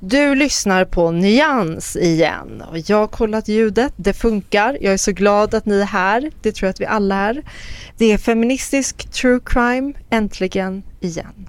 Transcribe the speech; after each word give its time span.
Du 0.00 0.34
lyssnar 0.34 0.84
på 0.84 1.10
Nyans 1.10 1.96
igen 1.96 2.62
och 2.70 2.78
jag 2.78 2.96
har 2.96 3.06
kollat 3.06 3.48
ljudet, 3.48 3.92
det 3.96 4.12
funkar. 4.12 4.78
Jag 4.80 4.92
är 4.92 4.96
så 4.96 5.12
glad 5.12 5.54
att 5.54 5.66
ni 5.66 5.80
är 5.80 5.84
här, 5.84 6.30
det 6.42 6.52
tror 6.52 6.66
jag 6.66 6.70
att 6.70 6.80
vi 6.80 6.86
alla 6.86 7.16
är. 7.16 7.42
Det 7.96 8.12
är 8.12 8.18
feministisk 8.18 9.10
true 9.10 9.40
crime, 9.44 9.92
äntligen 10.10 10.82
igen. 11.00 11.48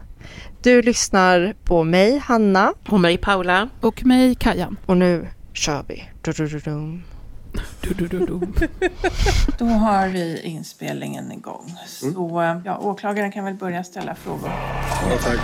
Du 0.62 0.82
lyssnar 0.82 1.56
på 1.64 1.84
mig, 1.84 2.18
Hanna. 2.18 2.74
Och 2.90 3.00
mig, 3.00 3.18
Paula. 3.18 3.70
Och 3.82 4.06
mig, 4.06 4.36
Kajan. 4.36 4.78
Och 4.86 4.98
nu 4.98 5.28
kör 5.54 5.86
vi. 5.88 6.10
Du, 6.22 6.32
du, 6.32 6.48
du, 6.48 7.00
du. 7.82 7.94
Du, 7.94 8.08
du. 8.08 8.26
Då 9.58 9.66
har 9.66 10.08
vi 10.08 10.42
inspelningen 10.42 11.32
igång. 11.32 11.76
Så 11.88 12.62
ja, 12.66 12.78
åklagaren 12.78 13.32
kan 13.32 13.46
väl 13.46 13.54
börja 13.54 13.84
ställa 13.84 14.16
frågor. 14.16 14.52
Ja, 15.10 15.18
tack. 15.24 15.40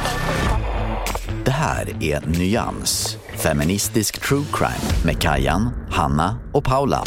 Det 1.45 1.51
här 1.51 2.03
är 2.03 2.21
Nyans, 2.39 3.17
feministisk 3.35 4.21
true 4.21 4.45
crime 4.53 5.05
med 5.05 5.21
Kajan, 5.21 5.69
Hanna 5.89 6.37
och 6.53 6.63
Paula. 6.63 7.03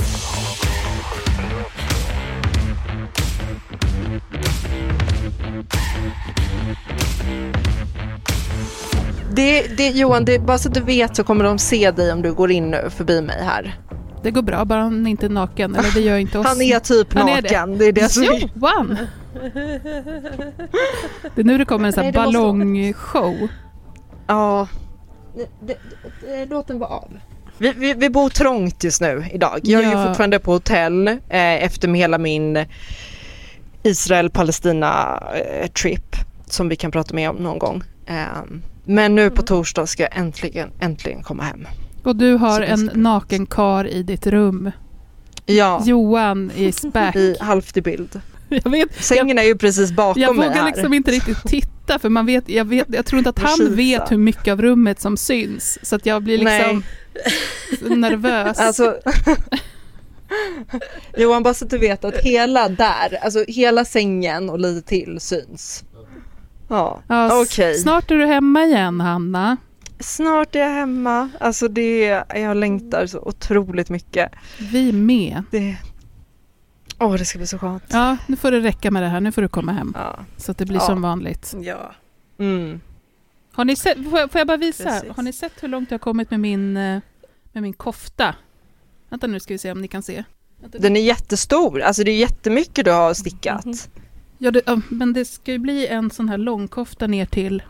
Det, 9.37 9.77
det, 9.77 9.89
Johan, 9.89 10.25
det, 10.25 10.39
bara 10.39 10.59
så 10.59 10.69
att 10.69 10.75
du 10.75 10.81
vet 10.81 11.17
så 11.17 11.25
kommer 11.25 11.45
de 11.45 11.59
se 11.59 11.91
dig 11.91 12.13
om 12.13 12.23
du 12.23 12.33
går 12.33 12.51
in 12.51 12.71
nu 12.71 12.91
förbi 12.91 13.21
mig 13.21 13.43
här. 13.45 13.86
Det 14.27 14.31
går 14.31 14.43
bra, 14.43 14.65
bara 14.65 14.81
han 14.81 15.07
inte 15.07 15.27
är 15.27 15.31
naken. 15.31 15.75
Eller 15.75 15.95
det 15.95 16.01
gör 16.01 16.19
inte 16.19 16.39
oss. 16.39 16.47
Han 16.47 16.63
är 16.63 16.81
typ 16.81 17.15
Han 17.15 17.29
är 17.29 17.43
naken. 17.43 17.79
det. 17.79 17.85
är 17.85 17.93
det 17.93 18.09
som 18.09 18.23
är... 18.23 18.41
Johan! 18.41 18.99
Det 21.35 21.41
är 21.41 21.45
nu 21.45 21.59
det 21.59 21.65
kommer 21.65 21.87
en 21.87 21.93
sån 21.93 22.05
här 22.05 22.13
det 22.13 22.19
ballongshow. 22.19 23.49
Ja. 24.27 24.69
Det, 25.35 25.49
det, 25.67 25.77
det, 26.27 26.47
låt 26.47 26.67
den 26.67 26.79
vara 26.79 26.91
av. 26.91 27.11
Vi, 27.59 27.73
vi, 27.77 27.95
vi 27.95 28.11
bor 28.11 28.29
trångt 28.29 28.85
just 28.85 29.01
nu 29.01 29.25
idag. 29.33 29.61
Jag 29.63 29.85
är 29.85 29.89
ju 29.89 30.07
fortfarande 30.07 30.39
på 30.39 30.53
hotell 30.53 31.09
eh, 31.09 31.65
efter 31.65 31.89
med 31.89 32.01
hela 32.01 32.19
min 32.19 32.65
Israel-Palestina-trip 33.83 36.17
som 36.47 36.69
vi 36.69 36.77
kan 36.77 36.91
prata 36.91 37.15
mer 37.15 37.31
om 37.31 37.37
någon 37.37 37.59
gång. 37.59 37.83
Eh, 38.07 38.43
men 38.85 39.15
nu 39.15 39.31
på 39.31 39.43
torsdag 39.43 39.87
ska 39.87 40.03
jag 40.03 40.17
äntligen, 40.17 40.71
äntligen 40.81 41.23
komma 41.23 41.43
hem. 41.43 41.67
Och 42.07 42.17
du 42.17 42.35
har 42.35 42.61
en 42.61 42.91
naken 42.95 43.47
kar 43.47 43.87
i 43.87 44.03
ditt 44.03 44.27
rum. 44.27 44.71
Ja, 45.47 45.83
Johan 45.85 46.51
is 46.57 46.83
back. 46.93 47.17
i 47.17 47.37
halvt 47.41 47.77
i 47.77 47.83
bild. 47.83 48.21
Jag, 48.49 48.71
vet, 48.71 49.05
Sängen 49.05 49.39
är 49.39 49.43
ju 49.43 49.57
precis 49.57 49.93
bakom 49.93 50.23
jag 50.23 50.37
mig 50.37 50.49
vågar 50.49 50.61
här. 50.61 50.67
liksom 50.67 50.95
inte 50.95 51.11
riktigt 51.11 51.43
titta 51.47 51.99
för 51.99 52.09
man 52.09 52.27
vet, 52.27 52.49
jag, 52.49 52.65
vet, 52.65 52.87
jag 52.91 53.07
tror 53.07 53.19
inte 53.19 53.31
att 53.31 53.39
han 53.39 53.57
Kisa. 53.57 53.71
vet 53.71 54.13
hur 54.13 54.17
mycket 54.19 54.53
av 54.53 54.63
rummet 54.63 55.01
som 55.01 55.17
syns. 55.17 55.79
Så 55.83 55.97
att 55.97 56.07
jag 56.07 56.23
blir 56.23 56.39
liksom 56.39 56.83
nervös. 58.01 58.59
Alltså, 58.59 58.97
Johan, 61.17 61.43
bara 61.43 61.55
så 61.55 61.65
att 61.65 61.71
du 61.71 61.79
vet 61.79 62.05
att 62.05 62.17
hela 62.17 62.69
där, 62.69 63.19
alltså 63.23 63.45
hela 63.49 63.85
sängen 63.85 64.51
och 64.51 64.59
lite 64.59 64.89
till 64.89 65.21
syns. 65.21 65.85
Ja, 66.69 67.03
ja, 67.09 67.41
okej. 67.43 67.75
Snart 67.79 68.11
är 68.11 68.15
du 68.15 68.27
hemma 68.27 68.65
igen 68.65 69.01
Hanna. 69.01 69.57
Snart 70.01 70.55
är 70.55 70.61
jag 70.61 70.71
hemma. 70.71 71.31
Alltså 71.41 71.69
det, 71.69 72.23
jag 72.35 72.57
längtar 72.57 73.07
så 73.07 73.19
otroligt 73.21 73.91
mycket. 73.91 74.33
Vi 74.59 74.93
med. 74.93 75.43
Det, 75.51 75.77
åh, 76.99 77.13
det 77.15 77.25
ska 77.25 77.39
bli 77.39 77.47
så 77.47 77.59
skönt. 77.59 77.85
Ja, 77.89 78.17
nu 78.27 78.37
får 78.37 78.51
det 78.51 78.61
räcka 78.61 78.91
med 78.91 79.03
det 79.03 79.09
här. 79.09 79.21
Nu 79.21 79.33
får 79.33 79.43
du 79.43 79.49
komma 79.49 79.73
hem. 79.73 79.93
Ja. 79.97 80.19
Så 80.37 80.51
att 80.51 80.59
det 80.59 80.67
blir 80.67 80.77
Ja. 80.77 80.87
som 80.87 81.03
vanligt. 81.03 81.55
Ja. 81.61 81.93
Mm. 82.39 82.81
Har 83.53 83.65
ni 83.65 83.77
sett, 83.77 84.11
får, 84.11 84.19
jag, 84.19 84.31
får 84.33 84.39
jag 84.39 84.47
bara 84.47 84.57
visa? 84.57 84.85
Precis. 84.85 85.11
Har 85.17 85.23
ni 85.23 85.33
sett 85.33 85.53
hur 85.63 85.69
långt 85.69 85.91
jag 85.91 85.95
har 85.95 86.03
kommit 86.03 86.31
med 86.31 86.41
min, 86.41 86.77
eh, 86.77 87.01
med 87.53 87.63
min 87.63 87.73
kofta? 87.73 88.35
Vänta 89.09 89.27
nu 89.27 89.41
ska 89.41 89.55
vi 89.55 89.59
se 89.59 89.73
om 89.73 89.81
ni 89.81 89.89
kan 89.89 90.03
se. 90.03 90.25
Den 90.71 90.97
är 90.97 91.01
jättestor, 91.01 91.81
alltså 91.81 92.05
det 92.05 92.11
är 92.11 92.17
jättemycket 92.17 92.85
du 92.85 92.91
har 92.93 93.15
stickat. 93.15 93.65
Mhm. 93.65 93.75
Ja, 94.39 94.51
det, 94.51 94.81
men 94.89 95.13
det 95.13 95.25
ska 95.25 95.53
ju 95.53 95.59
bli 95.59 95.87
en 95.87 96.11
sån 96.11 96.29
här 96.29 96.39
långkofta 96.39 97.07
ner 97.07 97.27
till 97.27 97.63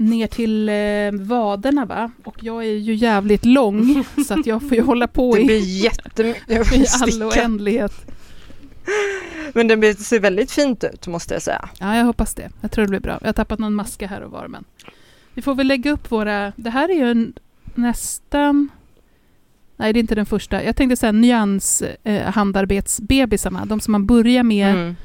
ner 0.00 0.26
till 0.26 0.68
eh, 0.68 1.26
vaderna 1.26 1.84
va? 1.86 2.10
Och 2.24 2.36
jag 2.40 2.64
är 2.64 2.70
ju 2.76 2.94
jävligt 2.94 3.44
lång 3.44 4.04
så 4.28 4.34
att 4.40 4.46
jag 4.46 4.60
får 4.62 4.74
ju 4.74 4.82
hålla 4.82 5.06
på 5.06 5.34
Det 5.34 5.40
i, 5.42 5.44
blir 5.44 5.82
jättemycket 5.84 6.72
i 6.72 6.86
all 7.02 7.22
oändlighet. 7.22 7.92
Men 9.54 9.68
den 9.68 9.80
blir- 9.80 9.94
ser 9.94 10.20
väldigt 10.20 10.50
fint 10.52 10.84
ut 10.84 11.06
måste 11.06 11.34
jag 11.34 11.42
säga. 11.42 11.68
Ja, 11.80 11.96
jag 11.96 12.04
hoppas 12.04 12.34
det. 12.34 12.50
Jag 12.60 12.70
tror 12.70 12.84
det 12.84 12.88
blir 12.90 13.00
bra. 13.00 13.18
Jag 13.20 13.28
har 13.28 13.32
tappat 13.32 13.58
någon 13.58 13.74
maska 13.74 14.06
här 14.06 14.20
och 14.20 14.30
var, 14.30 14.48
men 14.48 14.64
vi 15.34 15.42
får 15.42 15.54
väl 15.54 15.66
lägga 15.66 15.90
upp 15.92 16.10
våra... 16.12 16.52
Det 16.56 16.70
här 16.70 16.88
är 16.88 16.94
ju 16.94 17.10
en, 17.10 17.32
nästan... 17.74 18.68
Nej, 19.76 19.92
det 19.92 19.98
är 19.98 20.00
inte 20.00 20.14
den 20.14 20.26
första. 20.26 20.64
Jag 20.64 20.76
tänkte 20.76 20.96
säga 20.96 21.12
nyans 21.12 21.82
eh, 22.04 22.22
handarbetsbebisarna. 22.30 23.64
De 23.64 23.80
som 23.80 23.92
man 23.92 24.06
börjar 24.06 24.42
med 24.42 24.70
Mm. 24.74 24.96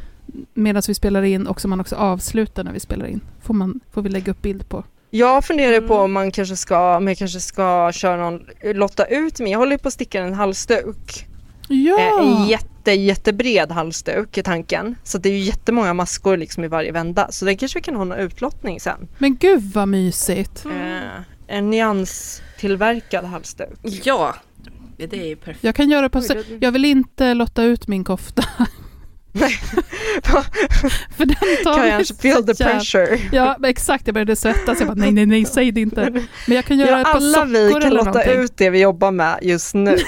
Medan 0.53 0.81
vi 0.87 0.93
spelar 0.93 1.23
in 1.23 1.47
och 1.47 1.61
som 1.61 1.69
man 1.69 1.79
också 1.79 1.95
avslutar 1.95 2.63
när 2.63 2.71
vi 2.73 2.79
spelar 2.79 3.05
in. 3.05 3.21
Får, 3.43 3.53
man, 3.53 3.79
får 3.91 4.01
vi 4.01 4.09
lägga 4.09 4.31
upp 4.31 4.41
bild 4.41 4.69
på. 4.69 4.83
Jag 5.09 5.45
funderar 5.45 5.81
på 5.81 5.93
Mm. 5.93 6.03
om 6.05 6.11
man 6.13 6.31
kanske 6.31 6.55
ska, 6.55 6.97
om 6.97 7.07
jag 7.07 7.17
kanske 7.17 7.39
ska 7.39 7.91
köra 7.91 8.29
någon, 8.29 8.41
lotta 8.63 9.05
ut 9.05 9.39
mig. 9.39 9.51
Jag 9.51 9.59
håller 9.59 9.77
på 9.77 9.87
att 9.87 9.93
sticka 9.93 10.21
en 10.21 10.33
halsduk. 10.33 11.25
Ja! 11.69 11.99
Eh, 11.99 12.41
En 12.41 12.47
jätte, 12.47 12.91
jättebred 12.91 13.71
halsduk 13.71 14.37
är 14.37 14.43
tanken. 14.43 14.95
Så 15.03 15.17
det 15.17 15.29
är 15.29 15.33
ju 15.33 15.39
jättemånga 15.39 15.93
maskor 15.93 16.37
liksom 16.37 16.63
i 16.63 16.67
varje 16.67 16.91
vända. 16.91 17.31
Så 17.31 17.45
det 17.45 17.55
kanske 17.55 17.79
vi 17.79 17.83
kan 17.83 17.95
ha 17.95 18.03
någon 18.03 18.17
utlottning 18.19 18.79
sen. 18.79 19.07
Men 19.17 19.35
gud 19.35 19.63
vad 19.73 19.87
mysigt. 19.87 20.65
Eh, 20.65 21.21
en 21.47 21.69
nyanstillverkad 21.69 23.25
halsduk. 23.25 23.79
Ja, 24.03 24.35
det 24.97 25.13
är 25.13 25.25
ju 25.27 25.35
perfekt. 25.35 25.63
Jag 25.63 25.75
kan 25.75 25.89
göra 25.89 26.09
på... 26.09 26.21
Jag 26.59 26.71
vill 26.71 26.85
inte 26.85 27.33
lotta 27.33 27.63
ut 27.63 27.87
min 27.87 28.03
kofta. 28.03 28.43
För 31.17 31.25
den 31.25 31.63
tar 31.63 31.73
Kan 31.75 31.87
jag 31.87 32.07
feel 32.07 32.43
the 32.45 32.63
pressure? 32.63 33.19
Ja, 33.31 33.57
exakt. 33.63 34.07
Jag 34.07 34.13
började 34.13 34.35
svettas. 34.35 34.79
Jag 34.79 34.87
bara, 34.87 34.93
nej, 34.95 35.11
nej, 35.11 35.25
nej, 35.25 35.45
säg 35.45 35.71
det 35.71 35.81
inte. 35.81 36.09
Men 36.47 36.55
jag 36.55 36.65
kan 36.65 36.77
göra 36.77 36.89
Ja, 36.89 36.97
ett 36.99 37.05
par 37.05 37.15
alla 37.15 37.45
vi 37.45 37.71
kan 37.81 37.93
lotta 37.93 38.05
någonting. 38.05 38.33
ut 38.41 38.57
det 38.57 38.69
vi 38.69 38.81
jobbar 38.81 39.11
med 39.11 39.39
just 39.41 39.73
nu. 39.73 39.97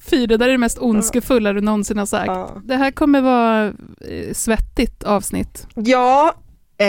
Fy, 0.00 0.26
det 0.26 0.36
där 0.36 0.48
är 0.48 0.52
det 0.52 0.58
mest 0.58 0.78
ondskefulla 0.78 1.52
du 1.52 1.60
någonsin 1.60 1.98
har 1.98 2.06
sagt. 2.06 2.26
Ja. 2.26 2.50
Det 2.64 2.76
här 2.76 2.90
kommer 2.90 3.20
vara 3.20 3.66
eh, 3.66 4.32
svettigt 4.32 5.04
avsnitt. 5.04 5.66
Ja, 5.74 6.34
eh, 6.78 6.86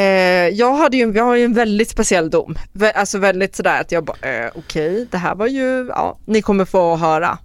jag, 0.50 0.74
hade 0.74 0.97
ju, 0.97 1.12
jag 1.12 1.24
har 1.24 1.36
ju 1.36 1.44
en 1.46 1.53
väldigt 1.53 1.90
speciell 1.90 2.30
dom. 2.30 2.56
Alltså 2.96 3.18
väldigt 3.18 3.56
sådär 3.56 3.82
att 3.82 3.92
jag 3.92 4.06
bara, 4.06 4.18
eh, 4.46 4.52
okej, 4.56 5.08
det 5.12 5.18
här 5.18 5.36
var 5.36 5.47
ju, 5.47 5.86
ja, 5.90 6.18
ni 6.26 6.42
kommer 6.42 6.66
få 6.66 6.96
höra 6.96 7.38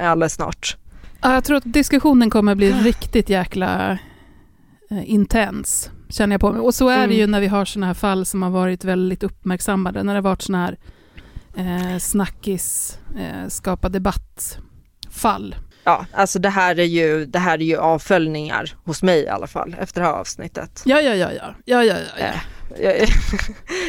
alldeles 0.00 0.34
snart. 0.34 0.76
Ja, 1.22 1.34
jag 1.34 1.44
tror 1.44 1.56
att 1.56 1.62
diskussionen 1.72 2.30
kommer 2.30 2.54
bli 2.54 2.72
riktigt 2.72 3.28
jäkla 3.28 3.98
eh, 4.90 5.10
intens, 5.10 5.90
känner 6.08 6.34
jag 6.34 6.40
på 6.40 6.52
mig. 6.52 6.60
Och 6.60 6.74
så 6.74 6.88
är 6.88 7.06
det 7.08 7.14
ju 7.14 7.20
Mm. 7.22 7.30
när 7.30 7.40
vi 7.40 7.46
har 7.46 7.64
sådana 7.64 7.86
här 7.86 7.94
fall 7.94 8.26
som 8.26 8.42
har 8.42 8.50
varit 8.50 8.84
väldigt 8.84 9.22
uppmärksammade, 9.22 10.02
när 10.02 10.12
det 10.14 10.18
har 10.18 10.22
varit 10.22 10.42
sådana 10.42 10.64
här 10.64 10.78
eh, 11.56 11.98
snackis, 11.98 12.98
eh, 13.18 13.48
skapa 13.48 13.88
debatt-fall. 13.88 15.56
Ja, 15.84 16.06
alltså 16.12 16.38
det 16.38 16.48
här 16.48 16.78
är 16.78 16.84
ju, 16.84 17.26
det 17.26 17.38
här 17.38 17.54
är 17.58 17.64
ju 17.64 17.76
avföljningar 17.76 18.74
hos 18.84 19.02
mig 19.02 19.22
i 19.22 19.28
alla 19.28 19.46
fall 19.46 19.76
efter 19.80 20.00
det 20.00 20.06
här 20.06 20.14
avsnittet. 20.14 20.82
Ja, 20.86 21.00
ja, 21.00 21.14
ja, 21.14 21.32
ja, 21.32 21.54
ja, 21.64 21.84
ja, 21.84 21.94
ja. 22.18 22.24
Eh, 22.26 23.08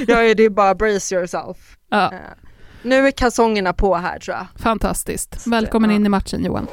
jag, 0.07 0.27
jag 0.27 0.37
det 0.37 0.43
är 0.43 0.49
bara 0.49 0.75
brace 0.75 1.15
yourself. 1.15 1.57
ja. 1.89 2.13
Eh, 2.13 2.19
nu 2.83 3.07
är 3.07 3.11
kalsongerna 3.11 3.73
på 3.73 3.95
här 3.95 4.19
tror 4.19 4.37
jag. 4.37 4.45
Fantastiskt. 4.55 5.47
Välkommen 5.47 5.91
in 5.91 6.05
i 6.05 6.09
matchen 6.09 6.45
Johan. 6.45 6.67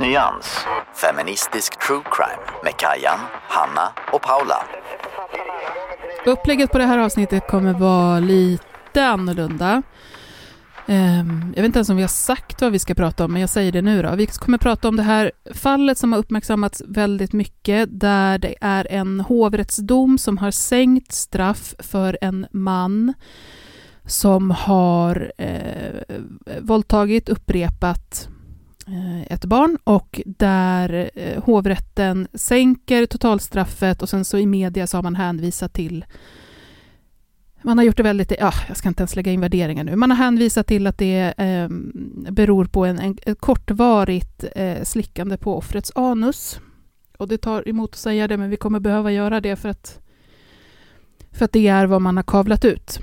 Nyans, 0.00 0.58
feministisk 0.94 1.86
true 1.86 2.02
crime 2.02 2.60
med 2.64 2.72
Kajan, 2.76 3.18
Hanna 3.48 3.92
och 4.12 4.22
Paula. 4.22 4.66
Upplägget 6.26 6.72
på 6.72 6.78
det 6.78 6.84
här 6.84 6.98
avsnittet 6.98 7.48
kommer 7.48 7.72
vara 7.72 8.20
lite 8.20 9.04
annorlunda. 9.06 9.82
Ehm, 10.86 11.52
jag 11.56 11.62
vet 11.62 11.66
inte 11.66 11.78
ens 11.78 11.88
om 11.90 11.96
vi 11.96 12.02
har 12.02 12.08
sagt 12.08 12.62
vad 12.62 12.72
vi 12.72 12.78
ska 12.78 12.94
prata 12.94 13.24
om, 13.24 13.32
men 13.32 13.40
jag 13.40 13.50
säger 13.50 13.72
det 13.72 13.82
nu 13.82 14.02
då. 14.02 14.14
Vi 14.14 14.26
kommer 14.26 14.58
prata 14.58 14.88
om 14.88 14.96
det 14.96 15.02
här 15.02 15.32
fallet 15.54 15.98
som 15.98 16.12
har 16.12 16.18
uppmärksammats 16.18 16.82
väldigt 16.86 17.32
mycket, 17.32 18.00
där 18.00 18.38
det 18.38 18.54
är 18.60 18.86
en 18.90 19.20
hovrättsdom 19.20 20.18
som 20.18 20.38
har 20.38 20.50
sänkt 20.50 21.12
straff 21.12 21.74
för 21.78 22.18
en 22.20 22.46
man 22.50 23.14
som 24.06 24.50
har 24.50 25.32
eh, 25.38 26.16
våldtagit, 26.60 27.28
upprepat 27.28 28.28
Eh, 28.88 29.32
ett 29.32 29.44
barn 29.44 29.78
och 29.84 30.20
där 30.26 31.10
eh, 31.14 31.42
hovrätten 31.42 32.28
sänker 32.34 33.06
totalstraffet 33.06 34.02
och 34.02 34.08
sen 34.08 34.24
så 34.24 34.38
i 34.38 34.46
media 34.46 34.86
så 34.86 34.96
har 34.96 35.02
man 35.02 35.14
hänvisat 35.14 35.72
till 35.72 36.04
man 37.62 37.78
har 37.78 37.84
gjort 37.84 37.96
det 37.96 38.02
väldigt, 38.02 38.32
ja, 38.40 38.52
jag 38.68 38.76
ska 38.76 38.88
inte 38.88 39.00
ens 39.00 39.16
lägga 39.16 39.32
in 39.32 39.40
värderingar 39.40 39.84
nu. 39.84 39.96
Man 39.96 40.10
har 40.10 40.16
hänvisat 40.16 40.66
till 40.66 40.86
att 40.86 40.98
det 40.98 41.34
eh, 41.38 41.68
beror 42.32 42.64
på 42.64 42.84
en, 42.84 42.98
en, 42.98 43.18
ett 43.22 43.40
kortvarigt 43.40 44.44
eh, 44.54 44.82
slickande 44.82 45.36
på 45.36 45.56
offrets 45.56 45.92
anus. 45.94 46.60
Och 47.18 47.28
det 47.28 47.38
tar 47.38 47.68
emot 47.68 47.90
att 47.90 47.96
säga 47.96 48.28
det, 48.28 48.36
men 48.36 48.50
vi 48.50 48.56
kommer 48.56 48.80
behöva 48.80 49.12
göra 49.12 49.40
det 49.40 49.56
för 49.56 49.68
att, 49.68 50.00
för 51.32 51.44
att 51.44 51.52
det 51.52 51.66
är 51.66 51.86
vad 51.86 52.02
man 52.02 52.16
har 52.16 52.24
kavlat 52.24 52.64
ut. 52.64 53.00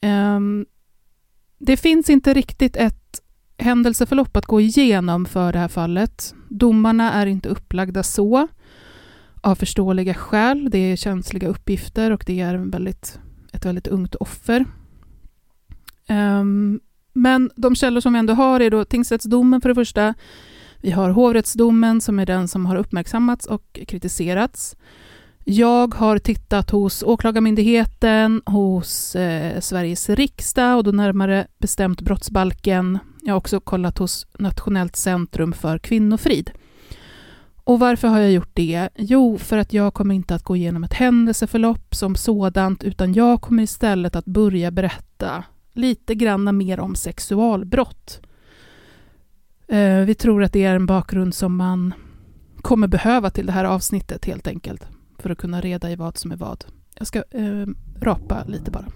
Eh, 0.00 0.40
det 1.58 1.76
finns 1.76 2.10
inte 2.10 2.34
riktigt 2.34 2.76
ett 2.76 3.20
händelseförlopp 3.58 4.36
att 4.36 4.46
gå 4.46 4.60
igenom 4.60 5.26
för 5.26 5.52
det 5.52 5.58
här 5.58 5.68
fallet. 5.68 6.34
Domarna 6.48 7.12
är 7.12 7.26
inte 7.26 7.48
upplagda 7.48 8.02
så, 8.02 8.48
av 9.40 9.54
förståeliga 9.54 10.14
skäl. 10.14 10.70
Det 10.70 10.78
är 10.78 10.96
känsliga 10.96 11.48
uppgifter 11.48 12.10
och 12.10 12.24
det 12.26 12.40
är 12.40 12.54
väldigt, 12.54 13.18
ett 13.52 13.64
väldigt 13.64 13.86
ungt 13.86 14.14
offer. 14.14 14.64
Um, 16.08 16.80
men 17.12 17.50
de 17.56 17.76
källor 17.76 18.00
som 18.00 18.12
vi 18.12 18.18
ändå 18.18 18.34
har 18.34 18.60
är 18.60 18.70
då 18.70 18.84
tingsrättsdomen 18.84 19.60
för 19.60 19.68
det 19.68 19.74
första. 19.74 20.14
Vi 20.80 20.90
har 20.90 21.10
hovrättsdomen 21.10 22.00
som 22.00 22.18
är 22.18 22.26
den 22.26 22.48
som 22.48 22.66
har 22.66 22.76
uppmärksammats 22.76 23.46
och 23.46 23.80
kritiserats. 23.88 24.76
Jag 25.44 25.94
har 25.94 26.18
tittat 26.18 26.70
hos 26.70 27.02
Åklagarmyndigheten, 27.02 28.42
hos 28.46 29.16
eh, 29.16 29.60
Sveriges 29.60 30.08
riksdag 30.08 30.76
och 30.76 30.84
då 30.84 30.90
närmare 30.90 31.46
bestämt 31.58 32.00
brottsbalken. 32.00 32.98
Jag 33.26 33.34
har 33.34 33.38
också 33.38 33.60
kollat 33.60 33.98
hos 33.98 34.26
Nationellt 34.38 34.96
centrum 34.96 35.52
för 35.52 35.78
kvinnofrid. 35.78 36.50
Och 37.64 37.78
varför 37.78 38.08
har 38.08 38.18
jag 38.18 38.32
gjort 38.32 38.50
det? 38.54 38.88
Jo, 38.96 39.38
för 39.38 39.58
att 39.58 39.72
jag 39.72 39.94
kommer 39.94 40.14
inte 40.14 40.34
att 40.34 40.42
gå 40.42 40.56
igenom 40.56 40.84
ett 40.84 40.92
händelseförlopp 40.92 41.94
som 41.94 42.14
sådant, 42.14 42.84
utan 42.84 43.14
jag 43.14 43.40
kommer 43.40 43.62
istället 43.62 44.16
att 44.16 44.24
börja 44.24 44.70
berätta 44.70 45.44
lite 45.72 46.14
granna 46.14 46.52
mer 46.52 46.80
om 46.80 46.94
sexualbrott. 46.94 48.20
Eh, 49.68 49.98
vi 49.98 50.14
tror 50.14 50.42
att 50.42 50.52
det 50.52 50.64
är 50.64 50.74
en 50.76 50.86
bakgrund 50.86 51.34
som 51.34 51.56
man 51.56 51.94
kommer 52.62 52.86
behöva 52.86 53.30
till 53.30 53.46
det 53.46 53.52
här 53.52 53.64
avsnittet 53.64 54.24
helt 54.24 54.46
enkelt 54.46 54.86
för 55.18 55.30
att 55.30 55.38
kunna 55.38 55.60
reda 55.60 55.90
i 55.90 55.96
vad 55.96 56.18
som 56.18 56.32
är 56.32 56.36
vad. 56.36 56.64
Jag 56.94 57.06
ska 57.06 57.18
eh, 57.30 57.66
rapa 58.00 58.44
lite 58.44 58.70
bara. 58.70 58.86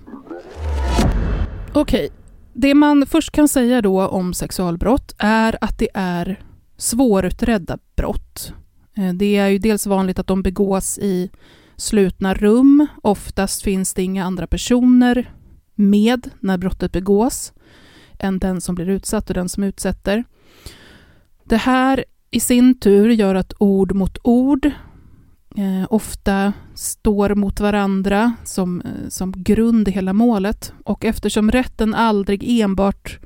Okej, 1.73 2.07
okay 2.07 2.28
det 2.53 2.75
man 2.75 3.07
först 3.07 3.31
kan 3.31 3.49
säga 3.49 3.83
då 3.83 4.07
om 4.07 4.35
sexualbrott 4.35 5.15
är 5.19 5.59
att 5.61 5.79
det 5.79 5.89
är 5.95 6.43
svårutredda 6.77 7.79
brott. 7.97 8.53
Eh, 8.97 9.13
det 9.13 9.37
är 9.37 9.49
ju 9.49 9.59
dels 9.59 9.87
vanligt 9.87 10.19
att 10.19 10.27
de 10.27 10.43
begås 10.43 10.99
i 10.99 11.31
slutna 11.77 12.35
rum. 12.35 12.87
Oftast 13.03 13.63
finns 13.63 13.95
det 13.95 14.03
inga 14.03 14.25
andra 14.25 14.47
personer 14.47 15.33
med 15.75 16.31
när 16.41 16.59
brottet 16.59 16.93
begås 16.93 17.53
än 18.19 18.39
den 18.39 18.61
som 18.61 18.75
blir 18.75 18.89
utsatt 18.89 19.29
och 19.31 19.35
den 19.35 19.49
som 19.49 19.63
utsätter. 19.63 20.25
Det 21.45 21.57
här 21.57 22.05
i 22.31 22.41
sin 22.41 22.81
tur 22.81 23.11
gör 23.11 23.35
att 23.35 23.53
ord 23.59 23.95
mot 23.95 24.19
ord 24.23 24.71
eh, 25.59 25.87
ofta 25.91 26.53
står 26.75 27.35
mot 27.35 27.61
varandra 27.61 28.33
som, 28.45 28.81
eh, 28.81 29.09
som 29.09 29.33
grund 29.37 29.89
i 29.89 29.91
hela 29.91 30.13
målet. 30.13 30.73
Och 30.85 31.05
eftersom 31.05 31.51
rätten 31.51 31.95
aldrig 31.95 32.61
enbart 32.61 33.19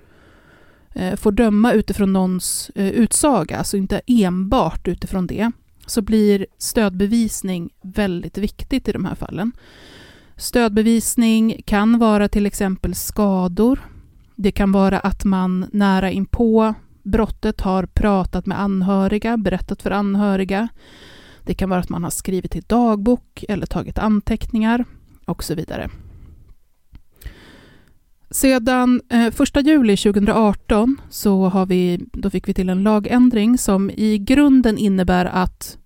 eh, 0.94 1.16
får 1.16 1.32
döma 1.32 1.72
utifrån 1.72 2.12
någons 2.12 2.70
eh, 2.74 2.88
utsaga, 2.88 3.58
alltså 3.58 3.76
inte 3.76 4.00
enbart 4.06 4.88
utifrån 4.88 5.26
det, 5.26 5.50
så 5.86 6.02
blir 6.02 6.46
stödbevisning 6.58 7.70
väldigt 7.82 8.38
viktigt 8.38 8.88
i 8.88 8.92
de 8.92 9.04
här 9.04 9.14
fallen. 9.14 9.52
Stödbevisning 10.36 11.62
kan 11.66 11.98
vara 11.98 12.28
till 12.28 12.46
exempel 12.46 12.94
skador. 12.94 13.80
Det 14.36 14.52
kan 14.52 14.72
vara 14.72 14.98
att 14.98 15.24
man 15.24 15.66
nära 15.72 16.10
inpå 16.10 16.74
brottet 17.02 17.60
har 17.60 17.86
pratat 17.86 18.46
med 18.46 18.60
anhöriga, 18.60 19.36
berättat 19.36 19.82
för 19.82 19.90
anhöriga. 19.90 20.68
Det 21.44 21.54
kan 21.54 21.70
vara 21.70 21.80
att 21.80 21.88
man 21.88 22.02
har 22.02 22.10
skrivit 22.10 22.56
i 22.56 22.60
dagbok 22.60 23.44
eller 23.48 23.66
tagit 23.66 23.98
anteckningar 23.98 24.84
och 25.24 25.44
så 25.44 25.54
vidare. 25.54 25.90
Sedan 28.30 29.00
eh, 29.08 29.26
1 29.26 29.66
juli 29.66 29.96
2018 29.96 31.00
så 31.10 31.48
har 31.48 31.66
vi, 31.66 32.00
då 32.12 32.30
fick 32.30 32.48
vi 32.48 32.54
till 32.54 32.68
en 32.68 32.82
lagändring 32.82 33.58
som 33.58 33.90
i 33.90 34.18
grunden 34.18 34.78
innebär 34.78 35.24
att 35.24 35.78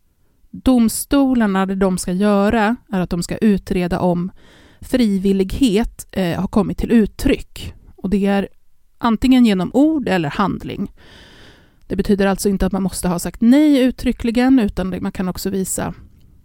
domstolarna, 0.51 1.67
det 1.67 1.75
de 1.75 1.99
ska 1.99 2.13
göra 2.13 2.77
är 2.93 3.01
att 3.01 3.11
de 3.11 3.23
ska 3.23 3.37
utreda 3.37 4.01
om 4.01 4.31
frivillighet 4.81 6.07
eh, 6.13 6.41
har 6.41 6.49
kommit 6.49 6.79
till 6.79 6.93
uttryck. 6.93 7.75
Och 7.97 8.11
det 8.11 8.27
är 8.27 8.49
antingen 8.99 9.47
genom 9.47 9.71
ord 9.75 10.09
eller 10.09 10.29
handling. 10.29 10.93
Det 11.87 11.97
betyder 11.97 12.27
alltså 12.27 12.49
inte 12.49 12.67
att 12.67 12.73
man 12.73 12.83
måste 12.83 13.09
ha 13.09 13.19
sagt 13.19 13.41
nej 13.41 13.79
uttryckligen, 13.79 14.59
utan 14.59 15.03
man 15.03 15.13
kan 15.13 15.29
också 15.29 15.51
visa 15.51 15.95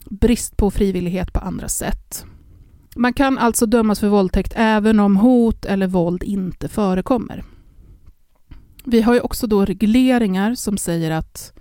brist 0.09 0.57
på 0.57 0.71
frivillighet 0.71 1.33
på 1.33 1.39
andra 1.39 1.67
sätt. 1.67 2.25
Man 2.95 3.13
kan 3.13 3.37
alltså 3.37 3.65
dömas 3.65 3.99
för 3.99 4.07
våldtäkt 4.07 4.53
även 4.55 4.99
om 4.99 5.17
hot 5.17 5.65
eller 5.65 5.87
våld 5.87 6.23
inte 6.23 6.67
förekommer. 6.67 7.43
Vi 8.85 9.01
har 9.01 9.13
ju 9.13 9.19
också 9.19 9.47
då 9.47 9.65
regleringar 9.65 10.55
som 10.55 10.77
säger 10.77 11.11
att 11.11 11.53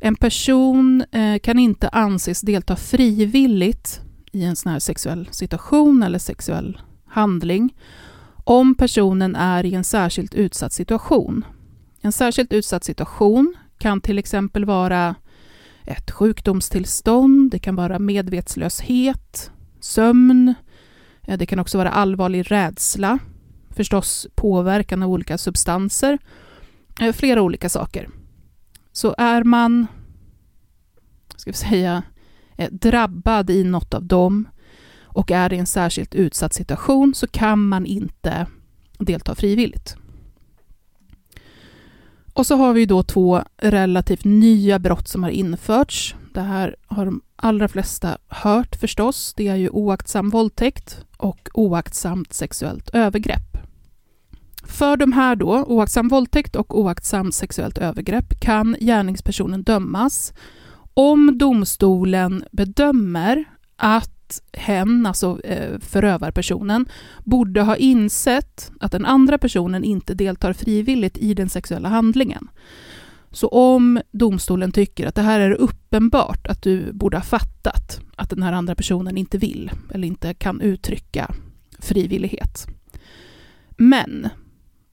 en 0.00 0.16
person 0.16 1.04
eh, 1.12 1.38
kan 1.38 1.58
inte 1.58 1.88
anses 1.88 2.40
delta 2.40 2.76
frivilligt 2.76 4.00
i 4.32 4.44
en 4.44 4.56
sån 4.56 4.72
här 4.72 4.78
sexuell 4.78 5.28
situation 5.30 6.02
eller 6.02 6.18
sexuell 6.18 6.80
handling 7.06 7.76
om 8.44 8.74
personen 8.74 9.36
är 9.36 9.66
i 9.66 9.74
en 9.74 9.84
särskilt 9.84 10.34
utsatt 10.34 10.72
situation. 10.72 11.44
En 12.04 12.12
särskilt 12.12 12.52
utsatt 12.52 12.84
situation 12.84 13.54
kan 13.78 14.00
till 14.00 14.18
exempel 14.18 14.64
vara 14.64 15.14
ett 15.84 16.10
sjukdomstillstånd, 16.10 17.50
det 17.50 17.58
kan 17.58 17.76
vara 17.76 17.98
medvetslöshet, 17.98 19.50
sömn, 19.80 20.54
eh, 21.22 21.38
det 21.38 21.46
kan 21.46 21.58
också 21.58 21.78
vara 21.78 21.90
allvarlig 21.90 22.50
rädsla, 22.50 23.18
förstås 23.70 24.26
påverkan 24.34 25.02
av 25.02 25.10
olika 25.10 25.38
substanser, 25.38 26.18
eh, 27.00 27.12
flera 27.12 27.42
olika 27.42 27.68
saker. 27.68 28.08
Så 28.92 29.14
är 29.18 29.44
man, 29.44 29.86
ska 31.36 31.50
vi 31.50 31.56
säga, 31.56 32.02
eh, 32.56 32.70
drabbad 32.70 33.50
i 33.50 33.64
något 33.64 33.94
av 33.94 34.04
dem 34.04 34.48
och 35.02 35.30
är 35.30 35.52
i 35.52 35.58
en 35.58 35.66
särskilt 35.66 36.14
utsatt 36.14 36.54
situation 36.54 37.14
så 37.14 37.26
kan 37.26 37.68
man 37.68 37.86
inte 37.86 38.46
delta 38.98 39.34
frivilligt. 39.34 39.96
Och 42.34 42.46
så 42.46 42.56
har 42.56 42.72
vi 42.72 42.86
då 42.86 43.02
två 43.02 43.42
relativt 43.56 44.24
nya 44.24 44.78
brott 44.78 45.08
som 45.08 45.22
har 45.22 45.30
införts. 45.30 46.14
Det 46.34 46.40
här 46.40 46.76
har 46.86 47.04
de 47.04 47.20
allra 47.36 47.68
flesta 47.68 48.18
hört 48.28 48.76
förstås. 48.76 49.34
Det 49.36 49.48
är 49.48 49.56
ju 49.56 49.68
oaktsam 49.68 50.30
våldtäkt 50.30 51.04
och 51.16 51.48
oaktsamt 51.54 52.32
sexuellt 52.32 52.90
övergrepp. 52.90 53.58
För 54.64 54.96
de 54.96 55.12
här 55.12 55.36
då, 55.36 55.64
oaktsam 55.64 56.08
våldtäkt 56.08 56.56
och 56.56 56.78
oaktsam 56.78 57.32
sexuellt 57.32 57.78
övergrepp, 57.78 58.40
kan 58.40 58.76
gärningspersonen 58.80 59.62
dömas 59.62 60.32
om 60.94 61.38
domstolen 61.38 62.44
bedömer 62.52 63.44
att 63.76 64.13
hen, 64.52 65.06
alltså 65.06 65.40
eh, 65.44 65.78
förövarpersonen, 65.80 66.86
borde 67.24 67.62
ha 67.62 67.76
insett 67.76 68.72
att 68.80 68.92
den 68.92 69.04
andra 69.04 69.38
personen 69.38 69.84
inte 69.84 70.14
deltar 70.14 70.52
frivilligt 70.52 71.18
i 71.18 71.34
den 71.34 71.48
sexuella 71.48 71.88
handlingen. 71.88 72.48
Så 73.30 73.48
om 73.48 74.00
domstolen 74.10 74.72
tycker 74.72 75.06
att 75.06 75.14
det 75.14 75.22
här 75.22 75.40
är 75.40 75.52
uppenbart 75.52 76.46
att 76.46 76.62
du 76.62 76.92
borde 76.92 77.16
ha 77.16 77.24
fattat 77.24 78.00
att 78.16 78.30
den 78.30 78.42
här 78.42 78.52
andra 78.52 78.74
personen 78.74 79.16
inte 79.16 79.38
vill 79.38 79.70
eller 79.90 80.08
inte 80.08 80.34
kan 80.34 80.60
uttrycka 80.60 81.34
frivillighet. 81.78 82.66
Men 83.76 84.28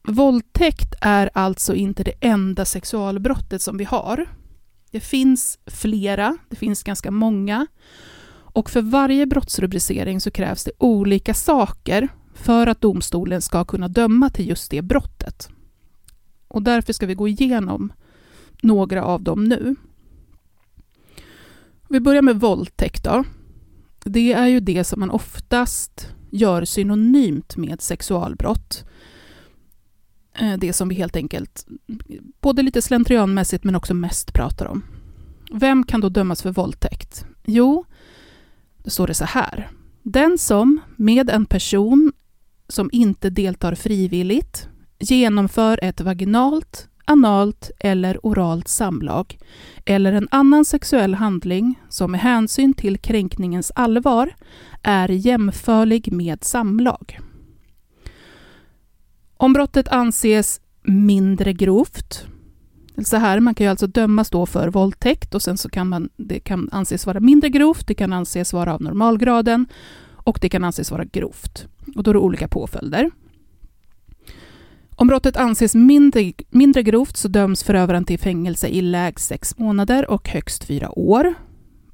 våldtäkt 0.04 0.96
är 1.02 1.30
alltså 1.34 1.76
inte 1.76 2.04
det 2.04 2.14
enda 2.22 2.66
sexualbrottet 2.66 3.62
som 3.62 3.78
vi 3.78 3.84
har. 3.84 4.26
Det 4.92 5.00
finns 5.00 5.60
flera, 5.66 6.38
det 6.50 6.56
finns 6.56 6.84
ganska 6.84 7.12
många. 7.12 7.68
Och 8.54 8.70
för 8.70 8.82
varje 8.82 9.26
brottsrubricering 9.26 10.22
så 10.22 10.32
krävs 10.32 10.64
det 10.64 10.72
olika 10.78 11.34
saker 11.34 12.08
för 12.34 12.68
att 12.68 12.82
domstolen 12.82 13.42
ska 13.42 13.66
kunna 13.66 13.88
döma 13.88 14.30
till 14.30 14.48
just 14.48 14.72
det 14.72 14.82
brottet. 14.82 15.50
Och 16.48 16.62
därför 16.62 16.94
ska 16.94 17.06
vi 17.06 17.16
gå 17.16 17.28
igenom 17.28 17.94
några 18.62 19.04
av 19.04 19.24
dem 19.24 19.44
nu. 19.44 19.76
Vi 21.90 22.00
börjar 22.00 22.22
med 22.22 22.40
våldtäkt 22.40 23.04
då. 23.04 23.24
Det 24.04 24.34
är 24.34 24.48
ju 24.48 24.60
det 24.60 24.84
som 24.84 25.00
man 25.00 25.10
oftast 25.10 26.08
gör 26.30 26.66
synonymt 26.66 27.58
med 27.58 27.82
sexualbrott. 27.82 28.84
Eh, 30.34 30.58
det 30.58 30.74
som 30.74 30.90
vi 30.90 30.96
helt 30.96 31.16
enkelt, 31.16 31.68
både 32.42 32.62
lite 32.62 32.82
slentrianmässigt 32.82 33.64
men 33.64 33.76
också 33.76 33.94
mest 33.94 34.34
pratar 34.34 34.66
om. 34.66 34.84
Vem 35.54 35.84
kan 35.84 36.02
då 36.02 36.10
dömas 36.10 36.42
för 36.42 36.52
våldtäkt? 36.52 37.26
Jo, 37.46 37.86
står 38.86 39.08
det 39.08 39.14
så 39.14 39.26
här. 39.26 39.70
Den 40.04 40.38
som 40.38 40.80
med 40.96 41.30
en 41.30 41.46
person 41.46 42.12
som 42.68 42.90
inte 42.94 43.30
deltar 43.30 43.76
frivilligt 43.76 44.68
genomför 45.00 45.80
ett 45.84 46.02
vaginalt, 46.02 46.88
analt 47.06 47.72
eller 47.80 48.20
oralt 48.24 48.68
samlag 48.68 49.38
eller 49.86 50.14
en 50.14 50.28
annan 50.32 50.66
sexuell 50.66 51.14
handling 51.14 51.80
som 51.90 52.12
med 52.12 52.20
hänsyn 52.20 52.74
till 52.74 52.98
kränkningens 52.98 53.72
allvar 53.76 54.36
är 54.84 55.10
jämförlig 55.10 56.12
med 56.12 56.44
samlag. 56.44 57.20
Om 59.38 59.54
brottet 59.54 59.88
anses 59.88 60.62
mindre 60.84 61.54
grovt, 61.54 62.26
så 63.04 63.18
här, 63.18 63.40
man 63.40 63.56
kan 63.56 63.66
ju 63.66 63.70
alltså 63.70 63.88
dömas 63.88 64.30
då 64.30 64.46
för 64.46 64.68
våldtäkt 64.68 65.36
och 65.36 65.42
sen 65.42 65.58
så 65.58 65.70
kan 65.70 65.90
man, 65.90 66.10
det 66.18 66.40
kan 66.40 66.70
anses 66.72 67.06
vara 67.06 67.20
mindre 67.20 67.50
grovt, 67.50 67.88
det 67.88 67.94
kan 67.94 68.14
anses 68.14 68.54
vara 68.54 68.74
av 68.74 68.82
normalgraden 68.82 69.66
och 70.24 70.38
det 70.42 70.50
kan 70.50 70.64
anses 70.64 70.92
vara 70.92 71.06
grovt. 71.06 71.68
Och 71.96 72.04
då 72.04 72.12
är 72.12 72.14
det 72.14 72.20
olika 72.20 72.48
påföljder. 72.48 73.12
Om 74.96 75.08
brottet 75.08 75.38
anses 75.38 75.76
mindre, 75.76 76.34
mindre 76.50 76.84
grovt 76.84 77.18
så 77.18 77.28
döms 77.28 77.64
förövaren 77.64 78.06
till 78.06 78.20
fängelse 78.20 78.68
i 78.68 78.82
lägst 78.82 79.28
sex 79.28 79.58
månader 79.58 80.12
och 80.12 80.30
högst 80.30 80.64
fyra 80.64 81.00
år. 81.00 81.34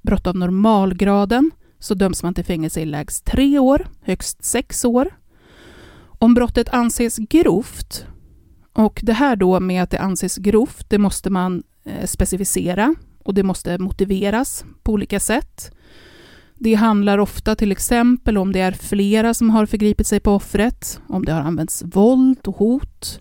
Brott 0.01 0.27
av 0.27 0.35
normalgraden 0.35 1.51
så 1.79 1.93
döms 1.93 2.23
man 2.23 2.33
till 2.33 2.45
fängelse 2.45 2.81
i 2.81 2.85
lägst 2.85 3.25
tre 3.25 3.59
år, 3.59 3.87
högst 4.01 4.43
sex 4.43 4.85
år. 4.85 5.09
Om 6.19 6.33
brottet 6.33 6.69
anses 6.69 7.17
grovt, 7.17 8.05
och 8.77 8.99
det 9.03 9.13
här 9.13 9.35
då 9.35 9.59
med 9.59 9.83
att 9.83 9.89
det 9.89 9.99
anses 9.99 10.37
grovt, 10.37 10.89
det 10.89 10.97
måste 10.97 11.29
man 11.29 11.63
eh, 11.83 12.05
specificera 12.05 12.95
och 13.23 13.33
det 13.33 13.43
måste 13.43 13.77
motiveras 13.77 14.65
på 14.83 14.91
olika 14.91 15.19
sätt. 15.19 15.71
Det 16.55 16.73
handlar 16.73 17.17
ofta 17.17 17.55
till 17.55 17.71
exempel 17.71 18.37
om 18.37 18.51
det 18.51 18.59
är 18.59 18.71
flera 18.71 19.33
som 19.33 19.49
har 19.49 19.65
förgripit 19.65 20.07
sig 20.07 20.19
på 20.19 20.31
offret, 20.31 20.99
om 21.07 21.25
det 21.25 21.31
har 21.31 21.41
använts 21.41 21.83
våld 21.85 22.47
och 22.47 22.57
hot, 22.57 23.19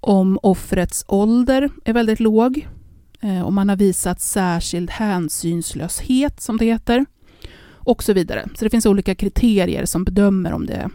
om 0.00 0.38
offrets 0.42 1.04
ålder 1.08 1.70
är 1.84 1.92
väldigt 1.92 2.20
låg, 2.20 2.68
eh, 3.20 3.46
om 3.46 3.54
man 3.54 3.68
har 3.68 3.76
visat 3.76 4.20
särskild 4.20 4.90
hänsynslöshet, 4.90 6.40
som 6.40 6.56
det 6.56 6.64
heter, 6.64 7.06
och 7.70 8.02
så 8.02 8.12
vidare. 8.12 8.48
Så 8.54 8.64
det 8.64 8.70
finns 8.70 8.86
olika 8.86 9.14
kriterier 9.14 9.84
som 9.84 10.04
bedömer 10.04 10.52
om 10.52 10.66
det 10.66 10.90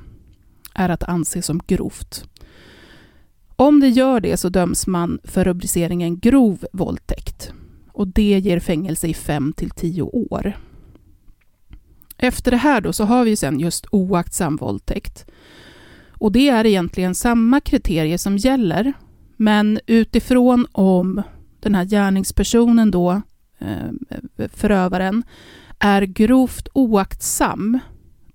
är 0.73 0.89
att 0.89 1.03
anse 1.03 1.41
som 1.41 1.61
grovt. 1.67 2.25
Om 3.63 3.79
det 3.79 3.89
gör 3.89 4.19
det 4.19 4.37
så 4.37 4.49
döms 4.49 4.87
man 4.87 5.19
för 5.23 5.43
rubriceringen 5.43 6.19
grov 6.19 6.65
våldtäkt 6.73 7.53
och 7.91 8.07
det 8.07 8.39
ger 8.39 8.59
fängelse 8.59 9.07
i 9.07 9.13
5 9.13 9.53
till 9.53 9.69
10 9.69 10.01
år. 10.01 10.57
Efter 12.17 12.51
det 12.51 12.57
här 12.57 12.81
då 12.81 12.93
så 12.93 13.03
har 13.03 13.25
vi 13.25 13.35
sen 13.35 13.59
just 13.59 13.85
oaktsam 13.91 14.55
våldtäkt. 14.55 15.25
Och 16.11 16.31
det 16.31 16.49
är 16.49 16.65
egentligen 16.65 17.15
samma 17.15 17.59
kriterier 17.59 18.17
som 18.17 18.37
gäller, 18.37 18.93
men 19.37 19.79
utifrån 19.87 20.67
om 20.71 21.21
den 21.59 21.75
här 21.75 21.85
gärningspersonen 21.85 22.91
då, 22.91 23.21
eh, 23.59 24.47
förövaren, 24.53 25.23
är 25.79 26.01
grovt 26.01 26.67
oaktsam 26.73 27.79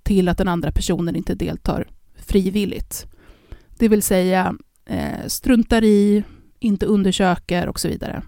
till 0.02 0.28
att 0.28 0.38
den 0.38 0.48
andra 0.48 0.72
personen 0.72 1.16
inte 1.16 1.34
deltar 1.34 1.88
frivilligt. 2.16 3.06
Det 3.78 3.88
vill 3.88 4.02
säga 4.02 4.54
eh, 4.88 5.26
struntar 5.26 5.84
i, 5.84 6.24
inte 6.58 6.86
undersöker 6.86 7.68
och 7.68 7.80
så 7.80 7.88
vidare. 7.88 8.22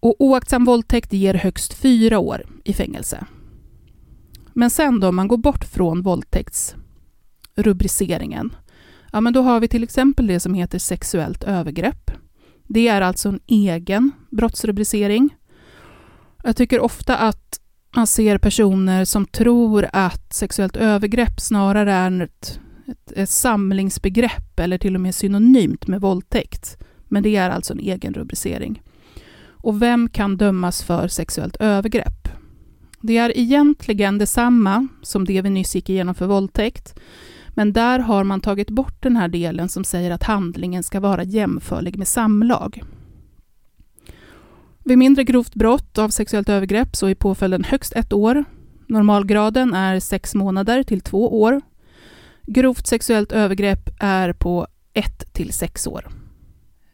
Och 0.00 0.16
oaktsam 0.18 0.64
våldtäkt 0.64 1.12
ger 1.12 1.34
högst 1.34 1.74
fyra 1.74 2.18
år 2.18 2.46
i 2.64 2.72
fängelse. 2.72 3.26
Men 4.52 4.70
sen 4.70 5.00
då, 5.00 5.08
om 5.08 5.16
man 5.16 5.28
går 5.28 5.36
bort 5.36 5.64
från 5.64 6.02
våldtäktsrubriceringen, 6.02 8.56
ja 9.12 9.20
men 9.20 9.32
då 9.32 9.42
har 9.42 9.60
vi 9.60 9.68
till 9.68 9.82
exempel 9.82 10.26
det 10.26 10.40
som 10.40 10.54
heter 10.54 10.78
sexuellt 10.78 11.44
övergrepp. 11.44 12.10
Det 12.68 12.88
är 12.88 13.00
alltså 13.00 13.28
en 13.28 13.40
egen 13.46 14.12
brottsrubricering. 14.30 15.36
Jag 16.42 16.56
tycker 16.56 16.80
ofta 16.80 17.16
att 17.16 17.60
man 17.96 18.06
ser 18.06 18.38
personer 18.38 19.04
som 19.04 19.26
tror 19.26 19.86
att 19.92 20.32
sexuellt 20.32 20.76
övergrepp 20.76 21.40
snarare 21.40 21.92
är 21.92 22.22
ett, 22.22 22.60
ett, 22.88 23.12
ett 23.12 23.30
samlingsbegrepp 23.30 24.60
eller 24.60 24.78
till 24.78 24.94
och 24.94 25.00
med 25.00 25.14
synonymt 25.14 25.86
med 25.86 26.00
våldtäkt. 26.00 26.78
Men 27.04 27.22
det 27.22 27.36
är 27.36 27.50
alltså 27.50 27.72
en 27.72 27.80
egen 27.80 28.14
rubricering. 28.14 28.82
Och 29.48 29.82
vem 29.82 30.08
kan 30.08 30.36
dömas 30.36 30.82
för 30.82 31.08
sexuellt 31.08 31.56
övergrepp? 31.56 32.28
Det 33.00 33.16
är 33.16 33.38
egentligen 33.38 34.18
detsamma 34.18 34.88
som 35.02 35.24
det 35.24 35.42
vi 35.42 35.50
nyss 35.50 35.74
gick 35.74 35.90
igenom 35.90 36.14
för 36.14 36.26
våldtäkt, 36.26 37.00
men 37.48 37.72
där 37.72 37.98
har 37.98 38.24
man 38.24 38.40
tagit 38.40 38.70
bort 38.70 39.02
den 39.02 39.16
här 39.16 39.28
delen 39.28 39.68
som 39.68 39.84
säger 39.84 40.10
att 40.10 40.22
handlingen 40.22 40.82
ska 40.82 41.00
vara 41.00 41.24
jämförlig 41.24 41.98
med 41.98 42.08
samlag. 42.08 42.82
Vid 44.84 44.98
mindre 44.98 45.24
grovt 45.24 45.54
brott 45.54 45.98
av 45.98 46.08
sexuellt 46.08 46.48
övergrepp 46.48 46.96
så 46.96 47.06
är 47.06 47.14
påföljden 47.14 47.64
högst 47.64 47.92
ett 47.92 48.12
år. 48.12 48.44
Normalgraden 48.86 49.74
är 49.74 50.00
sex 50.00 50.34
månader 50.34 50.82
till 50.82 51.00
två 51.00 51.40
år. 51.40 51.60
Grovt 52.46 52.86
sexuellt 52.86 53.32
övergrepp 53.32 53.90
är 54.00 54.32
på 54.32 54.66
ett 54.92 55.32
till 55.32 55.52
sex 55.52 55.86
år. 55.86 56.08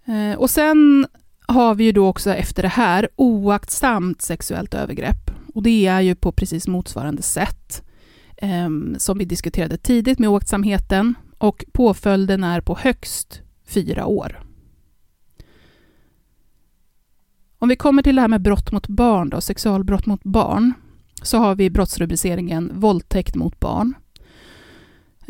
Eh, 0.05 0.39
och 0.39 0.51
sen 0.51 1.07
har 1.47 1.75
vi 1.75 1.85
ju 1.85 1.93
då 1.93 2.09
också 2.09 2.35
efter 2.35 2.63
det 2.63 2.69
här 2.69 3.09
oaktsamt 3.17 4.23
sexuellt 4.23 4.75
övergrepp. 4.75 5.31
Och 5.55 5.63
det 5.63 5.87
är 5.87 6.01
ju 6.01 6.15
på 6.15 6.33
precis 6.33 6.69
motsvarande 6.69 7.23
sätt 7.23 7.83
eh, 8.37 8.69
som 8.99 9.19
vi 9.19 9.25
diskuterade 9.25 9.77
tidigt 9.77 10.19
med 10.19 10.29
oaktsamheten 10.29 11.15
och 11.39 11.65
påföljden 11.73 12.45
är 12.45 12.61
på 12.61 12.79
högst 12.81 13.43
fyra 13.67 14.07
år. 14.07 14.43
Om 17.59 17.69
vi 17.69 17.77
kommer 17.77 18.03
till 18.03 18.15
det 18.15 18.21
här 18.21 18.29
med 18.29 18.43
brott 18.43 18.73
mot 18.73 18.89
barn, 18.89 19.31
då, 19.31 19.41
sexualbrott 19.41 20.07
mot 20.07 20.25
barn, 20.25 20.73
så 21.23 21.39
har 21.39 21.55
vi 21.55 21.71
brottsrubriceringen 21.71 22.73
våldtäkt 22.75 23.35
mot 23.35 23.61
barn. 23.61 23.95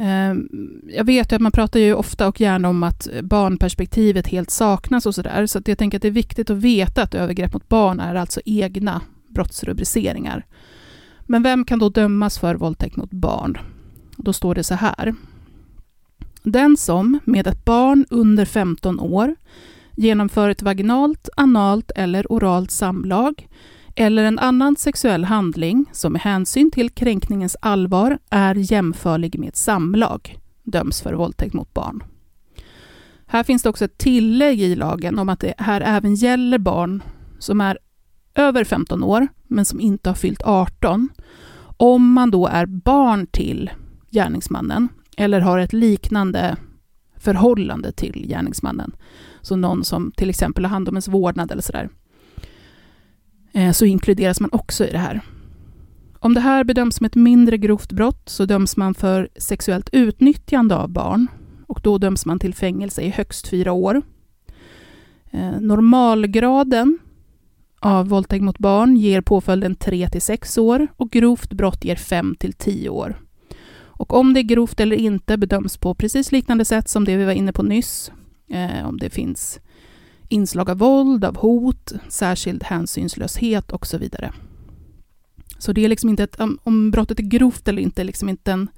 Ehm, 0.05 0.49
jag 0.89 1.05
vet 1.05 1.33
ju 1.33 1.37
att 1.37 1.43
man 1.43 1.53
pratar 1.53 1.81
ju 1.81 1.95
ofta 1.95 2.29
och 2.29 2.41
gärna 2.41 2.69
om 2.69 2.83
att 2.83 3.09
barnperspektivet 3.23 4.27
helt 4.27 4.51
saknas 4.51 5.07
och 5.07 5.15
sådär, 5.15 5.47
så 5.47 5.59
att 5.59 5.69
jag 5.69 5.79
tänker 5.79 5.99
att 5.99 6.03
det 6.03 6.09
är 6.09 6.13
viktigt 6.13 6.51
att 6.51 6.57
veta 6.57 7.03
att 7.03 7.15
övergrepp 7.15 7.53
mot 7.53 7.69
barn 7.69 8.01
är 8.01 8.15
alltså 8.15 8.41
egna 8.45 9.01
brottsrubriceringar. 9.29 10.47
Men 11.21 11.43
vem 11.43 11.65
kan 11.65 11.79
då 11.79 11.89
dömas 11.89 12.39
för 12.39 12.55
våldtäkt 12.55 12.97
mot 12.97 13.11
barn? 13.11 13.59
Då 14.17 14.33
står 14.33 14.55
det 14.55 14.65
så 14.65 14.75
här. 14.75 15.15
Den 16.43 16.77
som 16.77 17.19
med 17.25 17.47
ett 17.47 17.65
barn 17.65 18.07
under 18.11 18.45
15 18.45 19.01
år 19.01 19.35
genomför 19.97 20.49
ett 20.49 20.63
vaginalt, 20.63 21.29
analt 21.37 21.91
eller 21.97 22.33
oralt 22.33 22.71
samlag 22.71 23.49
eller 23.95 24.25
en 24.25 24.39
annan 24.39 24.77
sexuell 24.77 25.25
handling 25.25 25.87
som 25.93 26.13
med 26.13 26.23
hänsyn 26.23 26.71
till 26.71 26.91
kränkningens 26.91 27.57
allvar 27.61 28.19
är 28.31 28.55
jämförlig 28.55 29.39
med 29.39 29.57
samlag 29.57 30.39
döms 30.63 31.03
för 31.03 31.15
våldtäkt 31.15 31.55
mot 31.55 31.75
barn. 31.75 32.03
Här 33.27 33.43
finns 33.43 33.63
det 33.63 33.69
också 33.69 33.85
ett 33.85 33.99
tillägg 33.99 34.61
i 34.61 34.77
lagen 34.77 35.19
om 35.19 35.29
att 35.29 35.41
det 35.41 35.55
här 35.59 35.81
även 35.81 36.15
gäller 36.15 36.59
barn 36.59 37.03
som 37.39 37.61
är 37.61 37.79
över 38.35 38.65
15 38.65 39.03
år 39.03 39.29
men 39.43 39.65
som 39.65 39.81
inte 39.81 40.11
har 40.11 40.15
fyllt 40.15 40.43
18 40.43 41.09
om 41.77 42.13
man 42.13 42.31
då 42.31 42.47
är 42.47 42.67
barn 42.67 43.27
till 43.27 43.71
gärningsmannen 44.11 44.89
eller 45.17 45.41
har 45.41 45.59
ett 45.59 45.73
liknande 45.73 46.57
förhållande 47.17 47.93
till 47.93 48.27
gärningsmannen. 48.29 48.93
Så 49.41 49.57
någon 49.57 49.85
som 49.85 50.13
till 50.17 50.31
exempel 50.31 50.65
har 50.65 50.71
hand 50.71 50.89
om 50.89 50.95
ens 50.95 51.09
vårdnad 51.09 51.51
eller 51.51 51.63
sådär. 51.63 51.89
Eh, 53.53 53.73
så 53.73 53.85
inkluderas 53.85 54.41
man 54.41 54.51
också 54.53 54.87
i 54.87 54.91
det 54.91 54.99
här. 54.99 55.21
Om 56.19 56.35
det 56.35 56.41
här 56.41 56.65
bedöms 56.65 56.97
som 56.97 57.07
ett 57.07 57.15
mindre 57.15 57.59
grovt 57.59 57.93
brott 57.93 58.23
så 58.29 58.45
döms 58.45 58.77
man 58.77 58.95
för 58.95 59.29
sexuellt 59.37 59.89
utnyttjande 59.93 60.77
av 60.77 60.89
barn 60.89 61.27
och 61.67 61.81
då 61.83 61.99
döms 61.99 62.27
man 62.27 62.39
till 62.39 62.55
fängelse 62.55 63.03
i 63.03 63.09
högst 63.09 63.49
fyra 63.49 63.73
år. 63.73 64.03
Eh, 65.31 65.61
normalgraden 65.61 66.99
av 67.81 68.09
våldtäkt 68.09 68.43
mot 68.43 68.59
barn 68.59 68.97
ger 68.97 69.21
påföljden 69.21 69.75
3 69.75 70.09
till 70.09 70.23
6 70.23 70.59
år 70.59 70.87
och 70.97 71.11
grovt 71.11 71.53
brott 71.53 71.85
ger 71.85 71.97
5 71.97 72.37
till 72.39 72.53
10 72.53 72.89
år. 72.89 73.17
Och 73.75 74.15
om 74.15 74.35
det 74.35 74.41
är 74.41 74.43
grovt 74.43 74.81
eller 74.81 74.97
inte 74.97 75.37
bedöms 75.37 75.77
på 75.77 75.95
precis 75.95 76.33
liknande 76.33 76.65
sätt 76.65 76.89
som 76.89 77.05
det 77.05 77.17
vi 77.17 77.25
var 77.25 77.33
inne 77.33 77.53
på 77.53 77.63
nyss. 77.63 78.13
Eh, 78.49 78.89
om 78.89 78.99
det 78.99 79.11
finns 79.11 79.61
inslag 80.33 80.71
av 80.71 80.79
våld, 80.79 81.25
av 81.25 81.37
hot, 81.37 81.93
särskild 82.09 82.63
hänsynslöshet 82.63 83.73
och 83.73 83.87
så 83.87 83.99
vidare. 83.99 84.33
Så 85.59 85.73
det 85.73 85.85
är 85.85 85.89
liksom 85.89 86.11
inte 86.11 86.25
ett, 86.25 86.41
om 86.63 86.91
brottet 86.91 87.19
är 87.19 87.23
grovt 87.23 87.69
eller 87.69 87.83
inte, 87.83 88.05
liksom 88.05 88.29
inte 88.29 88.53
en, 88.53 88.71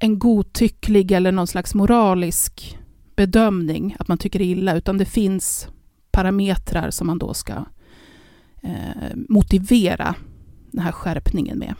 en 0.00 0.18
godtycklig 0.18 1.12
eller 1.12 1.32
någon 1.32 1.46
slags 1.46 1.74
moralisk 1.74 2.78
bedömning, 3.16 3.96
att 3.98 4.08
man 4.08 4.18
tycker 4.18 4.40
illa, 4.40 4.76
utan 4.76 4.98
det 4.98 5.04
finns 5.04 5.68
parametrar 6.10 6.90
som 6.90 7.06
man 7.06 7.18
då 7.18 7.34
ska 7.34 7.52
eh, 8.62 9.16
motivera 9.28 10.14
den 10.70 10.82
här 10.82 10.92
skärpningen 10.92 11.58
med. 11.58 11.74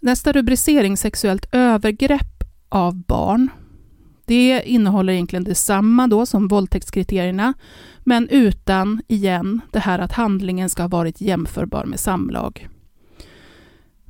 Nästa 0.00 0.32
rubricering, 0.32 0.96
sexuellt 0.96 1.46
övergrepp 1.52 2.44
av 2.68 2.94
barn, 2.94 3.50
det 4.26 4.62
innehåller 4.66 5.12
egentligen 5.12 5.44
detsamma 5.44 6.06
då 6.06 6.26
som 6.26 6.48
våldtäktskriterierna, 6.48 7.54
men 8.04 8.28
utan, 8.28 9.02
igen, 9.08 9.60
det 9.72 9.78
här 9.78 9.98
att 9.98 10.12
handlingen 10.12 10.70
ska 10.70 10.82
ha 10.82 10.88
varit 10.88 11.20
jämförbar 11.20 11.84
med 11.84 12.00
samlag. 12.00 12.68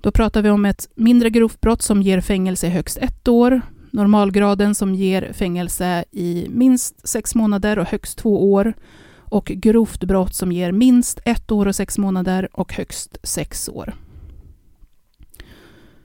Då 0.00 0.11
pratar 0.11 0.42
vi 0.42 0.50
om 0.50 0.64
ett 0.64 0.88
mindre 0.94 1.30
grovt 1.30 1.61
brott 1.61 1.82
som 1.82 2.02
ger 2.02 2.20
fängelse 2.20 2.66
i 2.66 2.70
högst 2.70 2.99
ett 2.99 3.28
år, 3.28 3.61
normalgraden 3.90 4.75
som 4.75 4.94
ger 4.94 5.32
fängelse 5.32 6.04
i 6.12 6.46
minst 6.50 7.08
sex 7.08 7.35
månader 7.35 7.78
och 7.78 7.88
högst 7.88 8.18
två 8.18 8.52
år 8.52 8.75
och 9.18 9.44
grovt 9.44 10.04
brott 10.04 10.35
som 10.35 10.52
ger 10.52 10.73
minst 10.73 11.20
ett 11.25 11.52
år 11.52 11.66
och 11.66 11.76
sex 11.76 11.99
månader 11.99 12.49
och 12.52 12.73
högst 12.73 13.18
sex 13.23 13.68
år. 13.68 13.94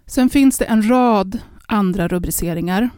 Sen 0.06 0.30
finns 0.30 0.58
det 0.58 0.65
en 0.65 0.89
rad 0.89 1.39
andra 1.68 2.08
rubriceringar. 2.08 2.89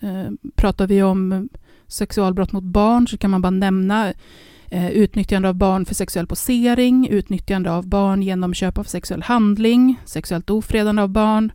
Eh, 0.00 0.30
pratar 0.54 0.86
vi 0.86 1.02
om 1.02 1.48
sexualbrott 1.86 2.52
mot 2.52 2.64
barn 2.64 3.08
så 3.08 3.18
kan 3.18 3.30
man 3.30 3.42
bara 3.42 3.50
nämna 3.50 4.12
eh, 4.70 4.90
utnyttjande 4.90 5.48
av 5.48 5.54
barn 5.54 5.84
för 5.84 5.94
sexuell 5.94 6.26
posering, 6.26 7.08
utnyttjande 7.08 7.72
av 7.72 7.86
barn 7.86 8.22
genom 8.22 8.54
köp 8.54 8.78
av 8.78 8.84
sexuell 8.84 9.22
handling, 9.22 10.00
sexuellt 10.04 10.50
ofredande 10.50 11.02
av 11.02 11.08
barn, 11.08 11.52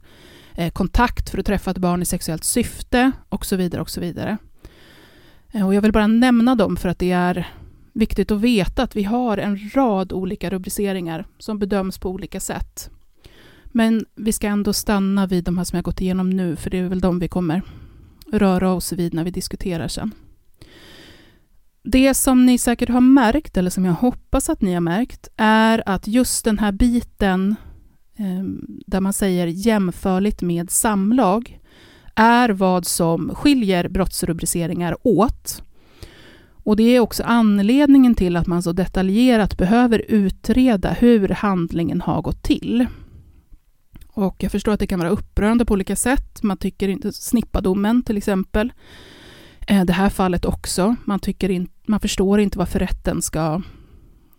eh, 0.56 0.72
kontakt 0.72 1.30
för 1.30 1.38
att 1.38 1.46
träffa 1.46 1.72
ett 1.72 1.78
barn 1.78 2.02
i 2.02 2.06
sexuellt 2.06 2.44
syfte 2.44 3.12
och 3.30 3.46
så 3.46 3.56
vidare. 3.56 3.82
Och 3.82 3.90
så 3.90 4.02
vidare. 4.02 4.38
Eh, 5.52 5.68
och 5.68 5.74
jag 5.74 5.82
vill 5.82 5.92
bara 5.92 6.08
nämna 6.08 6.56
dem 6.56 6.78
för 6.78 6.90
att 6.90 7.00
det 7.00 7.12
är 7.12 7.48
viktigt 7.94 8.32
att 8.32 8.42
veta 8.42 8.84
att 8.84 8.96
vi 8.96 9.04
har 9.04 9.38
en 9.38 9.60
rad 9.74 10.14
olika 10.14 10.50
rubriceringar 10.50 11.26
som 11.38 11.60
bedöms 11.60 11.98
på 11.98 12.10
olika 12.10 12.40
sätt. 12.40 12.90
Men 13.66 14.06
vi 14.16 14.32
ska 14.32 14.48
ändå 14.48 14.74
stanna 14.74 15.28
vid 15.28 15.44
de 15.44 15.58
här 15.58 15.64
som 15.64 15.78
jag 15.78 15.84
gått 15.84 16.02
igenom 16.02 16.30
nu, 16.30 16.56
för 16.56 16.70
det 16.70 16.78
är 16.78 16.88
väl 16.88 17.00
de 17.00 17.20
vi 17.20 17.28
kommer 17.28 17.62
röra 18.32 18.74
oss 18.74 18.94
vid 18.94 19.14
när 19.14 19.24
vi 19.24 19.32
diskuterar 19.32 19.88
sen. 19.88 20.12
Det 21.84 22.14
som 22.14 22.46
ni 22.46 22.58
säkert 22.58 22.90
har 22.90 23.02
märkt, 23.02 23.58
eller 23.58 23.70
som 23.70 23.86
jag 23.86 23.94
hoppas 23.94 24.50
att 24.50 24.62
ni 24.62 24.74
har 24.74 24.82
märkt, 24.82 25.28
är 25.38 25.84
att 25.86 26.08
just 26.08 26.46
den 26.46 26.60
här 26.60 26.72
biten 26.72 27.56
eh, 28.18 28.44
där 28.88 29.00
man 29.00 29.14
säger 29.14 29.48
jämförligt 29.48 30.42
med 30.42 30.72
samlag, 30.72 31.60
är 32.16 32.50
vad 32.50 32.86
som 32.86 33.36
skiljer 33.36 33.90
brottsrubriceringar 33.90 34.98
åt. 35.04 35.64
Och 36.64 36.76
det 36.76 36.84
är 36.96 37.00
också 37.00 37.24
anledningen 37.24 38.16
till 38.16 38.36
att 38.36 38.48
man 38.48 38.64
så 38.64 38.72
detaljerat 38.72 39.58
behöver 39.58 40.06
utreda 40.08 40.92
hur 40.92 41.30
handlingen 41.30 42.02
har 42.02 42.22
gått 42.22 42.44
till. 42.44 42.88
Och 44.22 44.44
jag 44.44 44.52
förstår 44.52 44.72
att 44.72 44.80
det 44.80 44.88
kan 44.88 45.00
vara 45.00 45.10
upprörande 45.10 45.66
på 45.66 45.74
olika 45.74 45.96
sätt. 45.96 46.44
Man 46.44 46.58
tycker 46.58 46.88
inte, 46.88 47.12
snippadomen 47.12 48.04
till 48.04 48.18
exempel, 48.18 48.74
eh, 49.68 49.86
det 49.86 49.94
här 49.94 50.10
fallet 50.10 50.46
också. 50.46 50.96
Man, 51.06 51.20
tycker 51.20 51.50
in, 51.50 51.70
man 51.86 52.00
förstår 52.00 52.40
inte 52.40 52.58
varför 52.58 52.80
rätten 52.80 53.22
ska 53.22 53.62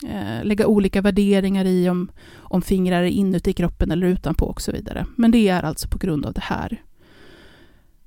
eh, 0.09 0.45
lägga 0.45 0.67
olika 0.67 1.01
värderingar 1.01 1.65
i 1.65 1.89
om, 1.89 2.11
om 2.35 2.63
fingrar 2.63 3.03
är 3.03 3.07
inuti 3.07 3.53
kroppen 3.53 3.91
eller 3.91 4.07
utanpå 4.07 4.47
och 4.47 4.61
så 4.61 4.73
vidare. 4.73 5.07
Men 5.17 5.31
det 5.31 5.49
är 5.49 5.63
alltså 5.63 5.89
på 5.89 5.99
grund 5.99 6.27
av 6.27 6.33
det 6.33 6.45
här. 6.45 6.83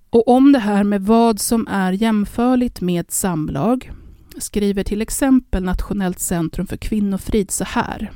Och 0.10 0.28
om 0.28 0.52
det 0.52 0.60
här 0.60 0.84
med 0.84 1.02
vad 1.02 1.40
som 1.40 1.68
är 1.68 1.92
jämförligt 1.92 2.82
med 2.82 3.12
samlag 3.12 3.92
skriver 4.38 4.84
till 4.84 5.02
exempel 5.02 5.64
Nationellt 5.64 6.20
centrum 6.20 6.68
för 6.68 6.78
kvinnofrid 6.78 7.52
så 7.52 7.64
här. 7.64 8.12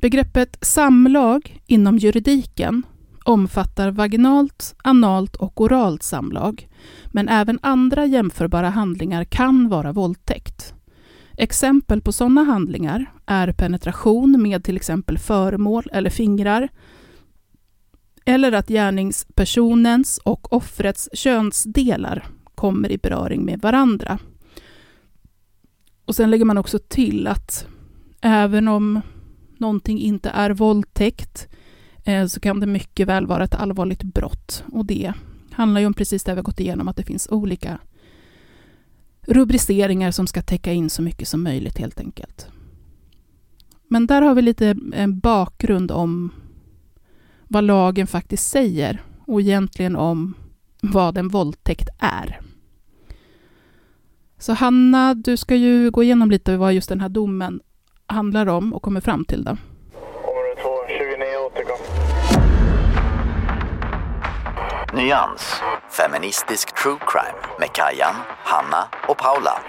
Begreppet 0.00 0.58
samlag 0.60 1.60
inom 1.66 1.98
juridiken 1.98 2.82
omfattar 3.24 3.90
vaginalt, 3.90 4.74
analt 4.84 5.36
och 5.36 5.60
oralt 5.60 6.02
samlag, 6.02 6.68
men 7.06 7.28
även 7.28 7.58
andra 7.62 8.06
jämförbara 8.06 8.70
handlingar 8.70 9.24
kan 9.24 9.68
vara 9.68 9.92
våldtäkt. 9.92 10.74
Exempel 11.36 12.00
på 12.00 12.12
sådana 12.12 12.42
handlingar 12.42 13.12
är 13.26 13.52
penetration 13.52 14.42
med 14.42 14.64
till 14.64 14.76
exempel 14.76 15.18
föremål 15.18 15.84
eller 15.92 16.10
fingrar, 16.10 16.68
eller 18.24 18.52
att 18.52 18.68
gärningspersonens 18.68 20.18
och 20.18 20.52
offrets 20.52 21.08
könsdelar 21.12 22.26
kommer 22.54 22.92
i 22.92 22.98
beröring 22.98 23.44
med 23.44 23.60
varandra. 23.60 24.18
Och 26.04 26.14
sen 26.14 26.30
lägger 26.30 26.44
man 26.44 26.58
också 26.58 26.78
till 26.78 27.26
att 27.26 27.66
även 28.20 28.68
om 28.68 29.00
någonting 29.60 30.00
inte 30.00 30.30
är 30.30 30.50
våldtäkt 30.50 31.48
eh, 32.04 32.26
så 32.26 32.40
kan 32.40 32.60
det 32.60 32.66
mycket 32.66 33.08
väl 33.08 33.26
vara 33.26 33.44
ett 33.44 33.54
allvarligt 33.54 34.02
brott. 34.02 34.64
Och 34.72 34.86
det 34.86 35.12
handlar 35.50 35.80
ju 35.80 35.86
om 35.86 35.94
precis 35.94 36.24
det 36.24 36.32
vi 36.32 36.36
har 36.36 36.42
gått 36.42 36.60
igenom, 36.60 36.88
att 36.88 36.96
det 36.96 37.02
finns 37.02 37.28
olika 37.30 37.78
rubriceringar 39.20 40.10
som 40.10 40.26
ska 40.26 40.42
täcka 40.42 40.72
in 40.72 40.90
så 40.90 41.02
mycket 41.02 41.28
som 41.28 41.42
möjligt 41.42 41.78
helt 41.78 42.00
enkelt. 42.00 42.46
Men 43.88 44.06
där 44.06 44.22
har 44.22 44.34
vi 44.34 44.42
lite 44.42 44.76
en 44.92 45.18
bakgrund 45.18 45.90
om 45.90 46.30
vad 47.48 47.64
lagen 47.64 48.06
faktiskt 48.06 48.48
säger 48.48 49.02
och 49.26 49.40
egentligen 49.40 49.96
om 49.96 50.34
vad 50.80 51.18
en 51.18 51.28
våldtäkt 51.28 51.88
är. 51.98 52.40
Så 54.38 54.52
Hanna, 54.52 55.14
du 55.14 55.36
ska 55.36 55.56
ju 55.56 55.90
gå 55.90 56.02
igenom 56.02 56.30
lite 56.30 56.56
vad 56.56 56.74
just 56.74 56.88
den 56.88 57.00
här 57.00 57.08
domen 57.08 57.60
handlar 58.08 58.46
om 58.46 58.74
och 58.74 58.82
kommer 58.82 59.00
fram 59.00 59.24
till. 59.24 59.44
Då. 59.44 59.50
Område 59.50 60.62
2, 60.62 60.68
29 60.88 61.24
återkom. 61.46 61.76
Nyans. 64.94 65.62
Feministisk 65.90 66.82
true 66.82 66.98
crime 67.06 67.38
med 67.58 67.68
Kajan, 67.72 68.14
Hanna 68.44 68.88
och 69.08 69.18
Paula. 69.18 69.60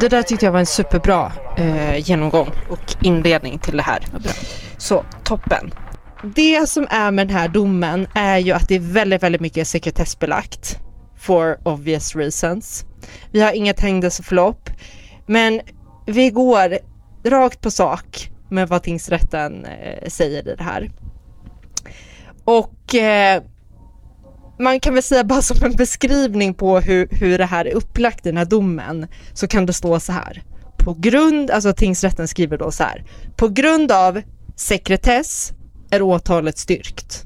Det 0.00 0.08
där 0.08 0.22
tyckte 0.22 0.44
jag 0.44 0.52
var 0.52 0.60
en 0.60 0.66
superbra 0.66 1.32
eh, 1.56 1.98
genomgång 2.08 2.50
och 2.70 2.96
inledning 3.02 3.58
till 3.58 3.76
det 3.76 3.82
här. 3.82 4.06
bra. 4.10 4.32
Så 4.78 5.04
toppen. 5.24 5.70
Det 6.22 6.68
som 6.68 6.86
är 6.90 7.10
med 7.10 7.28
den 7.28 7.36
här 7.36 7.48
domen 7.48 8.06
är 8.14 8.38
ju 8.38 8.52
att 8.52 8.68
det 8.68 8.74
är 8.74 8.92
väldigt, 8.92 9.22
väldigt 9.22 9.40
mycket 9.40 9.68
sekretessbelagt. 9.68 10.78
For 11.18 11.58
obvious 11.64 12.16
reasons. 12.16 12.84
Vi 13.32 13.40
har 13.40 13.52
inget 13.52 13.80
händelseförlopp, 13.80 14.70
men 15.26 15.60
vi 16.06 16.30
går 16.30 16.78
rakt 17.26 17.60
på 17.60 17.70
sak 17.70 18.30
med 18.50 18.68
vad 18.68 18.82
tingsrätten 18.82 19.64
eh, 19.64 20.08
säger 20.08 20.48
i 20.48 20.54
det 20.56 20.62
här. 20.62 20.90
Och 22.44 22.94
eh, 22.94 23.42
man 24.58 24.80
kan 24.80 24.94
väl 24.94 25.02
säga 25.02 25.24
bara 25.24 25.42
som 25.42 25.64
en 25.64 25.76
beskrivning 25.76 26.54
på 26.54 26.80
hur, 26.80 27.08
hur 27.10 27.38
det 27.38 27.44
här 27.44 27.64
är 27.64 27.74
upplagt 27.74 28.26
i 28.26 28.28
den 28.28 28.36
här 28.36 28.44
domen 28.44 29.06
så 29.32 29.48
kan 29.48 29.66
det 29.66 29.72
stå 29.72 30.00
så 30.00 30.12
här. 30.12 30.42
På 30.78 30.94
grund, 30.94 31.50
alltså 31.50 31.72
tingsrätten 31.72 32.28
skriver 32.28 32.58
då 32.58 32.70
så 32.70 32.82
här. 32.82 33.04
På 33.36 33.48
grund 33.48 33.92
av 33.92 34.22
sekretess 34.56 35.52
är 35.90 36.02
åtalet 36.02 36.58
styrkt. 36.58 37.25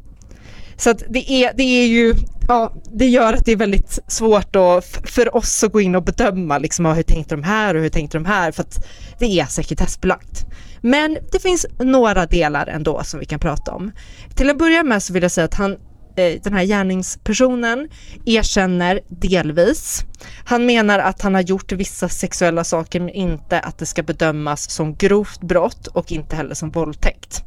Så 0.80 0.90
att 0.90 1.02
det 1.08 1.30
är, 1.30 1.52
det 1.56 1.62
är 1.62 1.86
ju, 1.86 2.14
ja, 2.48 2.72
det 2.92 3.06
gör 3.06 3.32
att 3.32 3.44
det 3.44 3.52
är 3.52 3.56
väldigt 3.56 3.98
svårt 4.06 4.52
då 4.52 4.80
för 5.04 5.36
oss 5.36 5.64
att 5.64 5.72
gå 5.72 5.80
in 5.80 5.94
och 5.94 6.04
bedöma 6.04 6.58
liksom, 6.58 6.86
hur 6.86 7.02
tänkte 7.02 7.34
de 7.34 7.42
här 7.42 7.74
och 7.74 7.82
hur 7.82 7.88
tänkte 7.88 8.18
de 8.18 8.24
här 8.24 8.52
för 8.52 8.62
att 8.62 8.86
det 9.18 9.40
är 9.40 9.46
sekretessbelagt. 9.46 10.46
Men 10.80 11.18
det 11.32 11.42
finns 11.42 11.66
några 11.78 12.26
delar 12.26 12.66
ändå 12.66 13.04
som 13.04 13.20
vi 13.20 13.26
kan 13.26 13.38
prata 13.38 13.72
om. 13.72 13.92
Till 14.34 14.50
att 14.50 14.58
börja 14.58 14.82
med 14.82 15.02
så 15.02 15.12
vill 15.12 15.22
jag 15.22 15.32
säga 15.32 15.44
att 15.44 15.54
han 15.54 15.72
eh, 16.16 16.40
den 16.42 16.52
här 16.52 16.64
gärningspersonen 16.64 17.88
erkänner 18.26 19.00
delvis. 19.08 20.04
Han 20.44 20.66
menar 20.66 20.98
att 20.98 21.22
han 21.22 21.34
har 21.34 21.42
gjort 21.42 21.72
vissa 21.72 22.08
sexuella 22.08 22.64
saker 22.64 23.00
men 23.00 23.10
inte 23.10 23.60
att 23.60 23.78
det 23.78 23.86
ska 23.86 24.02
bedömas 24.02 24.70
som 24.70 24.94
grovt 24.94 25.40
brott 25.40 25.86
och 25.86 26.12
inte 26.12 26.36
heller 26.36 26.54
som 26.54 26.70
våldtäkt. 26.70 27.44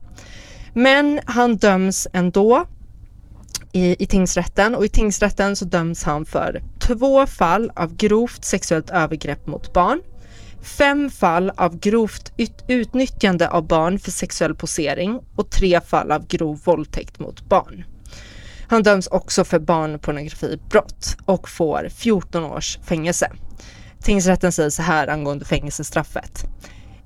Men 0.73 1.19
han 1.25 1.57
döms 1.57 2.07
ändå 2.13 2.65
i, 3.73 4.03
i 4.03 4.05
tingsrätten 4.05 4.75
och 4.75 4.85
i 4.85 4.89
tingsrätten 4.89 5.55
så 5.55 5.65
döms 5.65 6.03
han 6.03 6.25
för 6.25 6.61
två 6.79 7.25
fall 7.25 7.71
av 7.75 7.95
grovt 7.95 8.45
sexuellt 8.45 8.89
övergrepp 8.89 9.47
mot 9.47 9.73
barn, 9.73 10.01
fem 10.61 11.09
fall 11.09 11.51
av 11.55 11.79
grovt 11.79 12.33
utnyttjande 12.67 13.49
av 13.49 13.67
barn 13.67 13.99
för 13.99 14.11
sexuell 14.11 14.55
posering 14.55 15.19
och 15.35 15.49
tre 15.49 15.81
fall 15.81 16.11
av 16.11 16.27
grov 16.27 16.61
våldtäkt 16.63 17.19
mot 17.19 17.49
barn. 17.49 17.83
Han 18.67 18.83
döms 18.83 19.07
också 19.07 19.43
för 19.43 19.59
barnpornografibrott 19.59 21.17
och 21.25 21.49
får 21.49 21.89
14 21.89 22.43
års 22.43 22.77
fängelse. 22.77 23.31
Tingsrätten 24.03 24.51
säger 24.51 24.69
så 24.69 24.81
här 24.81 25.07
angående 25.07 25.45
fängelsestraffet. 25.45 26.45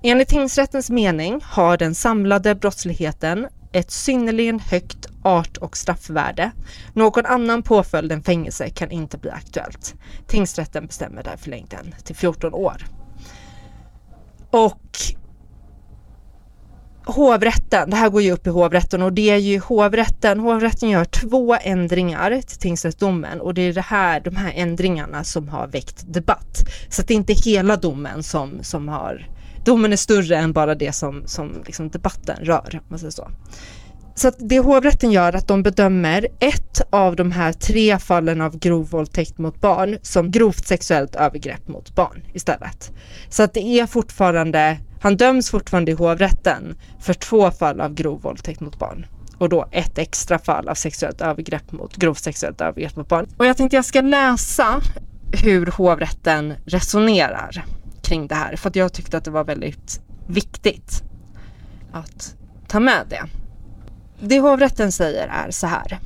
Enligt 0.04 0.28
tingsrättens 0.28 0.90
mening 0.90 1.42
har 1.44 1.78
den 1.78 1.96
samlade 1.96 2.56
brottsligheten 2.56 3.48
ett 3.78 3.92
synnerligen 3.92 4.60
högt 4.60 5.08
art 5.24 5.58
och 5.58 5.78
straffvärde. 5.78 6.52
Någon 6.94 7.26
annan 7.26 7.64
påföljd 7.64 8.12
än 8.12 8.24
fängelse 8.24 8.70
kan 8.70 8.92
inte 8.92 9.18
bli 9.18 9.30
aktuellt. 9.30 9.96
Tingsrätten 10.28 10.88
bestämmer 10.88 11.24
därför 11.24 11.50
längden 11.50 11.96
till 12.04 12.16
14 12.16 12.54
år. 12.54 12.86
Och 14.50 14.98
hovrätten, 17.06 17.90
det 17.90 17.96
här 17.96 18.10
går 18.10 18.22
ju 18.22 18.32
upp 18.32 18.48
i 18.48 18.50
hovrätten 18.50 19.02
och 19.02 19.14
det 19.14 19.30
är 19.30 19.38
ju 19.38 19.60
hovrätten, 19.60 20.40
hovrätten 20.40 20.90
gör 20.90 21.06
två 21.06 21.56
ändringar 21.62 22.42
till 22.42 22.58
tingsrättsdomen 22.58 23.42
och 23.42 23.54
det 23.54 23.62
är 23.62 23.74
det 23.74 23.82
här, 23.82 24.20
de 24.20 24.36
här 24.36 24.54
ändringarna 24.56 25.24
som 25.24 25.48
har 25.50 25.68
väckt 25.68 26.14
debatt. 26.14 26.70
Så 26.90 27.02
att 27.02 27.08
det 27.08 27.14
är 27.14 27.16
inte 27.16 27.34
hela 27.34 27.76
domen 27.76 28.24
som, 28.24 28.60
som 28.62 28.88
har, 28.88 29.28
domen 29.68 29.94
är 29.94 29.98
större 29.98 30.38
än 30.38 30.54
bara 30.54 30.76
det 30.76 30.92
som, 30.92 31.24
som 31.26 31.64
liksom 31.66 31.90
debatten 31.90 32.38
rör, 32.42 32.82
man 32.88 33.00
säger 33.00 33.12
så. 33.12 33.32
Så 34.16 34.28
att 34.28 34.36
det 34.40 34.60
hovrätten 34.60 35.12
gör 35.12 35.36
att 35.36 35.48
de 35.48 35.64
bedömer 35.64 36.28
ett 36.40 36.82
av 36.90 37.16
de 37.16 37.32
här 37.32 37.54
tre 37.54 38.00
fallen 38.00 38.42
av 38.42 38.60
grov 38.60 38.90
våldtäkt 38.90 39.38
mot 39.38 39.62
barn 39.62 39.98
som 40.02 40.32
grovt 40.32 40.68
sexuellt 40.68 41.16
övergrepp 41.16 41.68
mot 41.68 41.96
barn 41.96 42.24
istället. 42.34 42.92
Så 43.30 43.44
att 43.44 43.54
det 43.54 43.80
är 43.80 43.86
fortfarande, 43.86 44.78
han 45.02 45.18
döms 45.18 45.50
fortfarande 45.50 45.92
i 45.92 45.96
hovrätten 45.96 46.76
för 47.00 47.14
två 47.14 47.52
fall 47.52 47.82
av 47.82 47.94
grov 47.94 48.22
våldtäkt 48.22 48.60
mot 48.60 48.80
barn 48.80 49.06
och 49.38 49.50
då 49.50 49.66
ett 49.72 49.98
extra 49.98 50.40
fall 50.40 50.70
av 50.70 50.76
sexuellt 50.76 51.22
övergrepp 51.22 51.72
mot 51.72 51.96
grovt 51.96 52.20
sexuellt 52.24 52.62
övergrepp 52.62 52.96
mot 52.96 53.10
barn. 53.10 53.28
Och 53.38 53.46
jag 53.46 53.58
tänkte 53.58 53.76
jag 53.76 53.86
ska 53.86 54.02
läsa 54.02 54.82
hur 55.44 55.66
hovrätten 55.66 56.54
resonerar 56.66 57.66
kring 58.08 58.28
det 58.28 58.36
här 58.36 58.56
för 58.56 58.70
att 58.70 58.76
jag 58.76 58.94
tyckte 58.94 59.18
att 59.18 59.24
det 59.24 59.32
var 59.32 59.44
väldigt 59.44 60.02
viktigt 60.28 61.04
att 61.92 62.36
ta 62.68 62.80
med 62.80 63.06
det. 63.10 63.24
Det 64.20 64.40
hovrätten 64.40 64.92
säger 64.92 65.28
är 65.28 65.52
så 65.52 65.68
här. 65.68 66.00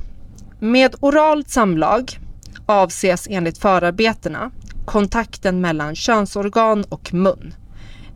Med 0.58 0.94
oralt 1.00 1.50
samlag 1.50 2.18
avses 2.66 3.26
enligt 3.30 3.58
förarbetena 3.58 4.50
kontakten 4.84 5.60
mellan 5.60 5.94
könsorgan 5.94 6.84
och 6.88 7.14
mun. 7.14 7.54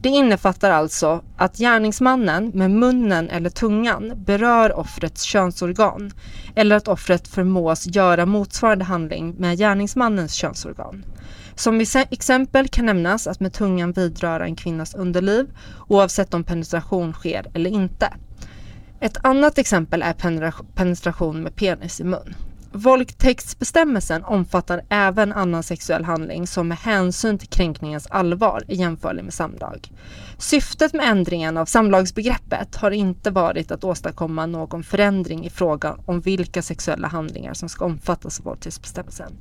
Det 0.03 0.09
innefattar 0.09 0.71
alltså 0.71 1.23
att 1.37 1.57
gärningsmannen 1.57 2.51
med 2.55 2.71
munnen 2.71 3.31
eller 3.31 3.51
tungan 3.51 4.13
berör 4.17 4.79
offrets 4.79 5.23
könsorgan 5.23 6.13
eller 6.55 6.77
att 6.77 6.89
offret 6.89 7.29
förmås 7.29 7.87
göra 7.87 8.27
motsvarande 8.27 8.85
handling 8.85 9.35
med 9.39 9.59
gärningsmannens 9.59 10.35
könsorgan. 10.35 11.05
Som 11.57 11.81
exempel 12.11 12.69
kan 12.69 12.87
nämnas 12.87 13.27
att 13.27 13.41
med 13.41 13.53
tungan 13.53 13.93
vidröra 13.93 14.45
en 14.45 14.57
kvinnas 14.57 14.95
underliv 14.95 15.47
oavsett 15.89 16.35
om 16.35 16.45
penetration 16.45 17.13
sker 17.13 17.47
eller 17.55 17.71
inte. 17.71 18.13
Ett 19.01 19.17
annat 19.23 19.59
exempel 19.59 20.03
är 20.03 20.13
penetration 20.75 21.43
med 21.43 21.57
penis 21.57 22.01
i 22.01 22.05
mun. 22.05 22.35
Våldtäktsbestämmelsen 22.77 24.25
omfattar 24.25 24.83
även 24.89 25.33
annan 25.33 25.63
sexuell 25.63 26.05
handling 26.05 26.47
som 26.47 26.69
med 26.69 26.79
hänsyn 26.79 27.39
till 27.39 27.49
kränkningens 27.49 28.07
allvar 28.07 28.63
är 28.69 28.75
jämförlig 28.75 29.25
med 29.25 29.35
samlag. 29.35 29.89
Syftet 30.39 30.93
med 30.93 31.09
ändringen 31.09 31.57
av 31.57 31.67
samlagsbegreppet 31.67 32.77
har 32.77 32.91
inte 32.91 33.31
varit 33.31 33.71
att 33.71 33.85
åstadkomma 33.85 34.47
någon 34.47 34.83
förändring 34.83 35.47
i 35.47 35.51
frågan 35.51 36.01
om 36.07 36.21
vilka 36.21 36.63
sexuella 36.63 37.09
handlingar 37.09 37.55
som 37.55 37.69
ska 37.69 37.85
omfattas 37.85 38.39
av 38.39 38.45
våldtäktsbestämmelsen. 38.45 39.33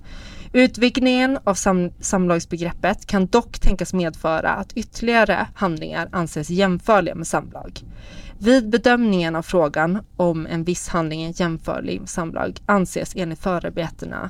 Utvidgningen 0.54 1.40
av 1.44 1.54
sam 1.54 1.92
samlagsbegreppet 2.00 3.06
kan 3.06 3.28
dock 3.28 3.60
tänkas 3.60 3.94
medföra 3.94 4.50
att 4.50 4.74
ytterligare 4.74 5.48
handlingar 5.56 6.10
anses 6.12 6.50
jämförliga 6.50 7.16
med 7.16 7.28
samlag. 7.28 7.82
Vid 8.38 8.70
bedömningen 8.70 9.36
av 9.36 9.42
frågan 9.42 10.00
om 10.18 10.48
en 10.48 10.64
viss 10.64 10.88
handling 10.88 11.24
är 11.24 11.42
jämförlig 11.42 12.00
med 12.00 12.10
samlag 12.10 12.60
anses 12.66 13.14
enligt 13.16 13.40
förarbetena 13.40 14.30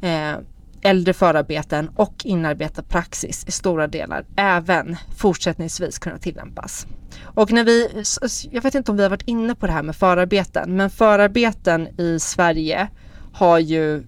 eh, 0.00 0.34
äldre 0.82 1.14
förarbeten 1.14 1.90
och 1.96 2.14
inarbetad 2.24 2.82
praxis 2.82 3.44
i 3.48 3.50
stora 3.50 3.86
delar 3.86 4.24
även 4.36 4.96
fortsättningsvis 5.16 5.98
kunna 5.98 6.18
tillämpas. 6.18 6.86
Och 7.22 7.52
när 7.52 7.64
vi, 7.64 8.04
jag 8.50 8.62
vet 8.62 8.74
inte 8.74 8.90
om 8.90 8.96
vi 8.96 9.02
har 9.02 9.10
varit 9.10 9.28
inne 9.28 9.54
på 9.54 9.66
det 9.66 9.72
här 9.72 9.82
med 9.82 9.96
förarbeten, 9.96 10.76
men 10.76 10.90
förarbeten 10.90 11.88
i 12.00 12.18
Sverige 12.20 12.88
har 13.32 13.58
ju 13.58 14.04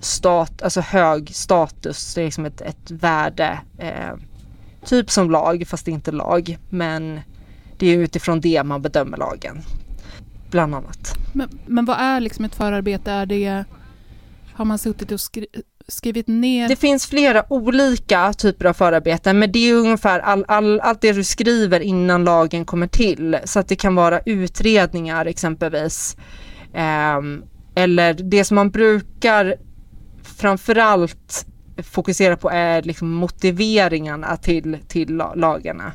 stat, 0.00 0.62
alltså 0.62 0.80
hög 0.80 1.34
status, 1.34 2.14
det 2.14 2.20
är 2.20 2.24
liksom 2.24 2.44
ett, 2.44 2.60
ett 2.60 2.90
värde, 2.90 3.60
eh, 3.78 4.14
typ 4.84 5.10
som 5.10 5.30
lag, 5.30 5.64
fast 5.66 5.84
det 5.84 5.90
är 5.90 5.94
inte 5.94 6.12
lag, 6.12 6.58
men 6.68 7.20
det 7.80 7.86
är 7.86 7.98
utifrån 7.98 8.40
det 8.40 8.62
man 8.62 8.82
bedömer 8.82 9.16
lagen. 9.18 9.62
Bland 10.50 10.74
annat. 10.74 11.18
Men, 11.32 11.48
men 11.66 11.84
vad 11.84 11.96
är 12.00 12.20
liksom 12.20 12.44
ett 12.44 12.54
förarbete? 12.54 13.12
Är 13.12 13.26
det, 13.26 13.64
har 14.54 14.64
man 14.64 14.78
suttit 14.78 15.12
och 15.12 15.20
skri 15.20 15.46
skrivit 15.88 16.26
ner? 16.26 16.68
Det 16.68 16.76
finns 16.76 17.06
flera 17.06 17.52
olika 17.52 18.32
typer 18.32 18.64
av 18.64 18.72
förarbeten 18.72 19.38
men 19.38 19.52
det 19.52 19.58
är 19.58 19.74
ungefär 19.74 20.20
all, 20.20 20.44
all, 20.48 20.80
allt 20.80 21.00
det 21.00 21.12
du 21.12 21.24
skriver 21.24 21.80
innan 21.80 22.24
lagen 22.24 22.64
kommer 22.64 22.86
till. 22.86 23.38
Så 23.44 23.58
att 23.58 23.68
det 23.68 23.76
kan 23.76 23.94
vara 23.94 24.20
utredningar 24.20 25.26
exempelvis. 25.26 26.16
Eh, 26.74 27.20
eller 27.74 28.14
det 28.14 28.44
som 28.44 28.54
man 28.54 28.70
brukar 28.70 29.56
framförallt 30.22 31.46
fokusera 31.82 32.36
på 32.36 32.50
är 32.50 32.82
liksom 32.82 33.10
motiveringarna 33.10 34.36
till, 34.36 34.78
till 34.88 35.22
lagarna. 35.34 35.92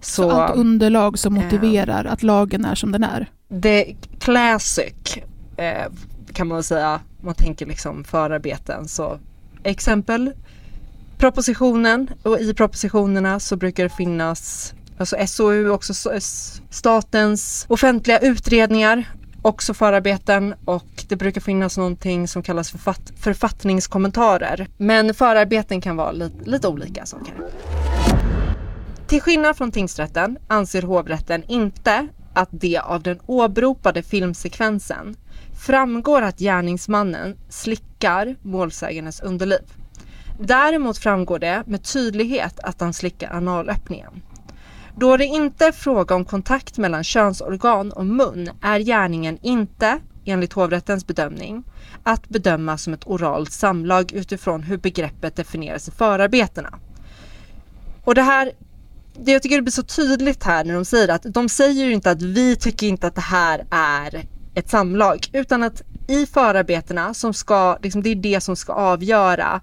Så, 0.00 0.22
så 0.22 0.30
allt 0.30 0.56
underlag 0.56 1.18
som 1.18 1.34
motiverar 1.34 2.04
eh, 2.04 2.12
att 2.12 2.22
lagen 2.22 2.64
är 2.64 2.74
som 2.74 2.92
den 2.92 3.04
är? 3.04 3.30
Det 3.48 3.96
classic 4.18 5.18
eh, 5.56 5.92
kan 6.32 6.48
man 6.48 6.62
säga, 6.62 7.00
man 7.20 7.34
tänker 7.34 7.66
liksom 7.66 8.04
förarbeten. 8.04 8.88
Så 8.88 9.18
exempel 9.62 10.32
propositionen 11.18 12.10
och 12.22 12.40
i 12.40 12.54
propositionerna 12.54 13.40
så 13.40 13.56
brukar 13.56 13.82
det 13.82 13.90
finnas 13.90 14.74
alltså 14.98 15.16
SOU, 15.26 15.70
också 15.70 15.92
statens 16.70 17.66
offentliga 17.68 18.18
utredningar, 18.18 19.04
också 19.42 19.74
förarbeten 19.74 20.54
och 20.64 21.04
det 21.08 21.16
brukar 21.16 21.40
finnas 21.40 21.76
någonting 21.76 22.28
som 22.28 22.42
kallas 22.42 22.70
författ 22.70 23.12
författningskommentarer. 23.16 24.66
Men 24.76 25.14
förarbeten 25.14 25.80
kan 25.80 25.96
vara 25.96 26.12
lite, 26.12 26.50
lite 26.50 26.68
olika 26.68 27.06
saker. 27.06 27.34
Till 29.10 29.20
skillnad 29.20 29.56
från 29.56 29.72
tingsrätten 29.72 30.38
anser 30.48 30.82
hovrätten 30.82 31.44
inte 31.48 32.08
att 32.34 32.48
det 32.52 32.78
av 32.78 33.02
den 33.02 33.20
åberopade 33.26 34.02
filmsekvensen 34.02 35.16
framgår 35.66 36.22
att 36.22 36.38
gärningsmannen 36.38 37.36
slickar 37.48 38.36
målsägandes 38.42 39.20
underliv. 39.20 39.72
Däremot 40.40 40.98
framgår 40.98 41.38
det 41.38 41.62
med 41.66 41.82
tydlighet 41.82 42.60
att 42.60 42.80
han 42.80 42.92
slickar 42.92 43.32
analöppningen. 43.36 44.22
Då 44.96 45.16
det 45.16 45.26
inte 45.26 45.66
är 45.66 45.72
fråga 45.72 46.14
om 46.14 46.24
kontakt 46.24 46.78
mellan 46.78 47.04
könsorgan 47.04 47.92
och 47.92 48.06
mun 48.06 48.50
är 48.62 48.78
gärningen 48.78 49.38
inte, 49.42 49.98
enligt 50.24 50.52
hovrättens 50.52 51.06
bedömning, 51.06 51.64
att 52.02 52.28
bedöma 52.28 52.78
som 52.78 52.92
ett 52.92 53.06
oralt 53.06 53.52
samlag 53.52 54.12
utifrån 54.12 54.62
hur 54.62 54.78
begreppet 54.78 55.36
definieras 55.36 55.88
i 55.88 55.90
förarbetena. 55.90 56.78
Och 58.04 58.14
det 58.14 58.22
här 58.22 58.52
det 59.14 59.32
jag 59.32 59.42
tycker 59.42 59.56
det 59.56 59.62
blir 59.62 59.72
så 59.72 59.82
tydligt 59.82 60.44
här 60.44 60.64
när 60.64 60.74
de 60.74 60.84
säger 60.84 61.08
att 61.08 61.22
de 61.22 61.48
säger 61.48 61.84
ju 61.84 61.92
inte 61.92 62.10
att 62.10 62.22
vi 62.22 62.56
tycker 62.56 62.86
inte 62.86 63.06
att 63.06 63.14
det 63.14 63.20
här 63.20 63.66
är 63.70 64.24
ett 64.54 64.70
samlag 64.70 65.26
utan 65.32 65.62
att 65.62 65.82
i 66.08 66.26
förarbetena 66.26 67.14
som 67.14 67.34
ska, 67.34 67.78
liksom, 67.82 68.02
det 68.02 68.10
är 68.10 68.14
det 68.14 68.40
som 68.40 68.56
ska 68.56 68.72
avgöra. 68.72 69.60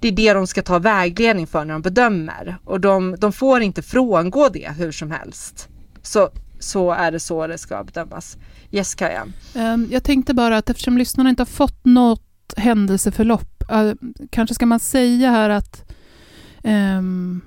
Det 0.00 0.08
är 0.08 0.12
det 0.12 0.32
de 0.32 0.46
ska 0.46 0.62
ta 0.62 0.78
vägledning 0.78 1.46
för 1.46 1.64
när 1.64 1.74
de 1.74 1.82
bedömer 1.82 2.56
och 2.64 2.80
de, 2.80 3.16
de 3.18 3.32
får 3.32 3.60
inte 3.60 3.82
frångå 3.82 4.48
det 4.48 4.70
hur 4.78 4.92
som 4.92 5.10
helst. 5.10 5.68
Så, 6.02 6.30
så 6.58 6.90
är 6.92 7.12
det 7.12 7.20
så 7.20 7.46
det 7.46 7.58
ska 7.58 7.84
bedömas. 7.84 8.36
Yes, 8.70 8.94
Kaja. 8.94 9.26
Ehm, 9.54 9.88
jag 9.90 10.04
tänkte 10.04 10.34
bara 10.34 10.56
att 10.56 10.70
eftersom 10.70 10.98
lyssnarna 10.98 11.30
inte 11.30 11.40
har 11.40 11.46
fått 11.46 11.84
något 11.84 12.54
händelseförlopp, 12.56 13.70
eh, 13.70 13.92
kanske 14.30 14.54
ska 14.54 14.66
man 14.66 14.80
säga 14.80 15.30
här 15.30 15.50
att 15.50 15.90
um, 16.64 17.40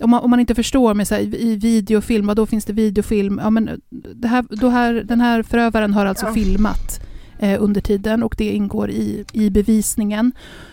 om 0.00 0.10
man, 0.10 0.22
om 0.22 0.30
man 0.30 0.40
inte 0.40 0.54
förstår 0.54 0.94
med 0.94 1.08
så 1.08 1.14
här, 1.14 1.34
i 1.34 1.56
videofilm, 1.56 2.32
då 2.36 2.46
finns 2.46 2.64
det 2.64 2.72
videofilm? 2.72 3.40
Ja, 3.42 3.50
men 3.50 3.80
det 4.14 4.28
här, 4.28 4.44
då 4.50 4.68
här, 4.68 4.94
den 4.94 5.20
här 5.20 5.42
förövaren 5.42 5.94
har 5.94 6.06
alltså 6.06 6.26
ja. 6.26 6.32
filmat 6.32 7.00
eh, 7.38 7.62
under 7.62 7.80
tiden 7.80 8.22
och 8.22 8.34
det 8.38 8.52
ingår 8.52 8.90
i, 8.90 9.24
i 9.32 9.50
bevisningen. 9.50 10.32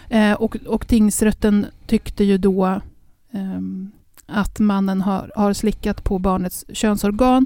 Eh, 0.10 0.34
och, 0.34 0.58
och 0.68 0.88
tingsrätten 0.88 1.66
tyckte 1.88 2.24
ju 2.24 2.38
då 2.38 2.66
eh, 3.32 3.62
att 4.26 4.60
mannen 4.60 5.02
har, 5.02 5.32
har 5.36 5.54
slickat 5.54 6.04
på 6.04 6.20
barnets 6.20 6.66
könsorgan 6.74 7.46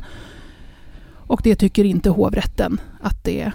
och 1.29 1.41
det 1.43 1.55
tycker 1.55 1.83
inte 1.83 2.09
hovrätten 2.09 2.81
att, 3.01 3.23
det, 3.23 3.51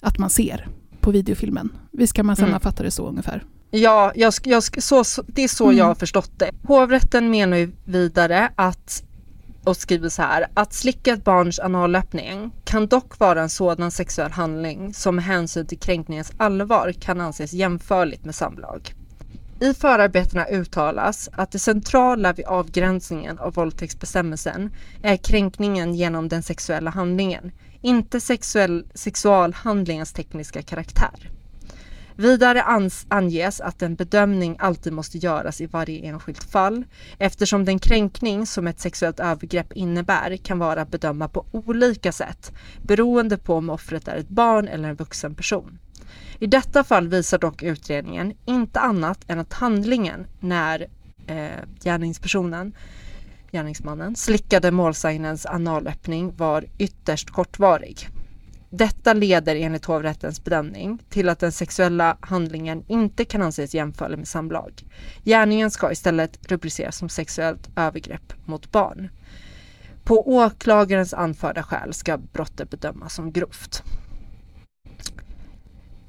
att 0.00 0.18
man 0.18 0.30
ser 0.30 0.68
på 1.00 1.10
videofilmen. 1.10 1.72
Visst 1.90 2.12
kan 2.12 2.26
man 2.26 2.36
mm. 2.36 2.46
sammanfatta 2.46 2.82
det 2.82 2.90
så 2.90 3.08
ungefär? 3.08 3.44
Ja, 3.76 4.12
jag, 4.14 4.32
jag, 4.44 4.62
så, 4.82 5.04
det 5.26 5.44
är 5.44 5.48
så 5.48 5.64
mm. 5.64 5.76
jag 5.78 5.84
har 5.84 5.94
förstått 5.94 6.30
det. 6.36 6.50
Hovrätten 6.64 7.30
menar 7.30 7.56
ju 7.56 7.72
vidare 7.84 8.52
att 8.56 9.02
och 9.64 9.76
skriver 9.76 10.08
så 10.08 10.22
här, 10.22 10.46
att 10.54 10.72
slicka 10.72 11.12
ett 11.12 11.24
barns 11.24 11.58
analöppning 11.58 12.50
kan 12.64 12.86
dock 12.86 13.18
vara 13.18 13.42
en 13.42 13.48
sådan 13.48 13.90
sexuell 13.90 14.30
handling 14.30 14.94
som 14.94 15.16
med 15.16 15.24
hänsyn 15.24 15.66
till 15.66 15.78
kränkningens 15.78 16.32
allvar 16.36 16.92
kan 17.00 17.20
anses 17.20 17.52
jämförligt 17.52 18.24
med 18.24 18.34
samlag. 18.34 18.94
I 19.60 19.74
förarbetena 19.74 20.46
uttalas 20.46 21.28
att 21.32 21.52
det 21.52 21.58
centrala 21.58 22.32
vid 22.32 22.46
avgränsningen 22.46 23.38
av 23.38 23.54
våldtäktsbestämmelsen 23.54 24.70
är 25.02 25.16
kränkningen 25.16 25.94
genom 25.94 26.28
den 26.28 26.42
sexuella 26.42 26.90
handlingen, 26.90 27.52
inte 27.80 28.20
sexuell, 28.20 28.86
sexualhandlingens 28.94 30.12
tekniska 30.12 30.62
karaktär. 30.62 31.30
Vidare 32.16 32.62
anges 33.08 33.60
att 33.60 33.82
en 33.82 33.94
bedömning 33.94 34.56
alltid 34.58 34.92
måste 34.92 35.18
göras 35.18 35.60
i 35.60 35.66
varje 35.66 36.08
enskilt 36.08 36.44
fall 36.44 36.84
eftersom 37.18 37.64
den 37.64 37.78
kränkning 37.78 38.46
som 38.46 38.66
ett 38.66 38.80
sexuellt 38.80 39.20
övergrepp 39.20 39.72
innebär 39.72 40.36
kan 40.36 40.58
vara 40.58 40.82
att 40.82 40.90
bedöma 40.90 41.28
på 41.28 41.46
olika 41.52 42.12
sätt 42.12 42.52
beroende 42.82 43.38
på 43.38 43.54
om 43.54 43.70
offret 43.70 44.08
är 44.08 44.16
ett 44.16 44.28
barn 44.28 44.68
eller 44.68 44.88
en 44.88 44.96
vuxen 44.96 45.34
person. 45.34 45.78
I 46.38 46.46
detta 46.46 46.84
fall 46.84 47.08
visar 47.08 47.38
dock 47.38 47.62
utredningen 47.62 48.32
inte 48.44 48.80
annat 48.80 49.18
än 49.26 49.38
att 49.38 49.52
handlingen 49.52 50.26
när 50.40 50.86
eh, 51.26 51.48
gärningspersonen, 51.84 52.74
gärningsmannen, 53.52 54.16
slickade 54.16 54.70
målsägandens 54.70 55.46
analöppning 55.46 56.36
var 56.36 56.64
ytterst 56.78 57.30
kortvarig. 57.30 58.08
Detta 58.76 59.12
leder 59.12 59.56
enligt 59.56 59.84
hovrättens 59.84 60.44
bedömning 60.44 60.98
till 61.08 61.28
att 61.28 61.38
den 61.38 61.52
sexuella 61.52 62.16
handlingen 62.20 62.84
inte 62.88 63.24
kan 63.24 63.42
anses 63.42 63.74
jämförlig 63.74 64.18
med 64.18 64.28
samlag. 64.28 64.72
Gärningen 65.24 65.70
ska 65.70 65.92
istället 65.92 66.50
rubriceras 66.50 66.96
som 66.96 67.08
sexuellt 67.08 67.70
övergrepp 67.76 68.32
mot 68.44 68.72
barn. 68.72 69.08
På 70.04 70.28
åklagarens 70.28 71.14
anförda 71.14 71.62
skäl 71.62 71.94
ska 71.94 72.18
brottet 72.18 72.70
bedömas 72.70 73.14
som 73.14 73.32
grovt. 73.32 73.82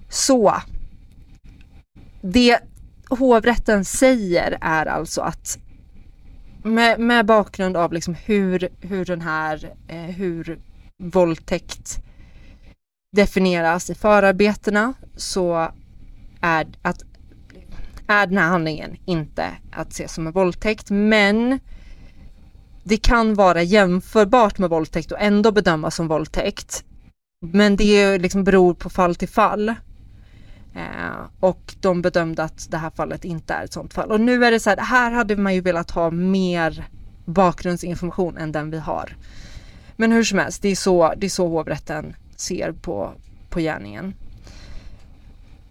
Så 0.09 0.55
det 2.21 2.59
hovrätten 3.09 3.85
säger 3.85 4.57
är 4.61 4.85
alltså 4.85 5.21
att 5.21 5.59
med, 6.63 6.99
med 6.99 7.25
bakgrund 7.25 7.77
av 7.77 7.93
liksom 7.93 8.15
hur, 8.25 8.69
hur 8.81 9.05
den 9.05 9.21
här, 9.21 9.73
eh, 9.87 9.97
hur 9.97 10.59
våldtäkt 10.97 12.04
definieras 13.15 13.89
i 13.89 13.95
förarbetena 13.95 14.93
så 15.15 15.71
är, 16.41 16.67
att, 16.81 17.03
är 18.07 18.27
den 18.27 18.37
här 18.37 18.47
handlingen 18.47 18.97
inte 19.05 19.51
att 19.71 19.93
se 19.93 20.07
som 20.07 20.27
en 20.27 20.33
våldtäkt 20.33 20.89
men 20.89 21.59
det 22.83 22.97
kan 22.97 23.33
vara 23.33 23.63
jämförbart 23.63 24.57
med 24.57 24.69
våldtäkt 24.69 25.11
och 25.11 25.21
ändå 25.21 25.51
bedömas 25.51 25.95
som 25.95 26.07
våldtäkt. 26.07 26.83
Men 27.41 27.75
det 27.75 28.17
liksom 28.17 28.43
beror 28.43 28.73
på 28.73 28.89
fall 28.89 29.15
till 29.15 29.29
fall. 29.29 29.69
Eh, 30.75 31.25
och 31.39 31.75
de 31.81 32.01
bedömde 32.01 32.43
att 32.43 32.71
det 32.71 32.77
här 32.77 32.89
fallet 32.89 33.25
inte 33.25 33.53
är 33.53 33.63
ett 33.63 33.73
sådant 33.73 33.93
fall. 33.93 34.11
Och 34.11 34.21
nu 34.21 34.45
är 34.45 34.51
det 34.51 34.59
så 34.59 34.69
här, 34.69 34.77
här 34.77 35.11
hade 35.11 35.35
man 35.35 35.55
ju 35.55 35.61
velat 35.61 35.91
ha 35.91 36.11
mer 36.11 36.87
bakgrundsinformation 37.25 38.37
än 38.37 38.51
den 38.51 38.71
vi 38.71 38.79
har. 38.79 39.15
Men 39.95 40.11
hur 40.11 40.23
som 40.23 40.39
helst, 40.39 40.61
det 40.61 40.69
är 40.69 40.75
så, 40.75 41.13
det 41.17 41.25
är 41.25 41.29
så 41.29 41.47
hovrätten 41.47 42.15
ser 42.35 42.71
på, 42.71 43.13
på 43.49 43.59
gärningen. 43.59 44.13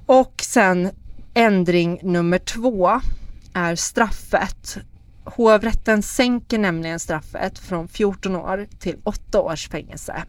Och 0.07 0.42
sen 0.42 0.90
ändring 1.35 1.98
nummer 2.03 2.38
två 2.38 3.00
är 3.55 3.77
straffet. 3.77 4.77
Hovrätten 5.24 6.03
sänker 6.03 6.59
nämligen 6.59 7.00
straffet 7.00 7.59
från 7.59 7.88
14 7.88 8.37
år 8.37 8.66
till 8.79 8.96
8 9.05 9.40
års 9.40 9.68
fängelse. 9.68 10.24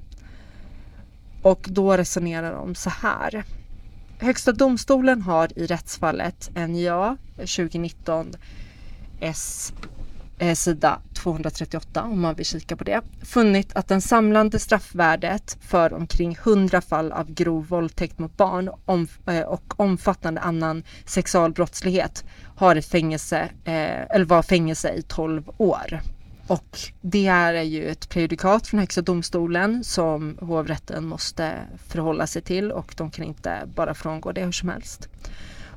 Och 1.42 1.68
då 1.70 1.98
resonerar 1.98 2.52
de 2.54 2.76
så 2.76 2.90
här. 2.90 3.44
Högsta 4.20 4.52
domstolen 4.52 5.22
har 5.22 5.60
i 5.60 5.66
rättsfallet 5.66 6.50
NJA 6.56 7.18
2019 7.38 8.32
S 9.20 9.74
Eh, 10.38 10.56
sida 10.56 11.00
238 11.14 12.04
om 12.04 12.22
man 12.22 12.36
vill 12.36 12.46
kika 12.46 12.76
på 12.76 12.84
det, 12.84 13.02
funnit 13.22 13.76
att 13.76 13.88
den 13.88 14.02
samlande 14.02 14.60
straffvärdet 14.60 15.58
för 15.62 15.94
omkring 15.94 16.38
100 16.44 16.82
fall 16.82 17.12
av 17.12 17.32
grov 17.32 17.68
våldtäkt 17.68 18.20
mot 18.20 18.38
barn 18.38 18.70
om, 18.86 19.08
eh, 19.28 19.42
och 19.42 19.80
omfattande 19.80 20.42
annan 20.42 20.84
sexualbrottslighet 21.06 22.24
har 22.56 22.76
ett 22.76 22.86
fängelse, 22.86 23.50
eh, 23.66 24.16
eller 24.16 24.26
var 24.26 24.44
fängelse 24.44 24.94
i 24.94 25.02
12 25.02 25.44
år. 25.58 26.02
Och 26.48 26.80
det 27.02 27.30
här 27.30 27.54
är 27.54 27.64
ju 27.64 27.86
ett 27.86 28.10
prejudikat 28.10 28.68
från 28.68 28.80
Högsta 28.80 29.02
domstolen 29.02 29.84
som 29.84 30.38
hovrätten 30.42 31.06
måste 31.06 31.54
förhålla 31.88 32.28
sig 32.28 32.42
till 32.42 32.72
och 32.72 32.94
de 32.98 33.12
kan 33.12 33.26
inte 33.26 33.62
bara 33.76 33.94
frångå 33.94 34.32
det 34.32 34.46
hur 34.46 34.52
som 34.52 34.70
helst. 34.70 35.10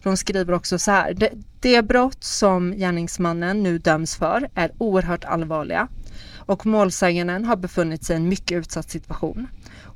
De 0.02 0.16
skriver 0.16 0.52
också 0.52 0.78
så 0.78 0.90
här. 0.90 1.14
Det, 1.14 1.30
det 1.61 1.82
brott 1.82 2.24
som 2.24 2.72
gärningsmannen 2.72 3.62
nu 3.62 3.78
döms 3.78 4.16
för 4.16 4.48
är 4.54 4.72
oerhört 4.78 5.24
allvarliga 5.24 5.88
och 6.37 6.66
målsäganden 6.66 7.44
har 7.44 7.56
befunnit 7.56 8.04
sig 8.04 8.14
i 8.14 8.16
en 8.16 8.28
mycket 8.28 8.58
utsatt 8.58 8.90
situation. 8.90 9.46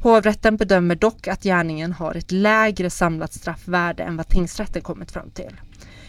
Hovrätten 0.02 0.56
bedömer 0.56 0.94
dock 0.94 1.28
att 1.28 1.42
gärningen 1.42 1.92
har 1.92 2.14
ett 2.14 2.32
lägre 2.32 2.90
samlat 2.90 3.32
straffvärde 3.32 4.02
än 4.02 4.16
vad 4.16 4.28
tingsrätten 4.28 4.82
kommit 4.82 5.10
fram 5.10 5.30
till. 5.30 5.60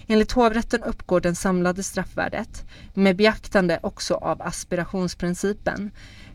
Enligt 0.08 0.32
hovrätten 0.32 0.84
uppgår 0.84 1.22
den 1.22 1.36
samlade 1.36 1.84
straffvärdet, 1.84 2.66
med 2.94 3.16
beaktande 3.16 3.80
också 3.84 4.14
av 4.14 4.42
aspirationsprincipen, 4.42 5.92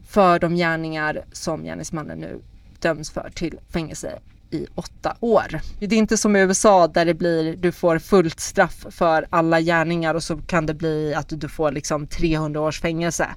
för 0.08 0.38
de 0.38 0.56
gärningar 0.56 1.24
som 1.32 1.64
gärningsmannen 1.64 2.18
nu 2.18 2.40
döms 2.78 3.10
för 3.10 3.30
till 3.34 3.58
fängelse 3.68 4.18
i 4.50 4.66
åtta 4.74 5.16
år. 5.20 5.60
Det 5.78 5.86
är 5.86 5.98
inte 5.98 6.16
som 6.16 6.36
i 6.36 6.40
USA 6.40 6.88
där 6.88 7.04
det 7.04 7.14
blir, 7.14 7.56
du 7.56 7.72
får 7.72 7.98
fullt 7.98 8.40
straff 8.40 8.86
för 8.90 9.26
alla 9.30 9.60
gärningar 9.60 10.14
och 10.14 10.22
så 10.22 10.36
kan 10.36 10.66
det 10.66 10.74
bli 10.74 11.14
att 11.14 11.40
du 11.40 11.48
får 11.48 11.72
liksom 11.72 12.06
300 12.06 12.60
års 12.60 12.80
fängelse. 12.80 13.28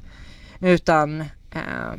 Utan 0.59 1.21
eh, 1.51 1.93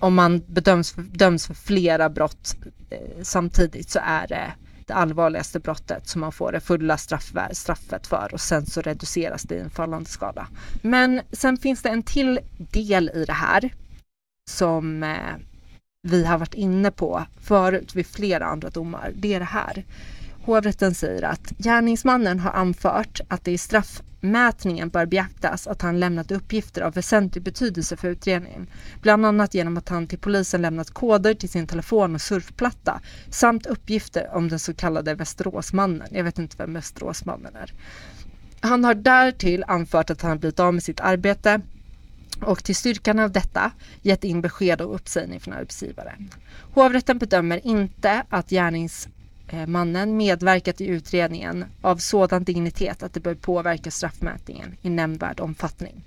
om 0.00 0.14
man 0.14 0.42
bedöms 0.46 0.92
för, 0.92 1.02
döms 1.02 1.46
för 1.46 1.54
flera 1.54 2.10
brott 2.10 2.56
eh, 2.90 3.22
samtidigt 3.22 3.90
så 3.90 4.00
är 4.02 4.26
det 4.26 4.52
det 4.86 4.94
allvarligaste 4.94 5.60
brottet 5.60 6.08
som 6.08 6.20
man 6.20 6.32
får 6.32 6.52
det 6.52 6.60
fulla 6.60 6.98
straffet 7.52 8.06
för 8.06 8.30
och 8.32 8.40
sen 8.40 8.66
så 8.66 8.80
reduceras 8.80 9.42
det 9.42 9.54
i 9.54 9.60
en 9.60 9.70
fallande 9.70 10.08
skala. 10.08 10.48
Men 10.82 11.20
sen 11.32 11.56
finns 11.56 11.82
det 11.82 11.88
en 11.88 12.02
till 12.02 12.40
del 12.58 13.10
i 13.14 13.24
det 13.24 13.32
här 13.32 13.74
som 14.50 15.02
eh, 15.02 15.36
vi 16.04 16.24
har 16.24 16.38
varit 16.38 16.54
inne 16.54 16.90
på 16.90 17.24
förut 17.40 17.94
vid 17.94 18.06
flera 18.06 18.46
andra 18.46 18.70
domar. 18.70 19.12
Det 19.14 19.34
är 19.34 19.38
det 19.38 19.44
här. 19.44 19.84
Hovrätten 20.44 20.94
säger 20.94 21.22
att 21.22 21.52
gärningsmannen 21.58 22.40
har 22.40 22.50
anfört 22.52 23.20
att 23.28 23.44
det 23.44 23.52
i 23.52 23.58
straffmätningen 23.58 24.88
bör 24.88 25.06
beaktas 25.06 25.66
att 25.66 25.82
han 25.82 26.00
lämnat 26.00 26.30
uppgifter 26.30 26.82
av 26.82 26.92
väsentlig 26.92 27.44
betydelse 27.44 27.96
för 27.96 28.08
utredningen. 28.08 28.66
Bland 29.02 29.26
annat 29.26 29.54
genom 29.54 29.76
att 29.76 29.88
han 29.88 30.06
till 30.06 30.18
polisen 30.18 30.62
lämnat 30.62 30.90
koder 30.90 31.34
till 31.34 31.48
sin 31.48 31.66
telefon 31.66 32.14
och 32.14 32.20
surfplatta 32.20 33.00
samt 33.30 33.66
uppgifter 33.66 34.34
om 34.34 34.48
den 34.48 34.58
så 34.58 34.74
kallade 34.74 35.14
Västeråsmannen. 35.14 36.08
Jag 36.10 36.24
vet 36.24 36.38
inte 36.38 36.56
vem 36.58 36.74
Västeråsmannen 36.74 37.56
är. 37.56 37.72
Han 38.60 38.84
har 38.84 38.94
därtill 38.94 39.64
anfört 39.68 40.10
att 40.10 40.22
han 40.22 40.38
blivit 40.38 40.60
av 40.60 40.74
med 40.74 40.82
sitt 40.82 41.00
arbete 41.00 41.60
och 42.40 42.64
till 42.64 42.76
styrkan 42.76 43.18
av 43.18 43.32
detta 43.32 43.72
gett 44.02 44.24
in 44.24 44.40
besked 44.40 44.80
om 44.80 44.90
uppsägning 44.90 45.40
från 45.40 45.54
arbetsgivaren. 45.54 46.30
Hovrätten 46.74 47.18
bedömer 47.18 47.66
inte 47.66 48.24
att 48.28 48.50
gärningsmannen 48.50 50.16
medverkat 50.16 50.80
i 50.80 50.86
utredningen 50.86 51.64
av 51.80 51.96
sådan 51.96 52.44
dignitet 52.44 53.02
att 53.02 53.14
det 53.14 53.20
bör 53.20 53.34
påverka 53.34 53.90
straffmätningen 53.90 54.76
i 54.82 54.90
nämnvärd 54.90 55.40
omfattning. 55.40 56.02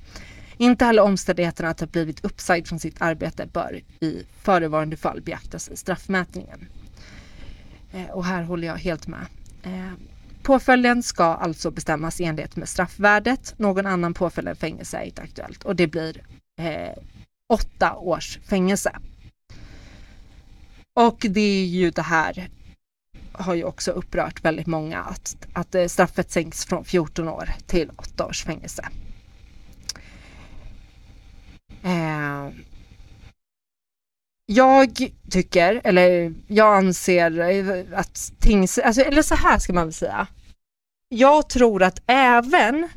Inte 0.58 0.86
heller 0.86 1.02
omständigheterna 1.02 1.70
att 1.70 1.80
ha 1.80 1.88
blivit 1.88 2.26
uppsagd 2.26 2.68
från 2.68 2.80
sitt 2.80 3.02
arbete 3.02 3.48
bör 3.54 3.82
i 4.00 4.24
förevarande 4.42 4.98
fall 4.98 5.22
beaktas 5.22 5.70
i 5.70 5.78
straffmätningen. 5.78 6.68
Eh, 7.94 8.10
och 8.10 8.26
här 8.26 8.44
håller 8.44 8.68
jag 8.68 8.76
helt 8.76 9.08
med. 9.08 9.26
Eh, 9.64 9.92
Påföljden 10.46 11.04
ska 11.04 11.24
alltså 11.24 11.72
bestämmas 11.72 12.22
i 12.22 12.24
enlighet 12.24 12.56
med 12.56 12.70
straffvärdet. 12.70 13.54
Någon 13.58 13.86
annan 13.86 14.14
påföljd 14.14 14.48
än 14.48 14.56
fängelse 14.56 14.98
är 14.98 15.04
inte 15.04 15.22
aktuellt 15.22 15.64
och 15.64 15.76
det 15.76 15.88
blir 15.88 16.22
eh, 16.62 16.98
åtta 17.54 17.96
års 17.96 18.40
fängelse. 18.40 18.96
Och 20.96 21.26
det 21.30 21.40
är 21.40 21.66
ju 21.66 21.92
det 21.92 22.02
här 22.02 22.50
har 23.32 23.56
ju 23.56 23.64
också 23.64 23.92
upprört 23.92 24.46
väldigt 24.46 24.68
många 24.68 25.00
att, 25.00 25.48
att 25.54 25.76
eh, 25.76 25.88
straffet 25.88 26.32
sänks 26.32 26.66
från 26.66 26.86
14 26.86 27.28
år 27.28 27.50
till 27.66 27.92
8 27.96 28.26
års 28.26 28.44
fängelse. 28.44 28.90
Eh, 31.84 32.50
jag 34.46 35.12
tycker, 35.30 35.82
eller 35.84 36.34
jag 36.48 36.78
anser 36.78 37.86
att 37.94 38.32
tings... 38.40 38.78
Alltså, 38.78 39.02
eller 39.02 39.22
så 39.22 39.36
här 39.36 39.60
ska 39.60 39.74
man 39.74 39.84
väl 39.84 39.94
säga. 39.94 40.28
Jag 41.18 41.50
tror 41.50 41.84
att 41.84 42.02
även 42.08 42.90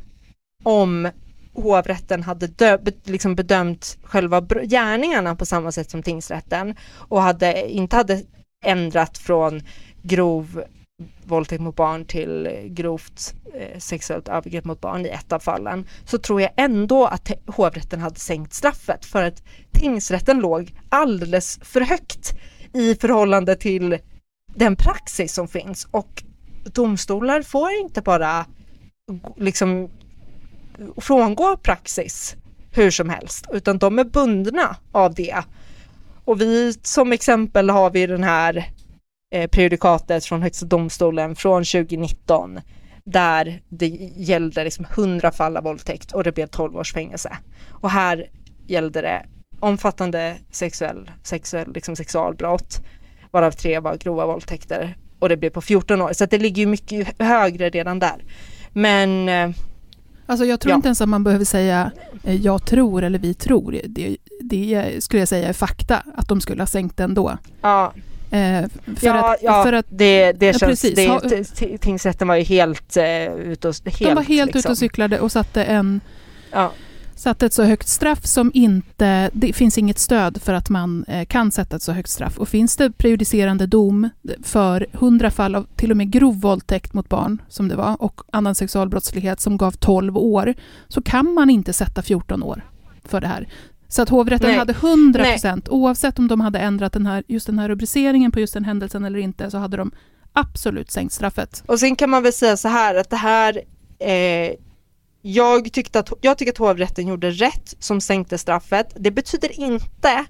om 0.63 1.09
hovrätten 1.53 2.23
hade 2.23 2.47
dö, 2.47 2.77
liksom 3.03 3.35
bedömt 3.35 3.97
själva 4.03 4.41
gärningarna 4.41 5.35
på 5.35 5.45
samma 5.45 5.71
sätt 5.71 5.89
som 5.89 6.03
tingsrätten 6.03 6.75
och 6.93 7.21
hade, 7.21 7.69
inte 7.69 7.95
hade 7.95 8.21
ändrat 8.65 9.17
från 9.17 9.61
grov 10.01 10.63
våldtäkt 11.23 11.61
mot 11.61 11.75
barn 11.75 12.05
till 12.05 12.49
grovt 12.65 13.35
eh, 13.53 13.79
sexuellt 13.79 14.27
övergrepp 14.27 14.65
mot 14.65 14.81
barn 14.81 15.05
i 15.05 15.09
ett 15.09 15.31
av 15.31 15.39
fallen 15.39 15.87
så 16.05 16.17
tror 16.17 16.41
jag 16.41 16.51
ändå 16.55 17.05
att 17.05 17.31
hovrätten 17.45 17.99
hade 17.99 18.19
sänkt 18.19 18.53
straffet 18.53 19.05
för 19.05 19.23
att 19.23 19.43
tingsrätten 19.71 20.39
låg 20.39 20.73
alldeles 20.89 21.59
för 21.63 21.81
högt 21.81 22.33
i 22.73 22.95
förhållande 22.95 23.55
till 23.55 23.97
den 24.55 24.75
praxis 24.75 25.33
som 25.33 25.47
finns 25.47 25.87
och 25.91 26.23
domstolar 26.73 27.41
får 27.41 27.71
inte 27.71 28.01
bara 28.01 28.45
liksom 29.37 29.89
frångå 30.97 31.57
praxis 31.57 32.35
hur 32.71 32.91
som 32.91 33.09
helst, 33.09 33.45
utan 33.53 33.77
de 33.77 33.99
är 33.99 34.03
bundna 34.03 34.75
av 34.91 35.13
det. 35.13 35.43
Och 36.25 36.41
vi 36.41 36.73
som 36.83 37.11
exempel 37.11 37.69
har 37.69 37.89
vi 37.89 38.07
den 38.07 38.23
här 38.23 38.71
eh, 39.35 39.49
prejudikatet 39.49 40.25
från 40.25 40.41
Högsta 40.41 40.65
domstolen 40.65 41.35
från 41.35 41.63
2019 41.63 42.59
där 43.03 43.61
det 43.69 43.87
gällde 44.15 44.63
liksom 44.63 44.85
100 44.85 45.31
fall 45.31 45.57
av 45.57 45.63
våldtäkt 45.63 46.11
och 46.11 46.23
det 46.23 46.31
blev 46.31 46.47
12 46.47 46.77
års 46.77 46.93
fängelse. 46.93 47.37
Och 47.69 47.89
här 47.89 48.29
gällde 48.67 49.01
det 49.01 49.25
omfattande 49.59 50.37
sexuell, 50.51 51.11
sexuell 51.23 51.73
liksom 51.73 51.95
sexualbrott, 51.95 52.81
varav 53.31 53.51
tre 53.51 53.79
var 53.79 53.97
grova 53.97 54.25
våldtäkter 54.25 54.95
och 55.19 55.29
det 55.29 55.37
blev 55.37 55.49
på 55.49 55.61
14 55.61 56.01
år. 56.01 56.13
Så 56.13 56.25
det 56.25 56.37
ligger 56.37 56.61
ju 56.61 56.65
mycket 56.65 57.21
högre 57.21 57.69
redan 57.69 57.99
där. 57.99 58.23
Men 58.73 59.29
eh, 59.29 59.55
Alltså 60.25 60.45
jag 60.45 60.59
tror 60.59 60.71
ja. 60.71 60.75
inte 60.75 60.87
ens 60.87 61.01
att 61.01 61.09
man 61.09 61.23
behöver 61.23 61.45
säga 61.45 61.91
eh, 62.23 62.35
jag 62.35 62.65
tror 62.65 63.03
eller 63.03 63.19
vi 63.19 63.33
tror. 63.33 63.81
Det, 63.85 64.17
det 64.41 64.95
skulle 65.03 65.21
jag 65.21 65.27
säga 65.27 65.49
är 65.49 65.53
fakta, 65.53 66.03
att 66.15 66.27
de 66.27 66.41
skulle 66.41 66.61
ha 66.61 66.67
sänkt 66.67 66.99
ändå. 66.99 67.37
Ja. 67.61 67.93
Eh, 68.31 68.69
för 68.97 69.07
ja, 69.07 69.33
att, 69.33 69.39
ja 69.41 69.63
för 69.63 69.73
att, 69.73 69.85
det, 69.89 70.31
det 70.31 70.59
känns, 70.59 70.81
precis. 70.81 71.51
Det, 71.59 71.77
tingsrätten 71.77 72.27
var 72.27 72.35
ju 72.35 72.43
helt 72.43 72.97
uh, 72.97 73.03
ute 73.35 73.67
och 73.67 73.75
helt, 73.85 73.99
De 73.99 74.13
var 74.13 74.23
helt 74.23 74.45
liksom. 74.45 74.59
ute 74.59 74.71
och 74.71 74.77
cyklade 74.77 75.19
och 75.19 75.31
satte 75.31 75.63
en 75.63 76.01
ja 76.51 76.71
satt 77.19 77.43
ett 77.43 77.53
så 77.53 77.63
högt 77.63 77.87
straff 77.87 78.25
som 78.25 78.51
inte... 78.53 79.29
Det 79.33 79.53
finns 79.53 79.77
inget 79.77 79.99
stöd 79.99 80.41
för 80.41 80.53
att 80.53 80.69
man 80.69 81.03
eh, 81.07 81.25
kan 81.25 81.51
sätta 81.51 81.75
ett 81.75 81.81
så 81.81 81.91
högt 81.91 82.09
straff. 82.09 82.37
Och 82.37 82.49
finns 82.49 82.75
det 82.75 82.91
prejudicerande 82.91 83.65
dom 83.65 84.09
för 84.43 84.87
hundra 84.93 85.31
fall 85.31 85.55
av 85.55 85.67
till 85.75 85.91
och 85.91 85.97
med 85.97 86.11
grov 86.11 86.41
våldtäkt 86.41 86.93
mot 86.93 87.09
barn, 87.09 87.41
som 87.49 87.67
det 87.67 87.75
var, 87.75 88.01
och 88.01 88.21
annan 88.31 88.55
sexualbrottslighet 88.55 89.39
som 89.39 89.57
gav 89.57 89.71
12 89.71 90.17
år, 90.17 90.53
så 90.87 91.01
kan 91.01 91.33
man 91.33 91.49
inte 91.49 91.73
sätta 91.73 92.01
14 92.01 92.43
år 92.43 92.65
för 93.05 93.21
det 93.21 93.27
här. 93.27 93.47
Så 93.87 94.01
att 94.01 94.09
hovrätten 94.09 94.49
Nej. 94.49 94.57
hade 94.57 94.73
100 94.73 95.23
procent, 95.23 95.69
oavsett 95.69 96.19
om 96.19 96.27
de 96.27 96.41
hade 96.41 96.59
ändrat 96.59 96.93
den 96.93 97.05
här, 97.05 97.23
just 97.27 97.45
den 97.45 97.59
här 97.59 97.69
rubriceringen 97.69 98.31
på 98.31 98.39
just 98.39 98.53
den 98.53 98.65
händelsen 98.65 99.05
eller 99.05 99.19
inte, 99.19 99.51
så 99.51 99.57
hade 99.57 99.77
de 99.77 99.91
absolut 100.33 100.91
sänkt 100.91 101.13
straffet. 101.13 101.63
Och 101.65 101.79
sen 101.79 101.95
kan 101.95 102.09
man 102.09 102.23
väl 102.23 102.33
säga 102.33 102.57
så 102.57 102.67
här 102.67 102.95
att 102.95 103.09
det 103.09 103.15
här 103.15 103.61
eh, 103.99 104.55
jag, 105.33 105.71
tyckte 105.73 105.99
att, 105.99 106.13
jag 106.21 106.37
tycker 106.37 106.51
att 106.51 106.57
hovrätten 106.57 107.07
gjorde 107.07 107.31
rätt 107.31 107.75
som 107.79 108.01
sänkte 108.01 108.37
straffet. 108.37 108.93
Det 108.95 109.11
betyder 109.11 109.59
inte 109.59 110.25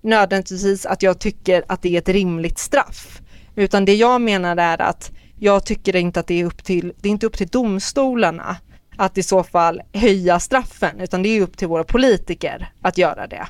nödvändigtvis 0.00 0.86
att 0.86 1.02
jag 1.02 1.18
tycker 1.18 1.64
att 1.68 1.82
det 1.82 1.94
är 1.94 1.98
ett 1.98 2.08
rimligt 2.08 2.58
straff. 2.58 3.20
Utan 3.56 3.84
det 3.84 3.94
jag 3.94 4.20
menar 4.20 4.56
är 4.56 4.82
att 4.82 5.12
jag 5.38 5.66
tycker 5.66 5.96
inte 5.96 6.20
att 6.20 6.26
det 6.26 6.40
är 6.40 6.44
upp 6.44 6.64
till, 6.64 6.92
det 7.00 7.08
är 7.08 7.10
inte 7.10 7.26
upp 7.26 7.36
till 7.36 7.48
domstolarna 7.48 8.56
att 8.96 9.18
i 9.18 9.22
så 9.22 9.44
fall 9.44 9.82
höja 9.92 10.40
straffen, 10.40 11.00
utan 11.00 11.22
det 11.22 11.28
är 11.28 11.40
upp 11.40 11.56
till 11.56 11.68
våra 11.68 11.84
politiker 11.84 12.72
att 12.82 12.98
göra 12.98 13.26
det. 13.26 13.46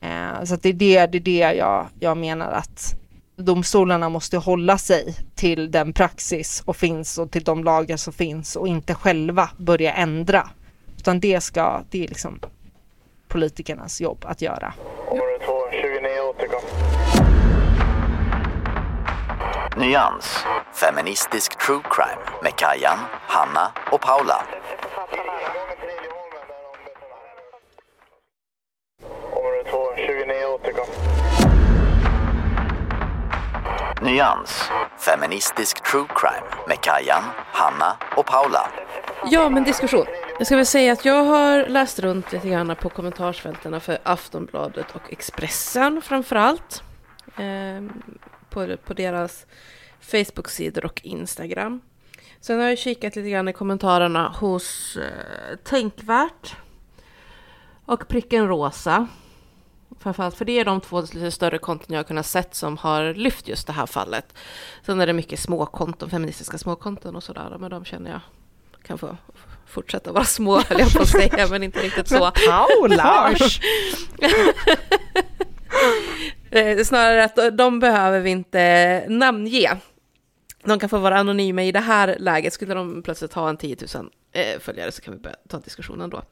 Eh, 0.00 0.44
så 0.44 0.56
det 0.56 0.68
är 0.68 0.72
det, 0.72 1.06
det, 1.06 1.18
är 1.18 1.20
det 1.20 1.56
jag, 1.56 1.86
jag 2.00 2.16
menar 2.16 2.52
att 2.52 2.96
domstolarna 3.36 4.08
måste 4.08 4.36
hålla 4.36 4.78
sig 4.78 5.14
till 5.34 5.70
den 5.70 5.92
praxis 5.92 6.62
och 6.66 6.76
finns 6.76 7.18
och 7.18 7.30
till 7.30 7.44
de 7.44 7.64
lagar 7.64 7.96
som 7.96 8.12
finns 8.12 8.56
och 8.56 8.68
inte 8.68 8.94
själva 8.94 9.50
börja 9.56 9.92
ändra. 9.92 10.48
Utan 10.98 11.20
det 11.20 11.40
ska, 11.40 11.82
det 11.90 12.04
är 12.04 12.08
liksom 12.08 12.40
politikernas 13.28 14.00
jobb 14.00 14.24
att 14.28 14.42
göra. 14.42 14.74
Område 15.08 15.38
2, 15.46 15.52
29 15.70 16.20
återkom. 16.30 16.60
Nyans, 19.76 20.44
feministisk 20.74 21.58
true 21.66 21.82
crime 21.90 22.22
med 22.42 22.52
Kajan, 22.56 22.98
Hanna 23.26 23.72
och 23.92 24.00
Paula. 24.00 24.46
Område 29.32 29.70
2, 29.70 29.78
29 29.96 30.46
återkom. 30.54 31.05
Nyans, 34.02 34.70
feministisk 34.98 35.90
true 35.90 36.06
crime 36.08 36.64
med 36.68 36.80
Kajan, 36.80 37.22
Hanna 37.52 37.96
och 38.16 38.26
Paula. 38.26 38.70
Ja, 39.30 39.48
men 39.48 39.64
diskussion. 39.64 40.06
Jag 40.38 40.46
ska 40.46 40.56
väl 40.56 40.66
säga 40.66 40.92
att 40.92 41.04
jag 41.04 41.24
har 41.24 41.66
läst 41.66 41.98
runt 41.98 42.32
lite 42.32 42.48
grann 42.48 42.76
på 42.76 42.88
kommentarsfältena 42.88 43.80
för 43.80 43.98
Aftonbladet 44.02 44.86
och 44.94 45.12
Expressen 45.12 46.02
framför 46.02 46.36
allt. 46.36 46.82
Eh, 47.36 48.06
på, 48.50 48.76
på 48.76 48.94
deras 48.94 49.46
Facebook-sidor 50.00 50.84
och 50.84 51.00
Instagram. 51.04 51.80
Sen 52.40 52.60
har 52.60 52.68
jag 52.68 52.78
kikat 52.78 53.16
lite 53.16 53.30
grann 53.30 53.48
i 53.48 53.52
kommentarerna 53.52 54.28
hos 54.28 54.96
eh, 54.96 55.56
Tänkvärt 55.64 56.56
och 57.86 58.08
Pricken 58.08 58.48
Rosa. 58.48 59.08
Framförallt 60.00 60.34
för 60.34 60.44
det 60.44 60.58
är 60.58 60.64
de 60.64 60.80
två 60.80 61.00
lite 61.00 61.30
större 61.30 61.58
konton 61.58 61.86
jag 61.88 61.98
har 61.98 62.04
kunnat 62.04 62.26
sett 62.26 62.54
som 62.54 62.76
har 62.76 63.14
lyft 63.14 63.48
just 63.48 63.66
det 63.66 63.72
här 63.72 63.86
fallet. 63.86 64.34
Sen 64.86 65.00
är 65.00 65.06
det 65.06 65.12
mycket 65.12 65.40
småkonton, 65.40 66.10
feministiska 66.10 66.58
småkonton 66.58 67.16
och 67.16 67.22
sådär, 67.22 67.56
men 67.60 67.70
de 67.70 67.84
känner 67.84 68.10
jag 68.10 68.20
kan 68.82 68.98
få 68.98 69.16
fortsätta 69.66 70.12
vara 70.12 70.24
små, 70.24 70.60
höll 70.60 70.78
jag 70.78 70.92
på 70.92 71.02
att 71.02 71.08
säga, 71.08 71.46
men 71.50 71.62
inte 71.62 71.82
riktigt 71.82 72.08
så. 72.08 72.30
Paula! 72.48 73.34
Snarare 76.84 77.24
att 77.24 77.58
de 77.58 77.80
behöver 77.80 78.20
vi 78.20 78.30
inte 78.30 79.04
namnge. 79.08 79.76
De 80.64 80.78
kan 80.78 80.88
få 80.88 80.98
vara 80.98 81.18
anonyma 81.18 81.64
i 81.64 81.72
det 81.72 81.80
här 81.80 82.16
läget. 82.18 82.52
Skulle 82.52 82.74
de 82.74 83.02
plötsligt 83.02 83.32
ha 83.32 83.48
en 83.48 83.56
10 83.56 83.76
000 83.94 84.10
eh, 84.36 84.60
följare 84.60 84.92
så 84.92 85.02
kan 85.02 85.14
vi 85.14 85.20
börja 85.20 85.36
ta 85.48 85.58
diskussionen 85.58 86.10
då. 86.10 86.22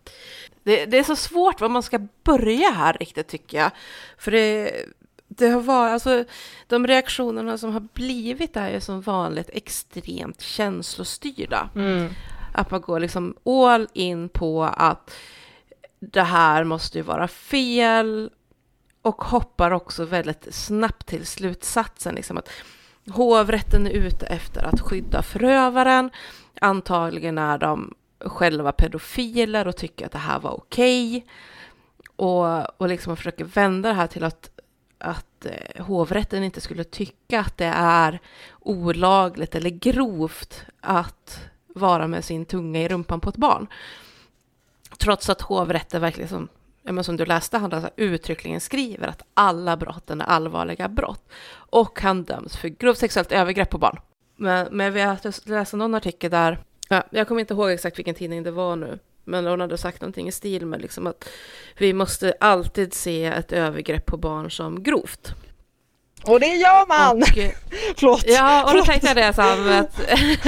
Det, 0.63 0.87
det, 0.87 0.99
är 0.99 1.03
så 1.03 1.17
svårt 1.17 1.61
var 1.61 1.69
man 1.69 1.83
ska 1.83 1.99
börja 2.25 2.71
här 2.71 2.93
riktigt 3.01 3.29
tycker 3.29 3.59
jag. 3.59 3.71
För 4.19 4.31
det, 4.31 4.73
det 5.29 5.49
har 5.49 5.61
varit, 5.61 5.93
alltså 5.93 6.25
de 6.67 6.87
reaktionerna 6.87 7.59
som 7.59 7.73
har 7.73 7.81
blivit 7.81 8.57
är 8.57 8.71
ju 8.71 8.81
som 8.81 9.01
vanligt 9.01 9.51
extremt 9.53 10.41
känslostyrda. 10.41 11.71
Mm. 11.75 12.09
Att 12.55 12.71
man 12.71 12.81
går 12.81 13.01
liksom 13.01 13.37
all 13.45 13.89
in 13.93 14.29
på 14.29 14.65
att 14.65 15.15
det 16.01 16.23
här 16.23 16.65
måste 16.65 16.99
ju 16.99 17.03
vara 17.03 17.29
fel 17.29 18.31
och 19.03 19.25
hoppar 19.25 19.71
också 19.71 20.05
väldigt 20.05 20.55
snabbt 20.55 21.07
till 21.07 21.27
slutsatsen. 21.27 22.15
Liksom 22.15 22.37
att 22.39 22.51
hovrätten 23.11 23.87
är 23.87 23.91
ute 23.91 24.27
efter 24.27 24.63
att 24.63 24.81
skydda 24.81 25.23
förövaren. 25.23 26.11
Antagligen 26.61 27.39
är 27.39 27.59
de 27.59 27.95
själva 28.25 28.73
pedofiler 28.73 29.69
och 29.69 29.77
tycker 29.77 30.07
att 30.07 30.13
det 30.13 30.19
här 30.19 30.41
var 30.41 30.51
okej. 30.51 31.17
Okay. 31.17 31.29
Och, 32.17 32.81
och 32.81 32.89
liksom 32.89 33.17
försöker 33.17 33.45
vända 33.45 33.89
det 33.89 33.95
här 33.95 34.07
till 34.07 34.25
att, 34.25 34.51
att 34.99 35.47
eh, 35.47 35.85
hovrätten 35.85 36.45
inte 36.45 36.61
skulle 36.61 36.85
tycka 36.85 37.41
att 37.41 37.57
det 37.57 37.73
är 37.77 38.21
olagligt 38.61 39.55
eller 39.55 39.71
grovt 39.71 40.65
att 40.81 41.41
vara 41.75 42.07
med 42.07 42.25
sin 42.25 42.45
tunga 42.45 42.81
i 42.81 42.89
rumpan 42.89 43.21
på 43.21 43.31
ett 43.31 43.37
barn. 43.37 43.67
Trots 44.99 45.29
att 45.29 45.41
hovrätten 45.41 46.01
verkligen 46.01 46.29
som, 46.29 46.49
men 46.83 47.05
som 47.05 47.17
du 47.17 47.27
läste, 47.27 47.59
han 47.59 47.73
alltså 47.73 47.91
uttryckligen 47.97 48.61
skriver 48.61 49.09
att 49.09 49.23
alla 49.35 49.77
brotten 49.77 50.21
är 50.21 50.25
allvarliga 50.25 50.89
brott. 50.89 51.29
Och 51.53 52.01
han 52.01 52.25
döms 52.25 52.57
för 52.57 52.69
grovt 52.69 52.99
sexuellt 52.99 53.33
övergrepp 53.33 53.71
på 53.71 53.79
barn. 53.79 53.99
Men, 54.37 54.69
men 54.71 54.93
vi 54.93 55.01
har 55.01 55.49
läst 55.49 55.73
någon 55.73 55.95
artikel 55.95 56.31
där 56.31 56.59
Ja, 56.89 57.03
jag 57.11 57.29
kommer 57.29 57.41
inte 57.41 57.55
ihåg 57.55 57.71
exakt 57.71 57.99
vilken 57.99 58.15
tidning 58.15 58.43
det 58.43 58.51
var 58.51 58.77
nu. 58.77 58.99
Men 59.25 59.47
hon 59.47 59.61
hade 59.61 59.79
sagt 59.79 60.01
någonting 60.01 60.29
i 60.29 60.33
stil 60.33 60.67
med 60.67 60.83
liksom 60.83 61.07
att 61.07 61.29
vi 61.79 61.93
måste 61.93 62.35
alltid 62.41 62.95
se 62.95 63.25
ett 63.25 63.53
övergrepp 63.53 64.07
på 64.07 64.17
barn 64.17 64.51
som 64.51 64.83
grovt. 64.83 65.35
Och 66.27 66.41
det 66.41 66.47
gör 66.47 66.87
man! 66.89 67.23
Och, 67.23 67.29
Förlåt. 67.99 68.25
Ja, 68.27 68.65
och 68.65 68.77
då 68.77 68.85
tänkte 68.85 69.07
jag 69.07 69.17
det 69.17 69.33
så 69.33 69.43
här 69.43 69.81
att, 69.81 70.01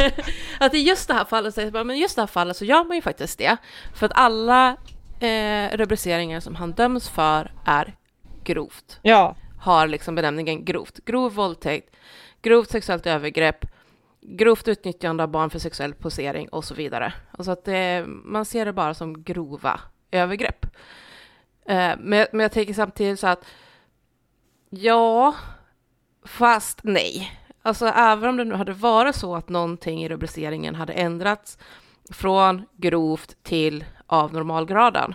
att 0.60 0.74
i 0.74 0.78
just 0.78 1.08
det 1.08 1.14
här 1.14 1.24
fallet, 1.24 1.54
så, 1.54 1.84
men 1.84 1.98
just 1.98 2.16
det 2.16 2.22
här 2.22 2.26
fallet 2.26 2.56
så 2.56 2.64
gör 2.64 2.84
man 2.84 2.96
ju 2.96 3.02
faktiskt 3.02 3.38
det. 3.38 3.56
För 3.94 4.06
att 4.06 4.12
alla 4.14 4.76
eh, 5.20 5.76
rubriceringar 5.76 6.40
som 6.40 6.54
han 6.54 6.72
döms 6.72 7.08
för 7.08 7.52
är 7.66 7.94
grovt. 8.44 8.98
Ja. 9.02 9.36
Har 9.60 9.86
liksom 9.86 10.14
benämningen 10.14 10.64
grovt. 10.64 11.04
Grov 11.04 11.34
våldtäkt, 11.34 11.96
grovt 12.42 12.70
sexuellt 12.70 13.06
övergrepp, 13.06 13.64
grovt 14.28 14.68
utnyttjande 14.68 15.22
av 15.22 15.30
barn 15.30 15.50
för 15.50 15.58
sexuell 15.58 15.94
posering 15.94 16.48
och 16.48 16.64
så 16.64 16.74
vidare. 16.74 17.14
Alltså 17.30 17.52
att 17.52 17.64
det, 17.64 18.04
man 18.06 18.44
ser 18.44 18.64
det 18.64 18.72
bara 18.72 18.94
som 18.94 19.22
grova 19.22 19.80
övergrepp. 20.10 20.66
Eh, 21.66 21.94
men, 21.98 22.26
men 22.32 22.40
jag 22.40 22.52
tänker 22.52 22.74
samtidigt 22.74 23.20
så 23.20 23.26
att 23.26 23.44
ja, 24.70 25.34
fast 26.24 26.80
nej. 26.82 27.32
Alltså 27.62 27.86
även 27.86 28.28
om 28.28 28.36
det 28.36 28.44
nu 28.44 28.54
hade 28.54 28.72
varit 28.72 29.16
så 29.16 29.36
att 29.36 29.48
någonting 29.48 30.04
i 30.04 30.08
rubriceringen 30.08 30.74
hade 30.74 30.92
ändrats 30.92 31.58
från 32.10 32.62
grovt 32.76 33.36
till 33.42 33.84
av 34.06 34.32
normalgraden, 34.32 35.14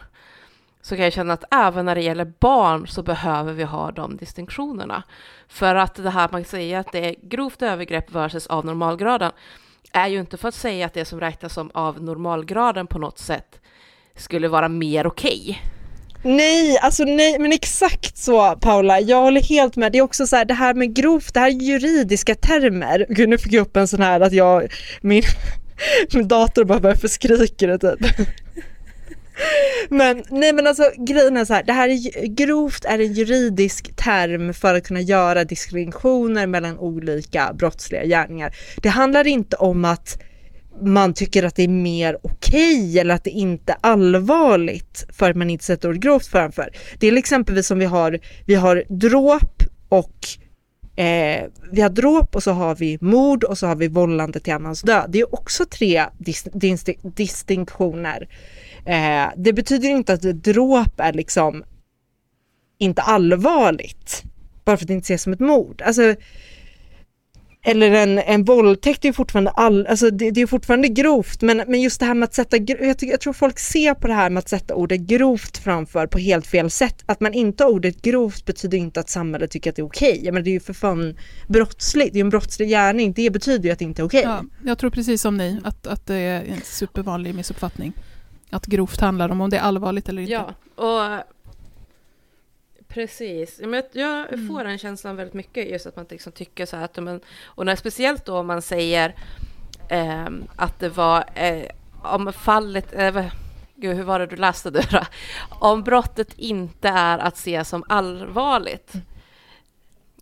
så 0.82 0.96
kan 0.96 1.04
jag 1.04 1.14
känna 1.14 1.34
att 1.34 1.44
även 1.52 1.86
när 1.86 1.96
det 1.96 2.02
gäller 2.02 2.34
barn 2.40 2.88
så 2.88 3.04
behöver 3.04 3.54
vi 3.54 3.64
ha 3.64 3.92
de 3.92 4.18
distinktionerna. 4.18 5.04
För 5.48 5.76
att 5.76 5.96
det 5.96 6.10
här 6.10 6.30
man 6.32 6.46
säger 6.46 6.80
att 6.80 6.92
det 6.92 7.10
är 7.10 7.16
grovt 7.22 7.62
övergrepp 7.62 8.12
versus 8.12 8.48
av 8.48 8.66
normalgraden 8.66 9.32
är 9.94 10.08
ju 10.08 10.20
inte 10.20 10.38
för 10.38 10.48
att 10.48 10.56
säga 10.56 10.86
att 10.86 10.94
det 10.94 11.06
som 11.06 11.20
räknas 11.20 11.54
som 11.54 11.72
av 11.74 12.04
normalgraden 12.04 12.88
på 12.88 13.00
något 13.00 13.20
sätt 13.20 13.60
skulle 14.16 14.48
vara 14.48 14.70
mer 14.70 15.08
okej. 15.08 15.42
Okay. 15.42 15.72
Nej, 16.24 16.78
alltså 16.78 17.04
nej, 17.04 17.40
men 17.40 17.52
exakt 17.52 18.18
så 18.18 18.56
Paula, 18.56 19.00
jag 19.00 19.22
håller 19.22 19.42
helt 19.42 19.76
med. 19.76 19.92
Det 19.92 19.98
är 19.98 20.02
också 20.02 20.28
så 20.28 20.36
här, 20.36 20.46
det 20.46 20.54
här 20.54 20.74
med 20.74 20.96
grovt, 20.96 21.34
det 21.34 21.40
här 21.40 21.48
är 21.48 21.52
juridiska 21.52 22.36
termer. 22.36 23.06
Gud, 23.10 23.30
nu 23.30 23.38
fick 23.38 23.54
jag 23.54 23.62
upp 23.62 23.78
en 23.78 23.88
sån 23.88 24.02
här 24.02 24.20
att 24.20 24.34
jag, 24.34 24.68
min, 25.02 25.24
min 26.14 26.28
dator 26.28 26.64
bara 26.64 26.80
börjar 26.80 26.96
förskrika 26.96 27.68
det 27.68 27.78
typ. 27.78 28.28
Men 29.90 30.24
nej 30.30 30.54
men 30.54 30.68
alltså 30.68 30.92
grejen 30.98 31.38
är 31.38 31.46
så 31.46 31.54
här, 31.54 31.64
det 31.64 31.74
här 31.74 31.90
är 31.90 32.28
grovt 32.28 32.86
är 32.86 33.00
en 33.00 33.14
juridisk 33.14 33.96
term 33.96 34.54
för 34.54 34.76
att 34.76 34.88
kunna 34.88 35.02
göra 35.02 35.44
diskriminationer 35.44 36.48
mellan 36.48 36.80
olika 36.80 37.54
brottsliga 37.54 38.06
gärningar. 38.06 38.56
Det 38.82 38.90
handlar 38.90 39.28
inte 39.28 39.56
om 39.56 39.86
att 39.86 40.22
man 40.82 41.14
tycker 41.14 41.44
att 41.44 41.56
det 41.56 41.64
är 41.64 41.68
mer 41.68 42.18
okej 42.24 42.76
okay, 42.76 43.00
eller 43.00 43.16
att 43.16 43.24
det 43.24 43.30
inte 43.30 43.72
är 43.72 43.78
allvarligt 43.82 45.06
för 45.10 45.30
att 45.30 45.36
man 45.36 45.50
inte 45.50 45.66
sätter 45.66 45.90
ord 45.90 46.02
grovt 46.02 46.28
framför. 46.28 46.70
Det 47.00 47.08
är 47.08 47.18
exempelvis 47.18 47.68
som 47.68 47.80
vi 47.80 47.86
har, 47.86 48.20
vi 48.46 48.56
har 48.56 48.84
dråp 48.90 49.64
och 49.90 50.16
eh, 51.02 51.44
vi 51.72 51.82
har 51.82 51.90
dråp 51.90 52.36
och 52.36 52.44
så 52.44 52.52
har 52.52 52.76
vi 52.76 52.98
mord 53.02 53.44
och 53.44 53.58
så 53.58 53.68
har 53.68 53.76
vi 53.76 53.88
vållande 53.88 54.40
till 54.40 54.54
annans 54.54 54.82
död. 54.82 55.06
Det 55.10 55.20
är 55.20 55.36
också 55.36 55.66
tre 55.66 56.06
dis 56.18 56.48
dis 56.54 56.86
distinktioner. 57.02 58.28
Eh, 58.86 59.30
det 59.38 59.54
betyder 59.54 59.90
inte 59.90 60.14
att 60.14 60.22
dråp 60.22 61.00
är 61.00 61.14
liksom 61.14 61.64
inte 62.78 63.02
allvarligt 63.02 64.24
bara 64.66 64.78
för 64.78 64.84
att 64.84 64.88
det 64.88 64.94
inte 64.94 65.06
ses 65.06 65.24
som 65.24 65.34
ett 65.34 65.40
mord. 65.40 65.82
Alltså, 65.82 66.16
eller 67.64 67.92
en, 67.92 68.20
en 68.20 68.44
våldtäkt 68.44 69.06
är 69.06 69.10
ju 69.10 69.14
fortfarande, 69.14 69.52
all, 69.52 69.88
alltså 69.88 70.10
det, 70.10 70.32
det 70.32 70.42
är 70.42 70.48
fortfarande 70.48 70.88
grovt 70.88 71.42
men, 71.42 71.58
men 71.68 71.82
just 71.82 72.00
det 72.00 72.06
här 72.06 72.14
med 72.14 72.28
att 72.28 72.34
sätta, 72.34 72.58
jag, 72.58 72.98
tycker, 72.98 73.12
jag 73.12 73.20
tror 73.20 73.34
folk 73.34 73.60
ser 73.60 73.94
på 73.94 74.08
det 74.08 74.14
här 74.14 74.30
med 74.30 74.40
att 74.40 74.50
sätta 74.50 74.76
ordet 74.76 75.02
grovt 75.02 75.58
framför 75.58 76.08
på 76.08 76.20
helt 76.20 76.48
fel 76.48 76.70
sätt. 76.70 77.04
Att 77.06 77.20
man 77.20 77.34
inte 77.34 77.64
har 77.64 77.72
ordet 77.72 78.02
grovt 78.02 78.46
betyder 78.46 78.78
inte 78.78 79.00
att 79.00 79.10
samhället 79.10 79.52
tycker 79.52 79.70
att 79.70 79.76
det 79.76 79.82
är 79.82 79.86
okej. 79.86 80.20
Okay. 80.20 80.32
Men 80.32 80.44
det 80.44 80.50
är 80.50 80.52
ju 80.52 80.60
för 80.60 80.74
fan 80.74 81.18
brottsligt, 81.48 82.14
det 82.14 82.20
är 82.20 82.22
en 82.22 82.30
brottslig 82.30 82.70
gärning, 82.70 83.14
det 83.14 83.30
betyder 83.30 83.66
ju 83.66 83.72
att 83.72 83.80
det 83.80 83.86
inte 83.86 84.02
är 84.02 84.06
okej. 84.06 84.20
Okay. 84.20 84.32
Ja, 84.32 84.44
jag 84.66 84.78
tror 84.78 84.90
precis 84.90 85.22
som 85.22 85.38
ni, 85.38 85.60
att, 85.64 85.88
att 85.88 86.08
det 86.08 86.16
är 86.16 86.44
en 86.44 86.62
supervanlig 86.64 87.36
missuppfattning. 87.36 87.94
Att 88.52 88.66
grovt 88.66 89.00
handlar 89.00 89.30
om 89.30 89.42
om 89.42 89.50
det 89.50 89.58
är 89.58 89.62
allvarligt 89.62 90.10
eller 90.10 90.22
inte. 90.22 90.34
Ja, 90.34 90.54
och 90.84 91.24
Precis. 92.94 93.62
Men 93.64 93.84
jag 93.92 94.34
mm. 94.34 94.48
får 94.48 94.64
den 94.64 94.78
känslan 94.78 95.16
väldigt 95.16 95.34
mycket, 95.34 95.70
just 95.70 95.86
att 95.86 95.96
man 95.96 96.06
liksom 96.10 96.32
tycker 96.32 96.66
så 96.66 96.78
här 96.78 96.84
att, 96.84 97.04
men, 97.04 97.22
och 97.46 97.66
när, 97.66 97.76
speciellt 97.76 98.26
då 98.26 98.38
om 98.38 98.48
man 98.48 98.62
säger 98.62 99.16
eh, 99.90 100.28
att 100.56 100.80
det 100.80 100.90
var, 100.90 101.24
eh, 101.36 101.66
om 102.04 102.34
fallet, 102.34 102.94
eh, 102.94 103.26
gud 103.76 103.96
hur 103.96 104.04
var 104.04 104.20
det 104.20 104.26
du 104.26 104.36
läste 104.36 104.70
det 104.70 104.88
då? 104.92 105.02
Om 105.50 105.84
brottet 105.84 106.34
inte 106.38 106.90
är 106.90 107.20
att 107.20 107.38
se 107.38 107.66
som 107.66 107.84
allvarligt, 107.90 108.94
mm. 108.94 109.06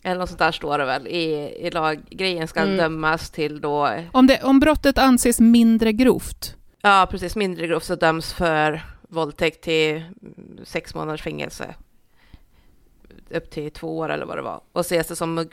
eller 0.03 0.19
något 0.19 0.29
sånt 0.29 0.39
där 0.39 0.51
står 0.51 0.77
det 0.77 0.85
väl 0.85 1.07
i, 1.07 1.55
i 1.59 1.71
laggrejen, 1.71 2.47
ska 2.47 2.59
mm. 2.59 2.77
dömas 2.77 3.29
till 3.29 3.61
då... 3.61 3.89
Om, 4.11 4.27
det, 4.27 4.43
om 4.43 4.59
brottet 4.59 4.97
anses 4.97 5.39
mindre 5.39 5.93
grovt? 5.93 6.55
Ja, 6.81 7.07
precis, 7.11 7.35
mindre 7.35 7.67
grovt 7.67 7.83
så 7.83 7.95
döms 7.95 8.33
för 8.33 8.81
våldtäkt 9.01 9.63
till 9.63 10.03
sex 10.63 10.95
månaders 10.95 11.21
fängelse 11.21 11.75
upp 13.29 13.49
till 13.49 13.71
två 13.71 13.97
år 13.97 14.09
eller 14.09 14.25
vad 14.25 14.37
det 14.37 14.41
var. 14.41 14.61
Och 14.71 14.81
ses 14.81 15.07
det 15.07 15.15
som... 15.15 15.49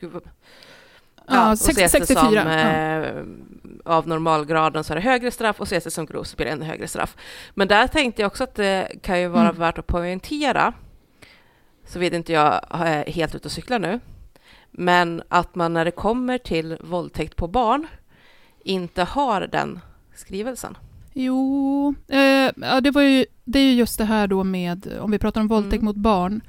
Ja, 1.29 1.49
och 1.49 1.53
ses 1.53 1.93
64. 1.93 2.45
Det 2.45 3.15
som, 3.15 3.27
eh, 3.85 3.93
av 3.95 4.09
normalgraden 4.09 4.85
så 4.85 4.93
är 4.93 4.95
det 4.95 5.03
högre 5.03 5.31
straff 5.31 5.61
och 5.61 5.67
ses 5.67 5.85
det 5.85 5.91
som 5.91 6.07
grov 6.07 6.25
så 6.25 6.37
blir 6.37 6.47
det 6.47 6.53
ännu 6.53 6.65
högre 6.65 6.89
straff. 6.89 7.17
Men 7.55 7.69
där 7.69 7.87
tänkte 7.87 8.23
jag 8.23 8.27
också 8.27 8.45
att 8.45 8.55
det 8.55 8.93
kan 9.03 9.21
ju 9.21 9.29
vara 9.29 9.49
mm. 9.49 9.57
värt 9.57 9.79
att 9.79 9.87
poängtera, 9.87 10.73
så 11.87 11.99
vet 11.99 12.13
inte 12.13 12.33
jag 12.33 12.67
är 12.71 13.11
helt 13.11 13.35
ute 13.35 13.49
och 13.49 13.53
cyklar 13.53 13.79
nu, 13.79 14.01
men 14.71 15.23
att 15.29 15.55
man 15.55 15.73
när 15.73 15.85
det 15.85 15.91
kommer 15.91 16.39
till 16.39 16.79
våldtäkt 16.81 17.37
på 17.37 17.49
barn 17.49 17.87
inte 18.65 19.03
har 19.03 19.41
den 19.41 19.81
skrivelsen. 20.15 20.77
Jo, 21.19 21.95
eh, 22.09 22.51
ja, 22.57 22.81
det, 22.81 22.91
var 22.91 23.03
ju, 23.03 23.27
det 23.45 23.59
är 23.59 23.63
ju 23.63 23.73
just 23.73 23.99
det 23.99 24.05
här 24.05 24.27
då 24.27 24.45
med, 24.45 24.99
om 25.01 25.11
vi 25.11 25.19
pratar 25.19 25.41
om 25.41 25.49
våldtäkt 25.49 25.83
mm. 25.83 25.85
mot 25.85 25.97
barn, 25.97 26.41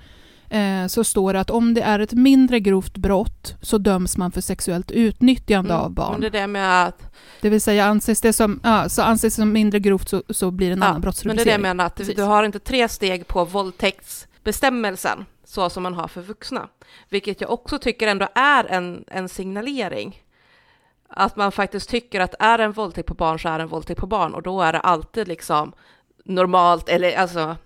eh, 0.49 0.87
så 0.87 1.03
står 1.03 1.33
det 1.33 1.39
att 1.39 1.49
om 1.49 1.73
det 1.73 1.81
är 1.81 1.99
ett 1.99 2.13
mindre 2.13 2.59
grovt 2.59 2.97
brott 2.97 3.55
så 3.61 3.77
döms 3.77 4.17
man 4.17 4.31
för 4.31 4.41
sexuellt 4.41 4.91
utnyttjande 4.91 5.73
mm. 5.73 5.85
av 5.85 5.91
barn. 5.91 6.11
Men 6.11 6.21
det 6.21 6.29
där 6.29 6.47
med 6.47 6.85
att... 6.85 7.15
Det 7.41 7.49
vill 7.49 7.61
säga 7.61 7.85
anses 7.85 8.21
det 8.21 8.33
som, 8.33 8.59
ja, 8.63 8.89
så 8.89 9.01
anses 9.01 9.35
det 9.35 9.41
som 9.41 9.51
mindre 9.51 9.79
grovt 9.79 10.09
så, 10.09 10.23
så 10.29 10.51
blir 10.51 10.67
det 10.67 10.73
en 10.73 10.79
ja, 10.79 10.85
annan 10.85 11.01
brottsrubricering. 11.01 11.37
Men 11.37 11.45
det 11.45 11.51
är 11.51 11.57
det 11.57 11.67
jag 11.67 11.75
menar, 11.75 11.85
att 11.85 11.95
Precis. 11.95 12.15
du 12.15 12.23
har 12.23 12.43
inte 12.43 12.59
tre 12.59 12.89
steg 12.89 13.27
på 13.27 13.45
våldtäktsbestämmelsen 13.45 15.25
så 15.45 15.69
som 15.69 15.83
man 15.83 15.93
har 15.93 16.07
för 16.07 16.21
vuxna. 16.21 16.67
Vilket 17.09 17.41
jag 17.41 17.51
också 17.51 17.79
tycker 17.79 18.07
ändå 18.07 18.27
är 18.35 18.63
en, 18.65 19.03
en 19.07 19.29
signalering. 19.29 20.23
Att 21.09 21.35
man 21.35 21.51
faktiskt 21.51 21.89
tycker 21.89 22.19
att 22.19 22.35
är 22.39 22.57
det 22.57 22.63
en 22.63 22.71
våldtäkt 22.71 23.07
på 23.07 23.13
barn 23.13 23.39
så 23.39 23.49
är 23.49 23.57
det 23.57 23.61
en 23.61 23.67
våldtäkt 23.67 23.99
på 23.99 24.07
barn 24.07 24.33
och 24.33 24.43
då 24.43 24.61
är 24.61 24.73
det 24.73 24.79
alltid 24.79 25.27
liksom 25.27 25.73
normalt 26.25 26.89
eller 26.89 27.17
alltså 27.17 27.57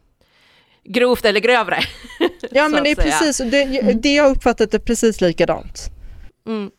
grovt 0.83 1.25
eller 1.25 1.39
grövre. 1.39 1.79
Ja 2.51 2.69
men 2.69 2.83
det 2.83 2.91
är 2.91 2.95
precis, 2.95 3.37
det, 3.37 3.63
mm. 3.63 4.01
det 4.01 4.15
jag 4.15 4.31
uppfattat 4.31 4.73
är 4.73 4.79
precis 4.79 5.21
likadant. 5.21 5.89
Mm. 6.45 6.71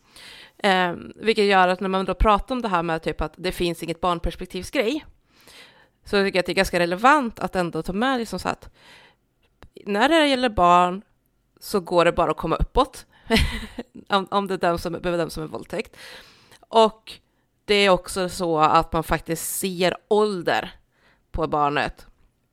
Eh, 0.57 1.03
vilket 1.15 1.45
gör 1.45 1.67
att 1.67 1.79
när 1.79 1.89
man 1.89 2.05
då 2.05 2.13
pratar 2.13 2.55
om 2.55 2.61
det 2.61 2.67
här 2.67 2.83
med 2.83 3.03
typ 3.03 3.21
att 3.21 3.33
det 3.37 3.51
finns 3.51 3.83
inget 3.83 4.01
barnperspektivsgrej, 4.01 5.05
så 6.05 6.09
tycker 6.09 6.37
jag 6.37 6.39
att 6.39 6.45
det 6.45 6.51
är 6.51 6.55
ganska 6.55 6.79
relevant 6.79 7.39
att 7.39 7.55
ändå 7.55 7.81
ta 7.81 7.93
med 7.93 8.19
liksom 8.19 8.39
så 8.39 8.49
att 8.49 8.69
när 9.85 10.09
det 10.09 10.27
gäller 10.27 10.49
barn 10.49 11.01
så 11.59 11.79
går 11.79 12.05
det 12.05 12.11
bara 12.11 12.31
att 12.31 12.37
komma 12.37 12.55
uppåt 12.55 13.05
om, 14.09 14.27
om 14.31 14.47
det 14.47 14.57
döms 14.57 14.81
som, 14.81 14.93
bedöms 14.93 15.33
som 15.33 15.43
en 15.43 15.49
våldtäkt. 15.49 15.97
Och 16.73 17.11
det 17.65 17.75
är 17.75 17.89
också 17.89 18.29
så 18.29 18.59
att 18.59 18.93
man 18.93 19.03
faktiskt 19.03 19.57
ser 19.57 19.97
ålder 20.07 20.71
på 21.31 21.47
barnet 21.47 22.07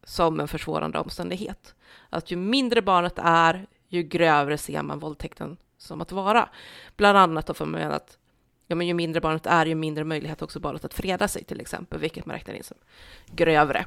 som 0.04 0.40
en 0.40 0.48
försvårande 0.48 0.98
omständighet. 0.98 1.74
Att 2.10 2.30
ju 2.30 2.36
mindre 2.36 2.82
barnet 2.82 3.14
är, 3.16 3.66
ju 3.88 4.02
grövre 4.02 4.58
ser 4.58 4.82
man 4.82 4.98
våldtäkten 4.98 5.56
som 5.78 6.00
att 6.00 6.12
vara. 6.12 6.48
Bland 6.96 7.18
annat 7.18 7.46
då 7.46 7.54
får 7.54 7.66
man 7.66 7.80
menar 7.80 7.96
att 7.96 8.18
ja, 8.66 8.76
men 8.76 8.86
ju 8.86 8.94
mindre 8.94 9.20
barnet 9.20 9.46
är, 9.46 9.66
ju 9.66 9.74
mindre 9.74 10.04
möjlighet 10.04 10.42
också 10.42 10.60
barnet 10.60 10.84
att 10.84 10.94
freda 10.94 11.28
sig 11.28 11.44
till 11.44 11.60
exempel, 11.60 12.00
vilket 12.00 12.26
man 12.26 12.36
räknar 12.36 12.54
in 12.54 12.64
som 12.64 12.76
grövre. 13.26 13.86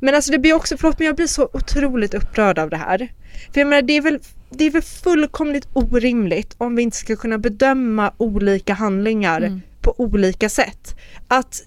Men 0.00 0.14
alltså 0.14 0.32
det 0.32 0.38
blir 0.38 0.54
också, 0.54 0.76
förlåt 0.76 0.98
men 0.98 1.06
jag 1.06 1.16
blir 1.16 1.26
så 1.26 1.48
otroligt 1.52 2.14
upprörd 2.14 2.58
av 2.58 2.70
det 2.70 2.76
här. 2.76 3.12
För 3.52 3.60
jag 3.60 3.68
menar 3.68 3.82
det 3.82 3.96
är 3.96 4.00
väl, 4.00 4.20
det 4.50 4.64
är 4.64 4.70
väl 4.70 4.82
fullkomligt 4.82 5.68
orimligt 5.72 6.54
om 6.58 6.76
vi 6.76 6.82
inte 6.82 6.96
ska 6.96 7.16
kunna 7.16 7.38
bedöma 7.38 8.12
olika 8.16 8.74
handlingar 8.74 9.40
mm. 9.40 9.60
på 9.80 9.94
olika 9.98 10.48
sätt. 10.48 10.96
Att 11.28 11.62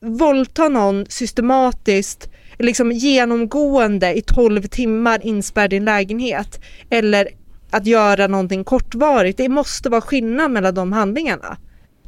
våldta 0.00 0.68
någon 0.68 1.06
systematiskt 1.08 2.30
liksom 2.58 2.92
genomgående 2.92 4.14
i 4.14 4.22
12 4.22 4.62
timmar 4.62 5.26
inspärrad 5.26 5.72
i 5.72 5.76
en 5.76 5.84
lägenhet 5.84 6.60
eller 6.90 7.28
att 7.70 7.86
göra 7.86 8.26
någonting 8.26 8.64
kortvarigt. 8.64 9.38
Det 9.38 9.48
måste 9.48 9.88
vara 9.88 10.00
skillnad 10.00 10.50
mellan 10.50 10.74
de 10.74 10.92
handlingarna. 10.92 11.56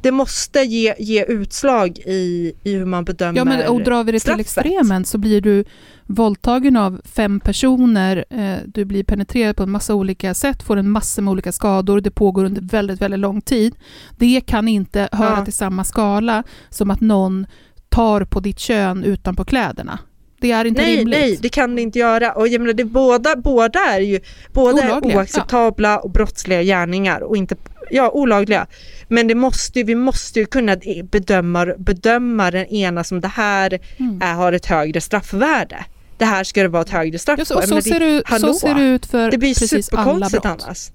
Det 0.05 0.11
måste 0.11 0.59
ge, 0.59 0.95
ge 0.97 1.25
utslag 1.25 1.97
i, 1.97 2.53
i 2.63 2.73
hur 2.73 2.85
man 2.85 3.05
bedömer 3.05 3.37
Ja, 3.37 3.45
men 3.45 3.67
och 3.67 3.83
drar 3.83 4.03
vi 4.03 4.11
det 4.11 4.19
till 4.19 4.39
extremen 4.39 5.05
så 5.05 5.17
blir 5.17 5.41
du 5.41 5.63
våldtagen 6.03 6.77
av 6.77 7.01
fem 7.05 7.39
personer, 7.39 8.25
eh, 8.29 8.55
du 8.65 8.85
blir 8.85 9.03
penetrerad 9.03 9.57
på 9.57 9.63
en 9.63 9.71
massa 9.71 9.93
olika 9.95 10.33
sätt, 10.33 10.63
får 10.63 10.77
en 10.77 10.89
massa 10.89 11.21
med 11.21 11.31
olika 11.31 11.51
skador, 11.51 12.01
det 12.01 12.11
pågår 12.11 12.45
under 12.45 12.61
väldigt, 12.61 13.01
väldigt 13.01 13.19
lång 13.19 13.41
tid. 13.41 13.75
Det 14.17 14.41
kan 14.41 14.67
inte 14.67 15.09
höra 15.11 15.37
ja. 15.37 15.43
till 15.43 15.53
samma 15.53 15.83
skala 15.83 16.43
som 16.69 16.91
att 16.91 17.01
någon 17.01 17.45
tar 17.89 18.25
på 18.25 18.39
ditt 18.39 18.59
kön 18.59 19.03
utanpå 19.03 19.45
kläderna. 19.45 19.99
Det 20.39 20.51
är 20.51 20.65
inte 20.65 20.81
nej, 20.81 20.97
rimligt. 20.97 21.19
Nej, 21.19 21.39
det 21.41 21.49
kan 21.49 21.75
det 21.75 21.81
inte 21.81 21.99
göra. 21.99 22.31
Och 22.31 22.47
jag 22.47 22.61
menar, 22.61 22.73
det, 22.73 22.85
båda, 22.85 23.35
båda 23.35 23.79
är 23.79 23.99
ju 23.99 24.19
båda 24.53 24.83
är 24.83 25.05
oacceptabla 25.05 25.89
ja. 25.89 25.99
och 25.99 26.11
brottsliga 26.11 26.63
gärningar 26.63 27.21
och 27.21 27.37
inte 27.37 27.55
ja, 27.89 28.09
olagliga. 28.09 28.67
Men 29.07 29.27
det 29.27 29.35
måste, 29.35 29.83
vi 29.83 29.95
måste 29.95 30.39
ju 30.39 30.45
kunna 30.45 30.77
bedöma, 31.11 31.65
bedöma 31.65 32.51
den 32.51 32.65
ena 32.65 33.03
som 33.03 33.21
det 33.21 33.27
här 33.27 33.79
mm. 33.97 34.21
är, 34.21 34.33
har 34.33 34.53
ett 34.53 34.65
högre 34.65 35.01
straffvärde. 35.01 35.85
Det 36.17 36.25
här 36.25 36.43
ska 36.43 36.61
det 36.61 36.67
vara 36.67 36.81
ett 36.81 36.89
högre 36.89 37.19
straff 37.19 37.39
ja, 37.39 37.45
så, 37.45 37.61
på. 37.61 37.67
Så, 37.67 37.81
ser 37.81 37.99
det, 37.99 38.39
så 38.39 38.53
ser 38.53 38.75
det 38.75 38.81
ut 38.81 39.05
för 39.05 39.31
det 39.31 39.37
blir 39.37 39.59
precis 39.59 39.93
alla 39.93 40.29
brott. 40.29 40.45
annars. 40.45 40.91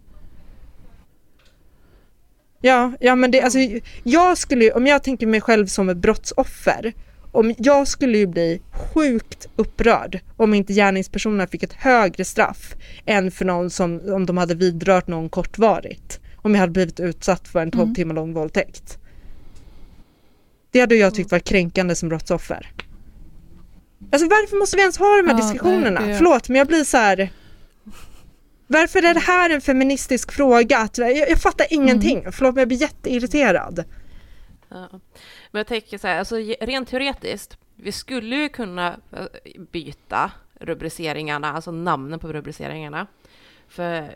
Ja, 2.61 2.93
ja 3.01 3.17
men 3.17 3.31
det, 3.31 3.43
alltså, 3.43 3.59
jag 4.03 4.39
skulle 4.39 4.73
om 4.73 4.87
jag 4.87 5.03
tänker 5.03 5.27
mig 5.27 5.41
själv 5.41 5.67
som 5.67 5.89
ett 5.89 5.97
brottsoffer, 5.97 6.93
om 7.33 7.55
jag 7.59 7.89
skulle 7.89 8.19
ju 8.19 8.27
bli 8.27 8.61
sjukt 8.73 9.49
upprörd 9.57 10.21
om 10.37 10.55
inte 10.55 10.73
gärningspersonerna 10.73 11.47
fick 11.47 11.63
ett 11.63 11.73
högre 11.73 12.25
straff 12.25 12.75
än 13.07 13.31
för 13.31 13.45
någon 13.45 13.71
som, 13.71 14.01
om 14.15 14.27
de 14.27 14.37
hade 14.37 14.55
vidrört 14.55 15.07
någon 15.07 15.29
kortvarigt. 15.29 16.20
Om 16.43 16.55
jag 16.55 16.61
hade 16.61 16.73
blivit 16.73 17.01
utsatt 17.01 17.49
för 17.49 17.61
en 17.63 17.71
12 17.71 17.95
timmar 17.95 18.15
lång 18.15 18.33
våldtäkt. 18.35 18.99
Det 20.71 20.81
hade 20.81 20.95
jag 20.97 21.15
tyckt 21.15 21.33
var 21.33 21.39
kränkande 21.39 21.95
som 21.95 22.09
brottsoffer. 22.09 22.73
Alltså 24.13 24.29
varför 24.29 24.57
måste 24.59 24.77
vi 24.77 24.83
ens 24.83 24.99
ha 24.99 25.17
de 25.17 25.29
här 25.29 25.35
Ja, 25.35 25.43
diskussionerna? 25.43 26.01
det- 26.07 26.17
Förlåt 26.17 26.49
men 26.49 26.59
jag 26.59 26.67
blir 26.67 26.85
så 26.85 26.97
här. 26.97 27.33
Varför 28.67 29.03
är 29.03 29.15
det 29.15 29.21
här 29.21 29.51
en 29.51 29.61
feministisk 29.61 30.33
fråga? 30.33 30.79
Att, 30.79 30.99
jag, 30.99 31.17
jag 31.17 31.39
fattar 31.39 31.67
ingenting. 31.71 32.33
Förlåt 32.33 32.55
men 32.55 32.61
jag 32.61 32.69
blir 32.69 32.81
jätteirriterad. 32.81 33.85
Ja. 34.69 34.89
Men 35.51 35.59
jag 35.61 35.67
tänker 35.67 35.99
så 35.99 36.07
här, 36.07 36.19
alltså 36.19 36.37
rent 36.61 36.89
teoretiskt, 36.89 37.57
vi 37.77 37.93
skulle 37.93 38.37
ju 38.37 38.49
kunna 38.49 38.97
eh, 39.13 39.25
byta 39.73 40.31
rubriceringarna, 40.61 41.53
alltså 41.53 41.71
namnen 41.71 42.19
på 42.19 42.33
rubriceringarna. 42.33 43.07
För 43.69 44.11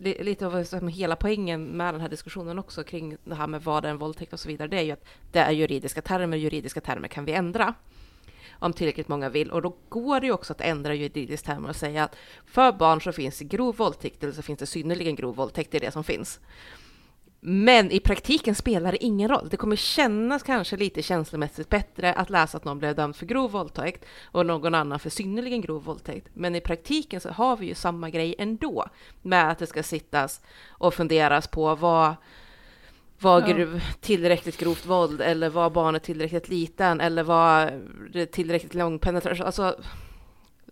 lite 0.00 0.46
av 0.46 0.64
som 0.64 0.88
hela 0.88 1.16
poängen 1.16 1.64
med 1.64 1.94
den 1.94 2.00
här 2.00 2.08
diskussionen 2.08 2.58
också 2.58 2.84
kring 2.84 3.16
det 3.24 3.34
här 3.34 3.46
med 3.46 3.62
vad 3.62 3.84
är 3.84 3.88
en 3.88 3.98
våldtäkt 3.98 4.32
och 4.32 4.40
så 4.40 4.48
vidare, 4.48 4.68
det 4.68 4.78
är 4.78 4.82
ju 4.82 4.90
att 4.90 5.04
det 5.32 5.38
är 5.38 5.50
juridiska 5.50 6.02
termer, 6.02 6.36
juridiska 6.36 6.80
termer 6.80 7.08
kan 7.08 7.24
vi 7.24 7.32
ändra 7.32 7.74
om 8.60 8.72
tillräckligt 8.72 9.08
många 9.08 9.28
vill. 9.28 9.50
Och 9.50 9.62
då 9.62 9.76
går 9.88 10.20
det 10.20 10.26
ju 10.26 10.32
också 10.32 10.52
att 10.52 10.60
ändra 10.60 10.94
juridiskt 10.94 11.46
termer 11.46 11.68
och 11.68 11.76
säga 11.76 12.04
att 12.04 12.16
för 12.46 12.72
barn 12.72 13.00
så 13.00 13.12
finns 13.12 13.38
det 13.38 13.44
grov 13.44 13.76
våldtäkt 13.76 14.22
eller 14.22 14.32
så 14.32 14.42
finns 14.42 14.58
det 14.58 14.66
synnerligen 14.66 15.16
grov 15.16 15.36
våldtäkt, 15.36 15.70
det 15.70 15.78
är 15.78 15.80
det 15.80 15.90
som 15.90 16.04
finns. 16.04 16.40
Men 17.40 17.90
i 17.90 18.00
praktiken 18.00 18.54
spelar 18.54 18.92
det 18.92 19.04
ingen 19.04 19.28
roll. 19.28 19.48
Det 19.48 19.56
kommer 19.56 19.76
kännas 19.76 20.42
kanske 20.42 20.76
lite 20.76 21.02
känslomässigt 21.02 21.68
bättre 21.68 22.12
att 22.12 22.30
läsa 22.30 22.56
att 22.56 22.64
någon 22.64 22.78
blev 22.78 22.94
dömd 22.94 23.16
för 23.16 23.26
grov 23.26 23.50
våldtäkt 23.50 24.04
och 24.24 24.46
någon 24.46 24.74
annan 24.74 24.98
för 24.98 25.10
synnerligen 25.10 25.60
grov 25.60 25.84
våldtäkt. 25.84 26.28
Men 26.34 26.54
i 26.54 26.60
praktiken 26.60 27.20
så 27.20 27.30
har 27.30 27.56
vi 27.56 27.66
ju 27.66 27.74
samma 27.74 28.10
grej 28.10 28.34
ändå 28.38 28.86
med 29.22 29.50
att 29.50 29.58
det 29.58 29.66
ska 29.66 29.82
sittas 29.82 30.40
och 30.68 30.94
funderas 30.94 31.48
på 31.48 31.74
vad 31.74 32.14
var 33.18 33.48
Ja. 33.48 33.80
tillräckligt 34.00 34.56
grovt 34.56 34.86
våld 34.86 35.20
eller 35.20 35.48
var 35.48 35.70
barnet 35.70 36.02
tillräckligt 36.02 36.48
liten 36.48 37.00
eller 37.00 37.22
var 37.22 37.80
det 38.12 38.26
tillräckligt 38.26 38.74
lång 38.74 38.98
penetration, 38.98 39.46
alltså 39.46 39.76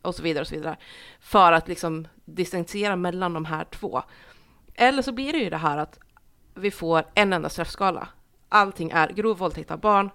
och 0.02 0.14
så 0.14 0.22
vidare 0.22 0.40
och 0.40 0.48
så 0.48 0.54
vidare. 0.54 0.76
För 1.20 1.52
att 1.52 1.68
liksom 1.68 2.08
distansera 2.24 2.96
mellan 2.96 3.32
de 3.32 3.44
här 3.44 3.64
två. 3.64 4.02
Eller 4.74 5.02
så 5.02 5.12
blir 5.12 5.32
det 5.32 5.38
ju 5.38 5.50
det 5.50 5.56
här 5.56 5.78
att 5.78 5.98
vi 6.58 6.70
får 6.70 7.04
en 7.14 7.32
enda 7.32 7.48
straffskala. 7.48 8.08
Allting 8.48 8.90
är 8.90 9.08
grov 9.08 9.38
våldtäkt 9.38 9.70
av 9.70 9.80
barn 9.80 10.10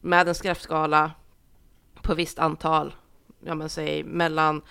med 0.00 0.28
en 0.28 0.34
straffskala 0.34 1.10
på 2.02 2.14
visst 2.14 2.38
antal, 2.38 2.94
ja 3.44 3.54
men 3.54 3.68
säg 3.68 4.04
mellan 4.04 4.62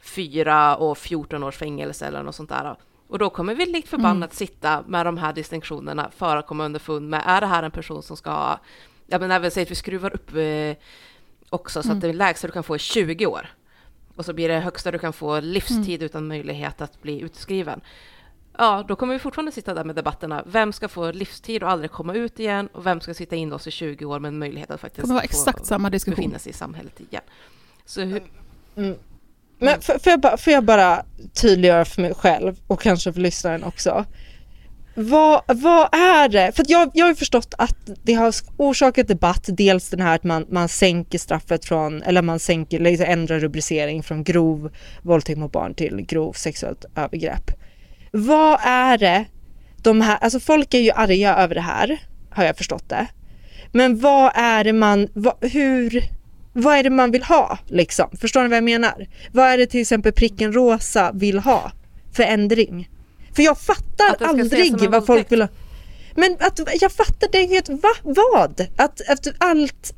4 0.00 0.76
och 0.76 0.98
14 0.98 1.42
års 1.42 1.56
fängelse 1.56 2.06
eller 2.06 2.22
något 2.22 2.34
sånt 2.34 2.50
där. 2.50 2.76
Och 3.08 3.18
då 3.18 3.30
kommer 3.30 3.54
vi 3.54 3.66
likt 3.66 3.88
förbannat 3.88 4.34
sitta 4.34 4.84
med 4.86 5.06
de 5.06 5.18
här 5.18 5.32
distinktionerna 5.32 6.10
för 6.16 6.36
att 6.36 6.46
komma 6.46 6.64
underfund 6.64 7.08
med, 7.08 7.22
är 7.26 7.40
det 7.40 7.46
här 7.46 7.62
en 7.62 7.70
person 7.70 8.02
som 8.02 8.16
ska 8.16 8.30
ha, 8.30 8.60
ja 9.06 9.18
men 9.18 9.30
även 9.30 9.50
säg 9.50 9.62
att 9.62 9.70
vi 9.70 9.74
skruvar 9.74 10.14
upp 10.14 10.34
eh, 10.34 10.76
också 11.50 11.82
så 11.82 11.92
att 11.92 12.00
det 12.00 12.12
lägsta 12.12 12.46
du 12.46 12.52
kan 12.52 12.62
få 12.62 12.74
är 12.74 12.78
20 12.78 13.26
år. 13.26 13.46
Och 14.16 14.24
så 14.24 14.32
blir 14.32 14.48
det 14.48 14.60
högsta 14.60 14.90
du 14.90 14.98
kan 14.98 15.12
få 15.12 15.40
livstid 15.40 16.02
utan 16.02 16.28
möjlighet 16.28 16.80
att 16.80 17.02
bli 17.02 17.20
utskriven. 17.20 17.80
Ja, 18.58 18.84
då 18.88 18.96
kommer 18.96 19.12
vi 19.12 19.18
fortfarande 19.18 19.52
sitta 19.52 19.74
där 19.74 19.84
med 19.84 19.96
debatterna. 19.96 20.42
Vem 20.46 20.72
ska 20.72 20.88
få 20.88 21.12
livstid 21.12 21.62
och 21.62 21.70
aldrig 21.70 21.90
komma 21.90 22.14
ut 22.14 22.38
igen? 22.40 22.68
Och 22.72 22.86
vem 22.86 23.00
ska 23.00 23.14
sitta 23.14 23.36
inlåst 23.36 23.66
i 23.66 23.70
20 23.70 24.04
år 24.04 24.18
med 24.18 24.28
en 24.28 24.38
möjlighet 24.38 24.70
att 24.70 24.76
Det 24.76 24.80
faktiskt 24.80 25.02
kommer 25.02 25.14
vara 25.14 25.22
få 25.22 25.24
exakt 25.24 25.66
samma 25.66 25.90
diskussion. 25.90 26.16
befinna 26.16 26.38
sig 26.38 26.50
i 26.50 26.54
samhället 26.54 27.00
igen? 27.00 27.22
Så 27.84 28.00
hur, 28.00 28.22
Men 29.58 29.80
får, 29.80 29.96
jag 30.04 30.20
bara, 30.20 30.36
får 30.36 30.52
jag 30.52 30.64
bara 30.64 31.04
tydliggöra 31.34 31.84
för 31.84 32.02
mig 32.02 32.14
själv 32.14 32.56
och 32.66 32.80
kanske 32.80 33.12
för 33.12 33.20
lyssnaren 33.20 33.64
också. 33.64 34.04
Vad, 34.94 35.42
vad 35.46 35.94
är 35.94 36.28
det? 36.28 36.52
För 36.52 36.62
att 36.62 36.70
jag, 36.70 36.90
jag 36.94 37.04
har 37.04 37.10
ju 37.10 37.14
förstått 37.14 37.54
att 37.58 37.90
det 38.02 38.14
har 38.14 38.34
orsakat 38.56 39.08
debatt, 39.08 39.44
dels 39.48 39.90
den 39.90 40.00
här 40.00 40.14
att 40.14 40.24
man, 40.24 40.46
man 40.50 40.68
sänker 40.68 41.18
straffet 41.18 41.64
från, 41.64 42.02
eller 42.02 42.22
man 42.22 42.38
sänker, 42.38 42.80
liksom 42.80 43.06
ändrar 43.08 43.40
rubricering 43.40 44.02
från 44.02 44.24
grov 44.24 44.70
våldtäkt 45.02 45.38
mot 45.38 45.52
barn 45.52 45.74
till 45.74 46.00
grov 46.00 46.32
sexuellt 46.32 46.84
övergrepp. 46.96 47.50
Vad 48.12 48.58
är 48.62 48.98
det 48.98 49.24
de 49.82 50.00
här, 50.00 50.18
alltså 50.20 50.40
folk 50.40 50.74
är 50.74 50.78
ju 50.78 50.90
arga 50.90 51.36
över 51.36 51.54
det 51.54 51.60
här, 51.60 51.98
har 52.30 52.44
jag 52.44 52.56
förstått 52.56 52.88
det. 52.88 53.06
Men 53.72 54.00
vad 54.00 54.32
är 54.34 54.64
det 54.64 54.72
man, 54.72 55.08
vad, 55.12 55.34
hur, 55.40 56.02
vad 56.52 56.76
är 56.76 56.82
det 56.82 56.90
man 56.90 57.10
vill 57.10 57.22
ha 57.22 57.58
liksom? 57.66 58.10
Förstår 58.20 58.42
ni 58.42 58.48
vad 58.48 58.56
jag 58.56 58.64
menar? 58.64 59.06
Vad 59.32 59.46
är 59.46 59.58
det 59.58 59.66
till 59.66 59.80
exempel 59.80 60.12
pricken 60.12 60.52
rosa 60.52 61.12
vill 61.14 61.38
ha 61.38 61.72
för 62.12 62.22
ändring? 62.22 62.88
För 63.36 63.42
jag 63.42 63.58
fattar 63.58 64.26
aldrig 64.26 64.90
vad 64.90 65.06
folk 65.06 65.32
vill 65.32 65.42
ha. 65.42 65.48
Men 66.14 66.36
att, 66.40 66.60
jag 66.80 66.92
fattar 66.92 67.28
det, 67.32 67.58
att, 67.58 67.68
va, 67.68 67.90
vad? 68.02 68.66
Att, 68.76 69.08
att 69.08 69.26
allt, 69.38 69.94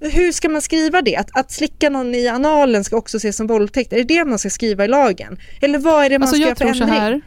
hur 0.00 0.32
ska 0.32 0.48
man 0.48 0.62
skriva 0.62 1.02
det? 1.02 1.16
Att, 1.16 1.38
att 1.38 1.52
slicka 1.52 1.90
någon 1.90 2.14
i 2.14 2.28
analen 2.28 2.84
ska 2.84 2.96
också 2.96 3.16
ses 3.16 3.36
som 3.36 3.46
våldtäkt, 3.46 3.92
är 3.92 3.96
det 3.96 4.04
det 4.04 4.24
man 4.24 4.38
ska 4.38 4.50
skriva 4.50 4.84
i 4.84 4.88
lagen? 4.88 5.38
Eller 5.60 5.78
vad 5.78 6.04
är 6.04 6.10
det 6.10 6.18
man 6.18 6.28
Alltså 6.28 6.42
ska 6.42 6.64
jag 6.64 6.74
göra 6.74 6.86
för 6.86 6.94
ändring? 6.94 7.22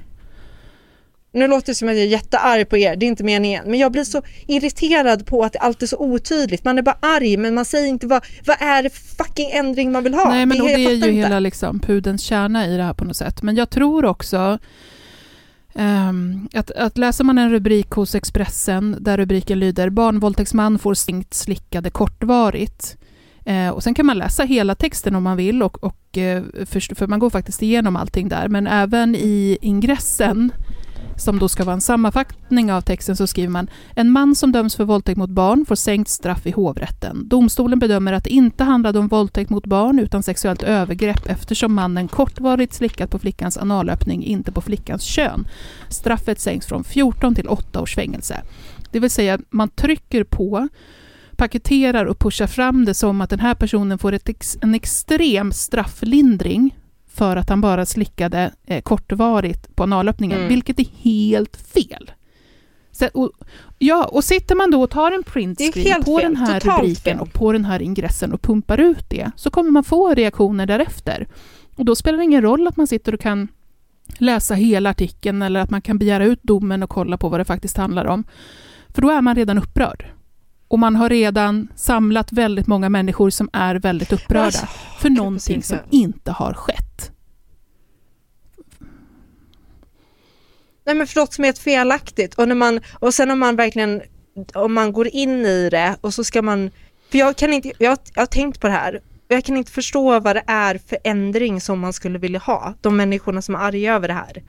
Nu 1.33 1.47
låter 1.47 1.67
det 1.67 1.75
som 1.75 1.87
att 1.89 1.95
jag 1.95 2.03
är 2.03 2.07
jättearg 2.07 2.69
på 2.69 2.77
er, 2.77 2.95
det 2.95 3.05
är 3.05 3.07
inte 3.07 3.23
meningen. 3.23 3.63
Men 3.67 3.79
jag 3.79 3.91
blir 3.91 4.03
så 4.03 4.21
irriterad 4.47 5.25
på 5.25 5.43
att 5.43 5.53
det 5.53 5.59
alltid 5.59 5.83
är 5.83 5.87
så 5.87 5.97
otydligt. 5.97 6.63
Man 6.63 6.77
är 6.77 6.81
bara 6.81 6.97
arg 6.99 7.37
men 7.37 7.53
man 7.53 7.65
säger 7.65 7.87
inte 7.87 8.07
vad, 8.07 8.25
vad 8.45 8.57
är 8.59 8.83
det 8.83 8.89
för 8.89 9.23
fucking 9.23 9.49
ändring 9.51 9.91
man 9.91 10.03
vill 10.03 10.13
ha? 10.13 10.29
Nej, 10.29 10.45
men 10.45 10.61
och 10.61 10.69
jag 10.69 10.79
det 10.79 10.85
är 10.85 10.89
ju 10.89 10.95
inte. 10.95 11.07
hela 11.07 11.39
liksom, 11.39 11.79
pudens 11.79 12.21
kärna 12.21 12.67
i 12.67 12.77
det 12.77 12.83
här 12.83 12.93
på 12.93 13.05
något 13.05 13.17
sätt. 13.17 13.41
Men 13.41 13.55
jag 13.55 13.69
tror 13.69 14.05
också 14.05 14.59
ehm, 15.75 16.49
att, 16.53 16.71
att 16.71 16.97
läser 16.97 17.23
man 17.23 17.37
en 17.37 17.51
rubrik 17.51 17.89
hos 17.89 18.15
Expressen 18.15 18.97
där 18.99 19.17
rubriken 19.17 19.59
lyder 19.59 19.89
“Barnvåldtäktsman 19.89 20.79
får 20.79 20.93
sänkt 20.93 21.33
slickade 21.33 21.89
kortvarigt” 21.89 22.97
eh, 23.45 23.69
och 23.69 23.83
sen 23.83 23.93
kan 23.93 24.05
man 24.05 24.17
läsa 24.17 24.43
hela 24.43 24.75
texten 24.75 25.15
om 25.15 25.23
man 25.23 25.37
vill, 25.37 25.63
och, 25.63 25.83
och, 25.83 26.17
eh, 26.17 26.43
för, 26.65 26.95
för 26.95 27.07
man 27.07 27.19
går 27.19 27.29
faktiskt 27.29 27.61
igenom 27.61 27.95
allting 27.95 28.29
där. 28.29 28.47
Men 28.47 28.67
även 28.67 29.15
i 29.15 29.57
ingressen 29.61 30.51
som 31.21 31.39
då 31.39 31.49
ska 31.49 31.63
vara 31.63 31.73
en 31.73 31.81
sammanfattning 31.81 32.71
av 32.71 32.81
texten 32.81 33.15
så 33.15 33.27
skriver 33.27 33.49
man 33.49 33.69
en 33.95 34.11
man 34.11 34.35
som 34.35 34.51
döms 34.51 34.75
för 34.75 34.83
våldtäkt 34.83 35.17
mot 35.17 35.29
barn 35.29 35.65
får 35.65 35.75
sänkt 35.75 36.09
straff 36.09 36.47
i 36.47 36.51
hovrätten. 36.51 37.27
Domstolen 37.27 37.79
bedömer 37.79 38.13
att 38.13 38.23
det 38.23 38.29
inte 38.29 38.63
handlade 38.63 38.99
om 38.99 39.07
våldtäkt 39.07 39.49
mot 39.49 39.65
barn 39.65 39.99
utan 39.99 40.23
sexuellt 40.23 40.63
övergrepp 40.63 41.29
eftersom 41.29 41.73
mannen 41.73 42.07
kortvarigt 42.07 42.73
slickat 42.73 43.09
på 43.09 43.19
flickans 43.19 43.57
analöppning, 43.57 44.23
inte 44.23 44.51
på 44.51 44.61
flickans 44.61 45.03
kön. 45.03 45.47
Straffet 45.89 46.39
sänks 46.39 46.65
från 46.65 46.83
14 46.83 47.35
till 47.35 47.47
8 47.47 47.81
års 47.81 47.95
fängelse. 47.95 48.41
Det 48.91 48.99
vill 48.99 49.11
säga 49.11 49.39
man 49.49 49.69
trycker 49.69 50.23
på, 50.23 50.67
paketerar 51.35 52.05
och 52.05 52.19
pushar 52.19 52.47
fram 52.47 52.85
det 52.85 52.93
som 52.93 53.21
att 53.21 53.29
den 53.29 53.39
här 53.39 53.55
personen 53.55 53.97
får 53.97 54.13
ett 54.13 54.29
ex, 54.29 54.57
en 54.61 54.75
extrem 54.75 55.51
strafflindring 55.51 56.75
för 57.21 57.35
att 57.35 57.49
han 57.49 57.61
bara 57.61 57.85
slickade 57.85 58.51
eh, 58.65 58.81
kortvarigt 58.81 59.75
på 59.75 59.83
analöppningen, 59.83 60.37
Mm. 60.37 60.49
vilket 60.49 60.79
är 60.79 60.85
helt 61.01 61.55
fel. 61.57 62.11
Så, 62.91 63.07
och, 63.13 63.31
ja, 63.79 64.05
och 64.05 64.23
sitter 64.23 64.55
man 64.55 64.71
då 64.71 64.81
och 64.83 64.89
tar 64.89 65.11
en 65.11 65.23
printscreen 65.23 66.03
på 66.03 66.17
fel, 66.19 66.33
den 66.33 66.35
här 66.35 66.59
rubriken 66.59 66.95
fel. 66.95 67.19
och 67.19 67.33
på 67.33 67.51
den 67.51 67.65
här 67.65 67.81
ingressen 67.81 68.33
och 68.33 68.41
pumpar 68.41 68.77
ut 68.77 69.09
det, 69.09 69.31
så 69.35 69.49
kommer 69.49 69.71
man 69.71 69.83
få 69.83 70.13
reaktioner 70.13 70.65
därefter. 70.65 71.27
Och 71.75 71.85
då 71.85 71.95
spelar 71.95 72.17
det 72.17 72.23
ingen 72.23 72.41
roll 72.41 72.67
att 72.67 72.77
man 72.77 72.87
sitter 72.87 73.13
och 73.13 73.19
kan 73.19 73.47
läsa 74.17 74.53
hela 74.53 74.89
artikeln 74.89 75.41
eller 75.41 75.59
att 75.59 75.69
man 75.69 75.81
kan 75.81 75.97
begära 75.97 76.25
ut 76.25 76.43
domen 76.43 76.83
och 76.83 76.89
kolla 76.89 77.17
på 77.17 77.29
vad 77.29 77.39
det 77.39 77.45
faktiskt 77.45 77.77
handlar 77.77 78.05
om. 78.05 78.23
För 78.89 79.01
då 79.01 79.09
är 79.09 79.21
man 79.21 79.35
redan 79.35 79.57
upprörd. 79.57 80.05
Och 80.71 80.79
man 80.79 80.95
har 80.95 81.09
redan 81.09 81.67
samlat 81.75 82.31
väldigt 82.31 82.67
många 82.67 82.89
människor 82.89 83.29
som 83.29 83.49
är 83.53 83.75
väldigt 83.75 84.13
upprörda 84.13 84.45
Alltså, 84.45 84.65
för 84.99 85.09
någonting 85.09 85.63
som 85.63 85.77
inte 85.89 86.31
har 86.31 86.53
skett. 86.53 87.11
Nej 90.85 90.95
men 90.95 91.07
förlåt 91.07 91.33
som 91.33 91.45
är 91.45 91.49
ett 91.49 91.59
felaktigt 91.59 92.33
och, 92.33 92.47
när 92.47 92.55
man, 92.55 92.79
och 92.99 93.13
sen 93.13 93.31
om 93.31 93.39
man 93.39 93.55
verkligen, 93.55 94.01
om 94.53 94.73
man 94.73 94.93
går 94.93 95.07
in 95.07 95.45
i 95.45 95.69
det 95.69 95.95
och 96.01 96.13
så 96.13 96.23
ska 96.23 96.41
man, 96.41 96.71
för 97.11 97.17
jag 97.17 97.35
kan 97.35 97.53
inte, 97.53 97.71
jag, 97.77 97.97
jag 98.13 98.21
har 98.21 98.25
tänkt 98.25 98.61
på 98.61 98.67
det 98.67 98.73
här, 98.73 98.95
och 98.95 99.35
jag 99.35 99.43
kan 99.43 99.57
inte 99.57 99.71
förstå 99.71 100.19
vad 100.19 100.35
det 100.35 100.43
är 100.47 100.77
för 100.87 100.97
ändring 101.03 101.61
som 101.61 101.79
man 101.79 101.93
skulle 101.93 102.19
vilja 102.19 102.39
ha, 102.39 102.73
de 102.81 102.97
människorna 102.97 103.41
som 103.41 103.55
är 103.55 103.59
arga 103.59 103.95
över 103.95 104.07
det 104.07 104.13
här. 104.13 104.43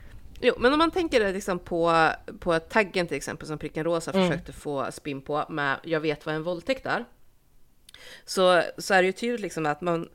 Jo, 0.45 0.53
men 0.57 0.73
om 0.73 0.79
man 0.79 0.91
tänker 0.91 1.33
liksom 1.33 1.59
på, 1.59 2.09
på 2.39 2.59
taggen 2.59 3.07
till 3.07 3.17
exempel 3.17 3.47
som 3.47 3.57
Pricken 3.57 3.83
Rosa 3.83 4.11
Mm. 4.11 4.27
försökte 4.27 4.53
få 4.53 4.91
spinn 4.91 5.21
på 5.21 5.45
med 5.49 5.79
“Jag 5.83 5.99
vet 5.99 6.25
vad 6.25 6.35
en 6.35 6.43
våldtäkt 6.43 6.85
är”. 6.85 7.05
Så, 8.25 8.63
så 8.77 8.93
är 8.93 9.01
det 9.01 9.05
ju 9.05 9.11
tydligt 9.11 9.41
liksom 9.41 9.65
att 9.65 9.81
man, 9.81 10.09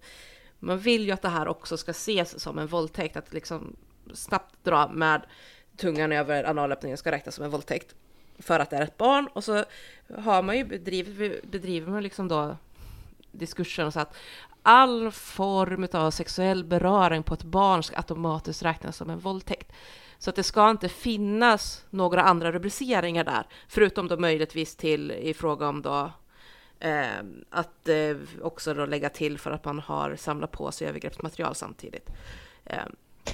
man 0.59 0.79
vill 0.79 1.05
ju 1.05 1.11
att 1.12 1.22
det 1.22 1.29
här 1.29 1.49
också 1.49 1.76
ska 1.76 1.91
ses 1.91 2.41
som 2.41 2.59
en 2.59 2.66
våldtäkt. 2.66 3.16
Att 3.16 3.33
liksom 3.33 3.76
snabbt 4.14 4.64
dra 4.64 4.89
med 4.89 5.22
tungan 5.76 6.12
över 6.12 6.45
analöppningen 6.45 6.99
ska 6.99 7.12
räknas 7.12 7.35
som 7.35 7.45
en 7.45 7.51
våldtäkt. 7.51 7.95
för 8.39 8.61
att 8.61 8.70
det 8.70 8.76
är 8.76 8.83
ett 8.83 8.97
barn 8.97 9.29
och 9.33 9.45
så 9.45 9.64
har 10.18 10.43
man 10.43 10.57
ju 10.57 10.64
bedrivit, 10.64 11.51
bedriver 11.51 11.93
man 11.93 12.03
liksom 12.03 12.29
då 12.29 12.57
diskursen 13.33 13.93
så 13.93 14.01
att 14.01 14.16
all 14.62 15.11
form 15.11 15.89
av 15.93 16.11
sexuell 16.11 16.64
beröring 16.64 17.22
på 17.22 17.35
ett 17.35 17.43
barn 17.43 17.83
ska 17.83 17.97
automatiskt 17.97 18.62
räknas 18.62 18.97
som 18.97 19.11
en 19.11 19.18
våldtäkt. 19.18 19.72
Så 20.19 20.31
att 20.31 20.37
det 20.37 20.43
ska 20.43 20.71
inte 20.71 20.89
finnas 20.89 21.85
några 21.91 22.23
andra 22.23 22.53
rubriceringar 22.53 23.25
där, 23.25 23.47
förutom 23.69 24.09
då 24.09 24.16
möjligtvis 24.16 24.77
till 24.77 25.11
i 25.11 25.35
fråga 25.35 25.69
om 25.69 25.83
då 25.83 26.11
eh, 26.81 27.19
att 27.51 27.89
eh, 27.89 28.16
också 28.43 28.75
då 28.75 28.87
lägga 28.87 29.09
till 29.09 29.39
för 29.39 29.51
att 29.51 29.64
man 29.64 29.79
har 29.79 30.16
samlat 30.16 30.53
på 30.53 30.73
sig 30.73 30.89
övergreppsmaterial 30.89 31.55
samtidigt. 31.55 32.11
Eh, 32.64 32.85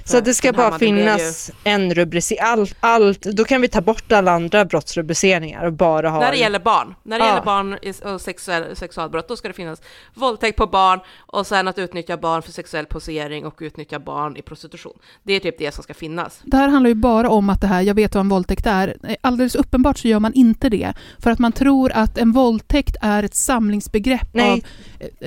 så 0.05 0.21
det 0.21 0.35
ska 0.35 0.53
bara 0.53 0.79
finnas 0.79 1.51
ju... 1.65 1.71
en 1.71 1.95
rubricering, 1.95 2.43
allt, 2.43 2.77
allt, 2.81 3.23
då 3.23 3.45
kan 3.45 3.61
vi 3.61 3.69
ta 3.69 3.81
bort 3.81 4.13
alla 4.13 4.33
andra 4.33 4.65
brottsrubriceringar 4.65 5.65
och 5.65 5.73
bara 5.73 6.11
ha... 6.11 6.21
När 6.21 6.31
det 6.31 6.39
gäller 6.39 6.59
barn, 6.59 6.95
när 7.03 7.19
det 7.19 7.25
ja. 7.25 7.31
gäller 7.31 7.45
barn 7.45 7.79
och 8.15 8.21
sexuell, 8.21 8.77
sexualbrott, 8.77 9.29
då 9.29 9.37
ska 9.37 9.49
det 9.49 9.55
finnas 9.55 9.83
våldtäkt 10.15 10.57
på 10.57 10.67
barn 10.67 11.01
och 11.17 11.47
sen 11.47 11.69
att 11.69 11.79
utnyttja 11.79 12.17
barn 12.17 12.43
för 12.43 12.53
sexuell 12.53 12.87
posering 12.87 13.47
och 13.47 13.59
utnyttja 13.61 13.99
barn 13.99 14.37
i 14.37 14.43
prostitution. 14.43 14.99
Det 15.23 15.33
är 15.33 15.41
typ 15.41 15.59
det 15.59 15.75
som 15.75 15.85
ska 15.85 15.95
finnas. 15.95 16.41
Det 16.45 16.57
här 16.57 16.69
handlar 16.69 16.89
ju 16.89 16.95
bara 16.95 17.29
om 17.29 17.51
att 17.51 17.61
det 17.61 17.67
här, 17.67 17.83
jag 17.83 17.95
vet 17.95 18.15
vad 18.15 18.21
en 18.21 18.29
våldtäkt 18.29 18.67
är. 18.67 18.97
Alldeles 19.21 19.55
uppenbart 19.55 19.99
så 19.99 20.09
gör 20.09 20.21
man 20.21 20.33
inte 20.33 20.69
det, 20.69 20.93
för 21.19 21.31
att 21.31 21.39
man 21.39 21.53
tror 21.53 21.93
att 21.93 22.19
en 22.19 22.33
våldtäkt 22.33 22.97
är 23.01 23.23
ett 23.23 23.35
samlingsbegrepp 23.35 24.29
Nej. 24.33 24.51
av 24.51 24.61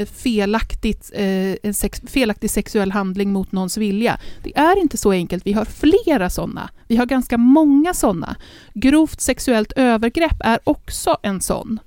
felaktigt, 0.06 1.12
eh, 1.14 1.56
en 1.64 1.74
sex, 1.74 2.02
felaktig 2.08 2.50
sexuell 2.50 2.92
handling 2.92 3.32
mot 3.32 3.52
någons 3.52 3.78
vilja. 3.78 4.20
Det 4.44 4.58
är 4.58 4.80
inte 4.80 4.98
så 4.98 5.12
enkelt. 5.12 5.46
Vi 5.46 5.54
har 5.54 5.66
flera 5.66 6.30
sådana. 6.30 6.70
Vi 6.88 6.96
har 6.96 7.06
ganska 7.06 7.38
många 7.38 7.94
sådana. 7.94 8.36
Grovt 8.74 9.22
sexuellt 9.22 9.72
övergrepp 9.76 10.38
är 10.40 10.60
också 10.64 11.18
en 11.22 11.42
sån. 11.42 11.80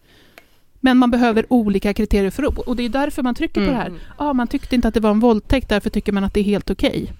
Men 0.80 0.98
man 0.98 1.10
behöver 1.10 1.46
olika 1.48 1.94
kriterier 1.94 2.30
för 2.30 2.42
upp. 2.42 2.58
Och 2.58 2.76
det 2.76 2.82
är 2.82 2.88
därför 2.88 3.22
man 3.22 3.34
trycker 3.34 3.60
mm. 3.60 3.68
på 3.68 3.76
det 3.76 3.82
här. 3.82 3.92
Ah, 4.16 4.32
man 4.32 4.46
tyckte 4.46 4.74
inte 4.74 4.88
att 4.88 4.94
det 4.94 5.00
var 5.00 5.10
en 5.10 5.20
våldtäkt, 5.20 5.68
därför 5.68 5.90
tycker 5.90 6.12
man 6.12 6.24
att 6.24 6.34
det 6.34 6.40
är 6.40 6.44
helt 6.44 6.70
okej. 6.70 7.02
Okay. 7.02 7.16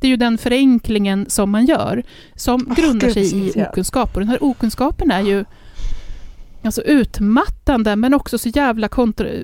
Det 0.00 0.06
är 0.06 0.10
ju 0.10 0.16
den 0.16 0.38
förenklingen 0.38 1.30
som 1.30 1.50
man 1.50 1.66
gör, 1.66 2.02
som 2.34 2.60
oh, 2.60 2.74
grundar 2.74 3.10
sig 3.10 3.48
i 3.48 3.64
okunskap. 3.64 4.14
Och 4.14 4.20
den 4.20 4.28
här 4.28 4.44
okunskapen 4.44 5.10
är 5.10 5.20
ju 5.20 5.44
alltså 6.66 6.82
utmattande, 6.82 7.96
men 7.96 8.14
också 8.14 8.38
så 8.38 8.48
jävla 8.48 8.88
kontra, 8.88 9.28
uh, 9.28 9.42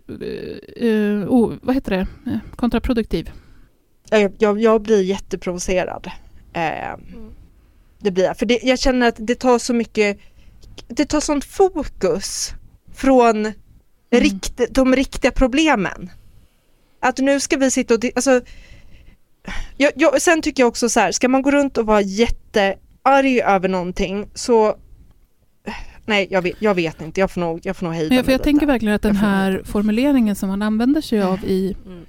uh, 0.83 1.27
oh, 1.29 1.53
vad 1.62 1.75
heter 1.75 1.91
det? 1.91 2.07
kontraproduktiv 2.57 3.31
jag, 4.20 4.33
jag, 4.39 4.61
jag 4.61 4.83
blir 4.83 5.03
jätteprovocerad. 5.03 6.11
Eh, 6.53 6.93
mm. 6.93 7.31
Det 7.99 8.11
blir 8.11 8.25
jag. 8.25 8.39
För 8.39 8.47
det, 8.47 8.61
jag 8.62 8.79
känner 8.79 9.09
att 9.09 9.16
det 9.18 9.35
tar 9.35 9.59
så 9.59 9.75
mycket, 9.75 10.18
det 10.89 11.05
tar 11.05 11.20
sånt 11.20 11.45
fokus 11.45 12.51
från 12.95 13.37
mm. 13.37 13.55
rikt, 14.11 14.61
de 14.70 14.97
riktiga 14.97 15.31
problemen. 15.31 16.11
Att 17.01 17.18
nu 17.18 17.41
ska 17.41 17.57
vi 17.57 17.70
sitta 17.70 17.95
och, 17.95 18.05
alltså, 18.14 18.41
jag, 19.77 19.93
jag, 19.97 20.23
sen 20.23 20.43
tycker 20.43 20.62
jag 20.62 20.68
också 20.68 20.89
så 20.89 21.01
här, 21.01 21.12
ska 21.12 21.29
man 21.29 21.43
gå 21.43 21.51
runt 21.51 21.79
och 21.79 21.87
vara 21.87 22.01
jättearg 22.01 23.39
över 23.45 23.68
någonting 23.68 24.31
så 24.35 24.77
Nej, 26.05 26.27
jag 26.31 26.43
vet, 26.43 26.57
jag 26.59 26.75
vet 26.75 27.03
inte. 27.03 27.21
Jag 27.21 27.31
får 27.31 27.41
nog, 27.41 27.61
jag 27.63 27.77
får 27.77 27.87
nog 27.87 27.95
hejda 27.95 28.15
mig 28.15 28.25
för 28.25 28.33
Jag 28.33 28.43
tänker 28.43 28.67
verkligen 28.67 28.95
att 28.95 29.03
den 29.03 29.17
här 29.17 29.63
formuleringen 29.65 30.37
som 30.37 30.49
man 30.49 30.63
använder 30.63 31.01
sig 31.01 31.23
av 31.23 31.45
i 31.45 31.77
mm 31.87 32.05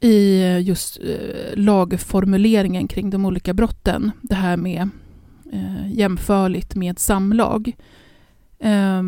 i 0.00 0.42
just 0.58 0.98
eh, 0.98 1.56
lagformuleringen 1.56 2.88
kring 2.88 3.10
de 3.10 3.24
olika 3.24 3.54
brotten. 3.54 4.10
Det 4.22 4.34
här 4.34 4.56
med 4.56 4.88
eh, 5.52 5.92
jämförligt 5.92 6.74
med 6.74 6.98
samlag. 6.98 7.76
Eh, 8.58 9.02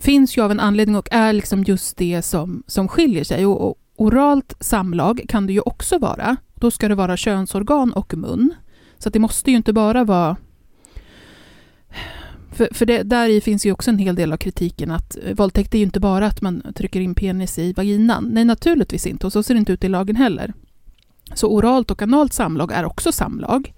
finns 0.00 0.36
ju 0.36 0.42
av 0.42 0.50
en 0.50 0.60
anledning 0.60 0.96
och 0.96 1.08
är 1.10 1.32
liksom 1.32 1.64
just 1.64 1.96
det 1.96 2.22
som, 2.22 2.62
som 2.66 2.88
skiljer 2.88 3.24
sig. 3.24 3.46
Och, 3.46 3.68
och 3.68 3.78
oralt 3.96 4.54
samlag 4.60 5.24
kan 5.28 5.46
det 5.46 5.52
ju 5.52 5.60
också 5.60 5.98
vara. 5.98 6.36
Då 6.54 6.70
ska 6.70 6.88
det 6.88 6.94
vara 6.94 7.16
könsorgan 7.16 7.92
och 7.92 8.14
mun. 8.14 8.54
Så 8.98 9.10
det 9.10 9.18
måste 9.18 9.50
ju 9.50 9.56
inte 9.56 9.72
bara 9.72 10.04
vara 10.04 10.36
för, 12.54 12.68
för 12.72 12.86
det, 12.86 13.02
där 13.02 13.28
i 13.28 13.40
finns 13.40 13.66
ju 13.66 13.72
också 13.72 13.90
en 13.90 13.98
hel 13.98 14.14
del 14.14 14.32
av 14.32 14.36
kritiken 14.36 14.90
att 14.90 15.16
eh, 15.22 15.34
våldtäkt 15.34 15.74
är 15.74 15.78
ju 15.78 15.84
inte 15.84 16.00
bara 16.00 16.26
att 16.26 16.42
man 16.42 16.62
trycker 16.74 17.00
in 17.00 17.14
penis 17.14 17.58
i 17.58 17.72
vaginan. 17.72 18.28
Nej, 18.32 18.44
naturligtvis 18.44 19.06
inte, 19.06 19.26
och 19.26 19.32
så 19.32 19.42
ser 19.42 19.54
det 19.54 19.58
inte 19.58 19.72
ut 19.72 19.84
i 19.84 19.88
lagen 19.88 20.16
heller. 20.16 20.52
Så 21.34 21.48
oralt 21.48 21.90
och 21.90 22.02
analt 22.02 22.32
samlag 22.32 22.72
är 22.72 22.84
också 22.84 23.12
samlag. 23.12 23.74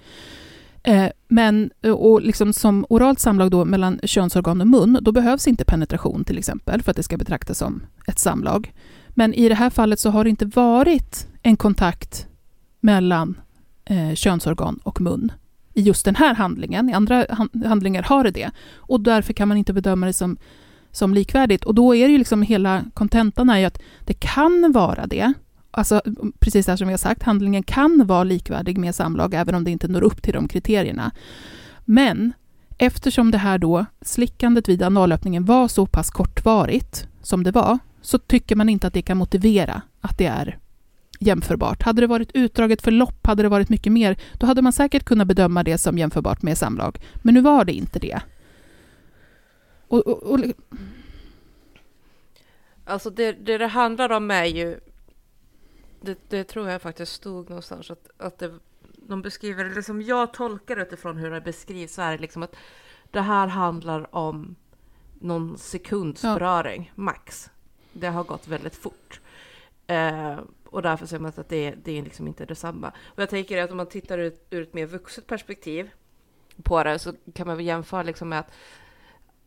Eh, 0.82 1.08
men 1.28 1.70
eh, 1.82 1.92
och 1.92 2.22
liksom 2.22 2.52
som 2.52 2.86
oralt 2.88 3.20
samlag 3.20 3.50
då 3.50 3.64
mellan 3.64 4.00
könsorgan 4.02 4.60
och 4.60 4.66
mun, 4.66 4.98
då 5.02 5.12
behövs 5.12 5.48
inte 5.48 5.64
penetration 5.64 6.24
till 6.24 6.38
exempel 6.38 6.82
för 6.82 6.90
att 6.90 6.96
det 6.96 7.02
ska 7.02 7.16
betraktas 7.16 7.58
som 7.58 7.82
ett 8.06 8.18
samlag. 8.18 8.72
Men 9.08 9.34
i 9.34 9.48
det 9.48 9.54
här 9.54 9.70
fallet 9.70 10.00
så 10.00 10.10
har 10.10 10.24
det 10.24 10.30
inte 10.30 10.46
varit 10.46 11.28
en 11.42 11.56
kontakt 11.56 12.26
mellan 12.80 13.40
eh, 13.84 14.14
könsorgan 14.14 14.80
och 14.82 15.00
mun 15.00 15.32
i 15.76 15.82
just 15.82 16.04
den 16.04 16.16
här 16.16 16.34
handlingen. 16.34 16.90
I 16.90 16.92
andra 16.92 17.26
handlingar 17.64 18.02
har 18.02 18.24
det 18.24 18.30
det. 18.30 18.50
Och 18.76 19.00
därför 19.00 19.32
kan 19.32 19.48
man 19.48 19.56
inte 19.56 19.72
bedöma 19.72 20.06
det 20.06 20.12
som, 20.12 20.36
som 20.90 21.14
likvärdigt. 21.14 21.64
Och 21.64 21.74
då 21.74 21.94
är 21.94 22.06
det 22.06 22.12
ju 22.12 22.18
liksom 22.18 22.42
hela 22.42 22.84
kontentan 22.94 23.50
är 23.50 23.58
ju 23.58 23.64
att 23.64 23.82
det 24.04 24.14
kan 24.14 24.72
vara 24.72 25.06
det. 25.06 25.32
Alltså 25.70 26.00
mm, 26.06 26.32
precis 26.38 26.66
det 26.66 26.76
som 26.76 26.86
vi 26.86 26.92
har 26.92 26.98
sagt, 26.98 27.22
handlingen 27.22 27.62
kan 27.62 28.06
vara 28.06 28.24
likvärdig 28.24 28.78
med 28.78 28.94
samlag 28.94 29.34
även 29.34 29.54
om 29.54 29.64
det 29.64 29.70
inte 29.70 29.88
når 29.88 30.02
upp 30.02 30.22
till 30.22 30.32
de 30.32 30.48
kriterierna. 30.48 31.10
Men 31.84 32.32
eftersom 32.78 33.30
det 33.30 33.38
här 33.38 33.58
då, 33.58 33.86
slickandet 34.00 34.68
vid 34.68 34.82
analöppningen 34.82 35.44
var 35.44 35.68
så 35.68 35.86
pass 35.86 36.10
kortvarigt 36.10 37.08
som 37.22 37.42
det 37.42 37.52
var, 37.52 37.78
så 38.00 38.18
tycker 38.18 38.56
man 38.56 38.68
inte 38.68 38.86
att 38.86 38.94
det 38.94 39.02
kan 39.02 39.16
motivera 39.16 39.82
att 40.00 40.18
det 40.18 40.26
är 40.26 40.58
jämförbart. 41.18 41.82
Hade 41.82 42.00
det 42.00 42.06
varit 42.06 42.30
utdraget 42.34 42.82
förlopp, 42.82 43.26
hade 43.26 43.42
det 43.42 43.48
varit 43.48 43.68
mycket 43.68 43.92
mer, 43.92 44.16
då 44.32 44.46
hade 44.46 44.62
man 44.62 44.72
säkert 44.72 45.04
kunnat 45.04 45.26
bedöma 45.26 45.62
det 45.62 45.78
som 45.78 45.98
jämförbart 45.98 46.42
med 46.42 46.58
samlag. 46.58 46.98
Men 47.14 47.34
nu 47.34 47.40
var 47.40 47.64
det 47.64 47.72
inte 47.72 47.98
det. 47.98 48.20
Och, 49.88 50.06
och, 50.06 50.22
och... 50.22 50.40
Alltså 52.84 53.10
det, 53.10 53.32
det, 53.32 53.58
det 53.58 53.66
handlar 53.66 54.12
om 54.12 54.30
är 54.30 54.44
ju, 54.44 54.80
det, 56.00 56.18
det, 56.28 56.44
tror 56.44 56.68
jag 56.68 56.82
faktiskt 56.82 57.12
stod 57.12 57.48
någonstans, 57.48 57.90
att, 57.90 58.10
att 58.18 58.38
det, 58.38 58.54
de 59.08 59.22
beskriver 59.22 59.64
det, 59.64 59.82
som 59.82 60.02
jag 60.02 60.32
tolkar 60.32 60.76
utifrån 60.76 61.16
hur 61.16 61.30
det 61.30 61.40
beskrivs, 61.40 61.94
så 61.94 62.02
är 62.02 62.12
det 62.12 62.18
liksom 62.18 62.42
att 62.42 62.56
det 63.10 63.20
här 63.20 63.46
handlar 63.46 64.14
om 64.14 64.56
någon 65.20 65.58
sekunds 65.58 66.22
beröring, 66.22 66.92
ja. 66.96 67.02
max. 67.02 67.50
Det 67.92 68.06
har 68.06 68.24
gått 68.24 68.48
väldigt 68.48 68.76
fort. 68.76 69.20
Eh, 69.86 70.38
och 70.76 70.82
därför 70.82 71.06
ser 71.06 71.18
man 71.18 71.32
att 71.36 71.48
det, 71.48 71.70
det 71.70 71.98
är 71.98 72.02
liksom 72.02 72.26
inte 72.26 72.46
detsamma. 72.46 72.92
Och 73.04 73.22
jag 73.22 73.30
tänker 73.30 73.62
att 73.62 73.70
om 73.70 73.76
man 73.76 73.88
tittar 73.88 74.18
ur, 74.18 74.32
ur 74.50 74.62
ett 74.62 74.74
mer 74.74 74.86
vuxet 74.86 75.26
perspektiv 75.26 75.90
på 76.62 76.82
det 76.84 76.98
så 76.98 77.12
kan 77.34 77.46
man 77.46 77.56
väl 77.56 77.66
jämföra 77.66 78.02
liksom 78.02 78.28
med 78.28 78.38
att, 78.38 78.52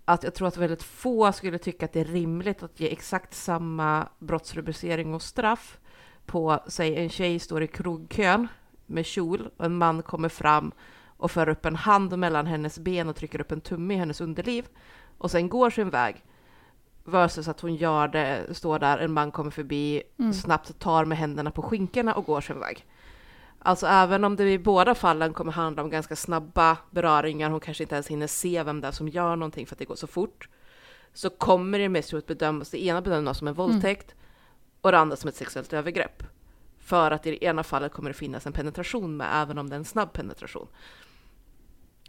att 0.06 0.24
jag 0.24 0.34
tror 0.34 0.48
att 0.48 0.58
väldigt 0.58 0.84
få 0.84 1.32
skulle 1.32 1.58
tycka 1.58 1.86
att 1.86 1.94
det 1.94 2.00
är 2.00 2.06
rimligt 2.06 2.64
att 2.64 2.80
ge 2.80 2.92
exakt 2.92 3.34
samma 3.34 4.08
brottsrubricering 4.20 5.14
och 5.14 5.22
straff 5.22 5.80
på, 6.26 6.60
säg 6.68 6.96
en 6.96 7.10
tjej 7.10 7.40
står 7.40 7.64
i 7.64 7.68
krogkön 7.68 8.48
med 8.86 9.06
kjol 9.06 9.50
och 9.58 9.66
en 9.66 9.78
man 9.78 10.04
kommer 10.04 10.30
fram 10.30 10.72
och 11.18 11.32
för 11.32 11.50
upp 11.50 11.66
en 11.66 11.76
hand 11.76 12.20
mellan 12.20 12.48
hennes 12.48 12.80
ben 12.80 13.10
och 13.10 13.16
trycker 13.16 13.42
upp 13.42 13.52
en 13.52 13.62
tumme 13.62 13.94
i 13.94 13.98
hennes 13.98 14.22
underliv 14.22 14.66
och 15.18 15.32
sen 15.32 15.50
går 15.50 15.70
sin 15.70 15.90
väg 15.90 16.24
Versus 17.10 17.48
att 17.48 17.60
hon 17.60 17.76
gör 17.76 18.08
det, 18.08 18.56
står 18.56 18.80
där, 18.80 18.98
en 18.98 19.12
man 19.12 19.32
kommer 19.32 19.52
förbi, 19.52 20.04
mm. 20.20 20.34
snabbt 20.34 20.80
tar 20.80 21.06
med 21.06 21.18
händerna 21.18 21.52
på 21.52 21.62
skinkorna 21.62 22.14
och 22.14 22.26
går 22.26 22.42
sin 22.42 22.60
väg. 22.60 22.86
Alltså 23.60 23.88
även 23.88 24.24
om 24.24 24.36
det 24.36 24.52
i 24.52 24.60
båda 24.60 24.96
fallen 24.96 25.34
kommer 25.34 25.52
handla 25.52 25.84
om 25.84 25.90
ganska 25.90 26.16
snabba 26.16 26.78
beröringar, 26.92 27.50
hon 27.50 27.60
kanske 27.60 27.84
inte 27.84 27.96
ens 27.96 28.08
hinner 28.08 28.28
se 28.28 28.64
vem 28.64 28.82
det 28.82 28.88
är 28.88 28.92
som 28.92 29.08
gör 29.08 29.36
någonting 29.36 29.68
för 29.68 29.76
att 29.76 29.80
det 29.80 29.86
går 29.86 29.96
så 29.96 30.08
fort, 30.08 30.50
så 31.14 31.30
kommer 31.30 31.80
det 31.80 31.90
mest 31.90 32.14
att 32.14 32.28
bedömas, 32.28 32.70
det 32.70 32.86
ena 32.86 33.02
bedömas 33.02 33.38
som 33.38 33.48
en 33.48 33.54
mm. 33.54 33.66
våldtäkt 33.66 34.12
mm. 34.12 34.18
och 34.82 34.92
det 34.92 34.98
andra 34.98 35.16
som 35.16 35.28
ett 35.28 35.36
sexuellt 35.36 35.74
övergrepp. 35.74 36.24
För 36.80 37.12
att 37.12 37.26
i 37.26 37.32
det 37.32 37.46
ena 37.46 37.64
fallet 37.64 37.94
kommer 37.94 38.10
det 38.10 38.14
finnas 38.14 38.46
en 38.46 38.54
penetration 38.54 39.18
med, 39.18 39.28
även 39.34 39.58
om 39.58 39.70
det 39.70 39.76
är 39.76 39.80
en 39.80 39.86
snabb 39.86 40.14
penetration. 40.14 40.68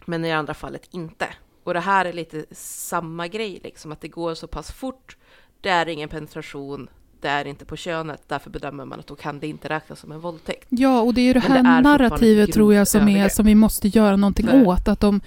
Men 0.05 0.25
i 0.25 0.27
det 0.27 0.33
andra 0.33 0.53
fallet 0.53 0.87
inte. 0.91 1.27
Och 1.63 1.73
det 1.73 1.79
här 1.79 2.05
är 2.05 2.13
lite 2.13 2.45
samma 2.51 3.27
grej, 3.27 3.59
liksom 3.63 3.91
att 3.91 4.01
det 4.01 4.07
går 4.07 4.35
så 4.35 4.47
pass 4.47 4.71
fort. 4.71 5.17
Det 5.61 5.69
är 5.69 5.89
ingen 5.89 6.09
penetration, 6.09 6.89
det 7.21 7.27
är 7.27 7.47
inte 7.47 7.65
på 7.65 7.75
könet, 7.75 8.21
därför 8.27 8.49
bedömer 8.49 8.85
man 8.85 8.99
att 8.99 9.07
då 9.07 9.15
kan 9.15 9.39
det 9.39 9.47
inte 9.47 9.69
räknas 9.69 9.99
som 9.99 10.11
en 10.11 10.19
våldtäkt. 10.19 10.67
Ja, 10.69 11.01
och 11.01 11.13
det 11.13 11.21
är 11.21 11.25
ju 11.25 11.33
det 11.33 11.39
här 11.39 11.63
det 11.63 11.81
narrativet 11.81 12.53
tror 12.53 12.73
jag 12.73 12.87
som, 12.87 13.07
är, 13.07 13.29
som 13.29 13.45
vi 13.45 13.55
måste 13.55 13.87
göra 13.87 14.15
någonting 14.15 14.45
Nej. 14.45 14.65
åt. 14.65 14.87
Att 14.87 15.03
om, 15.03 15.21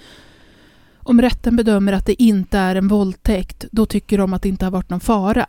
om 0.97 1.21
rätten 1.21 1.55
bedömer 1.55 1.93
att 1.93 2.05
det 2.05 2.21
inte 2.21 2.57
är 2.57 2.75
en 2.75 2.87
våldtäkt, 2.87 3.65
då 3.71 3.85
tycker 3.85 4.17
de 4.17 4.33
att 4.33 4.41
det 4.41 4.49
inte 4.49 4.65
har 4.65 4.71
varit 4.71 4.89
någon 4.89 4.99
fara. 4.99 5.45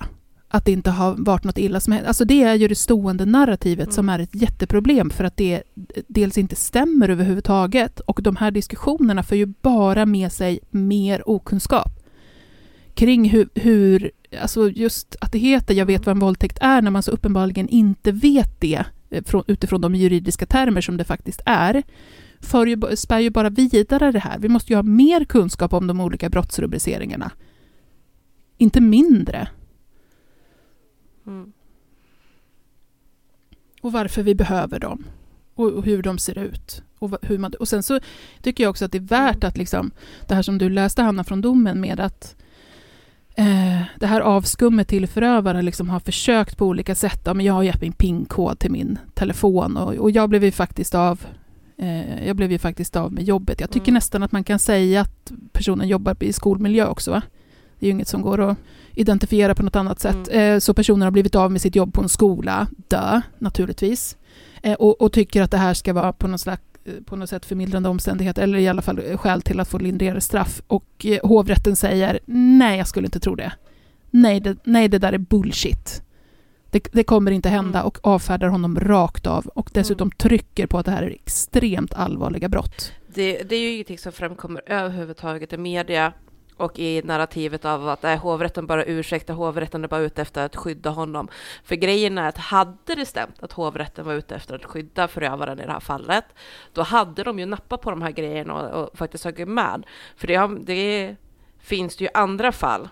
Att 0.48 0.64
det 0.64 0.72
inte 0.72 0.90
har 0.90 1.14
varit 1.18 1.44
något 1.44 1.58
illa 1.58 1.80
som 1.80 1.92
hänt. 1.92 2.06
Alltså 2.06 2.24
det 2.24 2.42
är 2.42 2.54
ju 2.54 2.68
det 2.68 2.74
stående 2.74 3.24
narrativet 3.24 3.86
Mm. 3.86 3.94
som 3.94 4.08
är 4.08 4.18
ett 4.18 4.34
jätteproblem 4.34 5.10
för 5.10 5.24
att 5.24 5.36
det 5.36 5.62
dels 6.08 6.38
inte 6.38 6.56
stämmer 6.56 7.08
överhuvudtaget 7.08 8.00
och 8.00 8.20
de 8.22 8.36
här 8.36 8.50
diskussionerna 8.50 9.22
för 9.22 9.36
ju 9.36 9.46
bara 9.46 10.06
med 10.06 10.32
sig 10.32 10.60
mer 10.70 11.28
okunskap 11.28 11.92
kring 12.94 13.28
hur, 13.28 13.48
hur 13.54 14.10
alltså 14.42 14.70
just 14.70 15.16
att 15.20 15.32
det 15.32 15.38
heter 15.38 15.74
jag 15.74 15.86
vet 15.86 16.06
vad 16.06 16.12
en 16.12 16.20
våldtäkt 16.20 16.58
är 16.60 16.82
när 16.82 16.90
man 16.90 17.02
så 17.02 17.10
uppenbarligen 17.10 17.68
inte 17.68 18.12
vet 18.12 18.60
det 18.60 18.84
eh, 19.10 19.24
från, 19.24 19.44
utifrån 19.46 19.80
de 19.80 19.94
juridiska 19.94 20.46
termer 20.46 20.80
som 20.80 20.96
det 20.96 21.04
faktiskt 21.04 21.40
är 21.46 21.82
för 22.40 22.66
ju, 22.66 22.96
spär 22.96 23.18
ju 23.18 23.30
bara 23.30 23.50
vidare 23.50 24.12
det 24.12 24.18
här. 24.18 24.38
Vi 24.38 24.48
måste 24.48 24.72
ju 24.72 24.76
ha 24.76 24.82
mer 24.82 25.24
kunskap 25.24 25.72
om 25.72 25.86
de 25.86 26.00
olika 26.00 26.28
brottsrubriceringarna. 26.28 27.30
Inte 28.58 28.80
mindre. 28.80 29.48
Mm. 31.26 31.52
och 33.80 33.92
varför 33.92 34.22
vi 34.22 34.34
behöver 34.34 34.78
dem 34.78 35.04
och, 35.54 35.72
och 35.72 35.84
hur 35.84 36.02
de 36.02 36.18
ser 36.18 36.38
ut. 36.38 36.82
Och, 36.98 37.18
hur 37.22 37.38
man, 37.38 37.52
och 37.60 37.68
sen 37.68 37.82
så 37.82 38.00
tycker 38.42 38.64
jag 38.64 38.70
också 38.70 38.84
att 38.84 38.92
det 38.92 38.98
är 38.98 39.02
värt 39.02 39.44
att 39.44 39.56
liksom, 39.56 39.90
det 40.28 40.34
här 40.34 40.42
som 40.42 40.58
du 40.58 40.68
läste 40.70 41.02
Hanna 41.02 41.24
från 41.24 41.40
domen 41.40 41.80
med 41.80 42.00
att 42.00 42.36
eh, 43.36 43.82
det 44.00 44.06
här 44.06 44.20
avskummet 44.20 44.88
till 44.88 45.06
förövare 45.06 45.62
liksom 45.62 45.90
har 45.90 46.00
försökt 46.00 46.56
på 46.56 46.66
olika 46.66 46.94
sätt. 46.94 47.20
Ja, 47.24 47.34
men 47.34 47.46
jag 47.46 47.54
har 47.54 47.62
gett 47.62 47.80
min 47.80 47.92
PIN-kod 47.92 48.58
till 48.58 48.70
min 48.70 48.98
telefon 49.14 49.76
och, 49.76 49.94
och 49.94 50.10
jag 50.10 50.28
blev 50.28 50.44
ju 50.44 50.52
faktiskt 50.52 50.94
av 50.94 51.26
eh, 51.78 52.26
jag 52.26 52.36
blev 52.36 52.52
ju 52.52 52.58
faktiskt 52.58 52.96
av 52.96 53.12
med 53.12 53.24
jobbet. 53.24 53.60
Jag 53.60 53.70
tycker 53.70 53.88
Mm. 53.88 53.94
nästan 53.94 54.22
att 54.22 54.32
man 54.32 54.44
kan 54.44 54.58
säga 54.58 55.00
att 55.00 55.32
personen 55.52 55.88
jobbar 55.88 56.16
i 56.20 56.32
skolmiljö 56.32 56.86
också. 56.86 57.10
Va? 57.10 57.22
Det 57.78 57.86
är 57.86 57.88
ju 57.88 57.92
inget 57.92 58.08
som 58.08 58.22
går 58.22 58.40
att 58.50 58.58
identifiera 58.94 59.54
på 59.54 59.62
något 59.62 59.76
annat 59.76 60.00
sätt. 60.00 60.28
Eh, 60.30 60.58
så 60.58 60.74
personen 60.74 61.02
har 61.02 61.10
blivit 61.10 61.34
av 61.34 61.52
med 61.52 61.60
sitt 61.60 61.76
jobb 61.76 61.92
på 61.94 62.02
en 62.02 62.08
skola, 62.08 62.66
dö 62.88 63.20
naturligtvis. 63.38 64.16
Eh, 64.62 64.74
och, 64.74 65.00
och 65.00 65.12
tycker 65.12 65.42
att 65.42 65.50
det 65.50 65.58
här 65.58 65.74
ska 65.74 65.92
vara 65.92 66.12
på 66.12 66.28
något, 66.28 66.40
slags, 66.40 66.62
eh, 66.84 66.92
på 67.04 67.16
något 67.16 67.30
sätt 67.30 67.44
förmildrande 67.46 67.88
omständighet 67.88 68.38
eller 68.38 68.58
i 68.58 68.68
alla 68.68 68.82
fall 68.82 69.16
skäl 69.16 69.42
till 69.42 69.60
att 69.60 69.68
få 69.68 69.78
lindrigare 69.78 70.20
straff. 70.20 70.62
Och 70.66 71.06
hovrätten 71.22 71.76
säger 71.76 72.18
nej, 72.26 72.78
jag 72.78 72.88
skulle 72.88 73.06
inte 73.06 73.20
tro 73.20 73.34
det. 73.34 73.52
Nej, 74.10 74.40
det, 74.40 74.56
nej, 74.64 74.88
det 74.88 74.98
där 74.98 75.12
är 75.12 75.18
bullshit. 75.18 76.02
Det, 76.70 76.88
det 76.92 77.04
kommer 77.04 77.30
inte 77.30 77.48
hända 77.48 77.78
Mm. 77.78 77.86
och 77.86 77.98
avfärdar 78.02 78.48
honom 78.48 78.80
rakt 78.80 79.26
av 79.26 79.46
och 79.46 79.70
dessutom 79.72 80.10
trycker 80.10 80.66
på 80.66 80.78
att 80.78 80.86
det 80.86 80.92
här 80.92 81.02
är 81.02 81.10
extremt 81.10 81.94
allvarliga 81.94 82.48
brott. 82.48 82.92
Det, 83.14 83.42
det 83.42 83.56
är 83.56 83.60
ju 83.60 83.72
ingenting 83.72 83.98
som 83.98 84.12
framkommer 84.12 84.62
överhuvudtaget 84.66 85.52
i 85.52 85.56
media 85.56 86.12
och 86.56 86.78
i 86.78 87.02
narrativet 87.04 87.64
av 87.64 87.88
att 87.88 88.04
äh, 88.04 88.16
hovrätten 88.16 88.66
bara 88.66 88.84
ursäktar, 88.84 89.34
hovrätten 89.34 89.84
är 89.84 89.88
bara 89.88 90.00
ute 90.00 90.22
efter 90.22 90.44
att 90.44 90.56
skydda 90.56 90.90
honom. 90.90 91.28
För 91.64 91.76
grejen 91.76 92.18
är 92.18 92.28
att 92.28 92.38
hade 92.38 92.94
det 92.94 93.06
stämt 93.06 93.42
att 93.42 93.52
hovrätten 93.52 94.06
var 94.06 94.14
ute 94.14 94.34
efter 94.34 94.54
att 94.54 94.64
skydda 94.64 95.08
förövaren 95.08 95.60
i 95.60 95.66
det 95.66 95.72
här 95.72 95.80
fallet, 95.80 96.24
då 96.72 96.82
hade 96.82 97.22
de 97.22 97.38
ju 97.38 97.46
nappat 97.46 97.80
på 97.80 97.90
de 97.90 98.02
här 98.02 98.10
grejerna 98.10 98.54
och, 98.54 98.82
och 98.82 98.98
faktiskt 98.98 99.24
tagit 99.24 99.48
med. 99.48 99.86
För 100.16 100.26
det, 100.26 100.50
det 100.60 101.16
finns 101.58 101.96
det 101.96 102.04
ju 102.04 102.10
andra 102.14 102.52
fall 102.52 102.88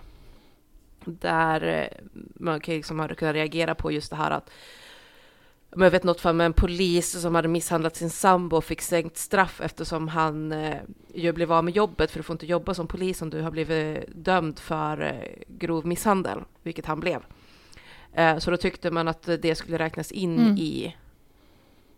där 1.05 1.61
eh, 1.63 2.15
man 2.35 2.59
kan 2.59 2.75
liksom 2.75 2.99
hade 2.99 3.15
kunnat 3.15 3.35
reagera 3.35 3.75
på 3.75 3.91
just 3.91 4.09
det 4.09 4.15
här 4.15 4.31
att 4.31 4.49
men 5.75 5.83
jag 5.85 5.91
vet 5.91 6.03
något 6.03 6.21
fall 6.21 6.35
med 6.35 6.45
en 6.45 6.53
polis 6.53 7.21
som 7.21 7.35
hade 7.35 7.47
misshandlat 7.47 7.95
sin 7.95 8.09
sambo 8.09 8.57
och 8.57 8.63
fick 8.65 8.81
sänkt 8.81 9.17
straff 9.17 9.61
eftersom 9.61 10.07
han 10.07 10.51
eh, 10.51 10.75
ju 11.13 11.31
blev 11.33 11.51
av 11.51 11.63
med 11.63 11.75
jobbet 11.75 12.11
för 12.11 12.19
du 12.19 12.23
får 12.23 12.33
inte 12.33 12.45
jobba 12.45 12.73
som 12.73 12.87
polis 12.87 13.21
om 13.21 13.29
du 13.29 13.41
har 13.41 13.51
blivit 13.51 14.05
dömd 14.15 14.59
för 14.59 15.01
eh, 15.01 15.43
grov 15.47 15.85
misshandel, 15.85 16.39
vilket 16.63 16.85
han 16.85 16.99
blev. 16.99 17.19
Eh, 18.13 18.37
så 18.37 18.51
då 18.51 18.57
tyckte 18.57 18.91
man 18.91 19.07
att 19.07 19.29
det 19.41 19.55
skulle 19.55 19.77
räknas 19.77 20.11
in 20.11 20.39
Mm. 20.39 20.57
i, 20.57 20.95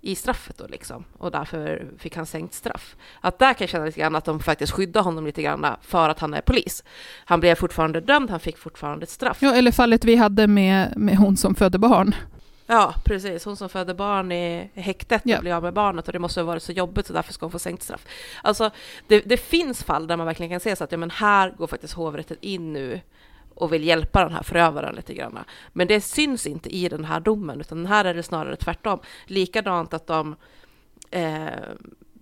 i 0.01 0.15
straffet 0.15 0.57
då 0.57 0.67
liksom 0.67 1.03
och 1.17 1.31
därför 1.31 1.87
fick 1.97 2.15
han 2.15 2.25
sänkt 2.25 2.53
straff. 2.53 2.95
Att 3.21 3.39
där 3.39 3.53
kan 3.53 3.65
jag 3.65 3.69
känna 3.69 3.85
lite 3.85 3.99
grann 3.99 4.15
att 4.15 4.25
de 4.25 4.39
faktiskt 4.39 4.73
skyddar 4.73 5.01
honom 5.01 5.25
lite 5.25 5.41
grann 5.41 5.65
för 5.81 6.09
att 6.09 6.19
han 6.19 6.33
är 6.33 6.41
polis. 6.41 6.83
Han 7.25 7.39
blev 7.39 7.55
fortfarande 7.55 8.01
dömd, 8.01 8.29
han 8.29 8.39
fick 8.39 8.57
fortfarande 8.57 9.03
ett 9.03 9.09
straff. 9.09 9.37
Ja, 9.41 9.55
eller 9.55 9.71
fallet 9.71 10.05
vi 10.05 10.15
hade 10.15 10.47
med, 10.47 10.93
med 10.97 11.17
hon 11.17 11.37
som 11.37 11.55
födde 11.55 11.77
barn. 11.77 12.15
Ja, 12.69 12.93
precis. 13.05 13.45
Hon 13.45 13.57
som 13.57 13.69
födde 13.69 13.93
barn 13.93 14.31
i 14.31 14.69
häktet 14.73 15.21
och 15.21 15.29
Ja. 15.29 15.41
blev 15.41 15.55
av 15.55 15.63
med 15.63 15.73
barnet 15.73 16.07
och 16.07 16.13
det 16.13 16.19
måste 16.19 16.39
ha 16.39 16.45
varit 16.45 16.63
så 16.63 16.71
jobbigt 16.71 17.07
så 17.07 17.13
därför 17.13 17.33
ska 17.33 17.45
hon 17.45 17.51
få 17.51 17.59
sänkt 17.59 17.83
straff. 17.83 18.05
Alltså, 18.43 18.71
det, 19.07 19.19
det 19.19 19.37
finns 19.37 19.83
fall 19.83 20.07
där 20.07 20.17
man 20.17 20.25
verkligen 20.25 20.49
kan 20.49 20.59
se 20.59 20.75
så 20.75 20.83
att 20.83 20.91
ja, 20.91 20.97
men 20.97 21.11
här 21.11 21.49
går 21.57 21.67
faktiskt 21.67 21.93
hovrätten 21.93 22.37
in 22.41 22.73
nu 22.73 23.01
och 23.55 23.73
vill 23.73 23.83
hjälpa 23.83 24.23
den 24.23 24.33
här 24.33 24.43
förövaren 24.43 24.95
lite 24.95 25.13
grann. 25.13 25.39
Men 25.73 25.87
det 25.87 26.01
syns 26.01 26.47
inte 26.47 26.75
i 26.75 26.89
den 26.89 27.05
här 27.05 27.19
domen, 27.19 27.61
utan 27.61 27.85
här 27.85 28.05
är 28.05 28.13
det 28.13 28.23
snarare 28.23 28.55
tvärtom. 28.55 28.99
Likadant 29.25 29.93
att 29.93 30.07
de 30.07 30.35
eh, 31.11 31.47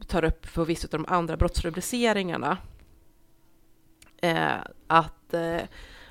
tar 0.08 0.26
upp 0.26 0.46
för 0.46 0.66
vissa 0.66 0.88
av 0.88 0.92
de 0.92 1.06
andra 1.14 1.38
brottsrubriceringarna 1.38 2.58
eh, 4.22 4.58
att 4.88 5.34
eh, 5.34 5.62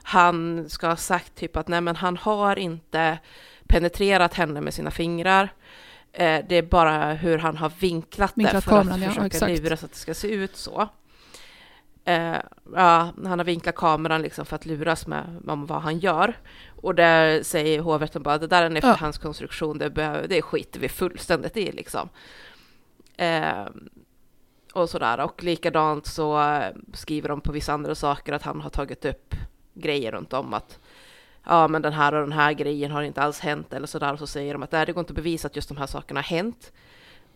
han 0.03 0.65
ska 0.69 0.89
ha 0.89 0.97
sagt 0.97 1.35
typ 1.35 1.57
att 1.57 1.69
nej 1.69 1.81
men 1.81 1.97
han 1.97 2.17
har 2.17 2.59
inte 2.59 3.19
penetrerat 3.67 4.35
henne 4.35 4.61
med 4.61 4.75
sina 4.75 4.91
fingrar. 4.91 5.53
Eh, 6.13 6.45
det 6.49 6.57
är 6.57 6.63
bara 6.63 7.13
hur 7.13 7.39
han 7.39 7.57
har 7.57 7.73
vinklat, 7.79 8.33
det 8.35 8.39
Vinklat 8.41 8.65
för 8.65 8.71
kameran, 8.71 8.95
att 8.95 9.01
ja, 9.01 9.09
försöka 9.09 9.27
exakt. 9.27 9.59
lura 9.59 9.77
så 9.77 9.87
att 9.87 9.93
det 9.93 9.99
ska 9.99 10.15
se 10.15 10.29
ut 10.29 10.57
så. 10.57 10.89
Eh, 12.05 12.37
ja, 12.75 13.13
han 13.25 13.39
har 13.39 13.45
vinklat 13.45 13.75
kameran 13.75 14.23
liksom 14.23 14.47
för 14.47 14.57
att 14.57 14.67
luras 14.67 15.07
med 15.07 15.43
om 15.47 15.67
vad 15.67 15.83
han 15.83 15.99
gör. 15.99 16.39
Och 16.83 16.95
där 16.95 17.43
säger 17.43 17.81
hovrätten 17.81 18.23
bara 18.23 18.39
det 18.39 18.47
där 18.47 18.63
är 18.63 18.67
en 18.67 18.77
efterhandskonstruktion, 18.77 19.79
det, 19.79 19.91
behöver, 19.91 20.29
det 20.29 20.43
skiter 20.43 20.81
vi 20.81 20.89
fullständigt 20.89 21.57
i 21.57 21.73
liksom. 21.73 22.09
Eh, 23.17 23.67
och 24.73 24.91
sådär. 24.91 25.21
Och 25.21 25.43
likadant 25.43 26.07
så 26.07 26.61
skriver 26.93 27.29
de 27.29 27.41
på 27.41 27.53
vissa 27.53 27.73
andra 27.73 27.95
saker 27.95 28.33
att 28.33 28.43
han 28.43 28.61
har 28.61 28.71
tagit 28.71 29.05
upp 29.05 29.35
grejer 29.75 30.13
runt 30.13 30.33
om 30.33 30.55
att 30.55 30.79
ja, 31.45 31.69
men 31.69 31.83
den 31.83 31.93
här 31.93 32.15
och 32.15 32.21
den 32.21 32.33
här 32.33 32.53
grejen 32.53 32.91
har 32.91 33.03
inte 33.03 33.23
alls 33.23 33.41
hänt 33.41 33.73
eller 33.73 33.87
sådär. 33.87 34.13
Och 34.13 34.19
så 34.19 34.27
säger 34.27 34.53
de 34.53 34.63
att 34.63 34.73
nej, 34.73 34.87
det 34.87 34.93
går 34.93 35.01
inte 35.01 35.11
att 35.11 35.17
bevisa 35.17 35.47
att 35.49 35.57
just 35.57 35.69
de 35.69 35.77
här 35.77 35.87
sakerna 35.87 36.19
har 36.21 36.25
hänt. 36.25 36.73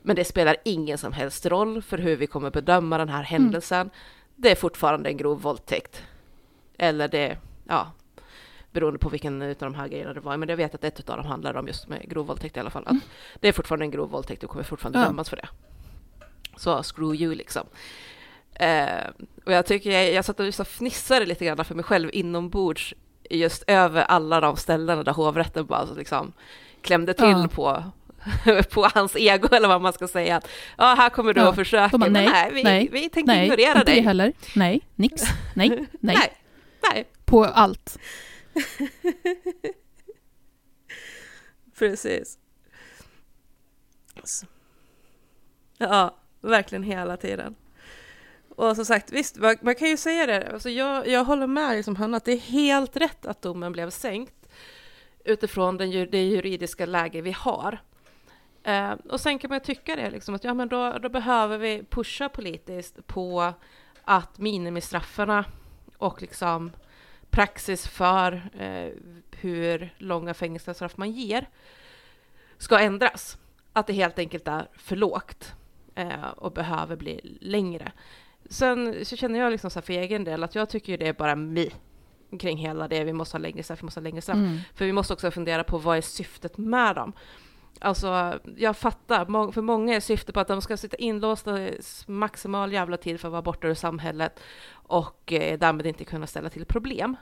Men 0.03 0.17
det 0.17 0.25
spelar 0.25 0.57
ingen 0.65 0.99
som 0.99 1.13
helst 1.13 1.47
roll 1.47 1.83
för 1.83 1.99
hur 1.99 2.17
vi 2.17 2.27
kommer 2.27 2.51
bedöma 2.51 2.99
den 2.99 3.09
här 3.09 3.23
händelsen. 3.23 3.91
Det 4.37 4.51
är 4.51 4.55
fortfarande 4.55 5.11
en 5.11 5.17
grov 5.17 5.41
våldtäkt. 5.43 6.03
Eller 6.79 7.09
det, 7.09 7.39
ja, 7.69 7.93
beroende 8.71 8.99
på 8.99 9.09
vilken 9.09 9.43
av 9.43 9.55
de 9.59 9.75
här 9.75 9.89
grejerna 9.89 10.13
det 10.13 10.21
var. 10.21 10.37
Men 10.37 10.49
jag 10.49 10.57
vet 10.57 10.75
att 10.75 10.85
ett 10.85 11.11
av 11.11 11.17
dem 11.17 11.27
handlar 11.27 11.55
om 11.57 11.67
just 11.67 11.89
med 11.89 12.09
grov 12.11 12.27
våldtäkt 12.27 12.57
i 12.57 12.61
alla 12.61 12.71
fall. 12.71 12.85
Att 12.87 12.97
Det 13.41 13.49
är 13.49 13.53
fortfarande 13.53 13.85
en 13.85 13.91
grov 13.91 14.11
våldtäkt 14.11 14.45
och 14.45 14.51
kommer 14.51 14.65
fortfarande 14.65 14.99
Ja. 14.99 15.05
dömas 15.05 15.29
för 15.31 15.37
det. 15.37 15.49
Så 16.57 16.83
screw 16.83 17.15
you 17.23 17.35
liksom. 17.35 17.67
Eh, 18.55 19.07
och 19.47 19.53
jag 19.53 19.67
tycker 19.67 19.91
jag, 19.91 20.13
jag 20.13 20.25
satt 20.25 20.41
och 20.41 20.55
så 20.55 20.65
fnissade 20.65 21.27
lite 21.27 21.45
grann 21.45 21.65
för 21.65 21.75
mig 21.75 21.85
själv 21.85 22.11
inombords 22.13 22.95
just 23.31 23.65
över 23.67 24.03
alla 24.03 24.41
de 24.41 24.57
ställena 24.57 25.03
där 25.03 25.13
hovrätten 25.13 25.67
bara 25.67 25.85
liksom 25.85 26.33
klämde 26.83 27.15
till 27.15 27.25
Ja. 27.29 27.49
på, 27.55 27.85
på 28.71 28.89
hans 28.95 29.17
ego 29.17 29.49
eller 29.55 29.69
vad 29.69 29.81
man 29.81 29.93
ska 29.93 30.09
säga. 30.09 30.37
Att, 30.37 30.49
ja, 30.79 30.95
här 30.99 31.11
kommer 31.11 31.35
du 31.35 31.41
Ja. 31.41 31.53
försöker, 31.55 31.99
De 31.99 32.01
bara, 32.01 32.11
nej, 32.11 32.29
nej, 32.29 32.51
vi, 32.53 32.63
nej, 32.65 32.89
vi 32.93 33.09
tänker 33.09 33.33
Nej, 33.35 33.45
ignorera 33.45 33.79
inte 33.79 33.93
dig. 33.93 34.01
heller. 34.01 34.33
Nej, 34.57 34.81
nix, 34.95 35.23
nej, 35.55 35.69
nej, 35.79 35.87
nej, 36.01 36.33
nej, 36.93 37.05
På 37.25 37.45
allt. 37.45 37.99
precis. 41.79 42.39
Ja, 45.79 46.15
verkligen 46.41 46.83
hela 46.83 47.17
tiden. 47.17 47.55
Och 48.59 48.77
som 48.77 48.85
sagt, 48.85 49.13
visst, 49.13 49.37
man, 49.37 49.57
man 49.61 49.75
kan 49.75 49.89
ju 49.89 49.97
säga 49.97 50.27
det, 50.27 50.53
alltså 50.53 50.71
jag, 50.71 51.09
jag 51.09 51.25
håller 51.25 51.47
med 51.47 51.77
liksom 51.77 51.97
Hanna, 51.97 52.17
att 52.17 52.25
det 52.25 52.33
är 52.33 52.39
helt 52.39 52.97
rätt 52.97 53.27
att 53.27 53.43
domen 53.43 53.73
blev 53.73 53.91
sänkt 53.91 54.49
utifrån 55.25 55.77
den, 55.77 55.91
det 55.91 56.23
juridiska 56.23 56.87
läge 56.87 57.21
vi 57.21 57.33
har. 57.33 57.79
Eh, 58.63 58.91
och 58.91 59.21
sen 59.21 59.39
kan 59.39 59.51
man 59.51 59.61
tycka 59.61 59.97
det, 59.97 60.11
liksom, 60.11 60.35
att 60.35 60.45
ja, 60.45 60.55
men 60.55 60.69
då, 60.69 60.99
då 60.99 61.09
behöver 61.09 61.59
vi 61.59 61.85
pusha 61.91 62.29
politiskt 62.29 63.07
på 63.07 63.53
att 64.05 64.39
minimistrafferna 64.39 65.45
och 65.99 66.23
liksom 66.23 66.73
praxis 67.31 67.89
för 67.89 68.51
eh, 68.59 68.93
hur 69.41 69.95
långa 69.99 70.35
fängelsestraff 70.35 70.97
man 70.97 71.11
ger 71.11 71.49
ska 72.57 72.79
ändras. 72.79 73.39
Att 73.73 73.87
det 73.87 73.93
helt 73.93 74.19
enkelt 74.19 74.49
är 74.49 74.69
för 74.77 74.97
lågt 74.97 75.55
eh, 75.95 76.29
och 76.37 76.53
behöver 76.53 76.97
bli 76.97 77.39
längre. 77.41 77.93
Sen 78.49 79.05
så 79.05 79.17
känner 79.17 79.39
jag 79.39 79.51
liksom 79.51 79.71
så 79.71 79.79
här 79.79 79.83
för 79.83 79.93
egen 79.93 80.25
del 80.25 80.45
att 80.45 80.55
jag 80.55 80.69
tycker 80.69 80.93
ju 80.93 80.97
det 80.97 81.09
är 81.09 81.13
bara 81.13 81.37
mi 81.37 81.71
kring 82.41 82.59
hela 82.59 82.89
det. 82.89 83.05
Vi 83.05 83.13
måste 83.13 83.35
ha 83.35 83.41
längre 83.41 83.63
straff, 83.63 83.83
vi 83.83 83.85
måste 83.85 84.01
ha 84.01 84.03
längre 84.03 84.21
straff. 84.21 84.37
Mm. 84.37 84.59
För 84.75 84.85
vi 84.85 84.93
måste 84.93 85.13
också 85.13 85.31
fundera 85.31 85.65
på 85.65 85.79
vad 85.79 85.97
är 85.97 86.01
syftet 86.01 86.59
med 86.59 86.97
dem? 86.97 87.13
Alltså, 87.81 88.39
jag 88.57 88.77
fattar, 88.77 89.53
för 89.53 89.63
många 89.63 89.97
är 89.97 90.01
syftet 90.01 90.35
på 90.35 90.41
att 90.41 90.49
de 90.49 90.63
ska 90.63 90.77
sitta 90.77 90.97
inlåsta 90.97 91.69
maximal 92.07 92.73
jävla 92.73 92.97
tid 92.97 93.21
för 93.21 93.29
att 93.29 93.33
vara 93.33 93.43
borta 93.43 93.69
ur 93.69 93.75
samhället 93.75 94.41
och 94.71 95.33
eh, 95.33 95.59
därmed 95.59 95.87
inte 95.87 96.05
kunna 96.05 96.27
ställa 96.27 96.51
till 96.51 96.65
problem. 96.65 97.17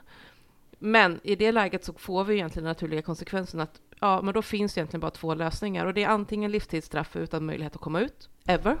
Men 0.79 1.19
i 1.23 1.35
det 1.35 1.51
läget 1.51 1.83
så 1.83 1.93
får 1.93 2.23
vi 2.23 2.33
egentligen 2.33 2.63
den 2.63 2.71
naturliga 2.71 3.01
konsekvensen 3.01 3.59
att 3.59 3.81
ja, 3.99 4.21
men 4.21 4.33
då 4.33 4.41
finns 4.41 4.77
egentligen 4.77 5.01
bara 5.01 5.11
två 5.11 5.33
lösningar 5.33 5.85
och 5.85 5.93
det 5.93 6.03
är 6.03 6.07
antingen 6.07 6.51
livstidsstraff 6.51 7.15
utan 7.15 7.45
möjlighet 7.45 7.75
att 7.75 7.81
komma 7.81 7.99
ut, 7.99 8.29
ever. 8.45 8.77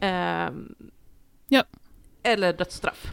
Ehm, 0.00 0.74
Ja. 1.48 1.62
Eller 2.22 2.52
dödsstraff. 2.52 3.12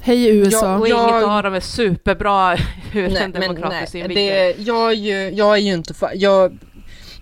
Hej 0.00 0.28
USA. 0.28 0.78
Och 0.78 0.88
Jag- 0.88 1.10
inget 1.10 1.28
av 1.28 1.42
dem 1.42 1.54
är 1.54 1.60
superbra 1.60 2.54
ur 2.94 3.08
Nej, 3.08 3.22
en 3.22 3.32
demokratisk 3.32 3.92
synvinkel. 3.92 4.66
jag, 4.66 4.90
är 4.90 4.96
ju, 4.96 5.30
jag 5.30 5.52
är 5.56 5.60
ju 5.60 5.72
inte 5.72 5.94
för, 5.94 6.10
jag, 6.14 6.58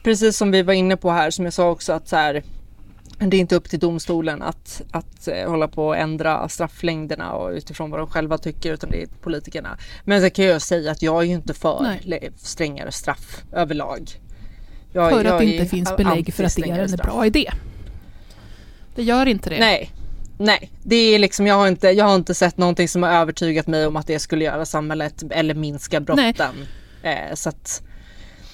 precis 0.05 0.37
som 0.37 0.51
vi 0.51 0.63
var 0.63 0.73
inne 0.75 0.97
på 0.97 1.11
här 1.11 1.31
som 1.31 1.45
jag 1.45 1.55
sa 1.55 1.71
också 1.71 1.93
att 1.93 2.09
så 2.09 2.17
här, 2.17 2.43
det 3.19 3.37
är 3.37 3.41
inte 3.41 3.57
upp 3.57 3.69
till 3.71 3.79
domstolen 3.79 4.43
att, 4.43 4.83
att 4.91 5.29
eh, 5.29 5.51
hålla 5.51 5.69
på 5.69 5.87
och 5.87 5.97
ändra 5.97 6.49
strafflängderna 6.49 7.33
och 7.33 7.51
utifrån 7.51 7.91
vad 7.91 8.01
de 8.01 8.07
själva 8.07 8.39
tycker 8.39 8.73
utan 8.73 8.91
det 8.91 9.03
är 9.03 9.07
politikerna. 9.07 9.79
Men 10.05 10.21
sen 10.21 10.31
kan 10.31 10.45
jag 10.45 10.63
säga 10.63 10.91
att 10.91 11.03
jag 11.03 11.19
är 11.23 11.27
ju 11.27 11.33
inte 11.35 11.55
för 11.55 11.97
Nej. 12.05 12.33
strängare 12.37 12.93
straff 12.93 13.43
överlag. 13.53 14.11
Jag, 14.93 15.11
För 15.11 15.19
att 15.19 15.25
jag 15.25 15.41
det 15.41 15.45
är 15.45 15.53
inte 15.55 15.67
finns 15.67 15.97
belägg 15.97 16.35
för 16.35 16.45
att 16.45 16.57
det 16.57 16.71
är 16.71 16.79
en 16.79 16.97
bra 16.97 17.27
idé. 17.27 17.51
Det 18.95 19.03
gör 19.03 19.27
inte 19.27 19.51
det. 19.51 19.59
Nej, 19.59 19.91
nej, 20.39 20.71
det 20.83 20.97
är 20.97 21.19
liksom, 21.19 21.47
jag 21.47 21.55
har, 21.55 21.69
inte, 21.69 21.89
jag 21.89 22.05
har 22.05 22.15
inte 22.15 22.35
sett 22.35 22.57
någonting 22.59 22.89
som 22.89 23.03
har 23.03 23.11
övertygat 23.11 23.67
mig 23.67 23.87
om 23.87 23.97
att 23.97 24.07
det 24.07 24.19
skulle 24.19 24.45
göra 24.45 24.65
samhället 24.67 25.23
eller 25.31 25.55
minska 25.55 26.01
brotten. 26.01 26.55
Eh, 27.03 27.35
så 27.35 27.49
att 27.49 27.83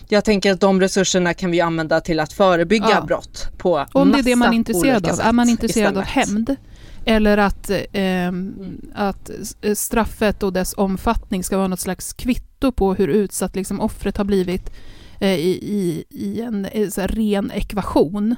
jag 0.09 0.25
tänker 0.25 0.53
att 0.53 0.61
de 0.61 0.81
resurserna 0.81 1.35
kan 1.35 1.51
vi 1.51 1.61
använda 1.61 2.01
till 2.01 2.21
att 2.21 2.33
förebygga 2.33 2.91
Ja. 2.91 3.01
brott 3.01 3.49
på 3.59 3.87
Om 3.93 4.13
det 4.13 4.19
är 4.19 4.23
det 4.23 4.37
man 4.37 4.39
massa 4.39 4.53
är 4.53 4.57
intresserad 4.57 5.07
av. 5.11 5.21
Är 5.21 5.33
man 5.33 5.49
intresserad 5.49 5.97
av 5.99 6.05
hämnd 6.05 6.57
eller 7.05 7.39
att, 7.39 7.71
ehm, 7.93 8.55
att 8.95 9.31
s- 9.31 9.81
straffet 9.81 10.43
och 10.43 10.53
dess 10.53 10.75
omfattning 10.77 11.45
ska 11.45 11.57
vara 11.57 11.69
något 11.69 11.81
slags 11.81 12.13
kvitto 12.13 12.73
på 12.73 12.95
hur 12.95 13.09
utsatt 13.09 13.57
liksom 13.57 13.81
offret 13.81 14.17
har 14.17 14.25
blivit 14.25 14.71
eh, 15.21 15.35
i, 15.35 15.51
i, 15.51 16.05
i 16.11 16.41
en 16.41 16.65
eh, 16.65 16.89
så 16.89 17.01
här, 17.01 17.09
ren 17.09 17.51
ekvation. 17.55 18.37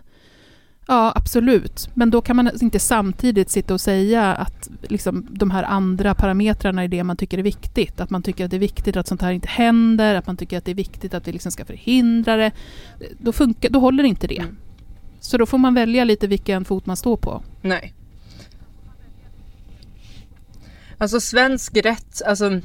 Ja, 0.86 1.12
absolut. 1.14 1.88
Men 1.94 2.10
då 2.10 2.22
kan 2.22 2.36
man 2.36 2.50
inte 2.60 2.78
samtidigt 2.78 3.50
sitta 3.50 3.74
och 3.74 3.80
säga 3.80 4.34
att 4.34 4.70
liksom, 4.82 5.26
de 5.30 5.50
här 5.50 5.62
andra 5.62 6.14
parametrarna 6.14 6.84
är 6.84 6.88
det 6.88 7.04
man 7.04 7.16
tycker 7.16 7.38
är 7.38 7.42
viktigt. 7.42 8.00
Att 8.00 8.10
man 8.10 8.22
tycker 8.22 8.44
att 8.44 8.50
det 8.50 8.56
är 8.56 8.60
viktigt 8.60 8.96
att 8.96 9.06
sånt 9.06 9.22
här 9.22 9.32
inte 9.32 9.48
händer, 9.48 10.14
att 10.14 10.26
man 10.26 10.36
tycker 10.36 10.58
att 10.58 10.64
det 10.64 10.70
är 10.70 10.74
viktigt 10.74 11.14
att 11.14 11.28
vi 11.28 11.32
liksom 11.32 11.52
ska 11.52 11.64
förhindra 11.64 12.36
det. 12.36 12.52
Då, 13.18 13.32
funkar, 13.32 13.70
då 13.70 13.78
håller 13.78 14.04
inte 14.04 14.26
det. 14.26 14.38
Mm. 14.38 14.56
Så 15.20 15.38
då 15.38 15.46
får 15.46 15.58
man 15.58 15.74
välja 15.74 16.04
lite 16.04 16.26
vilken 16.26 16.64
fot 16.64 16.86
man 16.86 16.96
står 16.96 17.16
på. 17.16 17.42
Nej. 17.60 17.94
Alltså 20.98 21.20
svensk 21.20 21.76
rätt, 21.76 22.22
alltså 22.26 22.60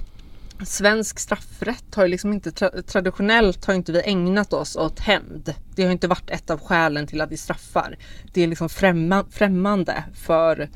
svensk 0.65 1.19
straffrätt 1.19 1.95
har 1.95 2.03
ju 2.03 2.09
liksom 2.09 2.33
inte 2.33 2.49
tra- 2.49 2.81
traditionellt 2.81 3.65
har 3.65 3.73
inte 3.73 3.91
vi 3.91 4.01
ägnat 4.05 4.53
oss 4.53 4.75
åt 4.75 4.99
hämnd. 4.99 5.53
Det 5.75 5.83
har 5.83 5.91
inte 5.91 6.07
varit 6.07 6.29
ett 6.29 6.49
av 6.49 6.59
skälen 6.59 7.07
till 7.07 7.21
att 7.21 7.31
vi 7.31 7.37
straffar. 7.37 7.97
Det 8.33 8.41
är 8.43 8.47
liksom 8.47 8.69
främma, 8.69 9.25
främmande 9.31 10.03
för 10.15 10.69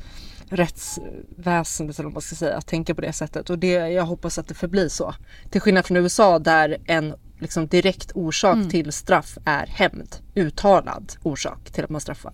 rättsväsendet 0.48 1.98
eller 1.98 2.04
vad 2.06 2.12
man 2.12 2.22
ska 2.22 2.36
säga 2.36 2.56
att 2.56 2.66
tänka 2.66 2.94
på 2.94 3.00
det 3.00 3.12
sättet 3.12 3.50
och 3.50 3.58
det, 3.58 3.68
jag 3.72 4.04
hoppas 4.04 4.38
att 4.38 4.48
det 4.48 4.54
förblir 4.54 4.88
så. 4.88 5.14
Till 5.50 5.60
skillnad 5.60 5.86
från 5.86 5.96
USA 5.96 6.38
där 6.38 6.76
en 6.86 7.14
liksom 7.38 7.66
direkt 7.66 8.12
orsak 8.14 8.70
till 8.70 8.92
straff 8.92 9.38
är 9.44 9.66
hämnd. 9.66 10.16
Uttalad 10.34 11.12
orsak 11.22 11.70
till 11.72 11.84
att 11.84 11.90
man 11.90 12.00
straffar. 12.00 12.32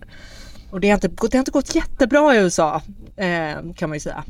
Och 0.71 0.79
det 0.79 0.89
har 0.89 0.95
inte, 0.95 1.07
gått- 1.07 1.31
det 1.31 1.37
har 1.37 1.41
inte 1.41 1.51
gått 1.51 1.75
jättebra 1.75 2.35
i 2.35 2.39
USA 2.39 2.81
eh, 3.15 3.53
kan 3.75 3.89
man 3.89 3.93
ju 3.93 3.99
säga. 3.99 4.23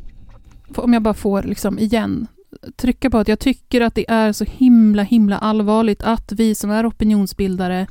Om 0.75 0.93
jag 0.93 1.01
bara 1.01 1.13
får 1.13 1.43
liksom 1.43 1.79
igen 1.79 2.27
trycka 2.75 3.09
på 3.09 3.17
att 3.17 3.27
jag 3.27 3.39
tycker 3.39 3.81
att 3.81 3.95
det 3.95 4.11
är 4.11 4.31
så 4.31 4.45
himla, 4.45 5.03
himla 5.03 5.37
allvarligt 5.37 6.03
att 6.03 6.31
vi 6.31 6.55
som 6.55 6.71
är 6.71 6.89
opinionsbildare 6.89 7.87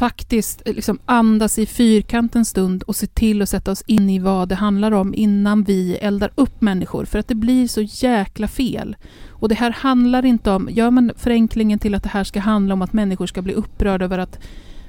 faktiskt 0.00 0.62
eh, 0.64 0.74
liksom 0.74 0.98
andas 1.04 1.58
i 1.58 1.66
fyrkant 1.66 2.36
en 2.36 2.44
stund 2.44 2.82
och 2.82 2.96
se 2.96 3.06
till 3.06 3.42
att 3.42 3.48
sätta 3.48 3.70
oss 3.70 3.82
in 3.86 4.10
i 4.10 4.18
vad 4.18 4.48
det 4.48 4.54
handlar 4.54 4.92
om 4.92 5.14
innan 5.14 5.64
vi 5.64 5.96
eldar 5.96 6.32
upp 6.34 6.60
människor. 6.60 7.04
För 7.04 7.18
att 7.18 7.28
det 7.28 7.34
blir 7.34 7.68
så 7.68 7.80
jäkla 7.82 8.48
fel. 8.48 8.96
Och 9.28 9.48
det 9.48 9.54
här 9.54 9.70
handlar 9.70 10.24
inte 10.24 10.50
om, 10.50 10.68
gör 10.70 10.90
man 10.90 11.12
förenklingen 11.16 11.78
till 11.78 11.94
att 11.94 12.02
det 12.02 12.08
här 12.08 12.24
ska 12.24 12.40
handla 12.40 12.74
om 12.74 12.82
att 12.82 12.92
människor 12.92 13.26
ska 13.26 13.42
bli 13.42 13.54
upprörda 13.54 14.04
över 14.04 14.18
att 14.18 14.38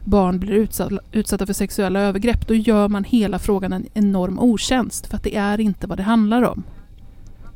barn 0.05 0.39
blir 0.39 0.51
utsatta, 0.51 0.99
utsatta 1.11 1.45
för 1.45 1.53
sexuella 1.53 1.99
övergrepp, 1.99 2.47
då 2.47 2.53
gör 2.53 2.87
man 2.87 3.03
hela 3.03 3.39
frågan 3.39 3.73
en 3.73 3.87
enorm 3.93 4.39
otjänst. 4.39 5.07
För 5.07 5.15
att 5.15 5.23
det 5.23 5.35
är 5.35 5.59
inte 5.59 5.87
vad 5.87 5.97
det 5.97 6.03
handlar 6.03 6.41
om. 6.41 6.63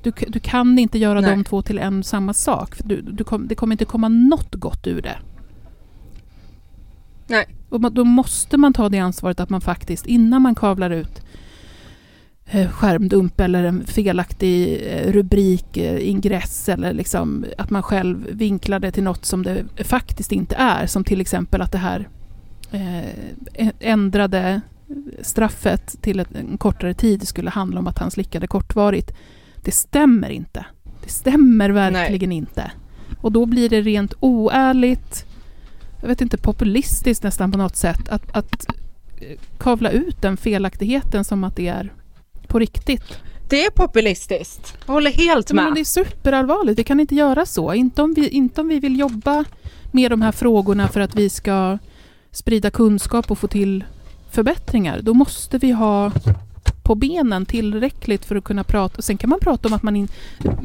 Du, 0.06 0.14
du 0.28 0.40
kan 0.40 0.80
inte 0.80 0.98
göra 1.00 1.22
Nej. 1.22 1.30
de 1.32 1.44
två 1.44 1.62
till 1.62 1.80
en 1.80 2.04
samma 2.04 2.34
sak. 2.34 2.76
För 2.76 2.84
Du, 2.88 3.02
du 3.02 3.24
kom, 3.24 3.48
det 3.48 3.56
kommer 3.56 3.74
inte 3.74 3.86
komma 3.86 4.08
något 4.10 4.56
gott 4.56 4.88
ur 4.88 5.02
det. 5.02 5.18
Nej. 7.28 7.46
Och 7.70 7.82
man- 7.82 7.94
då 7.94 8.04
måste 8.04 8.58
man 8.58 8.74
ta 8.74 8.90
det 8.90 9.00
ansvaret 9.00 9.40
att 9.40 9.50
man 9.50 9.62
faktiskt, 9.62 10.06
innan 10.06 10.42
man 10.42 10.56
kavlar 10.56 10.90
ut 10.90 11.22
eh, 12.46 12.70
skärmdump 12.70 13.40
eller 13.40 13.64
en 13.64 13.86
felaktig 13.86 14.82
eh, 14.92 15.12
rubrik, 15.12 15.78
eh, 15.78 16.10
ingress 16.10 16.70
eller 16.70 16.94
liksom 16.94 17.46
att 17.58 17.70
man 17.70 17.84
själv 17.84 18.28
vinklar 18.32 18.80
det 18.80 18.92
till 18.92 19.04
något 19.04 19.26
som 19.26 19.44
det 19.44 19.66
faktiskt 19.84 20.32
inte 20.32 20.56
är. 20.56 20.86
Som 20.88 21.04
till 21.04 21.22
exempel 21.22 21.62
att 21.62 21.72
det 21.72 21.78
här 21.78 22.10
ändrade 23.80 24.62
straffet 25.22 26.02
till 26.02 26.20
en 26.20 26.58
kortare 26.58 26.94
tid 26.94 27.28
skulle 27.28 27.50
handla 27.50 27.80
om 27.80 27.88
att 27.88 27.98
han 28.00 28.12
slickade 28.12 28.48
kortvarigt. 28.48 29.12
Det 29.66 29.72
stämmer 29.72 30.30
inte. 30.30 30.66
Det 31.04 31.10
stämmer 31.10 31.70
verkligen 31.70 32.32
inte. 32.32 32.72
Och 33.22 33.32
då 33.32 33.46
blir 33.46 33.70
det 33.70 33.82
rent 33.82 34.14
oärligt, 34.20 35.26
jag 36.02 36.08
vet 36.08 36.22
inte, 36.22 36.38
populistiskt 36.38 37.24
nästan 37.24 37.52
på 37.52 37.58
något 37.58 37.76
sätt 37.76 38.10
att, 38.10 38.36
att 38.36 38.66
eh, 39.18 39.38
kavla 39.58 39.90
ut 39.90 40.22
den 40.22 40.38
felaktigheten 40.38 41.24
som 41.24 41.44
att 41.44 41.56
det 41.56 41.68
är 41.68 41.94
på 42.48 42.60
riktigt. 42.60 43.20
Det 43.50 43.66
är 43.66 43.70
populistiskt. 43.72 44.78
Jag 44.86 44.94
håller 44.94 45.12
helt 45.12 45.52
Men 45.52 45.66
med. 45.66 45.74
det 45.74 45.80
är 45.80 45.86
superallvarligt. 45.86 46.80
Vi 46.80 46.84
kan 46.84 47.00
inte 47.00 47.16
göra 47.16 47.46
så. 47.46 47.74
Inte 47.74 48.02
om, 48.02 48.14
vi, 48.14 48.30
inte 48.30 48.62
om 48.62 48.68
vi 48.68 48.80
vill 48.80 49.00
jobba 49.00 49.46
med 49.92 50.12
de 50.12 50.22
här 50.22 50.32
frågorna 50.32 50.88
för 50.88 51.00
att 51.00 51.16
vi 51.16 51.30
ska 51.30 51.78
sprida 52.32 52.72
kunskap 52.72 53.32
och 53.32 53.40
få 53.40 53.48
till 53.48 53.84
förbättringar. 54.32 55.02
Då 55.02 55.14
måste 55.14 55.58
vi 55.58 55.72
ha 55.72 56.12
på 56.84 56.96
benen 56.96 57.46
tillräckligt 57.46 58.26
för 58.26 58.36
att 58.36 58.44
kunna 58.44 58.64
prata. 58.64 59.02
Sen 59.02 59.18
kan 59.18 59.30
man 59.30 59.40
prata 59.40 59.68
om 59.68 59.74
att 59.74 59.84
man, 59.84 59.96
in, 59.96 60.08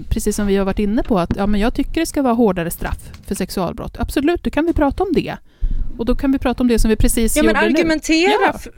precis 0.09 0.37
som 0.37 0.47
vi 0.47 0.57
har 0.57 0.65
varit 0.65 0.79
inne 0.79 1.03
på, 1.03 1.19
att 1.19 1.37
ja, 1.37 1.47
men 1.47 1.61
jag 1.61 1.75
tycker 1.75 2.01
det 2.01 2.07
ska 2.07 2.23
vara 2.23 2.35
hårdare 2.35 2.71
straff 2.71 2.99
för 3.27 3.35
sexualbrott. 3.35 3.97
Absolut, 4.01 4.43
då 4.45 4.51
kan 4.51 4.67
vi 4.67 4.73
prata 4.73 5.03
om 5.03 5.13
det. 5.13 5.37
Och 5.99 6.05
då 6.07 6.15
kan 6.15 6.33
vi 6.33 6.39
prata 6.39 6.63
om 6.63 6.69
det 6.69 6.79
som 6.79 6.89
vi 6.91 6.97
precis 6.97 7.37
Ja 7.37 7.43
men 7.43 7.55
gjorde 7.55 7.67
nu. 7.69 7.75
argumentera. 7.75 8.33
Ja. 8.53 8.59
För, 8.59 8.73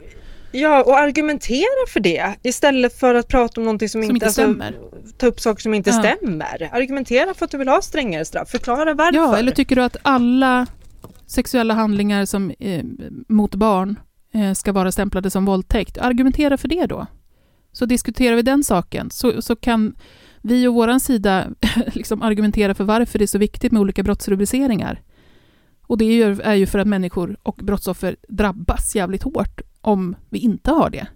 ja 0.51 0.83
och 0.83 0.97
argumentera 0.97 1.87
för 1.93 1.99
det 1.99 2.35
istället 2.43 2.99
för 2.99 3.15
att 3.15 3.27
prata 3.27 3.61
om 3.61 3.65
någonting 3.65 3.89
som, 3.89 4.01
Som 4.03 4.03
inte, 4.03 4.13
inte 4.13 4.25
alltså, 4.25 4.41
stämmer. 4.41 4.75
ta 5.17 5.25
upp 5.27 5.39
saker 5.39 5.61
som 5.61 5.73
inte 5.73 5.89
Ja. 5.89 5.99
stämmer. 6.17 6.69
Argumentera 6.71 7.33
för 7.33 7.45
att 7.45 7.51
du 7.51 7.57
vill 7.57 7.67
ha 7.67 7.81
strängare 7.81 8.25
straff. 8.25 8.49
Förklara 8.49 8.93
varför. 8.93 9.15
Ja, 9.17 9.37
eller 9.37 9.51
tycker 9.51 9.75
du 9.75 9.83
att 9.83 9.97
alla 10.01 10.65
sexuella 11.27 11.73
handlingar 11.73 12.25
som, 12.25 12.51
eh, 12.59 12.83
mot 13.27 13.55
barn 13.55 13.99
Eh, 14.33 14.53
ska 14.53 14.71
vara 14.71 14.91
stämplade 14.91 15.29
som 15.29 15.45
våldtäkt? 15.45 15.97
Argumentera 15.97 16.57
för 16.57 16.67
det 16.67 16.85
då. 16.85 17.07
Så 17.71 17.85
diskuterar 17.85 18.35
vi 18.35 18.41
den 18.41 18.63
saken, 18.63 19.11
så, 19.11 19.41
så 19.41 19.55
kan 19.55 19.95
vi 20.41 20.67
och 20.67 20.73
våran 20.73 20.99
sida 20.99 21.47
liksom 21.93 22.21
argumentera 22.21 22.73
för 22.73 22.83
varför 22.83 23.19
det 23.19 23.25
är 23.25 23.27
så 23.27 23.37
viktigt 23.37 23.71
med 23.71 23.81
olika 23.81 24.03
brottsrubriceringar. 24.03 25.01
Och 25.81 25.97
det 25.97 26.05
är 26.05 26.13
ju, 26.13 26.41
är 26.41 26.53
ju 26.53 26.65
för 26.65 26.79
att 26.79 26.87
människor 26.87 27.37
och 27.43 27.55
brottsoffer 27.55 28.15
drabbas 28.27 28.95
jävligt 28.95 29.23
hårt 29.23 29.61
om 29.81 30.15
vi 30.29 30.39
inte 30.39 30.71
har 30.71 30.89
det. 30.89 31.07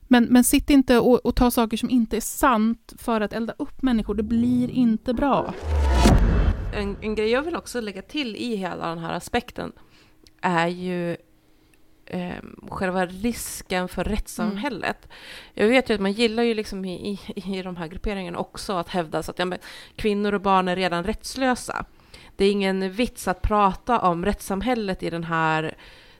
Men, 0.00 0.24
men 0.24 0.44
sitt 0.44 0.70
inte 0.70 0.98
och, 0.98 1.26
och 1.26 1.36
ta 1.36 1.50
saker 1.50 1.76
som 1.76 1.90
inte 1.90 2.16
är 2.16 2.20
sant 2.20 2.94
för 2.98 3.20
att 3.20 3.32
elda 3.32 3.54
upp 3.58 3.82
människor. 3.82 4.14
Det 4.14 4.22
blir 4.22 4.70
inte 4.70 5.14
bra. 5.14 5.54
En, 6.74 6.96
en 7.00 7.14
grej 7.14 7.30
jag 7.30 7.42
vill 7.42 7.56
också 7.56 7.80
lägga 7.80 8.02
till 8.02 8.36
i 8.36 8.56
hela 8.56 8.88
den 8.88 8.98
här 8.98 9.12
aspekten 9.12 9.72
är 10.42 10.68
ju 10.68 11.16
eh, 12.10 12.34
själva 12.68 13.06
risken 13.06 13.88
för 13.88 14.04
rättssamhället. 14.04 15.08
Jag 15.54 15.68
vet 15.68 15.90
ju 15.90 15.94
att 15.94 16.00
man 16.00 16.12
gillar 16.12 16.42
ju 16.42 16.54
liksom 16.54 16.84
i, 16.84 17.20
i, 17.36 17.58
i 17.58 17.62
de 17.62 17.76
här 17.76 17.88
grupperingarna 17.88 18.38
också 18.38 18.72
att 18.72 18.88
hävda 18.88 19.22
så 19.22 19.30
att 19.30 19.38
ja, 19.38 19.44
men, 19.44 19.58
kvinnor 19.96 20.32
och 20.32 20.40
barn 20.40 20.68
är 20.68 20.76
redan 20.76 21.04
rättslösa. 21.04 21.84
Det 22.36 22.44
är 22.44 22.52
ingen 22.52 22.92
vits 22.92 23.28
att 23.28 23.42
prata 23.42 23.98
om 23.98 24.24
rättssamhället 24.24 25.02
i 25.02 25.10
den 25.10 25.24
här 25.24 25.74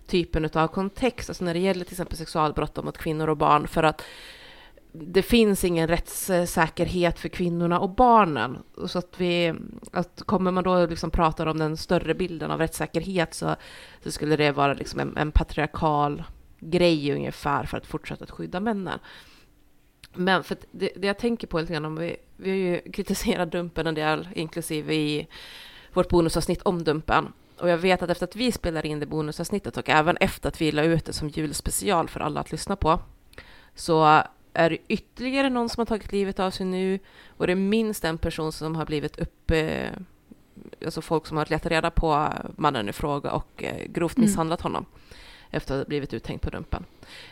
typen 0.07 0.51
av 0.55 0.68
kontext, 0.68 1.30
alltså 1.30 1.45
när 1.45 1.55
det 1.55 1.61
gäller 1.61 1.84
till 1.84 1.95
exempel 1.95 2.16
sexualbrott 2.16 2.84
mot 2.84 2.99
kvinnor 2.99 3.28
och 3.28 3.36
barn, 3.36 3.68
för 3.68 3.82
att 3.82 4.03
det 4.93 5.22
finns 5.22 5.64
ingen 5.64 5.88
rättssäkerhet 5.88 7.18
för 7.18 7.28
kvinnorna 7.28 7.80
och 7.80 7.91
barnen. 7.91 8.59
Så 8.86 8.99
att 8.99 9.14
vi, 9.16 9.55
att 9.93 10.22
kommer 10.26 10.51
man 10.51 10.64
då 10.64 10.86
liksom 10.86 11.11
prata 11.11 11.51
om 11.51 11.59
den 11.59 11.76
större 11.76 12.14
bilden 12.14 12.51
av 12.51 12.59
rättssäkerhet 12.59 13.34
så, 13.34 13.57
så 14.03 14.11
skulle 14.11 14.36
det 14.36 14.53
vara 14.53 14.74
liksom 14.74 15.01
en, 15.01 15.16
en 15.16 15.32
patriarkal 15.32 16.22
grej 16.61 17.12
ungefär 17.12 17.64
för 17.64 17.76
att 17.76 17.86
fortsätta 17.86 18.24
att 18.24 18.30
skydda 18.30 18.61
männen. 18.61 18.99
Men 20.12 20.45
för 20.45 20.57
det, 20.70 20.91
det 20.97 21.07
jag 21.07 21.18
tänker 21.18 21.47
på 21.47 21.61
lite 21.61 21.72
grann 21.72 21.84
om 21.84 21.97
vi, 21.97 22.16
vi 22.36 22.51
har 22.51 22.57
ju 22.57 22.80
kritiserat 22.93 23.53
Dumpen 23.53 23.86
en 23.86 23.95
del, 23.95 24.28
inklusive 24.34 24.95
i 24.95 25.28
vårt 25.93 26.09
bonusavsnitt 26.09 26.62
om 26.62 26.84
Dumpen. 26.84 27.32
Och 27.59 27.68
jag 27.68 27.78
vet 27.78 28.03
att 28.03 28.11
efter 28.11 28.24
att 28.24 28.36
vi 28.36 28.53
spelade 28.53 28.88
in 28.88 29.01
det 29.01 29.07
bonusavsnittet 29.07 29.76
och 29.76 29.88
även 29.88 30.16
efter 30.16 30.49
att 30.49 30.61
vi 30.61 30.72
la 30.72 30.82
ut 30.82 31.05
det 31.05 31.12
som 31.12 31.28
julspecial 31.28 32.09
för 32.09 32.20
alla 32.20 32.41
att 32.41 32.53
lyssna 32.53 32.76
på, 32.76 33.01
så 33.74 34.22
är 34.55 34.70
det 34.70 34.78
ytterligare 34.88 35.51
någon 35.51 35.68
som 35.68 35.80
har 35.80 35.86
tagit 35.86 36.12
livet 36.12 36.40
av 36.40 36.51
sig 36.51 36.66
nu 36.66 36.98
och 37.28 37.46
det 37.46 37.53
är 37.53 37.57
minst 37.57 38.05
en 38.05 38.18
person 38.18 38.53
som 38.53 38.76
har 38.76 38.86
blivit 38.86 39.18
uppe, 39.18 39.90
alltså 40.84 41.03
folk 41.03 41.26
som 41.26 41.36
har 41.36 41.46
letat 41.51 41.72
reda 41.72 41.90
på 41.90 42.28
mannen 42.57 42.88
i 42.88 42.92
fråga 42.92 43.30
och 43.32 43.64
eh, 43.64 43.86
grovt 43.86 44.16
Mm. 44.16 44.26
misshandlat 44.28 44.61
honom 44.61 44.86
efter 45.51 45.74
att 45.74 45.80
ha 45.80 45.84
blivit 45.88 46.14
uthängd 46.14 46.40
på 46.42 46.51
Dumpen. 46.51 46.84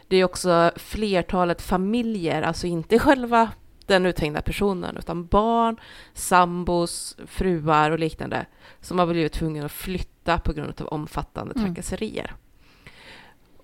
Det 0.08 0.16
är 0.16 0.24
också 0.24 0.70
flertalet 0.76 1.62
familjer, 1.62 2.42
alltså 2.42 2.66
inte 2.66 2.98
själva 2.98 3.50
den 3.86 4.06
uthängda 4.06 4.42
personen, 4.42 4.96
utan 4.96 5.26
barn, 5.26 5.76
sambos, 6.14 7.16
fruar 7.26 7.90
och 7.90 7.98
liknande, 7.98 8.46
som 8.80 8.98
har 8.98 9.06
blivit 9.06 9.32
tvungna 9.32 9.64
att 9.66 9.72
flytta 9.72 10.38
på 10.38 10.52
grund 10.52 10.80
av 10.80 10.86
omfattande 10.86 11.54
Mm. 11.56 11.66
trakasserier. 11.66 12.34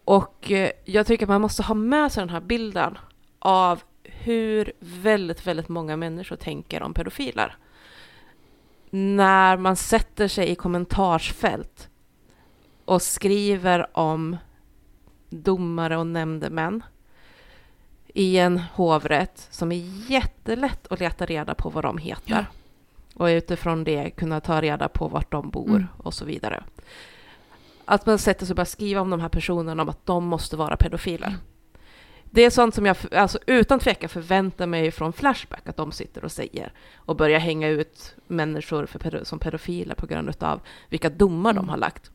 Och 0.05 0.51
eh, 0.53 0.71
jag 0.85 1.07
tycker 1.07 1.25
att 1.25 1.29
man 1.29 1.41
måste 1.41 1.63
ha 1.63 1.75
med 1.75 2.13
sig 2.13 2.21
den 2.21 2.31
här 2.31 2.41
bilden 2.41 2.99
av 3.45 3.83
hur 4.03 4.73
väldigt, 4.81 5.47
väldigt 5.47 5.69
många 5.69 5.97
människor 5.97 6.37
tänker 6.37 6.83
om 6.83 6.95
pedofiler. 6.95 7.57
När 8.91 9.57
man 9.57 9.77
sätter 9.77 10.29
sig 10.29 10.49
i 10.51 10.55
kommentarsfält 10.55 11.89
och 12.85 13.03
skriver 13.03 13.99
om 13.99 14.37
domare 15.31 15.97
och 15.97 16.07
nämndemän 16.07 16.83
i 18.07 18.39
en 18.39 18.59
hovrätt 18.59 19.49
som 19.51 19.73
är 19.73 20.11
jättelätt 20.11 20.87
att 20.93 21.01
leta 21.01 21.27
reda 21.27 21.55
på 21.55 21.69
vad 21.71 21.85
de 21.85 21.99
heter. 21.99 22.31
Ja. 22.33 22.45
Och 23.15 23.27
utifrån 23.27 23.85
det 23.85 24.11
kunna 24.11 24.41
ta 24.41 24.61
reda 24.61 24.89
på 24.89 25.09
vart 25.09 25.31
de 25.33 25.51
bor 25.51 25.69
Mm. 25.69 25.87
och 25.97 26.15
så 26.15 26.25
vidare. 26.25 26.65
Att 27.85 28.07
man 28.07 28.19
sätter 28.19 28.47
sig 28.47 28.53
och 28.53 28.57
börjar 28.57 28.65
skriva 28.67 29.01
om 29.01 29.11
de 29.11 29.21
här 29.21 29.29
personerna 29.29 29.83
om 29.83 29.89
att 29.89 30.07
de 30.07 30.25
måste 30.25 30.57
vara 30.57 30.77
pedofiler. 30.77 31.27
Mm. 31.27 31.41
Det 32.35 32.45
är 32.45 32.51
sånt 32.51 32.75
som 32.75 32.87
jag 32.87 32.97
alltså, 33.13 33.39
utan 33.47 33.79
tvekan 33.79 34.09
förväntar 34.09 34.67
mig 34.67 34.91
från 34.91 35.13
Flashback 35.13 35.69
att 35.69 35.77
de 35.77 35.93
sitter 35.93 36.25
och 36.25 36.33
säger 36.33 36.73
och 36.97 37.17
börjar 37.17 37.39
hänga 37.39 37.69
ut 37.69 38.15
människor 38.27 38.87
för 38.87 39.21
som 39.25 39.39
pedofiler 39.39 39.95
på 39.95 40.07
grund 40.07 40.35
av 40.43 40.61
vilka 40.89 41.11
domar 41.11 41.53
de 41.53 41.59
Mm. 41.59 41.69
har 41.69 41.77
lagt. 41.77 42.11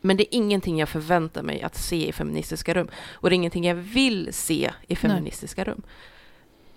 Men 0.00 0.16
det 0.16 0.34
är 0.34 0.38
ingenting 0.38 0.78
jag 0.78 0.88
förväntar 0.88 1.42
mig 1.42 1.62
att 1.62 1.76
se 1.76 2.08
i 2.08 2.12
feministiska 2.12 2.74
rum. 2.74 2.88
Och 3.12 3.30
det 3.30 3.34
är 3.34 3.36
ingenting 3.36 3.64
jag 3.66 3.74
vill 3.74 4.28
se 4.32 4.70
i 4.88 4.96
feministiska 4.96 5.64
rum. 5.64 5.82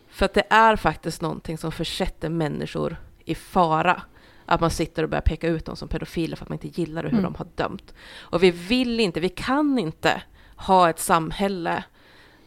För 0.09 0.25
att 0.25 0.33
det 0.33 0.43
är 0.49 0.75
faktiskt 0.75 1.21
någonting 1.21 1.57
som 1.57 1.71
försätter 1.71 2.29
människor 2.29 2.97
i 3.25 3.35
fara. 3.35 4.01
Att 4.45 4.61
man 4.61 4.69
sitter 4.71 5.03
och 5.03 5.09
börjar 5.09 5.21
peka 5.21 5.47
ut 5.47 5.65
dem 5.65 5.75
som 5.75 5.87
pedofiler 5.87 6.35
för 6.35 6.45
att 6.45 6.49
man 6.49 6.59
inte 6.63 6.81
gillar 6.81 7.03
hur 7.03 7.09
Mm. 7.11 7.23
de 7.23 7.35
har 7.35 7.47
dömt. 7.55 7.93
Och 8.17 8.43
vi 8.43 8.51
vill 8.51 8.99
inte, 8.99 9.19
vi 9.19 9.29
kan 9.29 9.79
inte 9.79 10.21
ha 10.55 10.89
ett 10.89 10.99
samhälle 10.99 11.83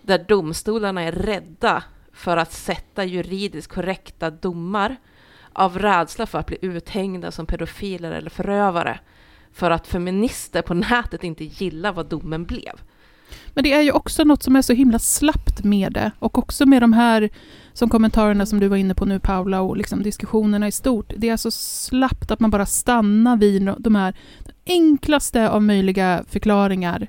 där 0.08 0.24
domstolarna 0.28 1.02
är 1.02 1.12
rädda 1.12 1.84
för 2.12 2.36
att 2.36 2.52
sätta 2.52 3.04
juridiskt 3.04 3.72
korrekta 3.72 4.30
domar 4.30 4.96
av 5.52 5.78
rädsla 5.78 6.26
för 6.26 6.38
att 6.38 6.46
bli 6.46 6.58
uthängda 6.60 7.30
som 7.30 7.46
pedofiler 7.46 8.12
eller 8.12 8.30
förövare. 8.30 9.00
För 9.52 9.70
att 9.70 9.86
feminister 9.86 10.62
på 10.62 10.74
nätet 10.74 11.24
inte 11.24 11.44
gillar 11.44 11.92
vad 11.92 12.06
domen 12.06 12.44
blev. 12.44 12.80
Men 13.48 13.64
det 13.64 13.72
är 13.72 13.80
ju 13.80 13.92
också 13.92 14.24
något 14.24 14.42
som 14.42 14.56
är 14.56 14.62
så 14.62 14.72
himla 14.72 14.98
slappt 14.98 15.64
med 15.64 15.92
det. 15.92 16.10
Och 16.18 16.38
också 16.38 16.66
med 16.66 16.82
de 16.82 16.92
här 16.92 17.30
som 17.72 17.88
kommentarerna 17.88 18.46
som 18.46 18.60
du 18.60 18.68
var 18.68 18.76
inne 18.76 18.94
på 18.94 19.04
nu 19.04 19.20
Paula 19.20 19.60
och 19.60 19.76
liksom 19.76 20.02
diskussionerna 20.02 20.68
i 20.68 20.72
stort. 20.72 21.12
Det 21.16 21.28
är 21.28 21.36
så 21.36 21.50
slappt 21.50 22.30
att 22.30 22.40
man 22.40 22.50
bara 22.50 22.66
stannar 22.66 23.36
vid 23.36 23.74
de 23.78 23.94
här 23.94 24.14
enklaste 24.66 25.50
av 25.50 25.62
möjliga 25.62 26.24
förklaringar. 26.28 27.08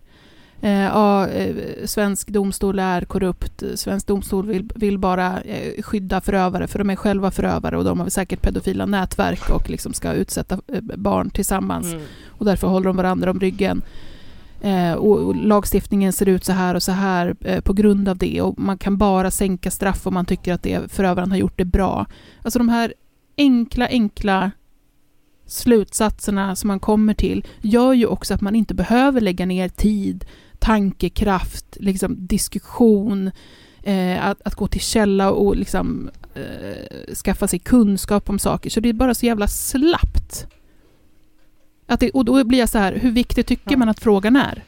Eh, 0.61 0.71
ja, 0.71 1.27
eh, 1.27 1.55
svensk 1.85 2.27
domstol 2.27 2.79
är 2.79 3.01
korrupt, 3.01 3.63
svensk 3.75 4.07
domstol 4.07 4.47
vill, 4.47 4.69
vill 4.75 4.97
bara 4.97 5.41
eh, 5.41 5.81
skydda 5.81 6.21
förövare 6.21 6.67
för 6.67 6.79
de 6.79 6.89
är 6.89 6.95
själva 6.95 7.31
förövare 7.31 7.77
och 7.77 7.83
de 7.83 7.99
har 7.99 8.09
säkert 8.09 8.41
pedofila 8.41 8.85
nätverk 8.85 9.49
och 9.49 9.69
liksom 9.69 9.93
ska 9.93 10.13
utsätta 10.13 10.61
barn 10.95 11.29
tillsammans 11.29 11.95
och 12.27 12.45
därför 12.45 12.67
håller 12.67 12.87
de 12.87 12.97
varandra 12.97 13.31
om 13.31 13.39
ryggen. 13.39 13.81
Och, 14.97 15.35
lagstiftningen 15.35 16.13
ser 16.13 16.29
ut 16.29 16.45
så 16.45 16.53
här 16.53 16.75
och 16.75 16.83
så 16.83 16.91
här 16.91 17.33
på 17.61 17.73
grund 17.73 18.09
av 18.09 18.17
det 18.17 18.41
och 18.41 18.59
man 18.59 18.77
kan 18.77 18.97
bara 18.97 19.31
sänka 19.31 19.71
straff 19.71 20.07
om 20.07 20.13
man 20.13 20.25
tycker 20.25 20.53
att 20.53 20.63
det, 20.63 20.91
förövaren 20.91 21.31
har 21.31 21.37
gjort 21.37 21.57
det 21.57 21.65
bra. 21.65 22.05
Alltså 22.43 22.59
de 22.59 22.69
här 22.69 22.93
enkla, 23.37 23.87
enkla 23.87 24.51
slutsatserna 25.49 26.55
som 26.55 26.67
man 26.67 26.79
kommer 26.79 27.13
till 27.13 27.45
gör 27.61 27.93
ju 27.93 28.05
också 28.05 28.33
att 28.33 28.41
man 28.41 28.55
inte 28.55 28.73
behöver 28.73 29.21
lägga 29.21 29.45
ner 29.45 29.69
tid, 29.69 30.25
tankekraft, 30.59 31.77
liksom 31.79 32.27
diskussion, 32.27 33.31
eh, 33.83 34.25
att, 34.25 34.41
att 34.45 34.55
gå 34.55 34.67
till 34.67 34.81
källa 34.81 35.31
och 35.31 35.55
liksom, 35.55 36.09
eh, 36.33 37.13
skaffa 37.15 37.47
sig 37.47 37.59
kunskap 37.59 38.29
om 38.29 38.39
saker. 38.39 38.69
Så 38.69 38.79
det 38.79 38.89
är 38.89 38.93
bara 38.93 39.13
så 39.15 39.25
jävla 39.25 39.47
slappt. 39.47 40.47
Att 41.87 41.99
det, 41.99 42.09
och 42.11 42.25
då 42.25 42.43
blir 42.43 42.59
jag 42.59 42.69
så 42.69 42.77
här, 42.77 42.93
hur 42.93 43.11
viktigt 43.11 43.47
tycker 43.47 43.71
Ja. 43.71 43.77
man 43.77 43.89
att 43.89 43.99
frågan 43.99 44.35
är? 44.35 44.63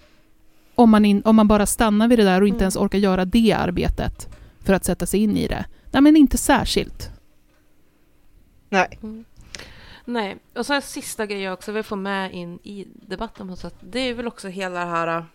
Om 0.75 0.89
man, 0.89 1.05
in, 1.05 1.21
om 1.25 1.35
man 1.35 1.47
bara 1.47 1.65
stannar 1.65 2.07
vid 2.07 2.19
det 2.19 2.23
där 2.25 2.41
och 2.41 2.47
inte 2.47 2.55
Mm. 2.57 2.63
ens 2.63 2.75
orkar 2.75 2.97
göra 2.99 3.25
det 3.25 3.53
arbetet 3.53 4.27
för 4.59 4.73
att 4.73 4.85
sätta 4.85 5.05
sig 5.05 5.19
in 5.19 5.37
i 5.37 5.47
det. 5.47 5.65
Nej, 5.91 6.01
men 6.01 6.15
inte 6.17 6.37
särskilt. 6.37 7.09
Nej. 8.69 8.99
Mm. 9.03 9.25
Nej, 10.05 10.37
och 10.55 10.65
så 10.65 10.73
en 10.73 10.81
sista 10.81 11.25
grej 11.25 11.41
jag 11.41 11.53
också 11.53 11.71
vill 11.71 11.83
få 11.83 11.95
med 11.95 12.33
in 12.33 12.59
i 12.63 12.87
debatten 13.07 13.47
på 13.47 13.51
något 13.51 13.59
sätt. 13.59 13.75
Det 13.79 13.99
är 13.99 14.13
väl 14.13 14.27
också 14.27 14.47
hela 14.47 14.79
det 14.79 14.85
här 14.91 15.25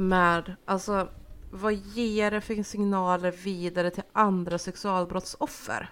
med, 0.00 0.56
alltså 0.64 1.08
vad 1.50 1.72
ger 1.74 2.30
det 2.30 2.40
för 2.40 2.62
signaler 2.62 3.30
vidare 3.30 3.90
till 3.90 4.02
andra 4.12 4.58
sexualbrottsoffer? 4.58 5.90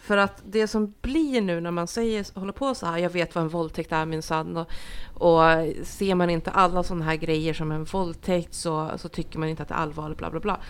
För 0.00 0.16
att 0.16 0.42
det 0.46 0.68
som 0.68 0.94
blir 1.00 1.40
nu 1.40 1.60
när 1.60 1.70
man 1.70 1.86
säger, 1.86 2.38
håller 2.40 2.52
på 2.52 2.74
så 2.74 2.86
här, 2.86 2.98
jag 2.98 3.10
vet 3.10 3.34
vad 3.34 3.42
en 3.44 3.48
våldtäkt 3.48 3.92
är 3.92 4.06
minsann 4.06 4.56
och, 4.56 4.70
och 5.14 5.42
ser 5.86 6.14
man 6.14 6.30
inte 6.30 6.50
alla 6.50 6.82
sådana 6.82 7.04
här 7.04 7.16
grejer 7.16 7.54
som 7.54 7.72
en 7.72 7.84
våldtäkt 7.84 8.54
så, 8.54 8.90
så 8.96 9.08
tycker 9.08 9.38
man 9.38 9.48
inte 9.48 9.62
att 9.62 9.68
det 9.68 9.74
är 9.74 9.78
allvarligt, 9.78 10.18
bla 10.18 10.30
bla 10.30 10.40
bla. 10.40 10.60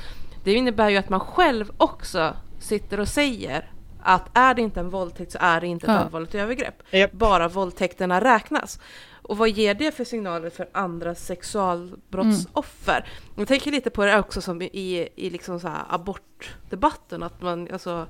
Det 0.44 0.52
innebär 0.52 0.88
ju 0.90 0.96
att 0.96 1.08
man 1.08 1.20
själv 1.20 1.70
också 1.76 2.34
sitter 2.58 3.00
och 3.00 3.08
säger 3.08 3.70
att 4.02 4.30
är 4.38 4.54
det 4.54 4.62
inte 4.62 4.80
en 4.80 4.90
våldtäkt 4.90 5.32
så 5.32 5.38
är 5.40 5.60
det 5.60 5.66
inte 5.66 5.86
ett 5.86 5.92
Ja. 5.92 5.98
allvarligt 5.98 6.34
övergrepp. 6.34 6.82
Japp. 6.90 7.12
Bara 7.12 7.48
våldtäkterna 7.48 8.20
räknas. 8.20 8.80
Och 9.22 9.36
vad 9.38 9.48
ger 9.50 9.74
det 9.74 9.92
för 9.94 10.04
signaler 10.04 10.50
för 10.50 10.68
andra 10.72 11.14
sexualbrottsoffer? 11.14 13.08
Jag 13.36 13.48
tänker 13.48 13.70
lite 13.72 13.90
på 13.90 14.04
det 14.04 14.18
också 14.18 14.40
som 14.40 14.62
i, 14.62 15.08
i 15.16 15.30
liksom 15.30 15.60
så 15.60 15.68
här 15.68 15.82
abortdebatten, 15.88 17.22
att 17.22 17.42
man, 17.42 17.68
alltså 17.72 18.06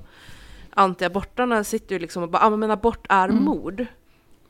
antiabortarna 0.69 1.63
sitter 1.63 1.95
ju 1.95 1.99
liksom 1.99 2.23
och 2.23 2.29
bara, 2.29 2.43
ah, 2.43 2.49
men 2.49 2.71
abort 2.71 3.05
är 3.09 3.29
Mm. 3.29 3.43
mord. 3.43 3.85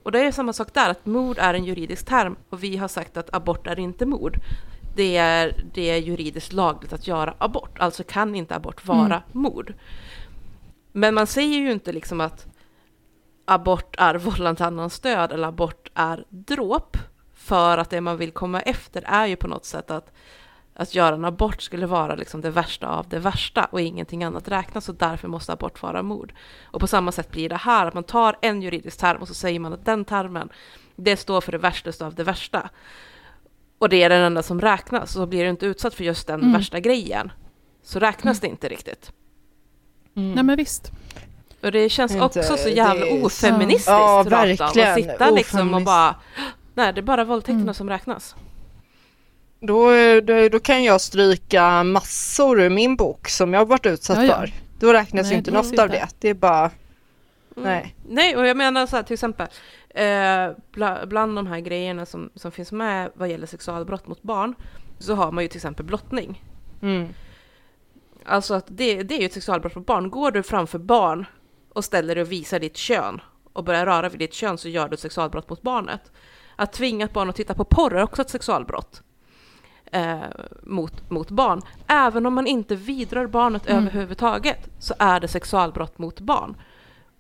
Och 0.03 0.11
det 0.11 0.19
är 0.19 0.31
samma 0.31 0.53
sak 0.53 0.73
där, 0.73 0.89
att 0.89 1.05
mord 1.05 1.37
är 1.39 1.53
en 1.53 1.65
juridisk 1.65 2.05
term 2.05 2.35
och 2.49 2.63
vi 2.63 2.77
har 2.77 2.87
sagt 2.87 3.17
att 3.17 3.33
abort 3.33 3.67
är 3.67 3.79
inte 3.79 4.05
mord. 4.05 4.37
Det 4.95 5.17
är, 5.17 5.63
det 5.73 5.89
är 5.89 5.97
juridiskt 5.97 6.53
lagligt 6.53 6.93
att 6.93 7.07
göra 7.07 7.33
abort, 7.37 7.79
alltså 7.79 8.03
kan 8.03 8.35
inte 8.35 8.55
abort 8.55 8.85
vara 8.87 9.05
Mm. 9.05 9.21
mord. 9.31 9.73
Men 10.91 11.13
man 11.13 11.27
säger 11.27 11.57
ju 11.59 11.71
inte 11.71 11.91
liksom 11.91 12.21
att 12.21 12.47
abort 13.45 13.95
är 13.97 14.15
vållande 14.15 14.55
till 14.55 14.65
annans 14.65 14.99
död 14.99 15.31
eller 15.31 15.47
abort 15.47 15.89
är 15.93 16.25
dråp. 16.29 16.97
För 17.33 17.77
att 17.77 17.89
det 17.89 18.01
man 18.01 18.17
vill 18.17 18.31
komma 18.31 18.61
efter 18.61 19.03
är 19.05 19.25
ju 19.25 19.35
på 19.35 19.47
något 19.47 19.65
sätt 19.65 19.91
att, 19.91 20.11
att 20.73 20.95
göra 20.95 21.15
en 21.15 21.25
abort 21.25 21.61
skulle 21.61 21.85
vara 21.85 22.15
liksom 22.15 22.41
det 22.41 22.49
värsta 22.49 22.87
av 22.87 23.09
det 23.09 23.19
värsta 23.19 23.65
och 23.65 23.81
ingenting 23.81 24.23
annat 24.23 24.47
räknas 24.47 24.89
och 24.89 24.95
därför 24.95 25.27
måste 25.27 25.53
abort 25.53 25.81
vara 25.81 26.03
mord. 26.03 26.33
Och 26.63 26.79
på 26.79 26.87
samma 26.87 27.11
sätt 27.11 27.31
blir 27.31 27.49
det 27.49 27.55
här, 27.55 27.85
att 27.85 27.93
man 27.93 28.03
tar 28.03 28.35
en 28.41 28.61
juridisk 28.61 28.99
term 28.99 29.21
och 29.21 29.27
så 29.27 29.33
säger 29.33 29.59
man 29.59 29.73
att 29.73 29.85
den 29.85 30.05
termen, 30.05 30.49
det 30.95 31.17
står 31.17 31.41
för 31.41 31.51
det 31.51 31.57
värsta 31.57 32.05
av 32.05 32.15
det 32.15 32.23
värsta. 32.23 32.69
Och 33.77 33.89
det 33.89 34.03
är 34.03 34.09
den 34.09 34.21
enda 34.21 34.43
som 34.43 34.61
räknas, 34.61 35.11
så 35.11 35.25
blir 35.25 35.43
du 35.43 35.49
inte 35.49 35.65
utsatt 35.65 35.93
för 35.93 36.03
just 36.03 36.27
den 36.27 36.41
Mm. 36.41 36.53
värsta 36.53 36.79
grejen. 36.79 37.31
Så 37.83 37.99
räknas 37.99 38.39
det 38.39 38.47
inte 38.47 38.69
riktigt. 38.69 39.11
Mm. 40.15 40.31
Nej, 40.31 40.43
men 40.43 40.57
visst. 40.57 40.91
Och 41.63 41.71
det 41.71 41.89
känns 41.89 42.11
Inte- 42.11 42.23
också 42.25 42.57
så 42.57 42.69
jävla 42.69 43.05
är- 43.07 43.25
ofeministiskt 43.25 43.87
Ja, 43.89 44.23
rakt 44.25 44.25
av. 44.25 44.29
verkligen. 44.29 44.87
Att 44.89 44.95
sitta 44.95 45.29
liksom 45.29 45.73
och 45.73 45.81
bara, 45.81 46.15
nej 46.73 46.93
det 46.93 46.99
är 46.99 47.03
bara 47.03 47.23
våldtäkterna 47.23 47.61
Mm. 47.61 47.73
som 47.73 47.89
räknas. 47.89 48.35
Då, 49.59 49.91
då, 50.23 50.49
då 50.49 50.59
kan 50.59 50.83
jag 50.83 51.01
stryka 51.01 51.83
massor 51.83 52.61
ur 52.61 52.69
min 52.69 52.95
bok 52.95 53.29
som 53.29 53.53
jag 53.53 53.59
har 53.61 53.65
varit 53.65 53.85
utsatt 53.85 54.17
Ja, 54.17 54.23
ja. 54.23 54.35
för. 54.39 54.51
Då 54.79 54.93
räknas 54.93 55.23
Nej, 55.23 55.31
ju 55.31 55.37
inte 55.37 55.51
något 55.51 55.69
finns 55.69 55.79
av 55.79 55.85
inte. 55.85 55.97
det. 55.97 56.07
Det 56.19 56.29
är 56.29 56.33
bara, 56.33 56.59
Mm. 56.59 56.71
nej. 57.69 57.95
Nej, 58.09 58.35
och 58.35 58.47
jag 58.47 58.57
menar 58.57 58.87
så 58.87 58.95
här 58.95 59.03
till 59.03 59.13
exempel, 59.13 59.47
eh, 59.89 60.51
bla, 60.73 61.05
bland 61.05 61.35
de 61.35 61.47
här 61.47 61.59
grejerna 61.59 62.05
som, 62.05 62.29
som 62.35 62.51
finns 62.51 62.71
med 62.71 63.11
vad 63.15 63.29
gäller 63.29 63.47
sexualbrott 63.47 64.07
mot 64.07 64.21
barn, 64.23 64.55
så 64.99 65.15
har 65.15 65.31
man 65.31 65.43
ju 65.43 65.47
till 65.47 65.57
exempel 65.57 65.85
blottning. 65.85 66.43
Mm. 66.81 67.07
Alltså 68.25 68.53
att 68.53 68.65
det, 68.67 69.03
det 69.03 69.15
är 69.15 69.19
ju 69.19 69.25
ett 69.25 69.33
sexualbrott 69.33 69.75
mot 69.75 69.85
barn. 69.85 70.09
Går 70.09 70.31
du 70.31 70.43
framför 70.43 70.79
barn 70.79 71.25
och 71.73 71.85
ställer 71.85 72.15
dig 72.15 72.21
och 72.21 72.31
visar 72.31 72.59
ditt 72.59 72.77
kön 72.77 73.21
och 73.53 73.63
börjar 73.63 73.85
röra 73.85 74.09
vid 74.09 74.19
ditt 74.19 74.33
kön 74.33 74.57
så 74.57 74.69
gör 74.69 74.89
du 74.89 74.93
ett 74.93 74.99
sexualbrott 74.99 75.49
mot 75.49 75.61
barnet. 75.61 76.11
Att 76.55 76.73
tvinga 76.73 77.05
ett 77.05 77.13
barn 77.13 77.29
att 77.29 77.35
titta 77.35 77.53
på 77.53 77.63
porr 77.63 77.95
är 77.95 78.03
också 78.03 78.21
ett 78.21 78.29
sexualbrott 78.29 79.01
eh, 79.91 80.19
mot, 80.63 81.09
mot 81.09 81.29
barn. 81.31 81.61
Även 81.87 82.25
om 82.25 82.33
man 82.33 82.47
inte 82.47 82.75
vidrör 82.75 83.27
barnet 83.27 83.69
Mm. 83.69 83.77
överhuvudtaget 83.87 84.69
så 84.79 84.93
är 84.99 85.19
det 85.19 85.27
sexualbrott 85.27 85.97
mot 85.97 86.19
barn. 86.19 86.55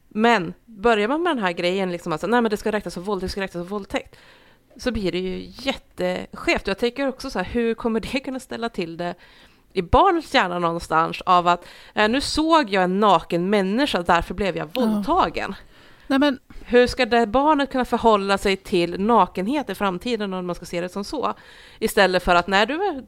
Men 0.07 0.53
börjar 0.65 1.07
man 1.07 1.23
med 1.23 1.35
den 1.35 1.43
här 1.43 1.51
grejen, 1.51 1.91
liksom 1.91 2.11
alltså, 2.11 2.27
nej 2.27 2.41
men 2.41 2.49
det 2.49 2.57
ska 2.57 2.71
räknas 2.71 2.93
som 2.93 3.03
våldtäkt, 3.03 3.27
det 3.27 3.31
ska 3.31 3.41
räknas 3.41 3.61
som 3.61 3.67
våldtäkt, 3.67 4.15
så 4.77 4.91
blir 4.91 5.11
det 5.11 5.19
ju 5.19 5.45
jätteskevt. 5.49 6.67
Jag 6.67 6.77
tänker 6.77 7.07
också 7.07 7.29
så 7.29 7.39
här, 7.39 7.45
hur 7.45 7.73
kommer 7.73 7.99
det 7.99 8.19
kunna 8.19 8.39
ställa 8.39 8.69
till 8.69 8.97
det 8.97 9.15
i 9.73 9.81
barnets 9.81 10.33
hjärna 10.33 10.59
någonstans 10.59 11.21
av 11.21 11.47
att 11.47 11.65
eh, 11.93 12.09
nu 12.09 12.21
såg 12.21 12.69
jag 12.69 12.83
en 12.83 12.99
naken 12.99 13.49
människa, 13.49 14.01
därför 14.01 14.33
blev 14.33 14.57
jag 14.57 14.69
våldtagen. 14.73 15.55
Nej, 16.07 16.19
men, 16.19 16.39
Hur 16.65 16.87
ska 16.87 17.05
det 17.05 17.27
barnet 17.27 17.71
kunna 17.71 17.85
förhålla 17.85 18.37
sig 18.37 18.55
till 18.57 19.01
nakenhet 19.01 19.69
i 19.69 19.75
framtiden 19.75 20.33
om 20.33 20.45
man 20.45 20.55
ska 20.55 20.65
se 20.65 20.81
det 20.81 20.89
som 20.89 21.03
så? 21.03 21.33
Istället 21.79 22.23
för 22.23 22.35
att 22.35 22.47
nej, 22.47 22.65
du, 22.65 23.03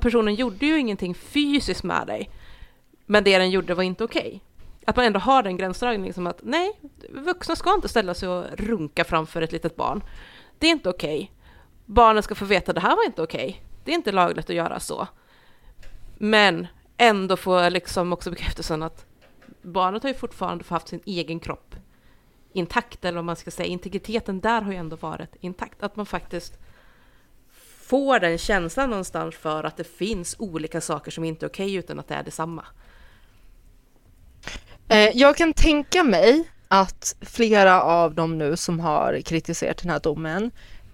personen 0.00 0.34
gjorde 0.34 0.66
ju 0.66 0.78
ingenting 0.78 1.14
fysiskt 1.14 1.84
med 1.84 2.06
dig, 2.06 2.30
men 3.06 3.24
det 3.24 3.38
den 3.38 3.50
gjorde 3.50 3.74
var 3.74 3.82
inte 3.82 4.04
okej. 4.04 4.42
Att 4.86 4.96
man 4.96 5.04
ändå 5.04 5.20
har 5.20 5.42
den 5.42 5.56
gränsdragningen 5.56 6.14
som 6.14 6.26
att 6.26 6.40
nej, 6.42 6.72
vuxna 7.10 7.56
ska 7.56 7.74
inte 7.74 7.88
ställa 7.88 8.14
sig 8.14 8.28
och 8.28 8.44
runka 8.52 9.04
framför 9.04 9.42
ett 9.42 9.52
litet 9.52 9.76
barn. 9.76 10.02
Det 10.58 10.66
är 10.66 10.70
inte 10.70 10.88
okej. 10.88 11.32
Barnen 11.86 12.22
ska 12.22 12.34
få 12.34 12.44
veta 12.44 12.70
att 12.70 12.74
det 12.74 12.80
här 12.80 12.96
var 12.96 13.06
inte 13.06 13.22
okej. 13.22 13.62
Det 13.84 13.90
är 13.90 13.94
inte 13.94 14.12
lagligt 14.12 14.50
att 14.50 14.56
göra 14.56 14.80
så. 14.80 15.08
Men 16.18 16.66
ändå 16.96 17.36
få 17.36 17.68
liksom 17.68 18.12
också 18.12 18.30
bekräftelsen 18.30 18.82
att 18.82 19.06
barnet 19.62 20.02
har 20.02 20.10
ju 20.10 20.16
fortfarande 20.16 20.64
haft 20.68 20.88
sin 20.88 21.00
egen 21.06 21.40
kropp 21.40 21.74
intakt, 22.52 23.04
eller 23.04 23.18
om 23.18 23.26
man 23.26 23.36
ska 23.36 23.50
säga 23.50 23.66
integriteten 23.66 24.40
där 24.40 24.62
har 24.62 24.72
ju 24.72 24.78
ändå 24.78 24.96
varit 24.96 25.36
intakt. 25.40 25.82
Att 25.82 25.96
man 25.96 26.06
faktiskt 26.06 26.58
får 27.80 28.20
den 28.20 28.38
känslan 28.38 28.90
någonstans 28.90 29.36
för 29.36 29.64
att 29.64 29.76
det 29.76 29.84
finns 29.84 30.36
olika 30.38 30.80
saker 30.80 31.10
som 31.10 31.24
inte 31.24 31.46
är 31.46 31.48
okej 31.48 31.74
utan 31.74 31.98
att 31.98 32.08
det 32.08 32.14
är 32.14 32.22
detsamma. 32.22 32.64
Eh, 34.88 35.10
jag 35.14 35.36
kan 35.36 35.52
tänka 35.52 36.04
mig 36.04 36.50
att 36.68 37.16
flera 37.20 37.82
av 37.82 38.14
dem 38.14 38.38
nu 38.38 38.56
som 38.56 38.80
har 38.80 39.20
kritiserat 39.20 39.78
den 39.78 39.90
här 39.90 40.00
domen 40.00 40.50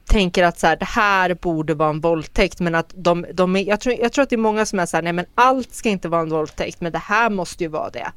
tänker 0.06 0.44
att 0.44 0.58
så 0.58 0.66
här, 0.66 0.76
det 0.76 0.84
här 0.84 1.34
borde 1.34 1.74
vara 1.74 1.90
en 1.90 2.00
våldtäkt 2.00 2.60
men 2.60 2.74
att 2.74 2.92
de, 2.96 3.26
de 3.34 3.56
är, 3.56 3.64
jag, 3.64 3.80
tror, 3.80 3.94
jag 4.00 4.12
tror 4.12 4.22
att 4.22 4.30
det 4.30 4.36
är 4.36 4.38
många 4.38 4.66
som 4.66 4.78
är 4.78 4.86
så 4.86 4.96
här, 4.96 5.02
nej 5.02 5.12
men 5.12 5.26
allt 5.34 5.74
ska 5.74 5.88
inte 5.88 6.08
vara 6.08 6.22
en 6.22 6.30
våldtäkt 6.30 6.80
men 6.80 6.92
det 6.92 6.98
här 6.98 7.30
måste 7.30 7.64
ju 7.64 7.68
vara 7.68 7.90
det. 7.90 8.12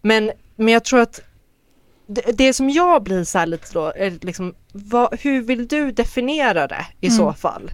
Men, 0.00 0.30
men 0.56 0.68
jag 0.68 0.84
tror 0.84 1.00
att 1.00 1.20
det, 2.06 2.38
det 2.38 2.52
som 2.52 2.70
jag 2.70 3.02
blir 3.02 3.24
så 3.24 3.38
här 3.38 3.46
lite 3.46 3.66
då, 3.72 3.92
är 3.96 4.18
liksom, 4.20 4.54
vad, 4.72 5.20
hur 5.20 5.42
vill 5.42 5.68
du 5.68 5.92
definiera 5.92 6.66
det 6.66 6.86
i 7.00 7.10
så 7.10 7.32
fall? 7.32 7.70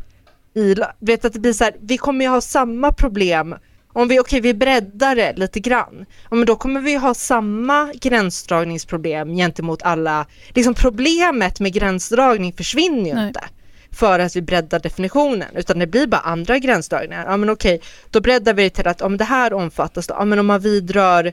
I, 0.55 0.75
vet 0.99 1.25
att 1.25 1.33
det 1.33 1.39
blir 1.39 1.53
så 1.53 1.65
här, 1.65 1.77
vi 1.81 1.99
kommer 1.99 2.25
ju 2.25 2.31
ha 2.31 2.41
samma 2.41 2.93
problem 2.93 3.55
om 3.93 4.09
vi, 4.09 4.21
okej 4.21 4.41
vi 4.41 4.55
breddar 4.55 5.17
det 5.17 5.33
lite 5.37 5.61
grann, 5.61 6.07
ja, 6.31 6.37
men 6.37 6.47
då 6.47 6.57
kommer 6.57 6.81
vi 6.81 6.95
ha 6.97 7.15
samma 7.15 7.93
gränsdragningsproblem 8.01 9.35
gentemot 9.37 9.83
alla, 9.83 10.27
liksom 10.49 10.75
problemet 10.75 11.61
med 11.61 11.73
gränsdragning 11.73 12.53
försvinner 12.53 13.09
ju 13.09 13.15
Nej. 13.15 13.27
inte 13.29 13.45
för 13.93 14.19
att 14.19 14.37
vi 14.37 14.43
breddar 14.43 14.79
definitionen, 14.81 15.49
utan 15.57 15.79
det 15.79 15.87
blir 15.87 16.07
bara 16.07 16.21
andra 16.21 16.59
gränsdragningar. 16.59 17.25
Ja 17.29 17.37
men 17.37 17.51
okej, 17.51 17.81
då 18.11 18.21
breddar 18.21 18.55
vi 18.55 18.63
det 18.63 18.71
till 18.71 18.89
att 18.89 19.03
om 19.03 19.17
det 19.17 19.25
här 19.25 19.53
omfattas 19.53 20.07
då, 20.07 20.15
ja 20.19 20.25
men 20.25 20.39
om 20.39 20.47
man 20.47 20.61
vidrör 20.61 21.33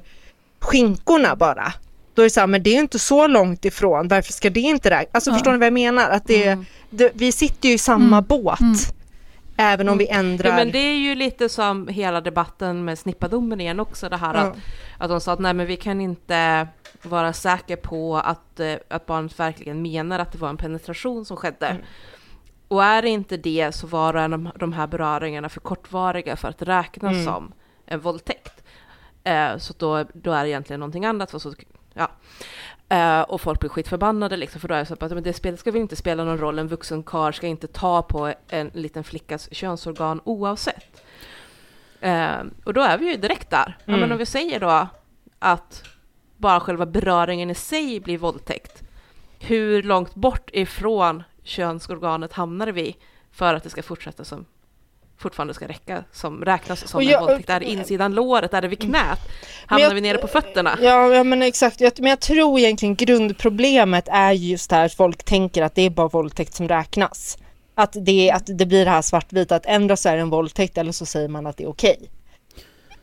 skinkorna 0.59 1.35
bara, 1.35 1.73
då 2.13 2.21
är 2.21 2.23
det 2.23 2.29
så 2.29 2.39
här, 2.39 2.47
men 2.47 2.63
det 2.63 2.69
är 2.75 2.79
inte 2.79 2.99
så 2.99 3.27
långt 3.27 3.65
ifrån, 3.65 4.07
varför 4.07 4.33
ska 4.33 4.49
det 4.49 4.59
inte 4.59 4.89
räknas? 4.89 5.09
Alltså 5.15 5.29
Ja. 5.29 5.33
förstår 5.33 5.51
ni 5.51 5.57
vad 5.57 5.65
jag 5.65 5.73
menar? 5.73 6.09
Att 6.09 6.27
det, 6.27 6.45
Mm. 6.47 6.65
det, 6.89 7.11
vi 7.13 7.31
sitter 7.31 7.69
ju 7.69 7.75
i 7.75 7.77
samma 7.77 8.21
båt, 8.21 8.59
Mm. 8.59 8.75
Även 9.57 9.89
om 9.89 9.97
vi 9.97 10.07
ändrar. 10.07 10.49
Jo, 10.49 10.55
men 10.55 10.71
det 10.71 10.77
är 10.79 10.97
ju 10.97 11.15
lite 11.15 11.49
som 11.49 11.87
hela 11.87 12.21
debatten 12.21 12.85
med 12.85 12.99
snippadomen 12.99 13.61
igen 13.61 13.79
också, 13.79 14.09
det 14.09 14.17
här 14.17 14.33
Ja. 14.33 14.39
att, 14.41 14.57
att 14.97 15.09
de 15.09 15.21
sa 15.21 15.31
att 15.33 15.39
nej 15.39 15.53
men 15.53 15.65
vi 15.67 15.75
kan 15.77 16.01
inte 16.01 16.67
vara 17.01 17.33
säkra 17.33 17.77
på 17.77 18.17
att, 18.17 18.59
eh, 18.59 18.73
att 18.89 19.05
barnet 19.05 19.39
verkligen 19.39 19.81
menar 19.81 20.19
att 20.19 20.31
det 20.31 20.37
var 20.37 20.49
en 20.49 20.57
penetration 20.57 21.25
som 21.25 21.37
skedde. 21.37 21.67
Mm. 21.67 21.81
Och 22.67 22.83
är 22.83 23.01
det 23.01 23.09
inte 23.09 23.37
det 23.37 23.71
så 23.75 23.87
var 23.87 24.13
de, 24.13 24.49
de 24.55 24.73
här 24.73 24.87
beröringarna 24.87 25.49
för 25.49 25.59
kortvariga 25.59 26.35
för 26.35 26.47
att 26.47 26.61
räknas 26.61 27.13
Mm. 27.13 27.25
som 27.25 27.53
en 27.85 27.99
våldtäkt. 27.99 28.63
Eh, 29.23 29.57
så 29.57 29.73
då, 29.77 30.03
då 30.13 30.31
är 30.31 30.43
det 30.43 30.49
egentligen 30.49 30.79
någonting 30.79 31.05
annat. 31.05 31.41
Så, 31.41 31.53
ja. 31.93 32.11
Eh, 32.89 33.21
och 33.21 33.41
folk 33.41 33.59
blir 33.59 33.69
skitförbannade 33.69 34.37
liksom, 34.37 34.61
för 34.61 34.67
då 34.67 34.73
är 34.75 34.79
det 34.79 34.85
så 34.85 34.93
att 34.93 35.11
men 35.11 35.23
det 35.23 35.33
spelet 35.33 35.59
ska 35.59 35.71
väl 35.71 35.81
inte 35.81 35.95
spela 35.95 36.23
någon 36.23 36.37
roll, 36.37 36.59
en 36.59 36.67
vuxen 36.67 37.03
karl 37.03 37.33
ska 37.33 37.47
inte 37.47 37.67
ta 37.67 38.01
på 38.01 38.33
en 38.47 38.71
liten 38.73 39.03
flickas 39.03 39.49
könsorgan 39.51 40.21
oavsett. 40.23 41.01
Eh, 41.99 42.37
och 42.63 42.73
då 42.73 42.81
är 42.81 42.97
vi 42.97 43.11
ju 43.11 43.17
direkt 43.17 43.49
där. 43.49 43.77
Ja, 43.77 43.83
Mm. 43.93 43.99
men 43.99 44.11
om 44.11 44.17
vi 44.17 44.25
säger 44.25 44.59
då 44.59 44.87
att 45.39 45.83
bara 46.37 46.59
själva 46.59 46.85
beröringen 46.85 47.49
i 47.49 47.55
sig 47.55 47.99
blir 47.99 48.17
våldtäkt, 48.17 48.83
hur 49.39 49.83
långt 49.83 50.15
bort 50.15 50.49
ifrån 50.53 51.23
könsorganet 51.43 52.33
hamnar 52.33 52.67
vi 52.67 52.97
för 53.31 53.53
att 53.53 53.63
det 53.63 53.69
ska 53.69 53.83
fortsätta 53.83 54.23
som 54.23 54.45
fortfarande 55.19 55.53
ska 55.53 55.67
räcka 55.67 56.03
som 56.11 56.45
räknas 56.45 56.87
som 56.87 56.97
Och 56.97 57.03
en 57.03 57.09
jag- 57.09 57.21
våldtäkt? 57.21 57.49
Är 57.49 57.59
det 57.59 57.65
insidan 57.65 58.13
låret? 58.13 58.53
Är 58.53 58.61
det 58.61 58.67
vid 58.67 58.79
knät? 58.79 58.91
Men 58.91 59.09
Hamnar 59.67 59.87
jag- 59.87 59.95
vi 59.95 60.01
nere 60.01 60.17
på 60.17 60.27
fötterna? 60.27 60.77
Ja, 60.81 61.13
ja 61.13 61.23
men 61.23 61.41
exakt. 61.41 61.81
Jag, 61.81 61.93
men 61.99 62.09
jag 62.09 62.19
tror 62.19 62.59
egentligen 62.59 62.95
grundproblemet 62.95 64.07
är 64.11 64.31
just 64.31 64.69
det 64.69 64.75
här 64.75 64.85
att 64.85 64.93
folk 64.93 65.23
tänker 65.23 65.61
att 65.63 65.75
det 65.75 65.81
är 65.81 65.89
bara 65.89 66.07
våldtäkt 66.07 66.53
som 66.53 66.67
räknas. 66.67 67.37
Att 67.75 67.95
det, 68.05 68.31
att 68.31 68.43
det 68.45 68.65
blir 68.65 68.85
det 68.85 68.91
här 68.91 69.01
svartvita, 69.01 69.55
att 69.55 69.65
ändra 69.65 69.95
så 69.95 70.09
är 70.09 70.15
det 70.15 70.21
en 70.21 70.29
våldtäkt 70.29 70.77
eller 70.77 70.91
så 70.91 71.05
säger 71.05 71.27
man 71.27 71.47
att 71.47 71.57
det 71.57 71.63
är 71.63 71.69
okej. 71.69 72.09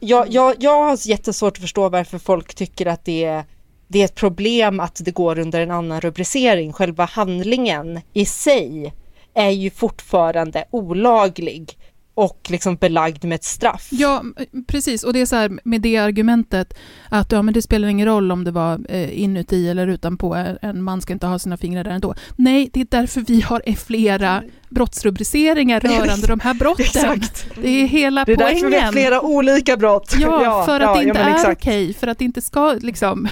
Jag, 0.00 0.30
jag, 0.30 0.54
jag 0.58 0.84
har 0.84 1.08
jättesvårt 1.08 1.56
att 1.56 1.60
förstå 1.62 1.88
varför 1.88 2.18
folk 2.18 2.54
tycker 2.54 2.86
att 2.86 3.04
det 3.04 3.24
är, 3.24 3.44
det 3.88 4.00
är 4.00 4.04
ett 4.04 4.14
problem 4.14 4.80
att 4.80 5.00
det 5.04 5.10
går 5.10 5.38
under 5.38 5.60
en 5.60 5.70
annan 5.70 6.00
rubricering. 6.00 6.72
Själva 6.72 7.04
handlingen 7.04 8.00
i 8.12 8.24
sig 8.26 8.94
är 9.34 9.50
ju 9.50 9.70
fortfarande 9.70 10.64
olaglig 10.70 11.78
och 12.14 12.46
liksom 12.48 12.76
belagd 12.76 13.24
med 13.24 13.34
ett 13.34 13.44
straff. 13.44 13.88
Ja, 13.90 14.22
precis. 14.66 15.04
Och 15.04 15.12
det 15.12 15.20
är 15.20 15.26
så 15.26 15.36
här 15.36 15.58
med 15.64 15.80
det 15.80 15.96
argumentet 15.96 16.74
att 17.08 17.32
ja, 17.32 17.42
men 17.42 17.54
det 17.54 17.62
spelar 17.62 17.88
ingen 17.88 18.06
roll 18.06 18.32
om 18.32 18.44
det 18.44 18.50
var 18.50 18.80
eh, 18.88 19.22
inuti 19.22 19.68
eller 19.68 19.86
utanpå. 19.86 20.34
En 20.62 20.82
man 20.82 21.00
ska 21.00 21.12
inte 21.12 21.26
ha 21.26 21.38
sina 21.38 21.56
fingrar 21.56 21.84
där 21.84 21.90
ändå. 21.90 22.14
Nej, 22.36 22.70
det 22.72 22.80
är 22.80 22.86
därför 22.90 23.20
vi 23.20 23.40
har 23.40 23.76
flera 23.76 24.42
brottsrubriceringar 24.68 25.80
rörande 25.80 26.26
de 26.26 26.40
här 26.40 26.54
brotten. 26.54 26.84
Exakt. 26.84 27.46
Det 27.62 27.68
är 27.68 27.86
hela 27.86 28.24
Det 28.24 28.32
är 28.32 28.36
därför 28.36 28.60
poängen. 28.60 28.70
vi 28.70 28.80
har 28.80 28.92
flera 28.92 29.20
olika 29.20 29.76
brott. 29.76 30.14
Ja, 30.18 30.64
för 30.66 30.80
att 30.80 30.82
ja, 30.82 30.94
det 30.94 31.08
inte 31.08 31.20
ja, 31.20 31.48
är 31.48 31.52
okej, 31.52 31.94
för 31.94 32.06
att 32.06 32.18
det 32.18 32.24
inte 32.24 32.42
ska 32.42 32.72
liksom 32.72 33.28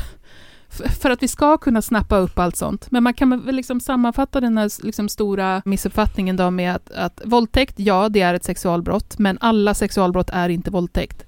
för 1.00 1.10
att 1.10 1.22
vi 1.22 1.28
ska 1.28 1.58
kunna 1.58 1.82
snappa 1.82 2.16
upp 2.16 2.38
allt 2.38 2.56
sånt. 2.56 2.90
Men 2.90 3.02
man 3.02 3.14
kan 3.14 3.44
väl 3.44 3.54
liksom 3.54 3.80
sammanfatta 3.80 4.40
den 4.40 4.58
här 4.58 4.84
liksom 4.84 5.08
stora 5.08 5.62
missuppfattningen 5.64 6.36
då 6.36 6.50
med 6.50 6.74
att, 6.74 6.90
att 6.90 7.20
våldtäkt, 7.24 7.74
ja 7.76 8.08
det 8.08 8.20
är 8.20 8.34
ett 8.34 8.44
sexualbrott, 8.44 9.18
men 9.18 9.38
alla 9.40 9.74
sexualbrott 9.74 10.30
är 10.30 10.48
inte 10.48 10.70
våldtäkt. 10.70 11.24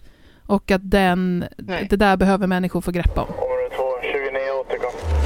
Och 0.46 0.70
att 0.70 0.90
den, 0.90 1.44
Nej. 1.58 1.86
det 1.90 1.96
där 1.96 2.16
behöver 2.16 2.46
människor 2.46 2.80
få 2.80 2.90
greppa 2.90 3.20
om. 3.22 3.28
Område 3.28 3.76
2, 3.76 3.82
29 4.02 4.38
återkom. 4.60 5.24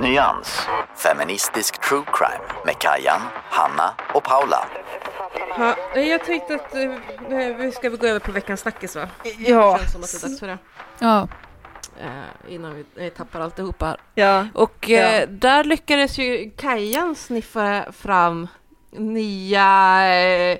Nyans. 0.00 0.66
Feministisk 0.96 1.88
true 1.88 2.04
crime 2.12 2.44
med 2.66 2.78
Kajan, 2.78 3.20
Hanna 3.50 3.94
och 4.14 4.24
Paula. 4.24 4.64
Ja, 5.58 5.76
jag 6.00 6.24
tänkte 6.24 6.54
att 6.54 6.74
eh, 6.74 7.56
vi 7.56 7.72
ska 7.72 7.88
gå 7.88 8.06
över 8.06 8.20
på 8.20 8.32
veckans 8.32 8.60
snackis 8.60 8.96
va? 8.96 9.08
Ja. 9.38 9.78
Känns 9.78 9.92
som 9.92 10.02
att 10.02 10.12
det 10.12 10.24
är 10.26 10.28
dags 10.28 10.40
för 10.40 10.46
det. 10.46 10.58
Ja, 10.98 11.28
Eh, 12.00 12.54
innan 12.54 12.74
vi 12.74 13.06
eh, 13.06 13.12
tappar 13.12 13.40
alltihopa 13.40 13.86
här. 13.86 13.96
Ja. 14.14 14.46
Och 14.54 14.90
eh, 14.90 15.20
Ja. 15.20 15.26
där 15.26 15.64
lyckades 15.64 16.18
ju 16.18 16.50
Kajan 16.56 17.14
sniffa 17.14 17.92
fram 17.92 18.48
nya 18.90 20.00
eh, 20.14 20.58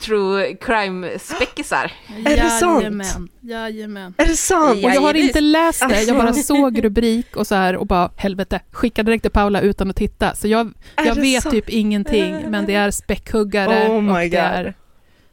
true 0.00 0.56
crime-späckisar. 0.60 1.92
Är 2.26 2.36
det 2.36 2.50
sant? 2.50 2.82
jajamän, 2.82 3.28
jajamän. 3.40 4.14
Är 4.18 4.26
det 4.26 4.36
sant? 4.36 4.84
Och 4.84 4.90
jag 4.90 5.00
har 5.00 5.14
inte 5.14 5.40
läst 5.40 5.88
det, 5.88 6.02
jag 6.02 6.16
bara 6.16 6.28
Alltså. 6.28 6.42
såg 6.42 6.84
rubrik 6.84 7.36
och 7.36 7.46
så 7.46 7.54
här 7.54 7.76
och 7.76 7.86
bara 7.86 8.10
helvete, 8.16 8.60
skickade 8.70 9.10
direkt 9.10 9.22
till 9.22 9.30
Paula 9.30 9.60
utan 9.60 9.90
att 9.90 9.96
titta. 9.96 10.34
Så 10.34 10.48
jag, 10.48 10.72
jag 10.96 11.14
vet 11.14 11.42
sant? 11.42 11.52
typ 11.54 11.68
ingenting, 11.68 12.50
men 12.50 12.66
det 12.66 12.74
är 12.74 12.90
späckhuggare 12.90 13.88
Oh 13.88 13.96
och 14.12 14.30
det 14.30 14.36
är 14.36 14.74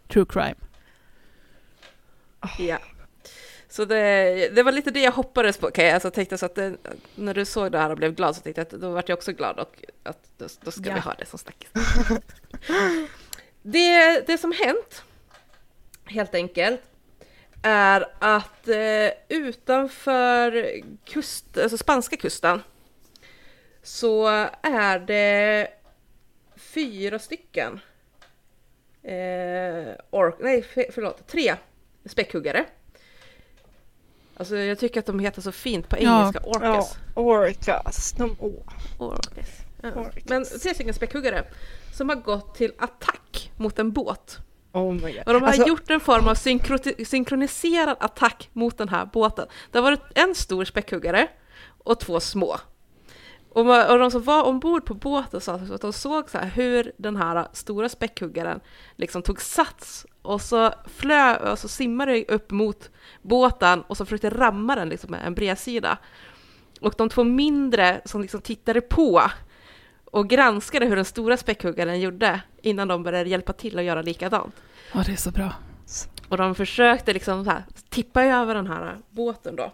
true 0.07 0.26
crime. 0.30 0.56
Ja. 2.60 2.77
Så 3.69 3.85
det, 3.85 4.49
det 4.56 4.64
var 4.64 4.72
lite 4.72 4.91
det 4.91 5.02
jag 5.02 5.11
hoppades 5.11 5.57
på. 5.57 5.68
Okay? 5.68 5.89
Alltså, 5.89 6.11
tänkte 6.11 6.38
så 6.38 6.45
att 6.45 6.56
det, 6.56 6.76
när 7.15 7.34
du 7.34 7.45
såg 7.45 7.72
det 7.72 7.77
här 7.77 7.89
och 7.89 7.98
blev 7.98 8.15
glad 8.15 8.35
så 8.35 8.41
tänkte 8.41 8.61
jag 8.61 8.65
att 8.76 8.81
då 8.81 8.89
vart 8.89 9.10
jag 9.10 9.18
också 9.18 9.31
glad 9.31 9.60
och 9.60 9.76
att 10.03 10.18
då, 10.38 10.45
då 10.61 10.72
ska 10.72 10.81
Ja. 10.89 10.94
vi 10.94 10.99
ha 10.99 11.14
det 11.14 11.26
som 11.26 11.39
snackis. 11.39 11.69
det, 13.61 14.27
det 14.27 14.38
som 14.38 14.51
hänt 14.51 15.03
helt 16.05 16.35
enkelt, 16.35 16.81
är 17.61 18.05
att 18.19 18.67
eh, 18.67 19.11
utanför 19.29 20.81
kust, 21.05 21.57
alltså 21.57 21.77
spanska 21.77 22.17
kusten 22.17 22.61
så 23.84 24.27
är 24.61 24.99
det 24.99 25.67
fyra 26.55 27.19
stycken 27.19 27.79
eh, 29.03 29.93
ork, 30.09 30.35
nej 30.39 30.65
förlåt, 30.91 31.27
tre 31.27 31.55
späckhuggare. 32.05 32.65
Alltså 34.38 34.57
jag 34.57 34.79
tycker 34.79 34.99
att 34.99 35.05
de 35.05 35.19
heter 35.19 35.41
så 35.41 35.51
fint 35.51 35.89
på 35.89 35.97
Ja. 35.99 36.19
engelska, 36.19 36.39
orcas. 36.49 36.97
Ja, 37.15 37.21
orcas. 37.21 38.11
De, 38.11 38.35
åh. 38.39 38.53
Orcas. 38.99 39.49
Ja. 39.81 39.89
Orcas. 39.91 40.25
Men 40.25 40.45
tre 40.45 40.73
stycken 40.73 40.93
späckhuggare 40.93 41.43
som 41.93 42.09
har 42.09 42.15
gått 42.15 42.55
till 42.55 42.71
attack 42.77 43.21
mot 43.59 43.79
en 43.79 43.91
båt. 43.91 44.38
Oh 44.73 44.93
my 44.93 44.99
god. 45.13 45.23
Och 45.25 45.34
de 45.34 45.41
har 45.41 45.47
Alltså, 45.47 45.67
gjort 45.67 45.89
en 45.89 45.99
form 45.99 46.27
av 46.27 46.34
synkro- 46.34 47.05
synkroniserad 47.05 47.97
attack 47.99 48.49
mot 48.53 48.77
den 48.77 48.89
här 48.89 49.05
båten. 49.05 49.47
Det 49.71 49.77
har 49.77 49.84
varit 49.84 50.01
en 50.15 50.35
stor 50.35 50.65
späckhuggare 50.65 51.27
och 51.84 51.99
två 51.99 52.19
små. 52.19 52.57
Och, 53.49 53.65
de 53.99 54.11
som 54.11 54.23
var 54.23 54.43
ombord 54.43 54.85
på 54.85 54.93
båten 54.93 55.41
sa 55.41 55.53
att 55.53 55.81
de 55.81 55.93
såg 55.93 56.29
så 56.29 56.38
hur 56.38 56.91
den 56.97 57.15
här 57.15 57.47
stora 57.53 57.89
späckhuggaren 57.89 58.59
liksom 58.95 59.21
tog 59.21 59.41
sats 59.41 60.05
och 60.21 60.41
så 60.41 60.73
flö, 60.85 61.51
och 61.51 61.59
så 61.59 61.67
simmade 61.67 62.23
upp 62.27 62.51
mot 62.51 62.89
båten 63.21 63.81
och 63.81 63.97
så 63.97 64.05
försökte 64.05 64.29
ramma 64.29 64.75
den 64.75 64.89
liksom 64.89 65.11
med 65.11 65.25
en 65.25 65.35
bredsida. 65.35 65.97
Och 66.81 66.93
de 66.97 67.09
två 67.09 67.23
mindre 67.23 68.01
som 68.05 68.21
liksom 68.21 68.41
tittade 68.41 68.81
på 68.81 69.21
och 70.18 70.30
granskade 70.30 70.85
hur 70.85 70.95
den 70.95 71.06
stora 71.06 71.38
späckhuggaren 71.38 71.99
gjorde 71.99 72.41
innan 72.61 72.88
de 72.88 73.03
började 73.03 73.30
hjälpa 73.30 73.53
till 73.53 73.80
att 73.80 73.85
göra 73.85 74.02
likadant. 74.02 74.56
Ja, 74.94 75.03
det 75.06 75.11
är 75.11 75.15
så 75.15 75.31
bra. 75.31 75.53
Och 76.30 76.38
de 76.38 76.56
försökte 76.56 77.14
liksom 77.14 77.45
så 77.45 77.52
här, 77.52 77.64
tippa 77.89 78.23
över 78.23 78.56
den 78.56 78.68
här 78.68 78.98
båten 79.10 79.56
då. 79.56 79.72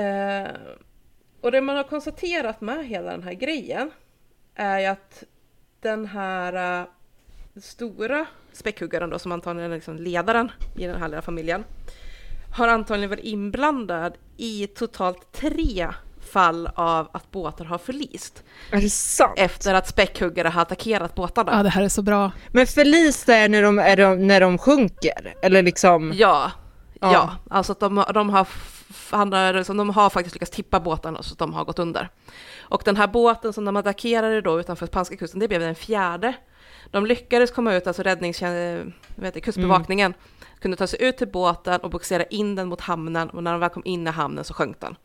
Eh, 0.00 0.48
och 1.40 1.52
det 1.52 1.60
man 1.60 1.76
har 1.76 1.84
konstaterat 1.84 2.60
med 2.60 2.86
hela 2.86 3.10
den 3.10 3.22
här 3.22 3.32
grejen 3.32 3.90
är 4.54 4.78
ju 4.78 4.86
att 4.86 5.24
den 5.80 6.06
här 6.06 6.80
eh, 6.80 6.86
stora 7.60 8.26
späckhuggaren 8.52 9.10
då, 9.10 9.18
som 9.18 9.32
antagligen 9.32 9.70
är 9.70 9.74
liksom 9.74 9.96
ledaren 9.96 10.50
i 10.76 10.86
den 10.86 11.00
här 11.00 11.08
lilla 11.08 11.22
familjen, 11.22 11.64
har 12.56 12.68
antagligen 12.68 13.10
varit 13.10 13.24
inblandad 13.24 14.12
i 14.36 14.66
totalt 14.66 15.32
tre 15.32 15.88
fall 16.34 16.68
av 16.74 17.08
att 17.12 17.30
båtar 17.30 17.64
har 17.64 17.78
förlist 17.78 18.42
är 18.70 18.80
det 18.80 18.90
sant? 18.90 19.32
efter 19.36 19.74
att 19.74 19.88
späckhuggare 19.88 20.48
har 20.48 20.62
attackerat 20.62 21.14
båtarna. 21.14 21.52
Ja, 21.56 21.62
det 21.62 21.68
här 21.68 21.82
är 21.82 21.88
så 21.88 22.02
bra. 22.02 22.32
Men 22.52 22.66
förlista 22.66 23.34
är 23.34 23.48
när 23.48 23.62
de, 23.62 23.78
är 23.78 23.96
de, 23.96 24.26
när 24.26 24.40
de 24.40 24.58
sjunker? 24.58 25.34
Eller 25.42 25.62
liksom? 25.62 26.12
Ja, 26.14 26.50
Ja. 27.00 27.12
ja, 27.12 27.36
alltså 27.50 27.72
att 27.72 27.80
de, 27.80 28.04
de, 28.14 28.30
har, 28.30 28.48
han 29.10 29.32
har, 29.32 29.52
liksom, 29.52 29.76
de 29.76 29.90
har 29.90 30.10
faktiskt 30.10 30.34
lyckats 30.34 30.50
tippa 30.50 30.80
båtarna 30.80 31.22
så 31.22 31.32
att 31.32 31.38
de 31.38 31.52
har 31.54 31.64
gått 31.64 31.78
under. 31.78 32.08
Och 32.60 32.82
den 32.84 32.96
här 32.96 33.06
båten 33.06 33.52
som 33.52 33.64
de 33.64 33.76
attackerade 33.76 34.40
då 34.40 34.60
utanför 34.60 34.86
spanska 34.86 35.16
kusten, 35.16 35.40
det 35.40 35.48
blev 35.48 35.60
den 35.60 35.74
fjärde. 35.74 36.34
De 36.90 37.06
lyckades 37.06 37.50
komma 37.50 37.74
ut, 37.74 37.86
alltså 37.86 38.02
räddningstjänst, 38.02 38.96
vad 39.16 39.24
heter 39.24 39.40
det, 39.40 39.44
kustbevakningen, 39.44 40.14
kunde 40.60 40.76
ta 40.76 40.86
sig 40.86 41.02
ut 41.02 41.16
till 41.16 41.28
båten 41.28 41.80
och 41.80 41.90
bogsera 41.90 42.24
in 42.24 42.54
den 42.54 42.68
mot 42.68 42.80
hamnen 42.80 43.30
och 43.30 43.42
när 43.42 43.52
de 43.52 43.60
väl 43.60 43.70
kom 43.70 43.82
in 43.84 44.06
i 44.06 44.10
hamnen 44.10 44.44
så 44.44 44.54
sjönk 44.54 44.80
den. 44.80 44.96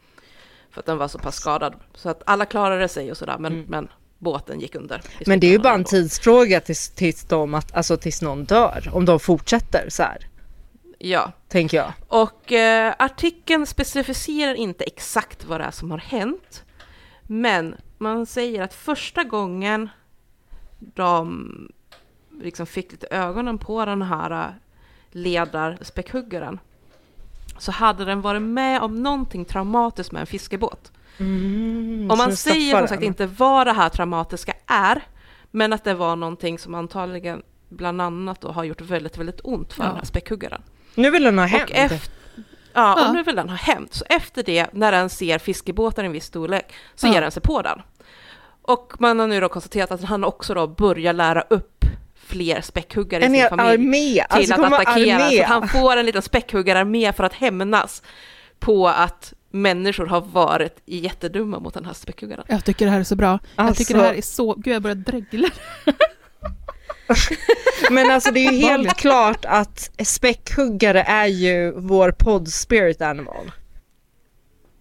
För 0.71 0.79
att 0.79 0.85
den 0.85 0.97
var 0.97 1.07
så 1.07 1.19
pass 1.19 1.35
skadad. 1.35 1.73
Så 1.95 2.09
att 2.09 2.23
alla 2.25 2.45
klarade 2.45 2.87
sig 2.87 3.11
och 3.11 3.17
sådär, 3.17 3.37
men, 3.39 3.65
men 3.67 3.87
båten 4.17 4.59
gick 4.59 4.75
under. 4.75 5.01
Men 5.25 5.39
det 5.39 5.47
är 5.47 5.51
ju 5.51 5.59
bara 5.59 5.73
en 5.73 5.83
tidsfråga 5.83 6.61
tills, 6.61 6.89
tills, 6.89 7.23
de, 7.23 7.53
att, 7.53 7.75
alltså, 7.75 7.97
tills 7.97 8.21
någon 8.21 8.43
dör. 8.43 8.89
Om 8.93 9.05
de 9.05 9.19
fortsätter 9.19 9.89
så 9.89 10.03
här, 10.03 10.29
Ja, 11.01 11.31
tänker 11.47 11.77
jag. 11.77 11.93
Och 12.07 12.51
eh, 12.51 12.95
artikeln 12.99 13.65
specificerar 13.65 14.53
inte 14.53 14.83
exakt 14.83 15.45
vad 15.45 15.59
det 15.59 15.63
är 15.63 15.71
som 15.71 15.91
har 15.91 15.97
hänt. 15.97 16.63
Men 17.21 17.75
man 17.97 18.25
säger 18.25 18.61
att 18.61 18.73
första 18.73 19.23
gången 19.23 19.89
de 20.79 21.51
liksom 22.41 22.65
fick 22.65 22.91
lite 22.91 23.07
ögonen 23.11 23.57
på 23.57 23.85
den 23.85 24.01
här 24.01 24.31
eh, 24.31 24.53
ledarspäckhuggaren 25.11 26.59
så 27.59 27.71
hade 27.71 28.05
den 28.05 28.21
varit 28.21 28.41
med 28.41 28.81
om 28.81 29.03
någonting 29.03 29.45
traumatiskt 29.45 30.11
med 30.11 30.19
en 30.19 30.25
fiskebåt. 30.27 30.91
Mm, 31.17 32.07
Och 32.11 32.17
man 32.17 32.35
säger 32.35 32.77
som 32.77 32.87
sagt 32.87 33.03
inte 33.03 33.25
vad 33.25 33.67
det 33.67 33.73
här 33.73 33.89
traumatiska 33.89 34.53
är, 34.67 35.01
men 35.51 35.73
att 35.73 35.83
det 35.83 35.93
var 35.93 36.15
någonting 36.15 36.59
som 36.59 36.75
antagligen 36.75 37.41
bland 37.69 38.01
annat 38.01 38.41
då 38.41 38.51
har 38.51 38.63
gjort 38.63 38.81
väldigt, 38.81 39.17
väldigt 39.17 39.39
ont 39.43 39.73
för 39.73 39.83
Ja. 39.83 39.87
den 39.87 39.97
här 39.97 40.05
späckhuggaren. 40.05 40.61
Nu 40.95 41.11
vill 41.11 41.23
den 41.23 41.39
ha 41.39 41.45
hämnd. 41.45 41.71
Efter, 41.73 42.11
ja, 42.73 42.93
Ja. 42.97 43.07
och 43.07 43.13
nu 43.15 43.23
vill 43.23 43.35
den 43.35 43.49
ha 43.49 43.55
hämnd. 43.55 43.87
Så 43.91 44.05
efter 44.09 44.43
det, 44.43 44.67
när 44.73 44.91
den 44.91 45.09
ser 45.09 45.39
fiskebåtar 45.39 46.03
i 46.03 46.05
en 46.05 46.11
viss 46.11 46.25
storlek, 46.25 46.73
så 46.95 47.07
Ja. 47.07 47.13
ger 47.13 47.21
den 47.21 47.31
sig 47.31 47.41
på 47.41 47.61
den. 47.61 47.81
Och 48.61 48.93
man 48.99 49.19
har 49.19 49.27
nu 49.27 49.39
då 49.39 49.49
konstaterat 49.49 49.91
att 49.91 50.03
han 50.03 50.23
också 50.23 50.53
då 50.53 50.67
börjar 50.67 51.13
lära 51.13 51.41
upp 51.41 51.78
fler 52.27 52.61
späckhuggare 52.61 53.23
En 53.25 53.35
i 53.35 53.39
sin 53.39 53.49
familj 53.49 53.69
armé. 53.73 54.13
till 54.13 54.23
Alltså 54.29 54.53
att 54.53 54.73
attackera. 54.73 55.15
armé. 55.23 55.37
Så 55.37 55.41
att 55.43 55.49
han 55.49 55.67
får 55.67 55.97
en 55.97 56.05
liten 56.05 56.21
späckhuggararmé 56.21 57.13
för 57.13 57.23
att 57.23 57.33
hämnas 57.33 58.03
på 58.59 58.87
att 58.87 59.33
människor 59.51 60.05
har 60.05 60.21
varit 60.21 60.81
jättedumma 60.85 61.59
mot 61.59 61.73
den 61.73 61.85
här 61.85 61.93
späckhuggaren. 61.93 62.43
Jag 62.47 62.65
tycker 62.65 62.85
det 62.85 62.91
här 62.91 62.99
är 62.99 63.03
så 63.03 63.15
bra. 63.15 63.39
Jag 63.55 63.65
Alltså- 63.65 63.83
tycker 63.83 63.99
det 63.99 64.05
här 64.07 64.13
är 64.13 64.21
så... 64.21 64.53
Gud, 64.53 64.73
jag 64.75 64.81
börjar 64.81 64.95
dregla. 64.95 65.49
Men 67.91 68.11
alltså 68.11 68.31
det 68.31 68.39
är 68.47 68.51
ju 68.51 68.57
helt 68.59 68.97
klart 68.97 69.45
att 69.45 69.91
späckhuggare 70.03 71.01
är 71.01 71.25
ju 71.25 71.71
vår 71.71 72.11
podd 72.11 72.47
spirit 72.47 73.01
animal. 73.01 73.51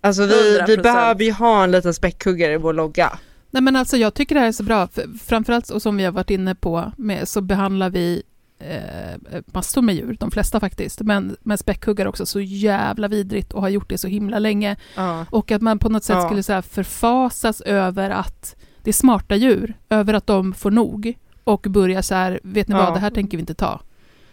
Alltså 0.00 0.22
vi, 0.26 0.60
vi 0.66 0.76
100%. 0.76 0.82
behöver 0.82 1.24
ju 1.24 1.32
ha 1.32 1.64
en 1.64 1.70
liten 1.70 1.94
späckhuggare 1.94 2.52
i 2.52 2.56
vår 2.56 2.72
logga. 2.72 3.18
Nej 3.50 3.62
men 3.62 3.76
alltså 3.76 3.96
jag 3.96 4.14
tycker 4.14 4.34
det 4.34 4.40
här 4.40 4.48
är 4.48 4.52
så 4.52 4.62
bra, 4.62 4.86
för 4.88 5.18
framförallt 5.24 5.70
och 5.70 5.82
som 5.82 5.96
vi 5.96 6.04
har 6.04 6.12
varit 6.12 6.30
inne 6.30 6.54
på 6.54 6.92
med, 6.96 7.28
så 7.28 7.40
behandlar 7.40 7.90
vi 7.90 8.22
eh, 8.58 9.40
massor 9.52 9.82
med 9.82 9.94
djur, 9.94 10.16
de 10.20 10.30
flesta 10.30 10.60
faktiskt, 10.60 11.00
men 11.00 11.36
med 11.42 11.58
späckhuggare 11.60 12.08
också 12.08 12.26
så 12.26 12.40
jävla 12.40 13.08
vidrigt 13.08 13.52
och 13.52 13.60
har 13.62 13.68
gjort 13.68 13.88
det 13.88 13.98
så 13.98 14.08
himla 14.08 14.38
länge. 14.38 14.76
Ja. 14.96 15.26
Och 15.30 15.50
att 15.50 15.62
man 15.62 15.78
på 15.78 15.88
något 15.88 16.04
sätt 16.04 16.16
Ja. 16.16 16.26
skulle 16.26 16.42
så 16.42 16.62
förfasas 16.62 17.60
över 17.60 18.10
att 18.10 18.56
det 18.82 18.90
är 18.90 18.94
smarta 18.94 19.36
djur, 19.36 19.74
över 19.88 20.14
att 20.14 20.26
de 20.26 20.54
får 20.54 20.70
nog 20.70 21.18
och 21.44 21.60
börjar 21.70 22.02
så 22.02 22.14
här, 22.14 22.40
vet 22.42 22.68
ni 22.68 22.74
Ja. 22.74 22.84
vad, 22.84 22.94
det 22.94 23.00
här 23.00 23.10
tänker 23.10 23.36
vi 23.38 23.40
inte 23.40 23.54
ta. 23.54 23.80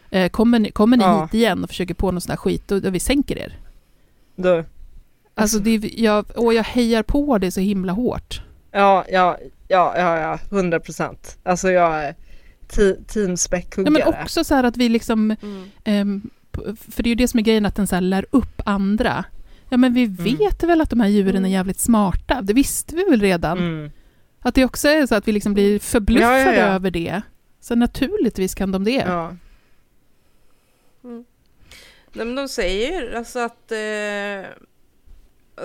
Eh, 0.09 0.29
kommer 0.29 0.59
ni, 0.59 0.71
kommer 0.71 0.97
ni 0.97 1.21
hit 1.21 1.33
igen 1.33 1.63
och 1.63 1.69
försöker 1.69 1.93
på 1.93 2.11
någon 2.11 2.21
sån 2.21 2.29
här 2.29 2.37
skit, 2.37 2.63
då, 2.67 2.79
då 2.79 2.89
vi 2.89 2.99
sänker 2.99 3.37
er. 3.37 3.57
Då, 4.35 4.63
Alltså 5.37 5.59
det, 5.59 5.75
jag, 5.97 6.25
och 6.37 6.53
jag 6.53 6.63
hejar 6.63 7.03
på 7.03 7.37
det 7.37 7.51
så 7.51 7.59
himla 7.59 7.93
hårt. 7.93 8.41
Ja, 8.75 9.05
ja, 9.09 9.37
ja, 9.67 9.93
ja, 9.97 10.19
ja, 10.19 10.39
hundra 10.49 10.79
procent. 10.79 11.37
Alltså 11.43 11.71
jag 11.71 12.03
är 12.03 12.15
team 13.07 13.35
Ja, 13.85 13.91
men 13.91 14.07
också 14.07 14.43
så 14.43 14.55
här 14.55 14.63
att 14.63 14.77
vi 14.77 14.89
liksom, 14.89 15.35
Mm. 15.85 16.21
p- 16.51 16.61
för 16.91 17.03
det 17.03 17.07
är 17.07 17.11
ju 17.11 17.15
det 17.15 17.27
som 17.27 17.37
är 17.39 17.43
grejen, 17.43 17.65
att 17.65 17.75
den 17.75 17.87
så 17.87 17.95
här 17.95 18.01
lär 18.01 18.25
upp 18.31 18.61
andra. 18.65 19.25
Ja 19.69 19.77
men 19.77 19.93
vi 19.93 20.05
vet 20.05 20.63
väl 20.63 20.81
att 20.81 20.89
de 20.89 20.99
här 20.99 21.07
djuren 21.07 21.45
är 21.45 21.49
jävligt 21.49 21.79
smarta, 21.79 22.41
det 22.41 22.53
visste 22.53 22.95
vi 22.95 23.03
väl 23.09 23.21
redan. 23.21 23.57
Mm. 23.57 23.91
Att 24.39 24.55
det 24.55 24.65
också 24.65 24.87
är 24.87 25.05
så 25.07 25.15
att 25.15 25.27
vi 25.27 25.31
liksom 25.31 25.53
blir 25.53 25.79
förbluffade 25.79 26.33
Ja, 26.43 26.53
ja, 26.53 26.53
ja. 26.53 26.65
över 26.65 26.91
det. 26.91 27.21
Så 27.59 27.75
naturligtvis 27.75 28.55
kan 28.55 28.71
de 28.71 28.83
det. 28.83 28.91
Ja. 29.07 29.35
Nej, 32.13 32.25
men 32.25 32.35
de 32.35 32.47
säger 32.49 33.01
ju 33.01 33.15
alltså 33.15 33.39
att 33.39 33.71
eh, 33.71 34.49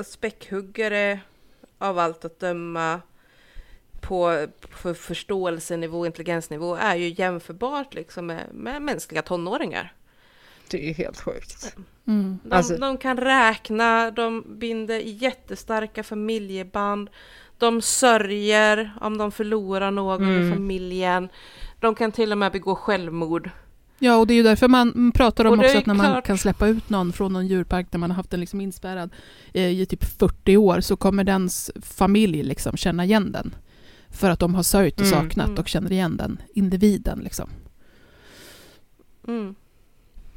späckhuggare 0.04 1.20
av 1.80 1.98
allt 1.98 2.24
att 2.24 2.40
döma 2.40 3.00
på, 4.00 4.46
på 4.82 4.94
förståelsenivå, 4.94 6.06
intelligensnivå 6.06 6.74
är 6.76 6.94
ju 6.96 7.08
jämförbart 7.18 7.94
liksom 7.94 8.26
med, 8.26 8.46
med 8.54 8.82
mänskliga 8.82 9.22
tonåringar. 9.22 9.92
Det 10.70 10.90
är 10.90 10.94
helt 10.94 11.20
sjukt. 11.20 11.76
Mm. 12.06 12.38
De, 12.44 12.52
Alltså- 12.56 12.76
de 12.76 12.98
kan 12.98 13.16
räkna, 13.16 14.10
de 14.10 14.44
binder 14.58 14.98
jättestarka 14.98 16.02
familjeband, 16.02 17.10
de 17.58 17.82
sörjer 17.82 18.92
om 19.00 19.18
de 19.18 19.32
förlorar 19.32 19.90
någon 19.90 20.28
i 20.30 20.36
Mm. 20.36 20.52
familjen, 20.52 21.28
de 21.80 21.94
kan 21.94 22.12
till 22.12 22.32
och 22.32 22.38
med 22.38 22.52
begå 22.52 22.74
självmord. 22.74 23.50
Ja, 24.02 24.16
och 24.16 24.26
det 24.26 24.34
är 24.34 24.36
ju 24.36 24.42
därför 24.42 24.68
man 24.68 25.12
pratar 25.12 25.44
om 25.44 25.60
också 25.60 25.78
att 25.78 25.86
när 25.86 25.94
man 25.94 26.06
klart- 26.06 26.26
kan 26.26 26.38
släppa 26.38 26.66
ut 26.68 26.90
någon 26.90 27.12
från 27.12 27.32
någon 27.32 27.46
djurpark 27.46 27.86
där 27.90 27.98
man 27.98 28.10
har 28.10 28.16
haft 28.16 28.30
den 28.30 28.40
liksom 28.40 28.60
inspärrad 28.60 29.10
eh, 29.54 29.68
i 29.80 29.86
typ 29.86 30.04
40 30.04 30.56
år 30.56 30.80
så 30.80 30.96
kommer 30.96 31.24
dens 31.24 31.70
familj 31.82 32.42
liksom 32.42 32.76
känna 32.76 33.04
igen 33.04 33.32
den. 33.32 33.54
För 34.10 34.30
att 34.30 34.38
de 34.38 34.54
har 34.54 34.62
sörjt 34.62 35.00
och 35.00 35.06
Mm. 35.06 35.20
saknat 35.20 35.46
Mm. 35.48 35.58
och 35.58 35.68
känner 35.68 35.92
igen 35.92 36.16
den 36.16 36.42
individen. 36.54 37.18
Liksom. 37.18 37.50
Mm. 39.28 39.54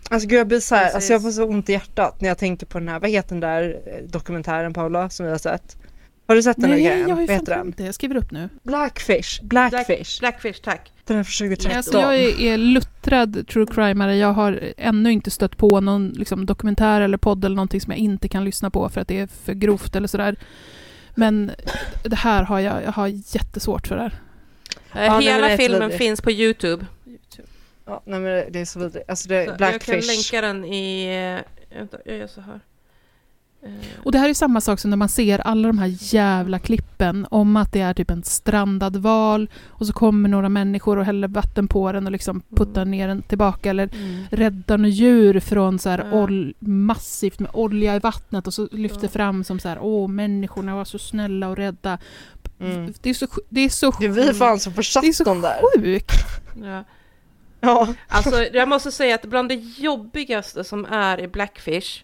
Alltså 0.09 0.27
gud 0.27 0.39
jag 0.39 0.47
blir 0.47 0.59
så 0.59 0.75
här, 0.75 0.91
alltså 0.93 1.13
jag 1.13 1.21
får 1.21 1.31
så 1.31 1.43
ont 1.45 1.69
i 1.69 1.71
hjärtat 1.71 2.21
när 2.21 2.27
jag 2.29 2.37
tänker 2.37 2.65
på 2.65 2.79
den 2.79 2.87
här, 2.87 2.99
vad 2.99 3.09
heter 3.09 3.29
den 3.29 3.39
där 3.39 3.81
eh, 3.85 4.07
dokumentären 4.09 4.73
Paula 4.73 5.09
som 5.09 5.25
vi 5.25 5.31
har 5.31 5.39
sett? 5.39 5.77
Har 6.27 6.35
du 6.35 6.43
sett 6.43 6.57
den 6.57 6.69
Nej, 6.69 6.83
grejen? 6.83 7.07
jag 7.09 7.15
har 7.15 7.21
ju 7.21 7.27
fan 7.27 7.73
det. 7.77 7.83
Jag 7.83 7.95
skriver 7.95 8.15
upp 8.15 8.31
nu. 8.31 8.49
Blackfish, 8.63 9.41
Blackfish. 9.43 10.19
Blackfish, 10.19 10.61
tack. 10.63 10.91
Den 11.05 11.17
är 11.17 11.23
från 11.23 11.47
2013. 11.47 11.77
Alltså 11.77 11.99
jag 11.99 12.15
är, 12.19 12.41
är 12.41 12.57
luttrad 12.57 13.47
true 13.47 13.65
crimeare. 13.71 14.15
Jag 14.15 14.33
har 14.33 14.73
ännu 14.77 15.11
inte 15.11 15.31
stött 15.31 15.57
på 15.57 15.81
någon 15.81 16.09
liksom, 16.09 16.45
dokumentär 16.45 17.01
eller 17.01 17.17
podd 17.17 17.45
eller 17.45 17.55
någonting 17.55 17.81
som 17.81 17.91
jag 17.91 17.99
inte 17.99 18.27
kan 18.27 18.45
lyssna 18.45 18.69
på 18.69 18.89
för 18.89 19.01
att 19.01 19.07
det 19.07 19.19
är 19.19 19.27
för 19.27 19.53
grovt 19.53 19.95
eller 19.95 20.07
sådär. 20.07 20.35
Men 21.15 21.51
det 22.03 22.15
här 22.15 22.43
har 22.43 22.59
jag, 22.59 22.83
jag 22.83 22.91
har 22.91 23.07
jättesvårt 23.07 23.87
för 23.87 23.95
det 23.95 24.01
här. 24.01 24.13
Eh, 24.95 25.05
Ja, 25.05 25.19
Hela 25.19 25.49
rätt 25.49 25.59
filmen 25.59 25.91
finns 25.91 26.21
på 26.21 26.31
YouTube. 26.31 26.85
Ja, 27.85 28.01
nej, 28.05 28.19
men 28.19 28.51
det 28.51 28.59
är 28.59 28.65
så 28.65 28.79
vidrigt. 28.79 29.09
Alltså 29.09 29.29
det 29.29 29.35
Så 29.35 29.41
är 29.41 29.45
Jag 29.45 29.57
kan 29.57 29.57
Blackfish. 29.97 30.07
länka 30.07 30.47
den 30.47 30.65
i... 30.65 31.05
eh, 31.71 31.77
Vänta, 31.77 31.97
jag 32.05 32.17
gör 32.17 32.27
så 32.27 32.41
här. 32.41 32.59
Och 34.03 34.11
det 34.11 34.17
här 34.17 34.29
är 34.29 34.33
samma 34.33 34.61
sak 34.61 34.79
som 34.79 34.89
när 34.89 34.97
man 34.97 35.09
ser 35.09 35.39
alla 35.39 35.67
de 35.67 35.77
här 35.77 35.95
jävla 35.99 36.59
klippen 36.59 37.27
om 37.31 37.55
att 37.57 37.71
det 37.73 37.81
är 37.81 37.93
typ 37.93 38.09
en 38.11 38.23
strandad 38.23 38.95
val 38.97 39.49
och 39.67 39.87
så 39.87 39.93
kommer 39.93 40.29
några 40.29 40.49
människor 40.49 40.97
och 40.97 41.05
häller 41.05 41.27
vatten 41.27 41.67
på 41.67 41.91
den 41.91 42.05
och 42.05 42.11
liksom 42.11 42.41
puttar 42.55 42.85
ner 42.85 43.07
den 43.07 43.21
tillbaka 43.21 43.69
eller 43.69 43.89
Mm. 43.95 44.23
räddar 44.31 44.77
några 44.77 44.89
djur 44.89 45.39
från 45.39 45.79
så 45.79 45.89
här 45.89 46.07
Ja. 46.11 46.17
ol- 46.17 46.53
massivt 46.59 47.39
med 47.39 47.51
olja 47.53 47.95
i 47.95 47.99
vattnet 47.99 48.47
och 48.47 48.53
så 48.53 48.67
lyfter 48.71 49.03
Ja. 49.03 49.09
fram 49.09 49.43
som 49.43 49.59
så 49.59 49.69
här 49.69 49.77
åh 49.81 50.07
människorna 50.07 50.75
var 50.75 50.85
så 50.85 50.99
snälla 50.99 51.47
och 51.49 51.57
rädda. 51.57 51.97
Mm. 52.59 52.93
Det 53.01 53.09
är 53.09 53.13
så, 53.13 53.25
sj- 53.25 53.45
det 53.49 53.61
är 53.61 53.69
så 53.69 53.91
Det 53.99 54.05
är 54.05 54.09
vi 54.09 54.33
fan 54.33 54.59
som 54.59 54.73
försatt 54.73 55.03
Det 55.03 55.09
är 55.09 55.13
så 55.13 55.23
dem 55.23 55.41
där. 55.41 55.59
sjukt. 55.81 56.11
Ja. 56.63 56.83
Ja. 57.61 57.87
Alltså, 58.07 58.43
jag 58.53 58.69
måste 58.69 58.91
säga 58.91 59.15
att 59.15 59.25
bland 59.25 59.49
det 59.49 59.55
jobbigaste 59.77 60.63
som 60.63 60.85
är 60.85 61.19
i 61.19 61.27
Blackfish, 61.27 62.03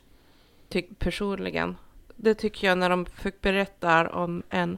tyck, 0.69 0.99
personligen, 0.99 1.77
det 2.15 2.33
tycker 2.33 2.67
jag 2.67 2.77
när 2.77 2.89
de 2.89 3.05
fick 3.05 3.41
berättar 3.41 4.15
om 4.15 4.43
en 4.49 4.77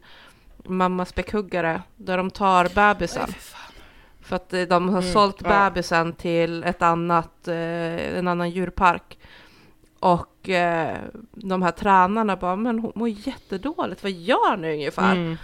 mamma 0.66 1.06
späckhuggare, 1.06 1.82
där 1.98 2.18
de 2.18 2.32
tar 2.32 2.68
bebisen. 2.76 3.28
För 4.22 4.36
att 4.36 4.54
eh, 4.54 4.62
de 4.62 4.90
har 4.90 5.02
Mm, 5.02 5.14
sålt 5.14 5.42
ja. 5.44 5.70
bebisen 5.70 6.14
till 6.14 6.64
ett 6.64 6.82
annat, 6.82 7.48
eh, 7.48 8.18
en 8.18 8.28
annan 8.28 8.50
djurpark. 8.50 9.20
Och 10.00 10.50
eh, 10.50 10.98
de 11.32 11.62
här 11.62 11.72
tränarna 11.72 12.36
bara, 12.36 12.56
men 12.56 12.80
hon 12.80 12.92
mår 12.96 13.10
jättedåligt, 13.10 14.04
vad 14.04 14.12
gör 14.12 14.58
ni 14.58 14.74
ungefär? 14.74 15.12
Mm. 15.16 15.38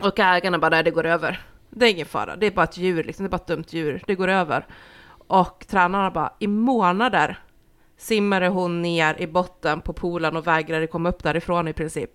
Och 0.00 0.18
ägarna 0.18 0.58
bara, 0.58 0.68
nej 0.68 0.84
det 0.84 0.90
går 0.90 1.06
över. 1.06 1.46
Det 1.70 1.86
är 1.86 1.90
ingen 1.90 2.06
fara, 2.06 2.36
det 2.36 2.46
är 2.46 2.50
bara 2.50 2.64
ett 2.64 2.76
djur, 2.78 3.04
liksom. 3.04 3.24
det 3.24 3.28
är 3.28 3.30
bara 3.30 3.36
ett 3.36 3.46
dumt 3.46 3.64
djur, 3.68 4.02
det 4.06 4.14
går 4.14 4.28
över. 4.28 4.66
Och 5.26 5.64
tränarna 5.68 6.10
bara, 6.10 6.32
i 6.38 6.46
månader 6.46 7.38
simmade 8.00 8.48
hon 8.48 8.82
ner 8.82 9.20
i 9.20 9.26
botten 9.26 9.80
på 9.80 9.92
poolen 9.92 10.36
och 10.36 10.46
vägrade 10.46 10.86
komma 10.86 11.08
upp 11.08 11.22
därifrån 11.22 11.68
i 11.68 11.72
princip. 11.72 12.10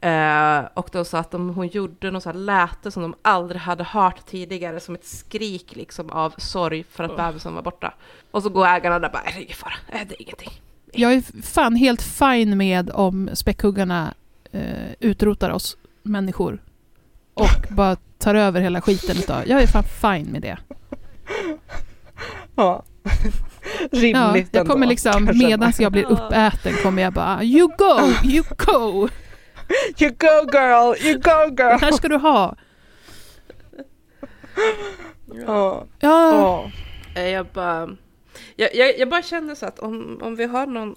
Eh, 0.00 0.60
och 0.74 0.88
de 0.92 1.04
sa 1.04 1.18
att 1.18 1.30
de, 1.30 1.48
hon 1.48 1.66
gjorde 1.68 2.10
något 2.10 2.22
så 2.22 2.28
här 2.28 2.36
läte 2.36 2.90
som 2.90 3.02
de 3.02 3.14
aldrig 3.22 3.60
hade 3.60 3.84
hört 3.84 4.26
tidigare, 4.26 4.80
som 4.80 4.94
ett 4.94 5.04
skrik 5.06 5.76
liksom 5.76 6.10
av 6.10 6.34
sorg 6.38 6.84
för 6.90 7.04
att 7.04 7.16
bebisen 7.16 7.54
var 7.54 7.62
borta. 7.62 7.94
Och 8.30 8.42
så 8.42 8.48
går 8.48 8.66
ägarna 8.66 8.98
där 8.98 9.08
bara, 9.08 9.22
"Nej, 9.24 9.32
det 9.34 9.40
är 9.40 9.42
ingen 9.42 9.56
fara, 9.56 9.74
det 10.08 10.14
är 10.14 10.22
ingenting. 10.22 10.50
Jag 10.92 11.12
är 11.12 11.42
fan 11.42 11.76
helt 11.76 12.02
fine 12.02 12.56
med 12.56 12.90
om 12.90 13.30
späckhuggarna 13.34 14.14
eh, 14.52 14.92
utrotar 15.00 15.50
oss 15.50 15.76
människor 16.02 16.62
och 17.34 17.66
bara 17.70 17.96
tar 18.18 18.34
över 18.34 18.60
hela 18.60 18.80
skiten 18.80 19.16
utav. 19.16 19.42
Jag 19.48 19.62
är 19.62 19.66
fan 19.66 19.84
fine 19.84 20.32
med 20.32 20.42
det. 20.42 20.58
Ja. 22.54 22.82
Rimligt 23.90 24.14
Ja, 24.16 24.36
jag 24.36 24.54
ändå, 24.60 24.72
kommer 24.72 24.86
liksom, 24.86 25.30
medan 25.34 25.72
jag 25.78 25.92
blir 25.92 26.10
uppäten 26.10 26.74
kommer 26.82 27.02
jag 27.02 27.12
bara 27.12 27.44
You 27.44 27.68
go, 27.78 28.00
you 28.24 28.44
go! 28.66 29.08
You 30.00 30.10
go 30.10 30.50
girl, 30.52 31.06
you 31.06 31.14
go 31.14 31.54
Det 31.56 31.62
girl! 31.62 31.78
här 31.80 31.92
ska 31.92 32.08
du 32.08 32.16
ha. 32.16 32.56
Ja. 35.26 35.44
Ja, 35.46 35.86
Ja. 36.00 36.70
Eh, 37.14 37.28
Jag 37.28 37.46
bara, 37.46 37.96
jag, 38.56 38.74
jag, 38.74 38.98
jag 38.98 39.08
bara 39.08 39.22
känner 39.22 39.54
så 39.54 39.66
att 39.66 39.78
om, 39.78 40.20
om 40.22 40.36
vi 40.36 40.44
har 40.44 40.66
någon 40.66 40.94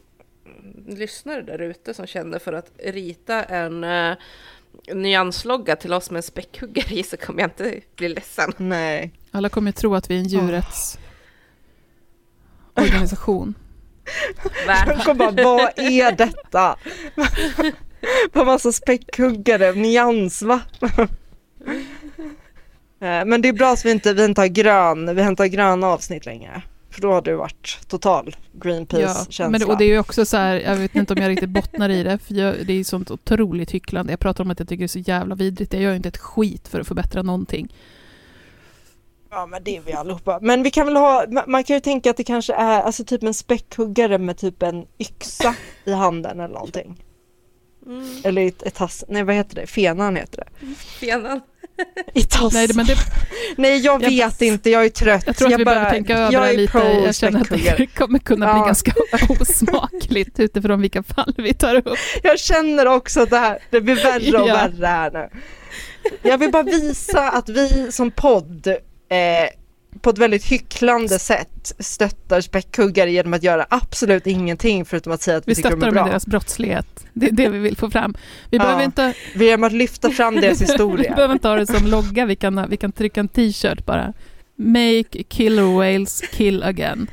lyssnare 0.87 1.41
där 1.41 1.61
ute 1.61 1.93
som 1.93 2.07
känner 2.07 2.39
för 2.39 2.53
att 2.53 2.71
rita 2.85 3.43
en 3.43 3.83
uh, 3.83 4.15
nyanslogga 4.93 5.75
till 5.75 5.93
oss 5.93 6.11
med 6.11 6.17
en 6.17 6.23
späckhuggare 6.23 6.95
i 6.95 7.03
så 7.03 7.17
kommer 7.17 7.41
jag 7.41 7.47
inte 7.47 7.81
bli 7.95 8.09
ledsen. 8.09 8.51
Nej. 8.57 9.11
alla 9.31 9.49
kommer 9.49 9.71
tro 9.71 9.95
att 9.95 10.09
vi 10.09 10.15
är 10.15 10.19
en 10.19 10.27
djurrättsorganisation. 10.27 11.00
Organisation. 12.75 13.53
Jag 15.05 15.17
bara, 15.17 15.31
vad 15.31 15.61
är 15.79 16.11
detta? 16.15 16.75
På 18.31 18.45
massa 18.45 18.71
späckhuggare, 18.71 19.71
nyans 19.71 20.41
va? 20.41 20.61
Eh, 23.01 23.25
Men 23.25 23.41
det 23.41 23.47
är 23.49 23.53
bra 23.53 23.71
att 23.73 23.85
vi 23.85 23.91
inte, 23.91 24.13
vi 24.13 24.25
inte 24.25 24.41
har 24.41 24.47
grön, 24.47 25.15
vi 25.15 25.21
inte 25.21 25.43
har 25.43 25.47
gröna 25.47 25.87
avsnitt 25.87 26.25
längre. 26.25 26.61
För 26.89 27.01
då 27.01 27.13
hade 27.13 27.31
det 27.31 27.37
varit 27.37 27.79
total 27.87 28.35
Ja, 28.35 28.59
Greenpeace-känsla. 28.63 29.49
men 29.49 29.59
det, 29.59 29.65
och 29.65 29.77
det 29.77 29.83
är 29.83 29.87
ju 29.87 29.99
också 29.99 30.25
så 30.25 30.37
här, 30.37 30.55
jag 30.59 30.75
vet 30.75 30.95
inte 30.95 31.13
om 31.13 31.21
jag 31.21 31.29
riktigt 31.29 31.49
bottnar 31.49 31.89
i 31.89 32.03
det, 32.03 32.17
för 32.17 32.33
jag, 32.33 32.55
det 32.65 32.73
är 32.73 32.77
ju 32.77 32.83
sånt 32.83 33.11
otroligt 33.11 33.71
hycklande. 33.71 34.13
Jag 34.13 34.19
pratar 34.19 34.43
om 34.43 34.51
att 34.51 34.59
jag 34.59 34.67
tycker 34.67 34.79
det 34.81 34.85
är 34.85 34.87
så 34.87 34.99
jävla 34.99 35.35
vidrigt. 35.35 35.73
Jag 35.73 35.81
gör 35.81 35.89
ju 35.89 35.95
inte 35.95 36.09
ett 36.09 36.17
skit 36.17 36.67
för 36.67 36.79
att 36.79 36.87
förbättra 36.87 37.21
någonting. 37.21 37.73
Ja 39.31 39.45
men 39.45 39.63
det 39.63 39.77
är 39.77 39.81
vi 39.81 39.93
allihopa. 39.93 40.39
Men 40.41 40.63
vi 40.63 40.71
kan 40.71 40.85
väl 40.85 40.95
ha, 40.95 41.25
ma- 41.25 41.43
man 41.47 41.63
kan 41.63 41.75
ju 41.75 41.79
tänka 41.79 42.09
att 42.11 42.17
det 42.17 42.23
kanske 42.23 42.53
är 42.53 42.81
alltså 42.81 43.03
typ 43.05 43.23
en 43.23 43.33
späckhuggare 43.33 44.17
med 44.17 44.37
typ 44.37 44.63
en 44.63 44.85
yxa 44.99 45.55
i 45.85 45.91
handen 45.91 46.39
eller 46.39 46.53
någonting. 46.53 47.03
Mm, 47.85 48.07
Eller 48.23 48.41
i 48.41 48.51
tass, 48.51 49.03
nej 49.07 49.23
vad 49.23 49.35
heter 49.35 49.55
det? 49.55 49.67
Fenan 49.67 50.15
heter 50.15 50.37
det. 50.59 50.75
fenan. 50.75 51.41
I 52.13 52.23
tass. 52.23 52.53
Nej, 52.53 52.67
men 52.75 52.85
det, 52.85 52.95
Nej 53.57 53.77
jag 53.79 54.03
Jag- 54.03 54.09
vet 54.09 54.41
inte, 54.41 54.69
jag 54.69 54.85
är 54.85 54.89
trött. 54.89 55.23
jag 55.25 55.35
tror 55.37 55.53
att 55.53 55.59
vi 55.59 55.65
bara, 55.65 55.75
behöver 55.75 55.91
tänka 55.91 56.17
över 56.17 56.33
jag 56.33 56.43
det 56.49 56.53
lite. 56.57 56.77
Jag 56.77 57.15
känner 57.15 57.41
att 57.41 57.49
det 57.49 57.87
kommer 57.95 58.19
kunna 58.19 58.53
bli 58.53 58.59
Ja. 58.59 58.65
ganska 58.65 58.91
osmakligt 59.29 60.39
utifrån 60.39 60.81
vilka 60.81 61.03
fall 61.03 61.33
vi 61.37 61.53
tar 61.53 61.75
upp. 61.75 61.97
Jag 62.23 62.39
känner 62.39 62.85
också 62.85 63.21
att 63.21 63.29
det 63.29 63.37
här, 63.37 63.59
det 63.69 63.81
blir 63.81 63.95
värre 63.95 64.41
och 64.41 64.47
Ja. 64.47 64.53
värre 64.55 64.85
här 64.87 65.11
nu. 65.11 65.29
Jag 66.21 66.37
vill 66.37 66.51
bara 66.51 66.63
visa 66.63 67.29
att 67.29 67.49
vi 67.49 67.91
som 67.91 68.11
podd 68.11 68.67
eh, 69.11 69.49
på 70.01 70.09
ett 70.09 70.17
väldigt 70.17 70.45
hycklande 70.45 71.19
sätt 71.19 71.73
stöttar 71.79 72.41
späckhuggare 72.41 73.11
genom 73.11 73.33
att 73.33 73.43
göra 73.43 73.65
absolut 73.69 74.27
ingenting 74.27 74.85
förutom 74.85 75.13
att 75.13 75.21
säga 75.21 75.37
att 75.37 75.47
vi, 75.47 75.51
Vi 75.51 75.55
tycker 75.55 75.69
de 75.69 75.75
stöttar 75.75 75.87
är 75.87 75.91
dem 75.91 75.95
med 75.95 76.03
bra. 76.03 76.11
deras 76.11 76.27
brottslighet. 76.27 77.05
Det 77.13 77.25
är 77.27 77.31
det 77.31 77.49
vi 77.49 77.59
vill 77.59 77.77
få 77.77 77.89
fram. 77.89 78.15
Vi 78.49 78.57
Ja. 78.57 78.63
behöver 78.63 78.83
inte, 78.83 79.13
Genom 79.33 79.63
att 79.63 79.73
lyfta 79.73 80.09
fram 80.11 80.35
deras 80.35 80.61
vi 80.61 80.65
historia. 80.65 81.15
behöver 81.15 81.33
inte 81.33 81.47
ha 81.47 81.55
det 81.55 81.67
som 81.67 81.87
logga. 81.87 82.25
Vi 82.25 82.35
kan, 82.35 82.69
vi 82.69 82.77
kan 82.77 82.91
trycka 82.91 83.19
en 83.19 83.27
t-shirt 83.27 83.85
bara. 83.85 84.13
Make 84.55 85.23
killer 85.23 85.63
whales 85.63 86.21
kill 86.31 86.63
again. 86.63 87.07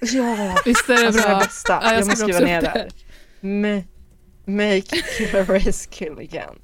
Ja, 0.00 0.56
Visst 0.64 0.88
är 0.90 0.94
det 1.00 1.06
alltså 1.06 1.22
det 1.22 1.28
bra? 1.28 1.38
bästa. 1.38 1.72
Ja, 1.82 1.92
jag 1.92 2.00
jag 2.00 2.06
måste 2.06 2.20
skriva 2.22 2.40
ner 2.40 2.60
det 2.60 3.84
Make 4.46 5.02
killer 5.18 5.44
race 5.44 5.88
kill 5.90 6.18
again. 6.18 6.54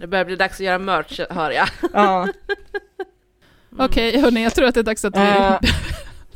Det 0.00 0.06
börjar 0.06 0.24
bli 0.24 0.36
dags 0.36 0.54
att 0.54 0.66
göra 0.66 0.78
merch, 0.78 1.20
hör 1.30 1.50
jag. 1.50 1.68
Ja. 1.92 2.28
Okej, 3.78 4.20
hörni, 4.20 4.42
jag 4.42 4.54
tror 4.54 4.66
att 4.66 4.74
det 4.74 4.80
är 4.80 4.84
dags 4.84 5.04
att 5.04 5.16
vi, 5.16 5.20
Eh. 5.20 5.58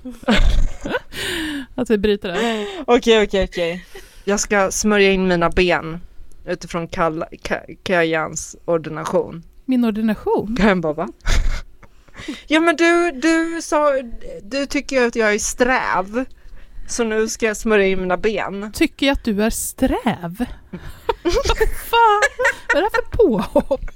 att 1.75 1.91
vi 1.91 1.99
bryter 1.99 2.29
det. 2.29 2.67
Okej, 2.87 3.23
okej, 3.23 3.45
okej. 3.45 3.85
Jag 4.25 4.41
ska 4.41 4.71
smörja 4.71 5.13
in 5.13 5.29
mina 5.29 5.51
ben 5.51 6.01
utifrån 6.47 6.89
Kajans 7.83 8.57
ordination. 8.65 9.43
Min 9.65 9.85
ordination? 9.85 10.57
Kajan 10.61 10.81
bara 10.81 10.93
va? 10.93 11.09
Ja 12.47 12.61
men 12.61 12.77
du, 12.77 13.11
du 13.13 13.63
sa, 13.63 13.93
du 14.43 14.67
tycker 14.67 15.01
ju 15.01 15.07
att 15.07 15.17
jag 15.17 15.35
är 15.35 15.39
sträv. 15.39 16.25
Så 16.89 17.05
nu 17.05 17.29
ska 17.29 17.47
jag 17.47 17.57
smörja 17.57 17.87
in 17.87 18.01
mina 18.01 18.17
ben. 18.17 18.73
Tycker 18.73 19.07
jag 19.07 19.13
att 19.15 19.25
du 19.25 19.43
är 19.43 19.51
sträv? 19.51 20.45
Fan? 21.91 22.23
Vad 22.75 22.77
är 22.77 22.81
det 22.83 22.91
här 22.93 23.03
för 23.03 23.17
påhopp? 23.17 23.91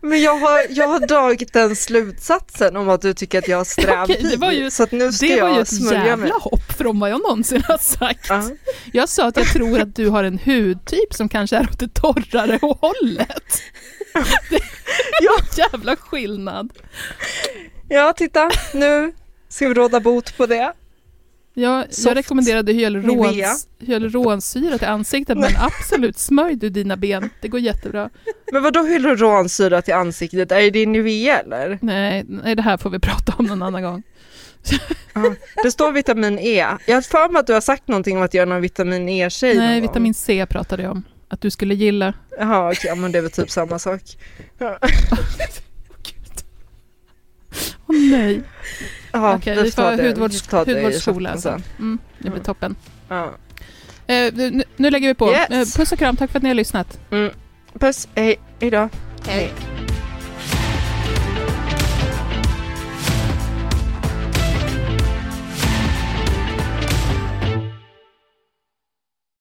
Men 0.00 0.22
jag 0.22 0.38
har, 0.38 0.60
jag 0.70 0.88
har 0.88 1.00
dragit 1.06 1.52
den 1.52 1.76
slutsatsen 1.76 2.76
om 2.76 2.88
att 2.88 3.02
du 3.02 3.14
tycker 3.14 3.38
att 3.38 3.48
jag 3.48 3.56
har 3.56 3.64
sträv 3.64 4.02
Okej, 4.02 4.26
det 4.30 4.36
var 4.36 4.52
ju- 4.52 4.70
Så 4.70 4.82
att 4.82 4.92
nu 4.92 5.12
ska 5.12 5.26
Det 5.26 5.40
var 5.42 5.48
ju 5.48 5.54
jag 5.54 5.62
ett 5.62 5.92
jävla 5.92 6.16
mig. 6.16 6.30
hopp 6.40 6.72
från 6.78 7.00
vad 7.00 7.10
jag 7.10 7.22
någonsin 7.22 7.62
har 7.68 7.78
sagt. 7.78 8.26
Ja. 8.28 8.42
Jag 8.92 9.08
sa 9.08 9.26
att 9.26 9.36
jag 9.36 9.46
tror 9.46 9.80
att 9.80 9.96
du 9.96 10.08
har 10.08 10.24
en 10.24 10.38
hudtyp 10.38 11.14
som 11.14 11.28
kanske 11.28 11.56
är 11.56 11.62
åt 11.72 11.78
det 11.78 11.94
torrare 11.94 12.58
hållet. 12.62 13.62
Det 14.50 14.56
är 14.56 14.62
Ja. 15.20 15.38
jävla 15.56 15.96
skillnad. 15.96 16.70
ja, 17.88 18.12
titta 18.12 18.50
nu 18.74 19.12
ska 19.48 19.68
vi 19.68 19.74
råda 19.74 20.00
bot 20.00 20.36
på 20.36 20.46
det. 20.46 20.72
Soft 21.56 22.06
jag 22.06 22.16
rekommenderade 22.16 22.72
hyaluronsyra 23.78 24.78
till 24.78 24.88
ansiktet 24.88 25.38
men 25.38 25.50
absolut 25.58 26.18
smörj 26.18 26.56
du 26.56 26.68
dina 26.68 26.96
ben. 26.96 27.30
Det 27.40 27.48
går 27.48 27.60
jättebra. 27.60 28.10
Men 28.52 28.62
vad 28.62 28.72
då 28.72 28.82
hyaluronsyra 28.82 29.82
till 29.82 29.94
ansiktet? 29.94 30.52
Är 30.52 30.70
det 30.70 30.86
Nivea 30.86 31.38
eller? 31.38 31.78
Nej, 31.82 32.24
nej, 32.28 32.54
det 32.54 32.62
här 32.62 32.76
får 32.76 32.90
vi 32.90 32.98
prata 33.08 33.34
om 33.38 33.44
någon 33.46 33.62
annan 33.62 33.82
gång. 33.82 34.02
Det 35.62 35.70
står 35.70 35.92
vitamin 35.92 36.38
E. 36.38 36.66
Jag 36.86 36.94
har 36.94 37.02
för 37.02 37.28
mig 37.28 37.40
att 37.40 37.46
du 37.46 37.52
har 37.52 37.60
sagt 37.60 37.88
någonting 37.88 38.16
om 38.16 38.22
att 38.22 38.34
jag 38.34 38.42
är 38.42 38.46
någon 38.46 38.60
vitamin 38.60 39.08
E-tjej 39.08 39.56
Nej, 39.58 39.80
vitamin 39.80 40.14
C 40.14 40.46
pratade 40.50 40.82
jag 40.82 40.92
om. 40.92 41.02
Att 41.28 41.40
du 41.40 41.50
skulle 41.50 41.74
gilla. 41.74 42.14
Jaha 42.38 42.70
okej, 42.72 42.84
ja, 42.88 42.94
men 42.94 43.12
det 43.12 43.18
är 43.18 43.22
väl 43.22 43.30
typ 43.30 43.50
samma 43.50 43.78
sak. 43.78 44.02
Ja. 44.58 44.78
Åh 47.86 47.96
nej. 48.10 48.42
Ja, 49.16 49.34
Okej, 49.36 49.62
vi 49.62 49.70
får 49.70 49.82
det- 49.96 50.08
hudvårds, 50.08 50.50
hudvårdsskola 50.52 51.36
sen. 51.36 51.62
Mm, 51.78 51.98
det 52.18 52.22
blir 52.22 52.30
Mm. 52.32 52.44
toppen. 52.44 52.76
Ja. 53.08 53.24
Eh, 54.06 54.34
nu, 54.34 54.62
nu 54.76 54.90
lägger 54.90 55.08
vi 55.08 55.14
på. 55.14 55.30
Yes. 55.30 55.50
Eh, 55.50 55.80
puss 55.80 55.92
och 55.92 55.98
kram, 55.98 56.16
tack 56.16 56.30
för 56.30 56.38
att 56.38 56.42
ni 56.42 56.48
har 56.48 56.54
lyssnat. 56.54 56.98
Puss, 57.80 58.08
hej, 58.14 58.36
hejdå. 58.60 58.88
Hej. 59.26 59.52